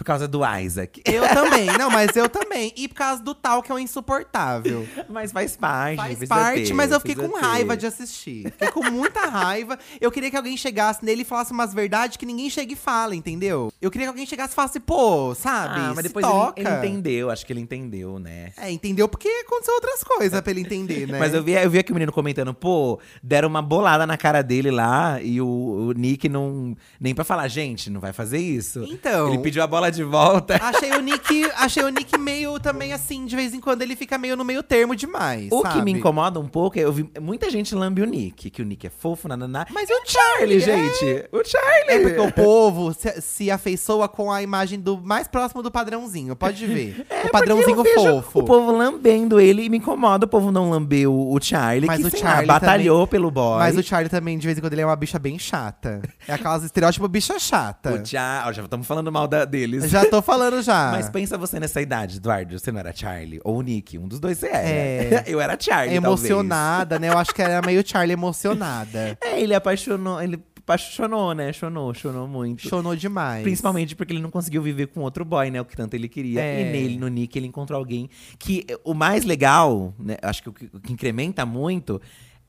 por 0.00 0.04
causa 0.04 0.26
do 0.26 0.40
Isaac. 0.58 1.02
Eu 1.04 1.28
também, 1.28 1.66
não, 1.76 1.90
mas 1.90 2.16
eu 2.16 2.26
também. 2.26 2.72
E 2.74 2.88
por 2.88 2.94
causa 2.94 3.22
do 3.22 3.34
tal 3.34 3.62
que 3.62 3.70
é 3.70 3.74
um 3.74 3.78
insuportável. 3.78 4.88
Mas 5.10 5.30
faz 5.30 5.58
parte. 5.58 5.96
Faz 5.96 6.26
parte, 6.26 6.68
ter, 6.68 6.72
mas 6.72 6.90
eu 6.90 6.98
fiquei 6.98 7.14
com 7.14 7.28
ter. 7.28 7.38
raiva 7.38 7.76
de 7.76 7.84
assistir. 7.84 8.50
Fiquei 8.52 8.70
com 8.70 8.90
muita 8.90 9.26
raiva. 9.26 9.78
Eu 10.00 10.10
queria 10.10 10.30
que 10.30 10.36
alguém 10.38 10.56
chegasse 10.56 11.04
nele 11.04 11.20
e 11.20 11.24
falasse 11.24 11.52
umas 11.52 11.74
verdades 11.74 12.16
que 12.16 12.24
ninguém 12.24 12.48
chega 12.48 12.72
e 12.72 12.76
fala, 12.76 13.14
entendeu? 13.14 13.70
Eu 13.78 13.90
queria 13.90 14.06
que 14.06 14.08
alguém 14.08 14.24
chegasse 14.24 14.52
e 14.52 14.54
falasse, 14.54 14.80
pô, 14.80 15.34
sabe? 15.34 15.80
Ah, 15.80 15.92
mas 15.94 16.04
depois 16.04 16.24
ele, 16.24 16.34
toca. 16.34 16.60
ele 16.60 16.70
entendeu, 16.70 17.30
acho 17.30 17.44
que 17.44 17.52
ele 17.52 17.60
entendeu, 17.60 18.18
né? 18.18 18.52
É, 18.56 18.70
entendeu? 18.70 19.06
Porque 19.06 19.28
aconteceu 19.46 19.74
outras 19.74 20.02
coisas 20.02 20.40
pra 20.40 20.50
ele 20.50 20.60
entender, 20.62 21.08
né? 21.08 21.18
Mas 21.18 21.34
eu 21.34 21.42
vi, 21.42 21.52
eu 21.52 21.68
vi 21.68 21.78
aqui 21.78 21.92
o 21.92 21.94
menino 21.94 22.12
comentando, 22.12 22.54
pô, 22.54 22.98
deram 23.22 23.48
uma 23.48 23.60
bolada 23.60 24.06
na 24.06 24.16
cara 24.16 24.40
dele 24.40 24.70
lá 24.70 25.20
e 25.20 25.42
o, 25.42 25.46
o 25.46 25.92
Nick 25.92 26.26
não. 26.26 26.74
Nem 26.98 27.14
pra 27.14 27.24
falar, 27.24 27.48
gente, 27.48 27.90
não 27.90 28.00
vai 28.00 28.14
fazer 28.14 28.38
isso. 28.38 28.82
Então. 28.88 29.28
Ele 29.28 29.38
pediu 29.38 29.62
a 29.62 29.66
bola 29.66 29.89
de 29.90 30.02
volta. 30.02 30.56
Achei 30.62 30.92
o 30.92 31.00
Nick, 31.00 31.50
achei 31.56 31.82
o 31.82 31.88
Nick 31.88 32.16
meio 32.18 32.58
também 32.60 32.92
assim, 32.92 33.24
de 33.26 33.34
vez 33.36 33.52
em 33.54 33.60
quando 33.60 33.82
ele 33.82 33.96
fica 33.96 34.16
meio 34.18 34.36
no 34.36 34.44
meio 34.44 34.62
termo 34.62 34.94
demais. 34.94 35.48
O 35.50 35.62
que 35.62 35.68
sabe? 35.68 35.82
me 35.82 35.92
incomoda 35.92 36.38
um 36.38 36.48
pouco 36.48 36.78
é 36.78 36.82
eu 36.82 36.92
vi 36.92 37.10
muita 37.20 37.50
gente 37.50 37.74
lambe 37.74 38.02
o 38.02 38.06
Nick, 38.06 38.50
que 38.50 38.62
o 38.62 38.64
Nick 38.64 38.86
é 38.86 38.90
fofo, 38.90 39.28
nananá. 39.28 39.66
Mas 39.72 39.88
E 39.88 39.92
o 39.92 40.00
Charlie, 40.06 40.60
Charlie, 40.60 40.88
é. 40.88 40.92
gente. 40.94 41.28
O 41.32 41.44
Charlie. 41.44 41.88
É 41.88 41.98
porque 42.00 42.20
o 42.20 42.32
povo 42.32 42.92
se, 42.94 43.20
se 43.20 43.50
afeiçoa 43.50 44.08
com 44.08 44.30
a 44.30 44.42
imagem 44.42 44.78
do 44.78 44.96
mais 44.98 45.26
próximo 45.28 45.62
do 45.62 45.70
padrãozinho, 45.70 46.34
pode 46.36 46.66
ver. 46.66 47.06
É, 47.10 47.26
o 47.26 47.30
padrãozinho 47.30 47.76
porque 47.76 47.90
eu 47.90 48.02
vejo 48.02 48.22
fofo. 48.22 48.38
O 48.40 48.44
povo 48.44 48.72
lambendo 48.72 49.40
ele 49.40 49.64
e 49.64 49.68
me 49.68 49.78
incomoda 49.78 50.24
o 50.26 50.28
povo 50.28 50.50
não 50.50 50.70
lamber 50.70 51.08
o, 51.10 51.34
o 51.34 51.40
Charlie, 51.42 51.86
Mas 51.86 52.00
que 52.00 52.06
o 52.06 52.10
lá, 52.12 52.30
Charlie 52.30 52.46
batalhou 52.46 53.06
pelo 53.06 53.30
boy. 53.30 53.58
Mas 53.58 53.76
o 53.76 53.82
Charlie 53.82 54.08
também, 54.08 54.38
de 54.38 54.46
vez 54.46 54.56
em 54.56 54.60
quando, 54.60 54.72
ele 54.72 54.82
é 54.82 54.86
uma 54.86 54.96
bicha 54.96 55.18
bem 55.18 55.38
chata. 55.38 56.00
É 56.26 56.32
aquelas 56.32 56.62
estereótipo 56.62 57.08
bicha 57.08 57.38
chata. 57.38 57.92
O 57.92 58.06
Cha- 58.06 58.44
ó, 58.46 58.52
já 58.52 58.62
estamos 58.62 58.86
falando 58.86 59.10
mal 59.10 59.26
da, 59.26 59.44
deles. 59.44 59.79
Já 59.88 60.04
tô 60.04 60.20
falando 60.22 60.62
já. 60.62 60.90
Mas 60.92 61.08
pensa 61.08 61.36
você 61.38 61.60
nessa 61.60 61.80
idade, 61.80 62.18
Eduardo. 62.18 62.58
Você 62.58 62.70
não 62.72 62.80
era 62.80 62.92
Charlie 62.94 63.40
ou 63.44 63.60
Nick. 63.62 63.98
Um 63.98 64.08
dos 64.08 64.20
dois 64.20 64.38
você 64.38 64.48
era. 64.48 64.68
É. 64.68 65.24
Eu 65.30 65.40
era 65.40 65.56
Charlie, 65.58 65.96
emocionada, 65.96 66.98
né? 66.98 67.08
Eu 67.08 67.18
acho 67.18 67.34
que 67.34 67.42
era 67.42 67.64
meio 67.64 67.86
Charlie 67.86 68.12
emocionada. 68.12 68.90
talvez. 68.90 69.16
É, 69.30 69.40
ele 69.40 69.54
apaixonou. 69.54 70.20
Ele 70.20 70.42
apaixonou, 70.58 71.34
né? 71.34 71.52
Chonou, 71.52 71.92
chonou 71.94 72.26
muito. 72.26 72.68
Chonou 72.68 72.94
demais. 72.94 73.42
Principalmente 73.42 73.96
porque 73.96 74.12
ele 74.12 74.22
não 74.22 74.30
conseguiu 74.30 74.62
viver 74.62 74.88
com 74.88 75.00
outro 75.00 75.24
boy, 75.24 75.50
né? 75.50 75.60
O 75.60 75.64
que 75.64 75.76
tanto 75.76 75.94
ele 75.94 76.08
queria. 76.08 76.40
É. 76.40 76.60
E 76.60 76.72
nele, 76.72 76.98
no 76.98 77.08
Nick, 77.08 77.38
ele 77.38 77.46
encontrou 77.46 77.78
alguém 77.78 78.08
que 78.38 78.64
o 78.84 78.94
mais 78.94 79.24
legal, 79.24 79.94
né? 79.98 80.16
Acho 80.22 80.42
que 80.42 80.48
o 80.48 80.52
que, 80.52 80.70
o 80.72 80.80
que 80.80 80.92
incrementa 80.92 81.44
muito 81.44 82.00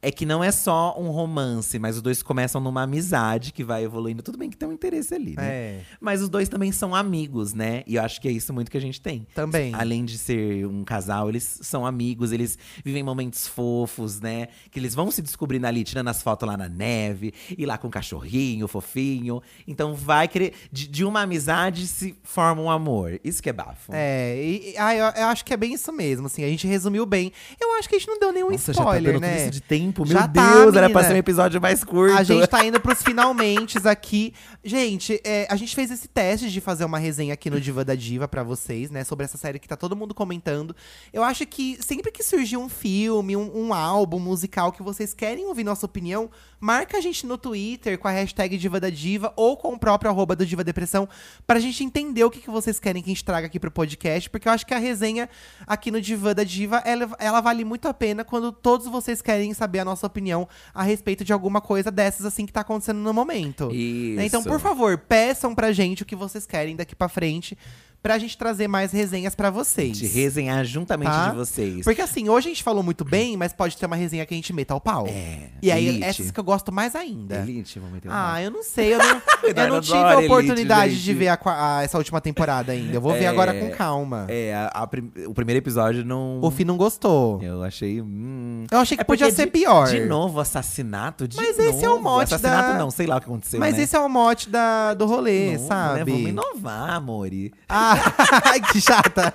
é 0.02 0.12
que 0.12 0.26
não 0.26 0.43
é 0.43 0.52
só 0.52 0.95
um 0.97 1.10
romance, 1.12 1.78
mas 1.78 1.95
os 1.97 2.02
dois 2.02 2.24
começam 2.24 2.60
numa 2.60 2.84
amizade 2.84 3.54
que 3.54 3.64
vai 3.64 3.84
evoluindo. 3.84 4.24
Tudo 4.24 4.38
bem 4.38 4.49
que 4.49 4.58
tem 4.58 4.68
um 4.68 4.72
interesse 4.72 5.14
ali, 5.14 5.36
né? 5.36 5.47
É. 5.47 5.82
Mas 5.99 6.22
os 6.22 6.30
dois 6.30 6.49
também 6.49 6.72
são 6.72 6.95
amigos, 6.95 7.54
né? 7.54 7.84
E 7.86 7.95
eu 7.95 8.02
acho 8.04 8.20
que 8.20 8.28
é 8.28 8.32
isso 8.32 8.52
muito 8.54 8.72
que 8.72 8.78
a 8.78 8.82
gente 8.82 8.99
tem. 8.99 9.28
Também. 9.36 9.74
Além 9.76 10.04
de 10.04 10.18
ser 10.18 10.66
um 10.66 10.84
casal, 10.84 11.30
eles 11.30 11.60
são 11.62 11.86
amigos, 11.86 12.32
eles 12.32 12.58
vivem 12.84 13.04
momentos 13.04 13.45
fofos, 13.47 14.20
né? 14.20 14.47
Que 14.72 14.80
eles 14.80 14.95
vão 14.95 15.12
se 15.12 15.22
descobrindo 15.22 15.68
ali, 15.68 15.84
tirando 15.84 16.08
as 16.08 16.22
fotos 16.24 16.47
lá 16.47 16.58
na 16.58 16.68
neve, 16.68 17.34
e 17.56 17.66
lá 17.66 17.78
com 17.78 17.88
o 17.88 17.91
cachorrinho, 17.91 18.68
fofinho. 18.68 19.41
Então 19.68 19.93
vai 19.93 20.28
querer. 20.28 20.54
De, 20.72 20.88
de 20.88 21.06
uma 21.06 21.22
amizade 21.22 21.86
se 21.86 22.16
forma 22.24 22.60
um 22.62 22.72
amor. 22.72 23.20
Isso 23.24 23.41
que 23.43 23.49
é 23.49 23.54
bafo. 23.54 23.91
É, 23.93 24.36
e, 24.43 24.72
e- 24.72 24.78
ah, 24.78 24.95
eu, 24.95 25.06
eu 25.06 25.28
acho 25.28 25.45
que 25.45 25.54
é 25.54 25.58
bem 25.58 25.74
isso 25.74 25.91
mesmo, 25.91 26.26
assim, 26.26 26.43
a 26.43 26.47
gente 26.47 26.66
resumiu 26.66 27.06
bem. 27.06 27.32
Eu 27.60 27.74
acho 27.78 27.88
que 27.88 27.95
a 27.95 27.99
gente 27.99 28.08
não 28.08 28.20
deu 28.20 28.32
nenhum 28.32 28.49
Nossa, 28.49 28.74
já 28.74 28.78
tá 28.84 28.89
spoiler, 28.89 29.14
dando 29.14 29.22
né? 29.22 29.30
tudo 29.36 29.41
isso 29.41 29.52
de 29.52 29.62
tempo. 29.62 29.90
Meu 29.97 30.07
Já 30.07 30.27
tá, 30.27 30.53
Deus, 30.53 30.75
era 30.75 30.89
pra 30.89 31.01
menina. 31.01 31.03
ser 31.03 31.13
um 31.13 31.17
episódio 31.17 31.61
mais 31.61 31.83
curto. 31.83 32.15
A 32.15 32.23
gente 32.23 32.47
tá 32.47 32.65
indo 32.65 32.79
pros 32.79 33.01
finalmente 33.01 33.77
aqui. 33.87 34.33
Gente, 34.63 35.19
é, 35.23 35.47
a 35.49 35.55
gente 35.55 35.75
fez 35.75 35.91
esse 35.91 36.07
teste 36.07 36.49
de 36.49 36.61
fazer 36.61 36.85
uma 36.85 36.97
resenha 36.99 37.33
aqui 37.33 37.49
no 37.49 37.59
Diva 37.59 37.83
da 37.83 37.95
Diva 37.95 38.27
pra 38.27 38.43
vocês, 38.43 38.89
né? 38.89 39.03
Sobre 39.03 39.25
essa 39.25 39.37
série 39.37 39.59
que 39.59 39.67
tá 39.67 39.75
todo 39.75 39.95
mundo 39.95 40.13
comentando. 40.13 40.75
Eu 41.11 41.23
acho 41.23 41.45
que 41.45 41.77
sempre 41.81 42.11
que 42.11 42.23
surgir 42.23 42.57
um 42.57 42.69
filme, 42.69 43.35
um, 43.35 43.67
um 43.67 43.73
álbum 43.73 44.19
musical 44.19 44.71
que 44.71 44.83
vocês 44.83 45.13
querem 45.13 45.45
ouvir 45.45 45.63
nossa 45.63 45.85
opinião, 45.85 46.29
marca 46.59 46.97
a 46.97 47.01
gente 47.01 47.25
no 47.25 47.37
Twitter 47.37 47.97
com 47.97 48.07
a 48.07 48.11
hashtag 48.11 48.57
Diva 48.57 48.79
da 48.79 48.89
Diva 48.89 49.33
ou 49.35 49.57
com 49.57 49.73
o 49.73 49.79
próprio 49.79 50.09
arroba 50.11 50.35
do 50.35 50.45
Diva 50.45 50.63
Depressão 50.63 51.07
pra 51.45 51.59
gente 51.59 51.83
entender 51.83 52.23
o 52.23 52.29
que, 52.29 52.39
que 52.39 52.49
vocês 52.49 52.79
querem 52.79 53.01
que 53.01 53.09
a 53.09 53.13
gente 53.13 53.25
traga 53.25 53.47
aqui 53.47 53.59
pro 53.59 53.71
podcast. 53.71 54.29
Porque 54.29 54.47
eu 54.47 54.51
acho 54.51 54.65
que 54.65 54.73
a 54.73 54.77
resenha 54.77 55.29
aqui 55.65 55.91
no 55.91 55.99
Diva 55.99 56.33
da 56.33 56.43
Diva, 56.43 56.77
ela, 56.85 57.09
ela 57.19 57.41
vale 57.41 57.65
muito 57.65 57.87
a 57.87 57.93
pena 57.93 58.23
quando 58.23 58.51
todos 58.51 58.87
vocês 58.87 59.21
querem 59.21 59.53
saber 59.53 59.79
a 59.82 59.86
nossa 59.86 60.07
opinião 60.07 60.47
a 60.73 60.84
respeito 60.84 61.23
de 61.23 61.34
alguma 61.34 61.59
coisa 61.61 61.91
dessas, 61.91 62.25
assim, 62.25 62.45
que 62.45 62.53
tá 62.53 62.61
acontecendo 62.61 62.99
no 62.99 63.13
momento. 63.13 63.69
Isso. 63.71 64.17
Né? 64.17 64.25
Então, 64.25 64.43
por 64.43 64.59
favor, 64.59 64.97
peçam 64.97 65.53
pra 65.53 65.71
gente 65.71 66.03
o 66.03 66.05
que 66.05 66.15
vocês 66.15 66.45
querem 66.45 66.75
daqui 66.75 66.95
pra 66.95 67.09
frente, 67.09 67.57
pra 68.02 68.18
gente 68.18 68.38
trazer 68.38 68.68
mais 68.68 68.91
resenhas 68.91 69.36
pra 69.36 69.49
vocês. 69.49 69.97
De 69.97 70.08
resenhar 70.08 70.64
juntamente 70.66 71.12
Tá? 71.12 71.30
de 71.30 71.36
vocês. 71.36 71.84
Porque 71.84 72.02
assim, 72.02 72.30
hoje 72.30 72.47
a 72.47 72.52
gente 72.52 72.64
falou 72.64 72.82
muito 72.82 73.06
bem, 73.06 73.38
mas 73.38 73.54
pode 73.54 73.78
ter 73.78 73.86
uma 73.86 73.95
resenha 73.95 74.26
que 74.26 74.34
a 74.34 74.38
gente 74.38 74.52
meta 74.54 74.74
ao 74.74 74.82
pau. 74.82 75.06
É, 75.08 75.49
E 75.62 75.72
aí, 75.72 75.88
elite. 75.88 76.04
essas 76.04 76.32
que 76.32 76.39
eu 76.39 76.43
gosto 76.43 76.72
mais 76.72 76.95
ainda. 76.95 77.38
Elite, 77.38 77.78
vamos 77.80 77.93
meter 77.95 78.10
um 78.10 78.12
Ah, 78.14 78.41
eu 78.41 78.49
não 78.52 78.64
sei, 78.64 78.93
eu 78.93 78.97
não, 78.97 79.06
eu 79.56 79.70
não 79.70 79.82
tive 79.82 79.97
a 79.97 80.18
oportunidade 80.20 80.91
Elite, 80.93 81.04
de 81.04 81.14
ver 81.14 81.28
a 81.30 81.39
a- 81.43 81.84
essa 81.84 81.97
última 81.97 82.20
temporada 82.22 82.72
ainda. 82.72 82.93
Eu 82.95 83.02
vou 83.02 83.14
ver 83.14 83.24
É, 83.24 83.28
agora 83.28 83.54
com 83.54 83.70
calma. 83.72 84.26
É, 84.30 84.54
a- 84.56 84.88
o 85.28 85.34
primeiro 85.34 85.60
episódio 85.60 86.04
não. 86.06 86.39
O 86.41 86.49
Fih 86.52 86.66
não 86.66 86.78
gostou. 86.78 87.41
Eu 87.41 87.62
achei. 87.64 88.02
hum. 88.02 88.66
Eu 88.72 88.80
achei 88.80 88.95
que 88.97 89.02
É 89.02 89.04
podia 89.06 89.30
ser 89.32 89.45
de- 89.45 89.52
pior. 89.52 89.88
De 89.88 90.06
novo, 90.06 90.39
assassinato. 90.39 91.28
De 91.28 91.38
Mas 91.38 91.58
esse 91.60 91.84
é 91.84 91.89
o 91.89 91.93
novo. 91.93 92.04
mote 92.04 92.34
Assassinato 92.34 92.74
da- 92.74 92.80
não, 92.80 92.89
sei 92.91 93.06
lá 93.08 93.18
o 93.18 93.20
que 93.20 93.26
aconteceu. 93.26 93.60
Mas 93.60 93.78
né? 93.78 93.84
esse 93.84 93.95
é 93.95 93.99
o 93.99 94.10
mote 94.10 94.49
da, 94.49 94.93
do 94.93 95.06
rolê, 95.06 95.54
Novo, 95.54 95.68
sabe? 95.68 95.99
Né? 95.99 96.06
Vamos 96.06 96.30
inovar, 96.30 96.89
amore. 96.91 97.54
Ah, 97.68 97.90
que 98.71 98.81
chata. 98.81 99.33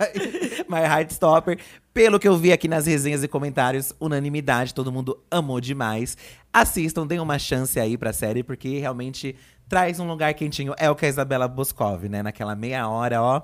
My 0.68 0.80
Heartstopper. 0.80 1.59
Pelo 1.92 2.18
que 2.18 2.28
eu 2.28 2.36
vi 2.36 2.52
aqui 2.52 2.68
nas 2.68 2.86
resenhas 2.86 3.24
e 3.24 3.28
comentários, 3.28 3.92
unanimidade, 3.98 4.74
todo 4.74 4.92
mundo 4.92 5.18
amou 5.30 5.61
demais. 5.61 6.16
Assistam, 6.52 7.07
deem 7.07 7.20
uma 7.20 7.38
chance 7.38 7.80
aí 7.80 7.96
pra 7.96 8.12
série, 8.12 8.42
porque 8.42 8.78
realmente 8.78 9.34
traz 9.68 9.98
um 9.98 10.07
lugar 10.07 10.34
quentinho. 10.34 10.74
É 10.78 10.90
o 10.90 10.94
que 10.94 11.07
a 11.07 11.09
Isabela 11.09 11.48
Boscov, 11.48 12.09
né? 12.09 12.22
Naquela 12.22 12.54
meia 12.54 12.88
hora, 12.88 13.22
ó. 13.22 13.42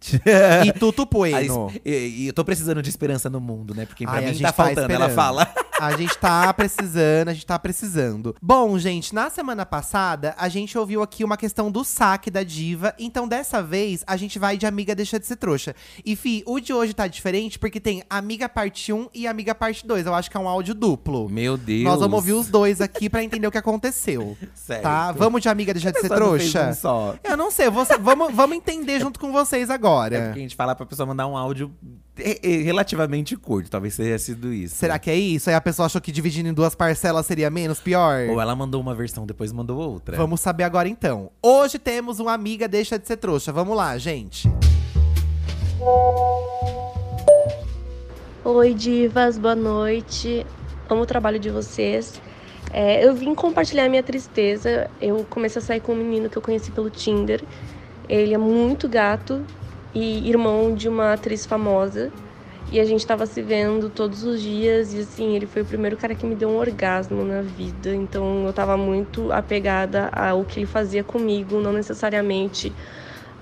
E 0.66 0.72
tudo 0.72 1.02
A 1.02 1.06
bueno. 1.06 1.72
E, 1.84 1.90
e 1.90 2.26
eu 2.28 2.32
tô 2.32 2.44
precisando 2.44 2.82
de 2.82 2.88
esperança 2.88 3.28
no 3.28 3.40
mundo, 3.40 3.74
né? 3.74 3.86
Porque 3.86 4.04
pra 4.04 4.14
Ai, 4.14 4.24
a 4.24 4.28
mim 4.28 4.34
gente 4.34 4.42
tá 4.42 4.48
tá 4.48 4.52
faltando, 4.52 4.92
ela 4.92 5.08
fala. 5.10 5.52
A 5.80 5.96
gente 5.96 6.18
tá 6.18 6.52
precisando, 6.52 7.28
a 7.28 7.32
gente 7.32 7.46
tá 7.46 7.56
precisando. 7.56 8.34
Bom, 8.42 8.76
gente, 8.80 9.14
na 9.14 9.30
semana 9.30 9.64
passada, 9.64 10.34
a 10.36 10.48
gente 10.48 10.76
ouviu 10.76 11.04
aqui 11.04 11.22
uma 11.22 11.36
questão 11.36 11.70
do 11.70 11.84
saque 11.84 12.32
da 12.32 12.42
diva. 12.42 12.92
Então, 12.98 13.28
dessa 13.28 13.62
vez, 13.62 14.02
a 14.04 14.16
gente 14.16 14.40
vai 14.40 14.56
de 14.56 14.66
Amiga 14.66 14.92
Deixa 14.92 15.20
de 15.20 15.26
Ser 15.26 15.36
Trouxa. 15.36 15.76
E, 16.04 16.16
Fi, 16.16 16.42
o 16.46 16.58
de 16.58 16.72
hoje 16.72 16.92
tá 16.94 17.06
diferente 17.06 17.60
porque 17.60 17.78
tem 17.78 18.02
Amiga 18.10 18.48
Parte 18.48 18.92
1 18.92 19.10
e 19.14 19.28
Amiga 19.28 19.54
Parte 19.54 19.86
2. 19.86 20.04
Eu 20.04 20.14
acho 20.14 20.28
que 20.28 20.36
é 20.36 20.40
um 20.40 20.48
áudio 20.48 20.74
duplo. 20.74 21.28
Meu 21.28 21.56
Deus. 21.56 21.84
Nós 21.84 22.00
vamos 22.00 22.16
ouvir 22.16 22.32
os 22.32 22.48
dois 22.48 22.80
aqui 22.80 23.08
pra 23.08 23.22
entender 23.22 23.46
o 23.46 23.50
que 23.52 23.58
aconteceu. 23.58 24.36
Certo. 24.54 24.82
Tá? 24.82 25.12
Vamos 25.12 25.42
de 25.42 25.48
Amiga 25.48 25.72
Deixa 25.72 25.92
de 25.92 26.00
Ser 26.00 26.08
Trouxa? 26.08 26.70
um 26.70 26.74
só. 26.74 27.14
Eu 27.22 27.36
não 27.36 27.52
sei, 27.52 27.70
você- 27.70 27.96
vamos, 27.96 28.34
vamos 28.34 28.56
entender 28.56 28.98
junto 28.98 29.20
com 29.20 29.30
vocês 29.30 29.70
É 29.70 29.78
agora. 29.88 30.20
porque 30.26 30.38
a 30.38 30.42
gente 30.42 30.56
fala 30.56 30.74
pra 30.74 30.84
pessoa 30.86 31.06
mandar 31.06 31.26
um 31.26 31.36
áudio 31.36 31.70
re- 32.16 32.38
re- 32.42 32.62
relativamente 32.62 33.36
curto. 33.36 33.70
Talvez 33.70 33.96
tenha 33.96 34.18
sido 34.18 34.52
isso. 34.52 34.76
Será 34.76 34.98
que 34.98 35.10
é 35.10 35.16
isso? 35.16 35.48
Aí 35.50 35.56
a 35.56 35.60
pessoa 35.60 35.86
achou 35.86 36.00
que 36.00 36.12
dividindo 36.12 36.48
em 36.48 36.52
duas 36.54 36.74
parcelas 36.74 37.26
seria 37.26 37.50
menos 37.50 37.80
pior? 37.80 38.28
Ou 38.28 38.40
ela 38.40 38.54
mandou 38.54 38.80
uma 38.80 38.94
versão, 38.94 39.26
depois 39.26 39.52
mandou 39.52 39.78
outra. 39.78 40.16
Vamos 40.16 40.40
saber 40.40 40.64
agora 40.64 40.88
então. 40.88 41.30
Hoje 41.42 41.78
temos 41.78 42.18
uma 42.20 42.32
amiga 42.32 42.66
deixa 42.68 42.98
de 42.98 43.06
ser 43.06 43.16
trouxa. 43.16 43.52
Vamos 43.52 43.76
lá, 43.76 43.96
gente. 43.98 44.48
Oi, 48.44 48.74
divas, 48.74 49.38
boa 49.38 49.54
noite. 49.54 50.44
Amo 50.88 51.02
o 51.02 51.06
trabalho 51.06 51.38
de 51.38 51.50
vocês. 51.50 52.20
É, 52.72 53.04
eu 53.04 53.14
vim 53.14 53.34
compartilhar 53.34 53.88
minha 53.88 54.02
tristeza. 54.02 54.90
Eu 55.00 55.24
comecei 55.28 55.60
a 55.60 55.64
sair 55.64 55.80
com 55.80 55.92
um 55.92 55.96
menino 55.96 56.28
que 56.28 56.36
eu 56.36 56.42
conheci 56.42 56.70
pelo 56.70 56.90
Tinder. 56.90 57.42
Ele 58.08 58.32
é 58.34 58.38
muito 58.38 58.88
gato 58.88 59.44
e 59.94 60.28
irmão 60.28 60.74
de 60.74 60.88
uma 60.88 61.14
atriz 61.14 61.46
famosa. 61.46 62.10
E 62.70 62.78
a 62.78 62.84
gente 62.84 63.06
tava 63.06 63.24
se 63.24 63.40
vendo 63.40 63.88
todos 63.88 64.24
os 64.24 64.42
dias. 64.42 64.92
E 64.92 65.00
assim, 65.00 65.34
ele 65.34 65.46
foi 65.46 65.62
o 65.62 65.64
primeiro 65.64 65.96
cara 65.96 66.14
que 66.14 66.26
me 66.26 66.34
deu 66.34 66.50
um 66.50 66.58
orgasmo 66.58 67.24
na 67.24 67.40
vida. 67.40 67.94
Então 67.94 68.44
eu 68.46 68.52
tava 68.52 68.76
muito 68.76 69.32
apegada 69.32 70.08
ao 70.12 70.44
que 70.44 70.60
ele 70.60 70.66
fazia 70.66 71.02
comigo, 71.02 71.60
não 71.60 71.72
necessariamente 71.72 72.72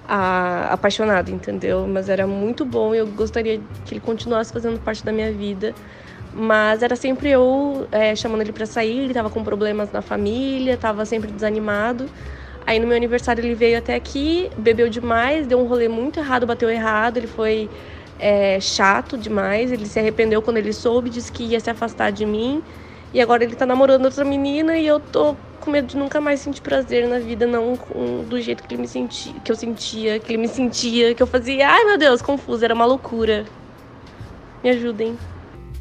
a, 0.07 0.73
apaixonada, 0.73 1.31
entendeu? 1.31 1.87
Mas 1.89 2.09
era 2.09 2.27
muito 2.27 2.65
bom 2.65 2.95
e 2.95 2.99
eu 2.99 3.07
gostaria 3.09 3.61
que 3.85 3.95
ele 3.95 4.01
continuasse 4.01 4.53
fazendo 4.53 4.79
parte 4.79 5.05
da 5.05 5.13
minha 5.13 5.33
vida. 5.33 5.75
Mas 6.33 6.83
era 6.83 6.95
sempre 6.95 7.31
eu 7.31 7.89
é, 7.91 8.15
chamando 8.15 8.43
ele 8.43 8.53
para 8.53 8.67
sair, 8.67 9.05
ele 9.05 9.15
tava 9.15 9.31
com 9.31 9.43
problemas 9.43 9.91
na 9.91 10.03
família, 10.03 10.77
tava 10.77 11.05
sempre 11.05 11.33
desanimado. 11.33 12.09
Aí 12.67 12.81
no 12.81 12.87
meu 12.87 12.97
aniversário 12.97 13.45
ele 13.45 13.55
veio 13.55 13.79
até 13.79 13.95
aqui, 13.95 14.51
bebeu 14.59 14.89
demais, 14.89 15.47
deu 15.47 15.61
um 15.61 15.67
rolê 15.67 15.87
muito 15.87 16.19
errado, 16.19 16.47
bateu 16.47 16.69
errado, 16.69 17.17
ele 17.17 17.29
foi 17.29 17.71
é, 18.19 18.59
chato 18.59 19.17
demais, 19.17 19.71
ele 19.71 19.87
se 19.87 20.01
arrependeu 20.01 20.43
quando 20.43 20.57
ele 20.57 20.73
soube, 20.73 21.09
disse 21.09 21.31
que 21.31 21.45
ia 21.45 21.61
se 21.61 21.71
afastar 21.71 22.11
de 22.11 22.27
mim. 22.27 22.63
E 23.15 23.21
agora 23.21 23.45
ele 23.45 23.55
tá 23.55 23.65
namorando 23.65 24.05
outra 24.07 24.25
menina 24.25 24.77
e 24.77 24.87
eu 24.87 24.99
tô 24.99 25.37
com 25.61 25.71
medo 25.71 25.87
de 25.87 25.97
nunca 25.97 26.21
mais 26.21 26.41
sentir 26.41 26.61
prazer 26.61 27.09
na 27.09 27.19
vida, 27.21 27.47
não 27.47 27.77
com, 27.77 28.25
do 28.25 28.41
jeito 28.41 28.65
que 28.65 28.75
ele 28.75 28.83
me 28.83 28.89
sentia, 28.89 29.35
que 29.41 29.51
eu 29.51 29.57
sentia, 29.57 30.19
que 30.19 30.33
ele 30.33 30.39
me 30.39 30.49
sentia, 30.49 31.15
que 31.15 31.23
eu 31.23 31.27
fazia. 31.27 31.69
Ai 31.69 31.85
meu 31.85 31.97
Deus, 31.97 32.21
confuso, 32.21 32.65
era 32.65 32.75
uma 32.75 32.85
loucura. 32.85 33.47
Me 34.63 34.71
ajudem. 34.71 35.17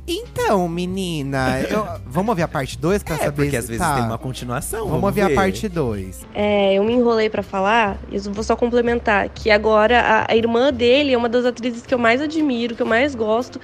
Então, 0.08 0.70
menina, 0.70 1.62
eu- 1.70 1.88
vamos 2.06 2.30
ouvir 2.30 2.44
a 2.44 2.48
parte 2.48 2.78
2 2.78 3.02
pra 3.02 3.16
É, 3.16 3.18
saber 3.18 3.32
porque 3.36 3.50
se 3.52 3.58
às 3.58 3.68
vezes 3.68 3.82
tá. 3.84 3.96
tem 3.96 4.04
uma 4.04 4.18
continuação. 4.20 4.88
Vamos 4.88 5.04
ouvir 5.04 5.22
a 5.22 5.28
ver. 5.30 5.36
parte 5.36 5.68
2. 5.68 6.22
É, 6.34 6.76
eu 6.76 6.84
me 6.84 6.94
enrolei 6.94 7.28
pra 7.30 7.42
falar, 7.42 7.98
e 8.12 8.16
eu 8.18 8.22
vou 8.32 8.44
só 8.44 8.56
complementar, 8.56 9.28
que 9.30 9.50
agora 9.50 10.00
a, 10.00 10.32
a 10.32 10.36
irmã 10.36 10.72
dele 10.72 11.14
é 11.14 11.18
uma 11.18 11.28
das 11.30 11.44
atrizes 11.46 11.84
que 11.86 11.94
eu 11.94 11.98
mais 11.98 12.22
admiro, 12.22 12.76
que 12.76 12.82
eu 12.84 12.86
mais 12.86 13.16
gosto. 13.16 13.60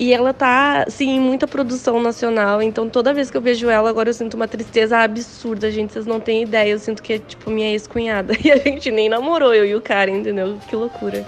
E 0.00 0.12
ela 0.12 0.32
tá, 0.32 0.84
assim, 0.86 1.10
em 1.16 1.20
muita 1.20 1.46
produção 1.48 2.00
nacional. 2.00 2.62
Então 2.62 2.88
toda 2.88 3.12
vez 3.12 3.30
que 3.32 3.36
eu 3.36 3.40
vejo 3.40 3.68
ela, 3.68 3.90
agora 3.90 4.08
eu 4.08 4.14
sinto 4.14 4.34
uma 4.34 4.46
tristeza 4.46 4.98
absurda, 4.98 5.70
gente. 5.72 5.92
Vocês 5.92 6.06
não 6.06 6.20
têm 6.20 6.42
ideia. 6.44 6.70
Eu 6.70 6.78
sinto 6.78 7.02
que 7.02 7.14
é, 7.14 7.18
tipo, 7.18 7.50
minha 7.50 7.70
ex-cunhada. 7.72 8.32
E 8.44 8.50
a 8.52 8.56
gente 8.58 8.90
nem 8.92 9.08
namorou, 9.08 9.52
eu 9.52 9.64
e 9.64 9.74
o 9.74 9.80
cara, 9.80 10.08
entendeu? 10.08 10.56
Que 10.68 10.76
loucura. 10.76 11.26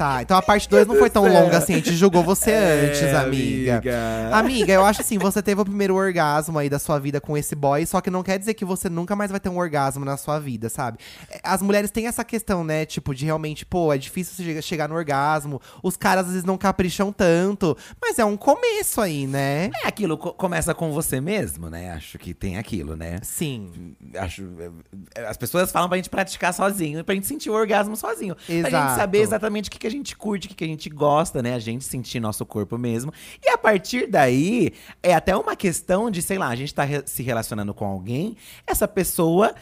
Tá, 0.00 0.22
então 0.22 0.34
a 0.34 0.40
parte 0.40 0.66
2 0.66 0.86
não 0.86 0.94
foi 0.96 1.10
tão 1.10 1.30
longa 1.30 1.58
assim, 1.58 1.74
a 1.74 1.76
gente 1.76 1.94
julgou 1.94 2.22
você 2.24 2.54
antes, 2.56 3.02
É, 3.02 3.16
amiga. 3.16 3.74
amiga. 3.76 4.30
Amiga, 4.32 4.72
eu 4.72 4.82
acho 4.82 5.02
assim, 5.02 5.18
você 5.18 5.42
teve 5.42 5.60
o 5.60 5.64
primeiro 5.64 5.94
orgasmo 5.94 6.58
aí 6.58 6.70
da 6.70 6.78
sua 6.78 6.98
vida 6.98 7.20
com 7.20 7.36
esse 7.36 7.54
boy, 7.54 7.84
só 7.84 8.00
que 8.00 8.08
não 8.08 8.22
quer 8.22 8.38
dizer 8.38 8.54
que 8.54 8.64
você 8.64 8.88
nunca 8.88 9.14
mais 9.14 9.30
vai 9.30 9.38
ter 9.38 9.50
um 9.50 9.58
orgasmo 9.58 10.02
na 10.02 10.16
sua 10.16 10.38
vida, 10.38 10.70
sabe? 10.70 10.96
É, 11.30 11.38
As 11.42 11.60
mulheres 11.60 11.90
têm 11.90 12.06
essa 12.06 12.24
questão, 12.24 12.64
né, 12.64 12.86
tipo, 12.86 13.14
de 13.14 13.26
realmente, 13.26 13.66
pô, 13.66 13.92
é 13.92 13.98
difícil 13.98 14.62
chegar 14.62 14.88
no 14.88 14.94
orgasmo, 14.94 15.60
os 15.82 15.98
caras 15.98 16.24
às 16.24 16.30
vezes 16.30 16.44
não 16.46 16.56
capricham 16.56 17.12
tanto, 17.12 17.76
mas 18.00 18.18
é 18.18 18.24
um 18.24 18.38
começo 18.38 19.02
aí, 19.02 19.26
né? 19.26 19.70
É 19.84 19.88
aquilo, 19.88 20.16
co- 20.16 20.32
começa 20.32 20.72
com 20.72 20.90
você 20.92 21.20
mesmo, 21.20 21.68
né? 21.68 21.92
Acho 21.92 22.18
que 22.18 22.32
tem 22.32 22.56
aquilo, 22.56 22.96
né? 22.96 23.18
Sim. 23.22 23.94
Acho, 24.16 24.48
é, 25.14 25.20
é, 25.20 25.26
as 25.26 25.36
pessoas 25.36 25.70
falam 25.70 25.90
pra 25.90 25.98
gente 25.98 26.08
praticar 26.08 26.54
sozinho, 26.54 27.04
pra 27.04 27.14
gente 27.14 27.26
sentir 27.26 27.50
o 27.50 27.52
orgasmo 27.52 27.94
sozinho. 27.96 28.34
Pra 28.34 28.54
gente 28.54 28.66
Exato. 28.68 28.96
saber 28.98 29.18
exatamente 29.18 29.68
o 29.68 29.70
que, 29.70 29.78
que 29.78 29.89
a 29.90 29.92
gente 29.92 30.16
curte, 30.16 30.46
o 30.46 30.48
que, 30.50 30.54
que 30.56 30.64
a 30.64 30.66
gente 30.66 30.88
gosta, 30.88 31.42
né? 31.42 31.54
A 31.54 31.58
gente 31.58 31.84
sentir 31.84 32.20
nosso 32.20 32.44
corpo 32.46 32.78
mesmo. 32.78 33.12
E 33.44 33.50
a 33.50 33.58
partir 33.58 34.06
daí, 34.08 34.72
é 35.02 35.14
até 35.14 35.36
uma 35.36 35.54
questão 35.56 36.10
de, 36.10 36.22
sei 36.22 36.38
lá, 36.38 36.48
a 36.48 36.56
gente 36.56 36.72
tá 36.74 36.84
re- 36.84 37.02
se 37.06 37.22
relacionando 37.22 37.74
com 37.74 37.84
alguém, 37.84 38.36
essa 38.66 38.86
pessoa 38.88 39.54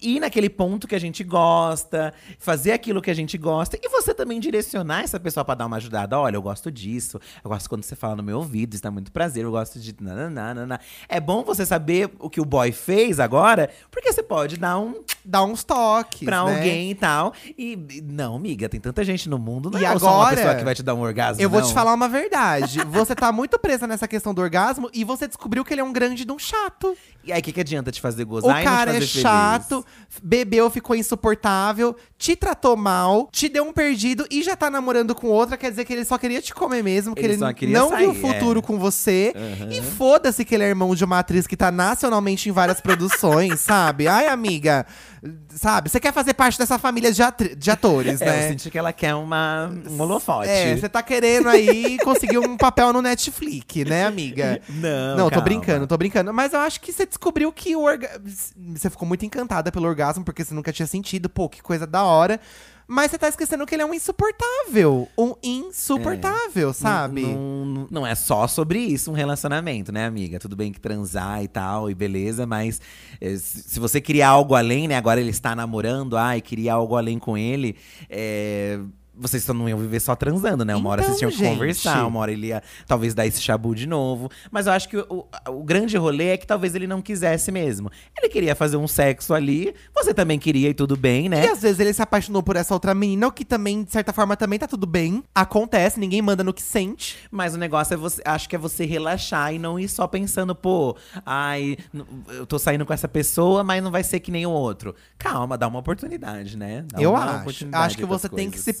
ir 0.00 0.20
naquele 0.20 0.48
ponto 0.50 0.86
que 0.88 0.94
a 0.94 0.98
gente 0.98 1.22
gosta, 1.24 2.12
fazer 2.38 2.72
aquilo 2.72 3.00
que 3.02 3.10
a 3.10 3.14
gente 3.14 3.36
gosta 3.38 3.78
e 3.82 3.88
você 3.88 4.12
também 4.14 4.38
direcionar 4.40 5.02
essa 5.02 5.18
pessoa 5.18 5.44
pra 5.44 5.54
dar 5.54 5.66
uma 5.66 5.76
ajudada. 5.76 6.18
Olha, 6.18 6.36
eu 6.36 6.42
gosto 6.42 6.70
disso, 6.70 7.20
eu 7.44 7.50
gosto 7.50 7.68
quando 7.68 7.84
você 7.84 7.96
fala 7.96 8.16
no 8.16 8.22
meu 8.22 8.38
ouvido, 8.38 8.74
isso 8.74 8.82
dá 8.82 8.90
muito 8.90 9.10
prazer, 9.12 9.44
eu 9.44 9.50
gosto 9.50 9.78
de 9.78 9.94
nananana. 10.00 10.80
É 11.08 11.20
bom 11.20 11.42
você 11.42 11.64
saber 11.66 12.10
o 12.18 12.28
que 12.30 12.40
o 12.40 12.44
boy 12.44 12.72
fez 12.72 13.20
agora, 13.20 13.70
porque 13.90 14.12
você 14.12 14.22
pode 14.22 14.56
dar 14.56 14.78
um 14.78 14.94
Dá 15.22 15.42
uns 15.44 15.62
toques, 15.62 16.22
pra 16.24 16.42
né? 16.44 16.50
alguém 16.56 16.90
e 16.90 16.94
tal. 16.94 17.32
E 17.58 17.76
não, 18.04 18.36
amiga, 18.36 18.68
tem 18.68 18.80
tanta 18.80 19.04
gente 19.04 19.28
no 19.28 19.38
mundo, 19.38 19.70
não 19.70 19.78
E 19.78 19.84
é 19.84 19.98
só 19.98 20.06
uma 20.06 20.14
agora, 20.22 20.36
pessoa 20.36 20.54
que 20.54 20.64
vai 20.64 20.74
te 20.74 20.82
dar 20.82 20.94
um 20.94 21.00
orgasmo, 21.00 21.42
Eu 21.42 21.50
vou 21.50 21.60
não. 21.60 21.68
te 21.68 21.74
falar 21.74 21.92
uma 21.92 22.08
verdade. 22.08 22.78
Você 22.88 23.14
tá 23.14 23.30
muito 23.30 23.58
presa 23.58 23.86
nessa 23.86 24.08
questão 24.08 24.32
do 24.32 24.40
orgasmo 24.40 24.88
e 24.94 25.04
você 25.04 25.26
descobriu 25.28 25.64
que 25.64 25.74
ele 25.74 25.80
é 25.80 25.84
um 25.84 25.92
grande 25.92 26.24
de 26.24 26.32
um 26.32 26.38
chato. 26.38 26.96
E 27.22 27.32
aí, 27.32 27.40
o 27.40 27.42
que, 27.42 27.52
que 27.52 27.60
adianta 27.60 27.92
te 27.92 28.00
fazer 28.00 28.22
O 28.22 28.26
gozar 28.26 28.50
e 28.50 28.52
não 28.54 28.60
te 28.60 28.64
cara 28.64 28.92
fazer 28.92 29.04
é 29.04 29.06
feliz? 29.06 29.22
chato, 29.22 29.79
bebeu, 30.22 30.68
ficou 30.70 30.96
insuportável, 30.96 31.96
te 32.18 32.36
tratou 32.36 32.76
mal, 32.76 33.28
te 33.32 33.48
deu 33.48 33.64
um 33.64 33.72
perdido 33.72 34.26
e 34.30 34.42
já 34.42 34.56
tá 34.56 34.70
namorando 34.70 35.14
com 35.14 35.28
outra. 35.28 35.56
Quer 35.56 35.70
dizer 35.70 35.84
que 35.84 35.92
ele 35.92 36.04
só 36.04 36.18
queria 36.18 36.40
te 36.42 36.54
comer 36.54 36.82
mesmo, 36.82 37.14
que 37.14 37.24
Ele 37.24 37.34
ele, 37.34 37.72
não 37.72 37.88
viu 37.96 38.12
sair, 38.14 38.20
futuro 38.20 38.60
é. 38.60 38.62
com 38.62 38.78
você. 38.78 39.32
E 39.70 39.80
foda-se 39.82 40.44
que 40.44 40.54
ele 40.54 40.64
é 40.64 40.68
irmão 40.68 40.94
de 40.94 41.04
uma 41.04 41.18
atriz 41.18 41.46
que 41.46 41.56
tá 41.56 41.70
nacionalmente 41.70 42.48
em 42.48 42.52
várias 42.52 42.80
produções, 42.80 43.60
sabe? 43.60 44.08
Ai, 44.08 44.26
amiga, 44.28 44.86
sabe? 45.48 45.88
Você 45.88 46.00
quer 46.00 46.12
fazer 46.12 46.34
parte 46.34 46.58
dessa 46.58 46.78
família 46.78 47.12
de, 47.12 47.22
de 47.56 47.70
atores, 47.70 48.20
É, 48.20 48.26
né? 48.26 48.44
eu 48.44 48.48
senti 48.50 48.70
que 48.70 48.78
ela 48.78 48.92
quer 48.92 49.14
uma, 49.14 49.70
um 49.88 50.00
holofote. 50.00 50.48
É, 50.48 50.76
você 50.76 50.88
tá 50.88 51.02
querendo 51.02 51.48
aí 51.48 51.98
conseguir 52.04 52.38
um 52.38 52.56
papel 52.56 52.92
no 52.92 53.02
Netflix, 53.02 53.84
né, 53.86 54.06
amiga? 54.06 54.60
Não, 54.68 55.16
Não, 55.16 55.24
tô 55.24 55.30
calma. 55.30 55.44
brincando, 55.44 55.86
tô 55.86 55.96
brincando. 55.96 56.32
Mas 56.32 56.52
eu 56.52 56.60
acho 56.60 56.80
que 56.80 56.92
você 56.92 57.06
descobriu 57.06 57.52
que 57.52 57.74
o 57.76 57.82
orgasmo. 57.82 58.20
Você 58.76 58.88
ficou 58.90 59.06
muito 59.06 59.24
encantada 59.60 59.72
pelo 59.72 59.86
orgasmo, 59.88 60.24
porque 60.24 60.44
você 60.44 60.54
nunca 60.54 60.72
tinha 60.72 60.86
sentido. 60.86 61.28
Pô, 61.28 61.48
que 61.48 61.62
coisa 61.62 61.86
da 61.86 62.02
hora. 62.02 62.40
Mas 62.92 63.12
você 63.12 63.18
tá 63.18 63.28
esquecendo 63.28 63.64
que 63.64 63.74
ele 63.76 63.82
é 63.82 63.86
um 63.86 63.94
insuportável. 63.94 65.06
Um 65.16 65.34
insuportável, 65.44 66.72
sabe? 66.72 67.22
Não, 67.22 67.64
não- 67.64 67.86
não 67.88 68.06
é 68.06 68.16
só 68.16 68.48
sobre 68.48 68.80
isso 68.80 69.12
um 69.12 69.14
relacionamento, 69.14 69.92
né, 69.92 70.06
amiga? 70.06 70.40
Tudo 70.40 70.56
bem 70.56 70.72
que 70.72 70.80
transar 70.80 71.40
e 71.40 71.46
tal, 71.46 71.88
e 71.88 71.94
beleza, 71.94 72.46
mas 72.46 72.80
eh, 73.20 73.36
se 73.36 73.62
se 73.62 73.78
você 73.78 74.00
queria 74.00 74.26
algo 74.28 74.56
além, 74.56 74.88
né? 74.88 74.96
Agora 74.96 75.20
ele 75.20 75.30
está 75.30 75.54
namorando, 75.54 76.16
ai, 76.16 76.40
queria 76.40 76.74
algo 76.74 76.96
além 76.96 77.16
com 77.18 77.38
ele, 77.38 77.76
é, 78.08 78.80
Vocês 79.20 79.44
só 79.44 79.52
não 79.52 79.68
iam 79.68 79.78
viver 79.78 80.00
só 80.00 80.16
transando, 80.16 80.64
né? 80.64 80.74
Uma 80.74 80.90
hora 80.90 81.02
vocês 81.02 81.16
Então, 81.16 81.18
tinham 81.28 81.30
que 81.30 81.44
gente. 81.44 81.52
conversar, 81.58 82.06
uma 82.06 82.18
hora 82.20 82.32
ele 82.32 82.46
ia 82.48 82.62
talvez 82.86 83.12
dar 83.14 83.26
esse 83.26 83.40
chabu 83.42 83.74
de 83.74 83.86
novo. 83.86 84.30
Mas 84.50 84.66
eu 84.66 84.72
acho 84.72 84.88
que 84.88 84.96
o, 84.96 85.26
o- 85.48 85.62
grande 85.62 85.96
rolê 85.96 86.28
é 86.28 86.36
que 86.36 86.46
talvez 86.46 86.74
ele 86.74 86.86
não 86.86 87.02
quisesse 87.02 87.52
mesmo. 87.52 87.90
Ele 88.18 88.28
queria 88.30 88.54
fazer 88.54 88.76
um 88.78 88.88
sexo 88.88 89.34
ali, 89.34 89.74
você 89.94 90.14
também 90.14 90.38
queria 90.38 90.70
e 90.70 90.74
tudo 90.74 90.96
bem, 90.96 91.28
né? 91.28 91.44
E 91.44 91.48
às 91.48 91.60
vezes 91.62 91.78
ele 91.80 91.92
se 91.92 92.00
apaixonou 92.02 92.42
por 92.42 92.56
essa 92.56 92.72
outra 92.72 92.94
menina, 92.94 93.26
o 93.28 93.32
que 93.32 93.44
também, 93.44 93.82
de 93.84 93.92
certa 93.92 94.12
forma, 94.12 94.36
também 94.36 94.58
tá 94.58 94.66
tudo 94.66 94.86
bem. 94.86 95.22
Acontece, 95.34 96.00
ninguém 96.00 96.22
manda 96.22 96.42
no 96.42 96.52
que 96.54 96.62
sente. 96.62 97.18
Mas 97.30 97.54
o 97.54 97.58
negócio 97.58 97.94
é 97.94 97.96
você. 97.96 98.22
Acho 98.24 98.48
que 98.48 98.56
é 98.56 98.58
você 98.58 98.84
relaxar 98.86 99.52
e 99.54 99.58
não 99.58 99.78
ir 99.78 99.88
só 99.88 100.06
pensando, 100.06 100.54
pô, 100.54 100.96
ai, 101.26 101.76
eu 102.28 102.46
tô 102.46 102.58
saindo 102.58 102.86
com 102.86 102.92
essa 102.92 103.08
pessoa, 103.08 103.62
mas 103.62 103.82
não 103.82 103.90
vai 103.90 104.02
ser 104.02 104.20
que 104.20 104.30
nem 104.30 104.46
o 104.46 104.50
outro. 104.50 104.94
Calma, 105.18 105.58
dá 105.58 105.68
uma 105.68 105.78
oportunidade, 105.78 106.56
né? 106.56 106.84
Dá 106.92 107.00
Eu 107.02 107.14
acho. 107.16 107.66
Acho 107.72 107.96
que 107.98 108.04
você 108.04 108.28
tem 108.28 108.50
que 108.50 108.58
se 108.58 108.64
coisas. 108.64 108.78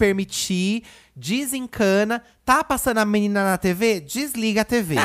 Desencana. 1.14 2.22
Tá 2.44 2.64
passando 2.64 2.98
a 2.98 3.04
menina 3.04 3.44
na 3.44 3.58
TV? 3.58 4.00
Desliga 4.00 4.62
a 4.62 4.64
TV. 4.64 4.96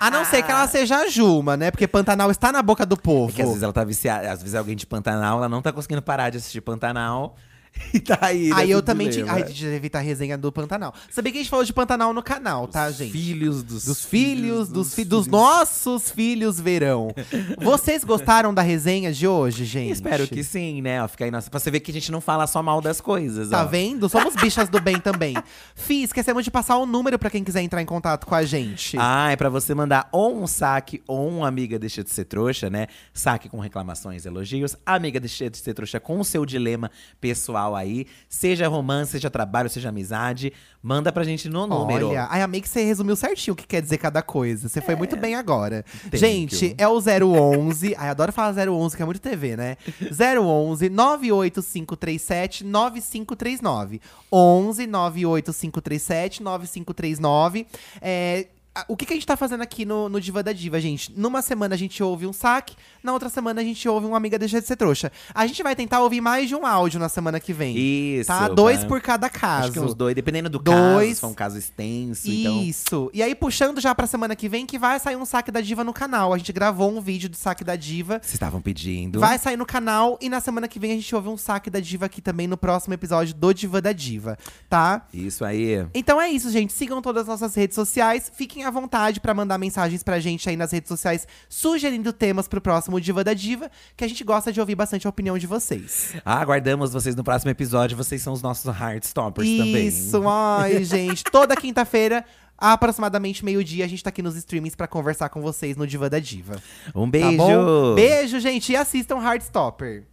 a 0.00 0.10
não 0.10 0.24
ser 0.24 0.42
que 0.42 0.50
ela 0.50 0.66
seja 0.68 0.96
a 0.98 1.08
Juma, 1.08 1.56
né? 1.56 1.70
Porque 1.70 1.86
Pantanal 1.86 2.30
está 2.30 2.52
na 2.52 2.62
boca 2.62 2.84
do 2.84 2.96
povo. 2.96 3.28
Porque 3.28 3.42
às 3.42 3.48
vezes 3.48 3.62
ela 3.62 3.72
tá 3.72 3.84
viciada, 3.84 4.30
às 4.30 4.40
vezes 4.40 4.54
alguém 4.54 4.76
de 4.76 4.86
Pantanal, 4.86 5.38
ela 5.38 5.48
não 5.48 5.62
tá 5.62 5.72
conseguindo 5.72 6.02
parar 6.02 6.30
de 6.30 6.38
assistir 6.38 6.60
Pantanal. 6.60 7.36
E 7.92 8.00
tá 8.00 8.18
aí. 8.20 8.52
Aí 8.52 8.60
nesse 8.60 8.70
eu 8.70 8.82
também 8.82 9.08
tinha. 9.08 9.30
Ai, 9.30 9.42
devia 9.42 9.74
evitar 9.74 9.98
a 9.98 10.02
resenha 10.02 10.36
do 10.36 10.52
Pantanal. 10.52 10.94
Sabia 11.10 11.32
que 11.32 11.38
a 11.38 11.40
gente 11.40 11.50
falou 11.50 11.64
de 11.64 11.72
Pantanal 11.72 12.12
no 12.12 12.22
canal, 12.22 12.68
tá, 12.68 12.90
gente? 12.90 13.12
Filhos 13.12 13.62
dos, 13.62 13.84
Dos 13.84 14.04
filhos, 14.04 14.68
dos, 14.68 14.94
fi 14.94 15.04
dos 15.04 15.26
nossos 15.26 16.10
filhos 16.10 16.60
verão. 16.60 17.14
Vocês 17.58 18.04
gostaram 18.04 18.52
da 18.52 18.62
resenha 18.62 19.12
de 19.12 19.26
hoje, 19.26 19.64
gente? 19.64 19.92
Espero 19.92 20.26
que 20.28 20.42
sim, 20.44 20.82
né? 20.82 21.02
Ó, 21.02 21.08
fica 21.08 21.24
aí 21.24 21.30
nossa, 21.30 21.50
pra 21.50 21.58
você 21.58 21.70
ver 21.70 21.80
que 21.80 21.90
a 21.90 21.94
gente 21.94 22.12
não 22.12 22.20
fala 22.20 22.46
só 22.46 22.62
mal 22.62 22.80
das 22.80 23.00
coisas. 23.00 23.50
Tá 23.50 23.62
ó. 23.62 23.66
vendo? 23.66 24.08
Somos 24.08 24.34
bichas 24.36 24.68
do 24.68 24.80
bem 24.80 25.00
também. 25.00 25.36
Fih, 25.74 26.02
esquecemos 26.02 26.44
de 26.44 26.50
passar 26.50 26.76
o 26.76 26.86
número 26.86 27.18
pra 27.18 27.30
quem 27.30 27.42
quiser 27.42 27.62
entrar 27.62 27.80
em 27.80 27.86
contato 27.86 28.26
com 28.26 28.34
a 28.34 28.44
gente. 28.44 28.96
Ah, 28.98 29.30
é 29.30 29.36
pra 29.36 29.48
você 29.48 29.74
mandar 29.74 30.08
ou 30.12 30.42
um 30.42 30.46
saque 30.46 31.02
ou 31.06 31.30
um 31.30 31.44
amiga 31.44 31.78
deixa 31.78 32.04
de 32.04 32.10
ser 32.10 32.24
trouxa, 32.24 32.68
né? 32.68 32.86
Saque 33.12 33.48
com 33.48 33.58
reclamações, 33.58 34.26
elogios. 34.26 34.76
Amiga 34.84 35.18
deixa 35.18 35.48
de 35.48 35.58
ser 35.58 35.74
trouxa 35.74 35.98
com 35.98 36.20
o 36.20 36.24
seu 36.24 36.44
dilema 36.44 36.90
pessoal 37.20 37.67
aí. 37.76 38.06
Seja 38.28 38.68
romance, 38.68 39.12
seja 39.12 39.30
trabalho, 39.30 39.68
seja 39.68 39.88
amizade. 39.88 40.52
Manda 40.82 41.10
pra 41.12 41.24
gente 41.24 41.48
no 41.48 41.66
número. 41.66 42.08
Olha, 42.10 42.26
ai, 42.30 42.42
amei 42.42 42.60
que 42.60 42.68
você 42.68 42.84
resumiu 42.84 43.16
certinho 43.16 43.54
o 43.54 43.56
que 43.56 43.66
quer 43.66 43.82
dizer 43.82 43.98
cada 43.98 44.22
coisa. 44.22 44.68
Você 44.68 44.80
foi 44.80 44.94
muito 44.94 45.16
bem 45.16 45.34
agora. 45.34 45.84
Thank 46.04 46.16
Gente, 46.16 46.66
you. 46.66 46.74
é 46.78 46.86
o 46.88 46.98
011. 46.98 47.94
ai, 47.96 48.08
adoro 48.08 48.32
falar 48.32 48.68
011, 48.68 48.96
que 48.96 49.02
é 49.02 49.06
muito 49.06 49.20
TV, 49.20 49.56
né? 49.56 49.76
011 50.10 50.88
98537 50.88 52.64
9539. 52.64 54.00
11 54.32 54.86
98537 54.86 56.42
9539. 56.42 57.66
É. 58.00 58.46
o 58.86 58.96
que, 58.96 59.06
que 59.06 59.12
a 59.12 59.16
gente 59.16 59.26
tá 59.26 59.36
fazendo 59.36 59.62
aqui 59.62 59.84
no, 59.84 60.08
no 60.08 60.20
Diva 60.20 60.42
da 60.42 60.52
Diva, 60.52 60.80
gente? 60.80 61.12
Numa 61.16 61.42
semana 61.42 61.74
a 61.74 61.78
gente 61.78 62.02
ouve 62.02 62.26
um 62.26 62.32
saque, 62.32 62.76
na 63.02 63.12
outra 63.12 63.28
semana 63.28 63.60
a 63.60 63.64
gente 63.64 63.88
ouve 63.88 64.06
uma 64.06 64.16
amiga 64.16 64.38
deixa 64.38 64.60
de 64.60 64.66
ser 64.66 64.76
trouxa. 64.76 65.10
A 65.34 65.46
gente 65.46 65.62
vai 65.62 65.74
tentar 65.74 66.00
ouvir 66.00 66.20
mais 66.20 66.48
de 66.48 66.54
um 66.54 66.66
áudio 66.66 67.00
na 67.00 67.08
semana 67.08 67.40
que 67.40 67.52
vem. 67.52 67.76
Isso. 67.76 68.28
Tá? 68.28 68.48
Dois 68.48 68.84
por 68.84 69.00
cada 69.00 69.28
caso. 69.28 69.64
Acho 69.64 69.72
que 69.72 69.80
uns 69.80 69.94
dois, 69.94 70.14
dependendo 70.14 70.48
do 70.48 70.58
Dois. 70.58 70.74
caso, 70.76 71.14
se 71.14 71.20
for 71.20 71.26
um 71.28 71.34
caso 71.34 71.58
extenso. 71.58 72.30
Então, 72.30 72.62
Isso. 72.62 73.10
E 73.12 73.22
aí, 73.22 73.34
puxando 73.34 73.80
já 73.80 73.94
pra 73.94 74.06
semana 74.06 74.36
que 74.36 74.48
vem, 74.48 74.66
que 74.66 74.78
vai 74.78 74.98
sair 74.98 75.16
um 75.16 75.24
saque 75.24 75.50
da 75.50 75.60
diva 75.60 75.82
no 75.82 75.92
canal. 75.92 76.32
A 76.32 76.38
gente 76.38 76.52
gravou 76.52 76.90
um 76.90 77.00
vídeo 77.00 77.28
do 77.28 77.36
saque 77.36 77.64
da 77.64 77.76
diva. 77.76 78.20
vocês 78.20 78.34
estavam 78.34 78.60
pedindo. 78.60 79.20
Vai 79.20 79.38
sair 79.38 79.56
no 79.56 79.66
canal 79.66 80.18
e 80.20 80.28
na 80.28 80.40
semana 80.40 80.68
que 80.68 80.78
vem 80.78 80.92
a 80.92 80.94
gente 80.94 81.14
ouve 81.14 81.28
um 81.28 81.36
saque 81.36 81.70
da 81.70 81.80
diva 81.80 82.06
aqui 82.06 82.20
também 82.20 82.46
no 82.46 82.56
próximo 82.56 82.94
episódio 82.94 83.34
do 83.34 83.52
Diva 83.52 83.80
da 83.80 83.92
Diva, 83.92 84.38
tá? 84.68 85.06
Isso 85.12 85.44
aí. 85.44 85.86
Então 85.94 86.20
é 86.20 86.28
isso, 86.28 86.50
gente. 86.50 86.72
Sigam 86.72 87.00
todas 87.00 87.22
as 87.22 87.28
nossas 87.28 87.54
redes 87.54 87.74
sociais. 87.74 88.30
Fiquem 88.34 88.64
à 88.68 88.70
vontade 88.70 89.20
pra 89.20 89.34
mandar 89.34 89.58
mensagens 89.58 90.02
pra 90.02 90.20
gente 90.20 90.48
aí 90.48 90.56
nas 90.56 90.70
redes 90.72 90.88
sociais, 90.88 91.26
sugerindo 91.48 92.12
temas 92.12 92.46
pro 92.46 92.60
próximo 92.60 93.00
Diva 93.00 93.24
da 93.24 93.34
Diva, 93.34 93.70
que 93.96 94.04
a 94.04 94.08
gente 94.08 94.22
gosta 94.22 94.52
de 94.52 94.60
ouvir 94.60 94.74
bastante 94.74 95.06
a 95.06 95.10
opinião 95.10 95.36
de 95.38 95.46
vocês. 95.46 96.14
Ah, 96.24 96.40
aguardamos 96.40 96.92
vocês 96.92 97.16
no 97.16 97.24
próximo 97.24 97.50
episódio. 97.50 97.96
Vocês 97.96 98.22
são 98.22 98.32
os 98.32 98.42
nossos 98.42 98.66
Heartstoppers 98.66 99.48
também. 99.48 99.86
Isso, 99.88 100.28
ai, 100.28 100.82
gente. 100.84 101.24
Toda 101.24 101.56
quinta-feira, 101.56 102.24
aproximadamente 102.56 103.44
meio-dia, 103.44 103.84
a 103.84 103.88
gente 103.88 104.02
tá 104.02 104.10
aqui 104.10 104.22
nos 104.22 104.36
streamings 104.36 104.74
pra 104.74 104.86
conversar 104.86 105.28
com 105.28 105.40
vocês 105.40 105.76
no 105.76 105.86
Diva 105.86 106.10
da 106.10 106.18
Diva. 106.18 106.56
Um 106.94 107.04
Tá 107.06 107.10
beijo. 107.10 107.36
bom? 107.36 107.94
Beijo, 107.94 108.40
gente. 108.40 108.72
E 108.72 108.76
assistam 108.76 109.16
Heartstopper. 109.22 110.04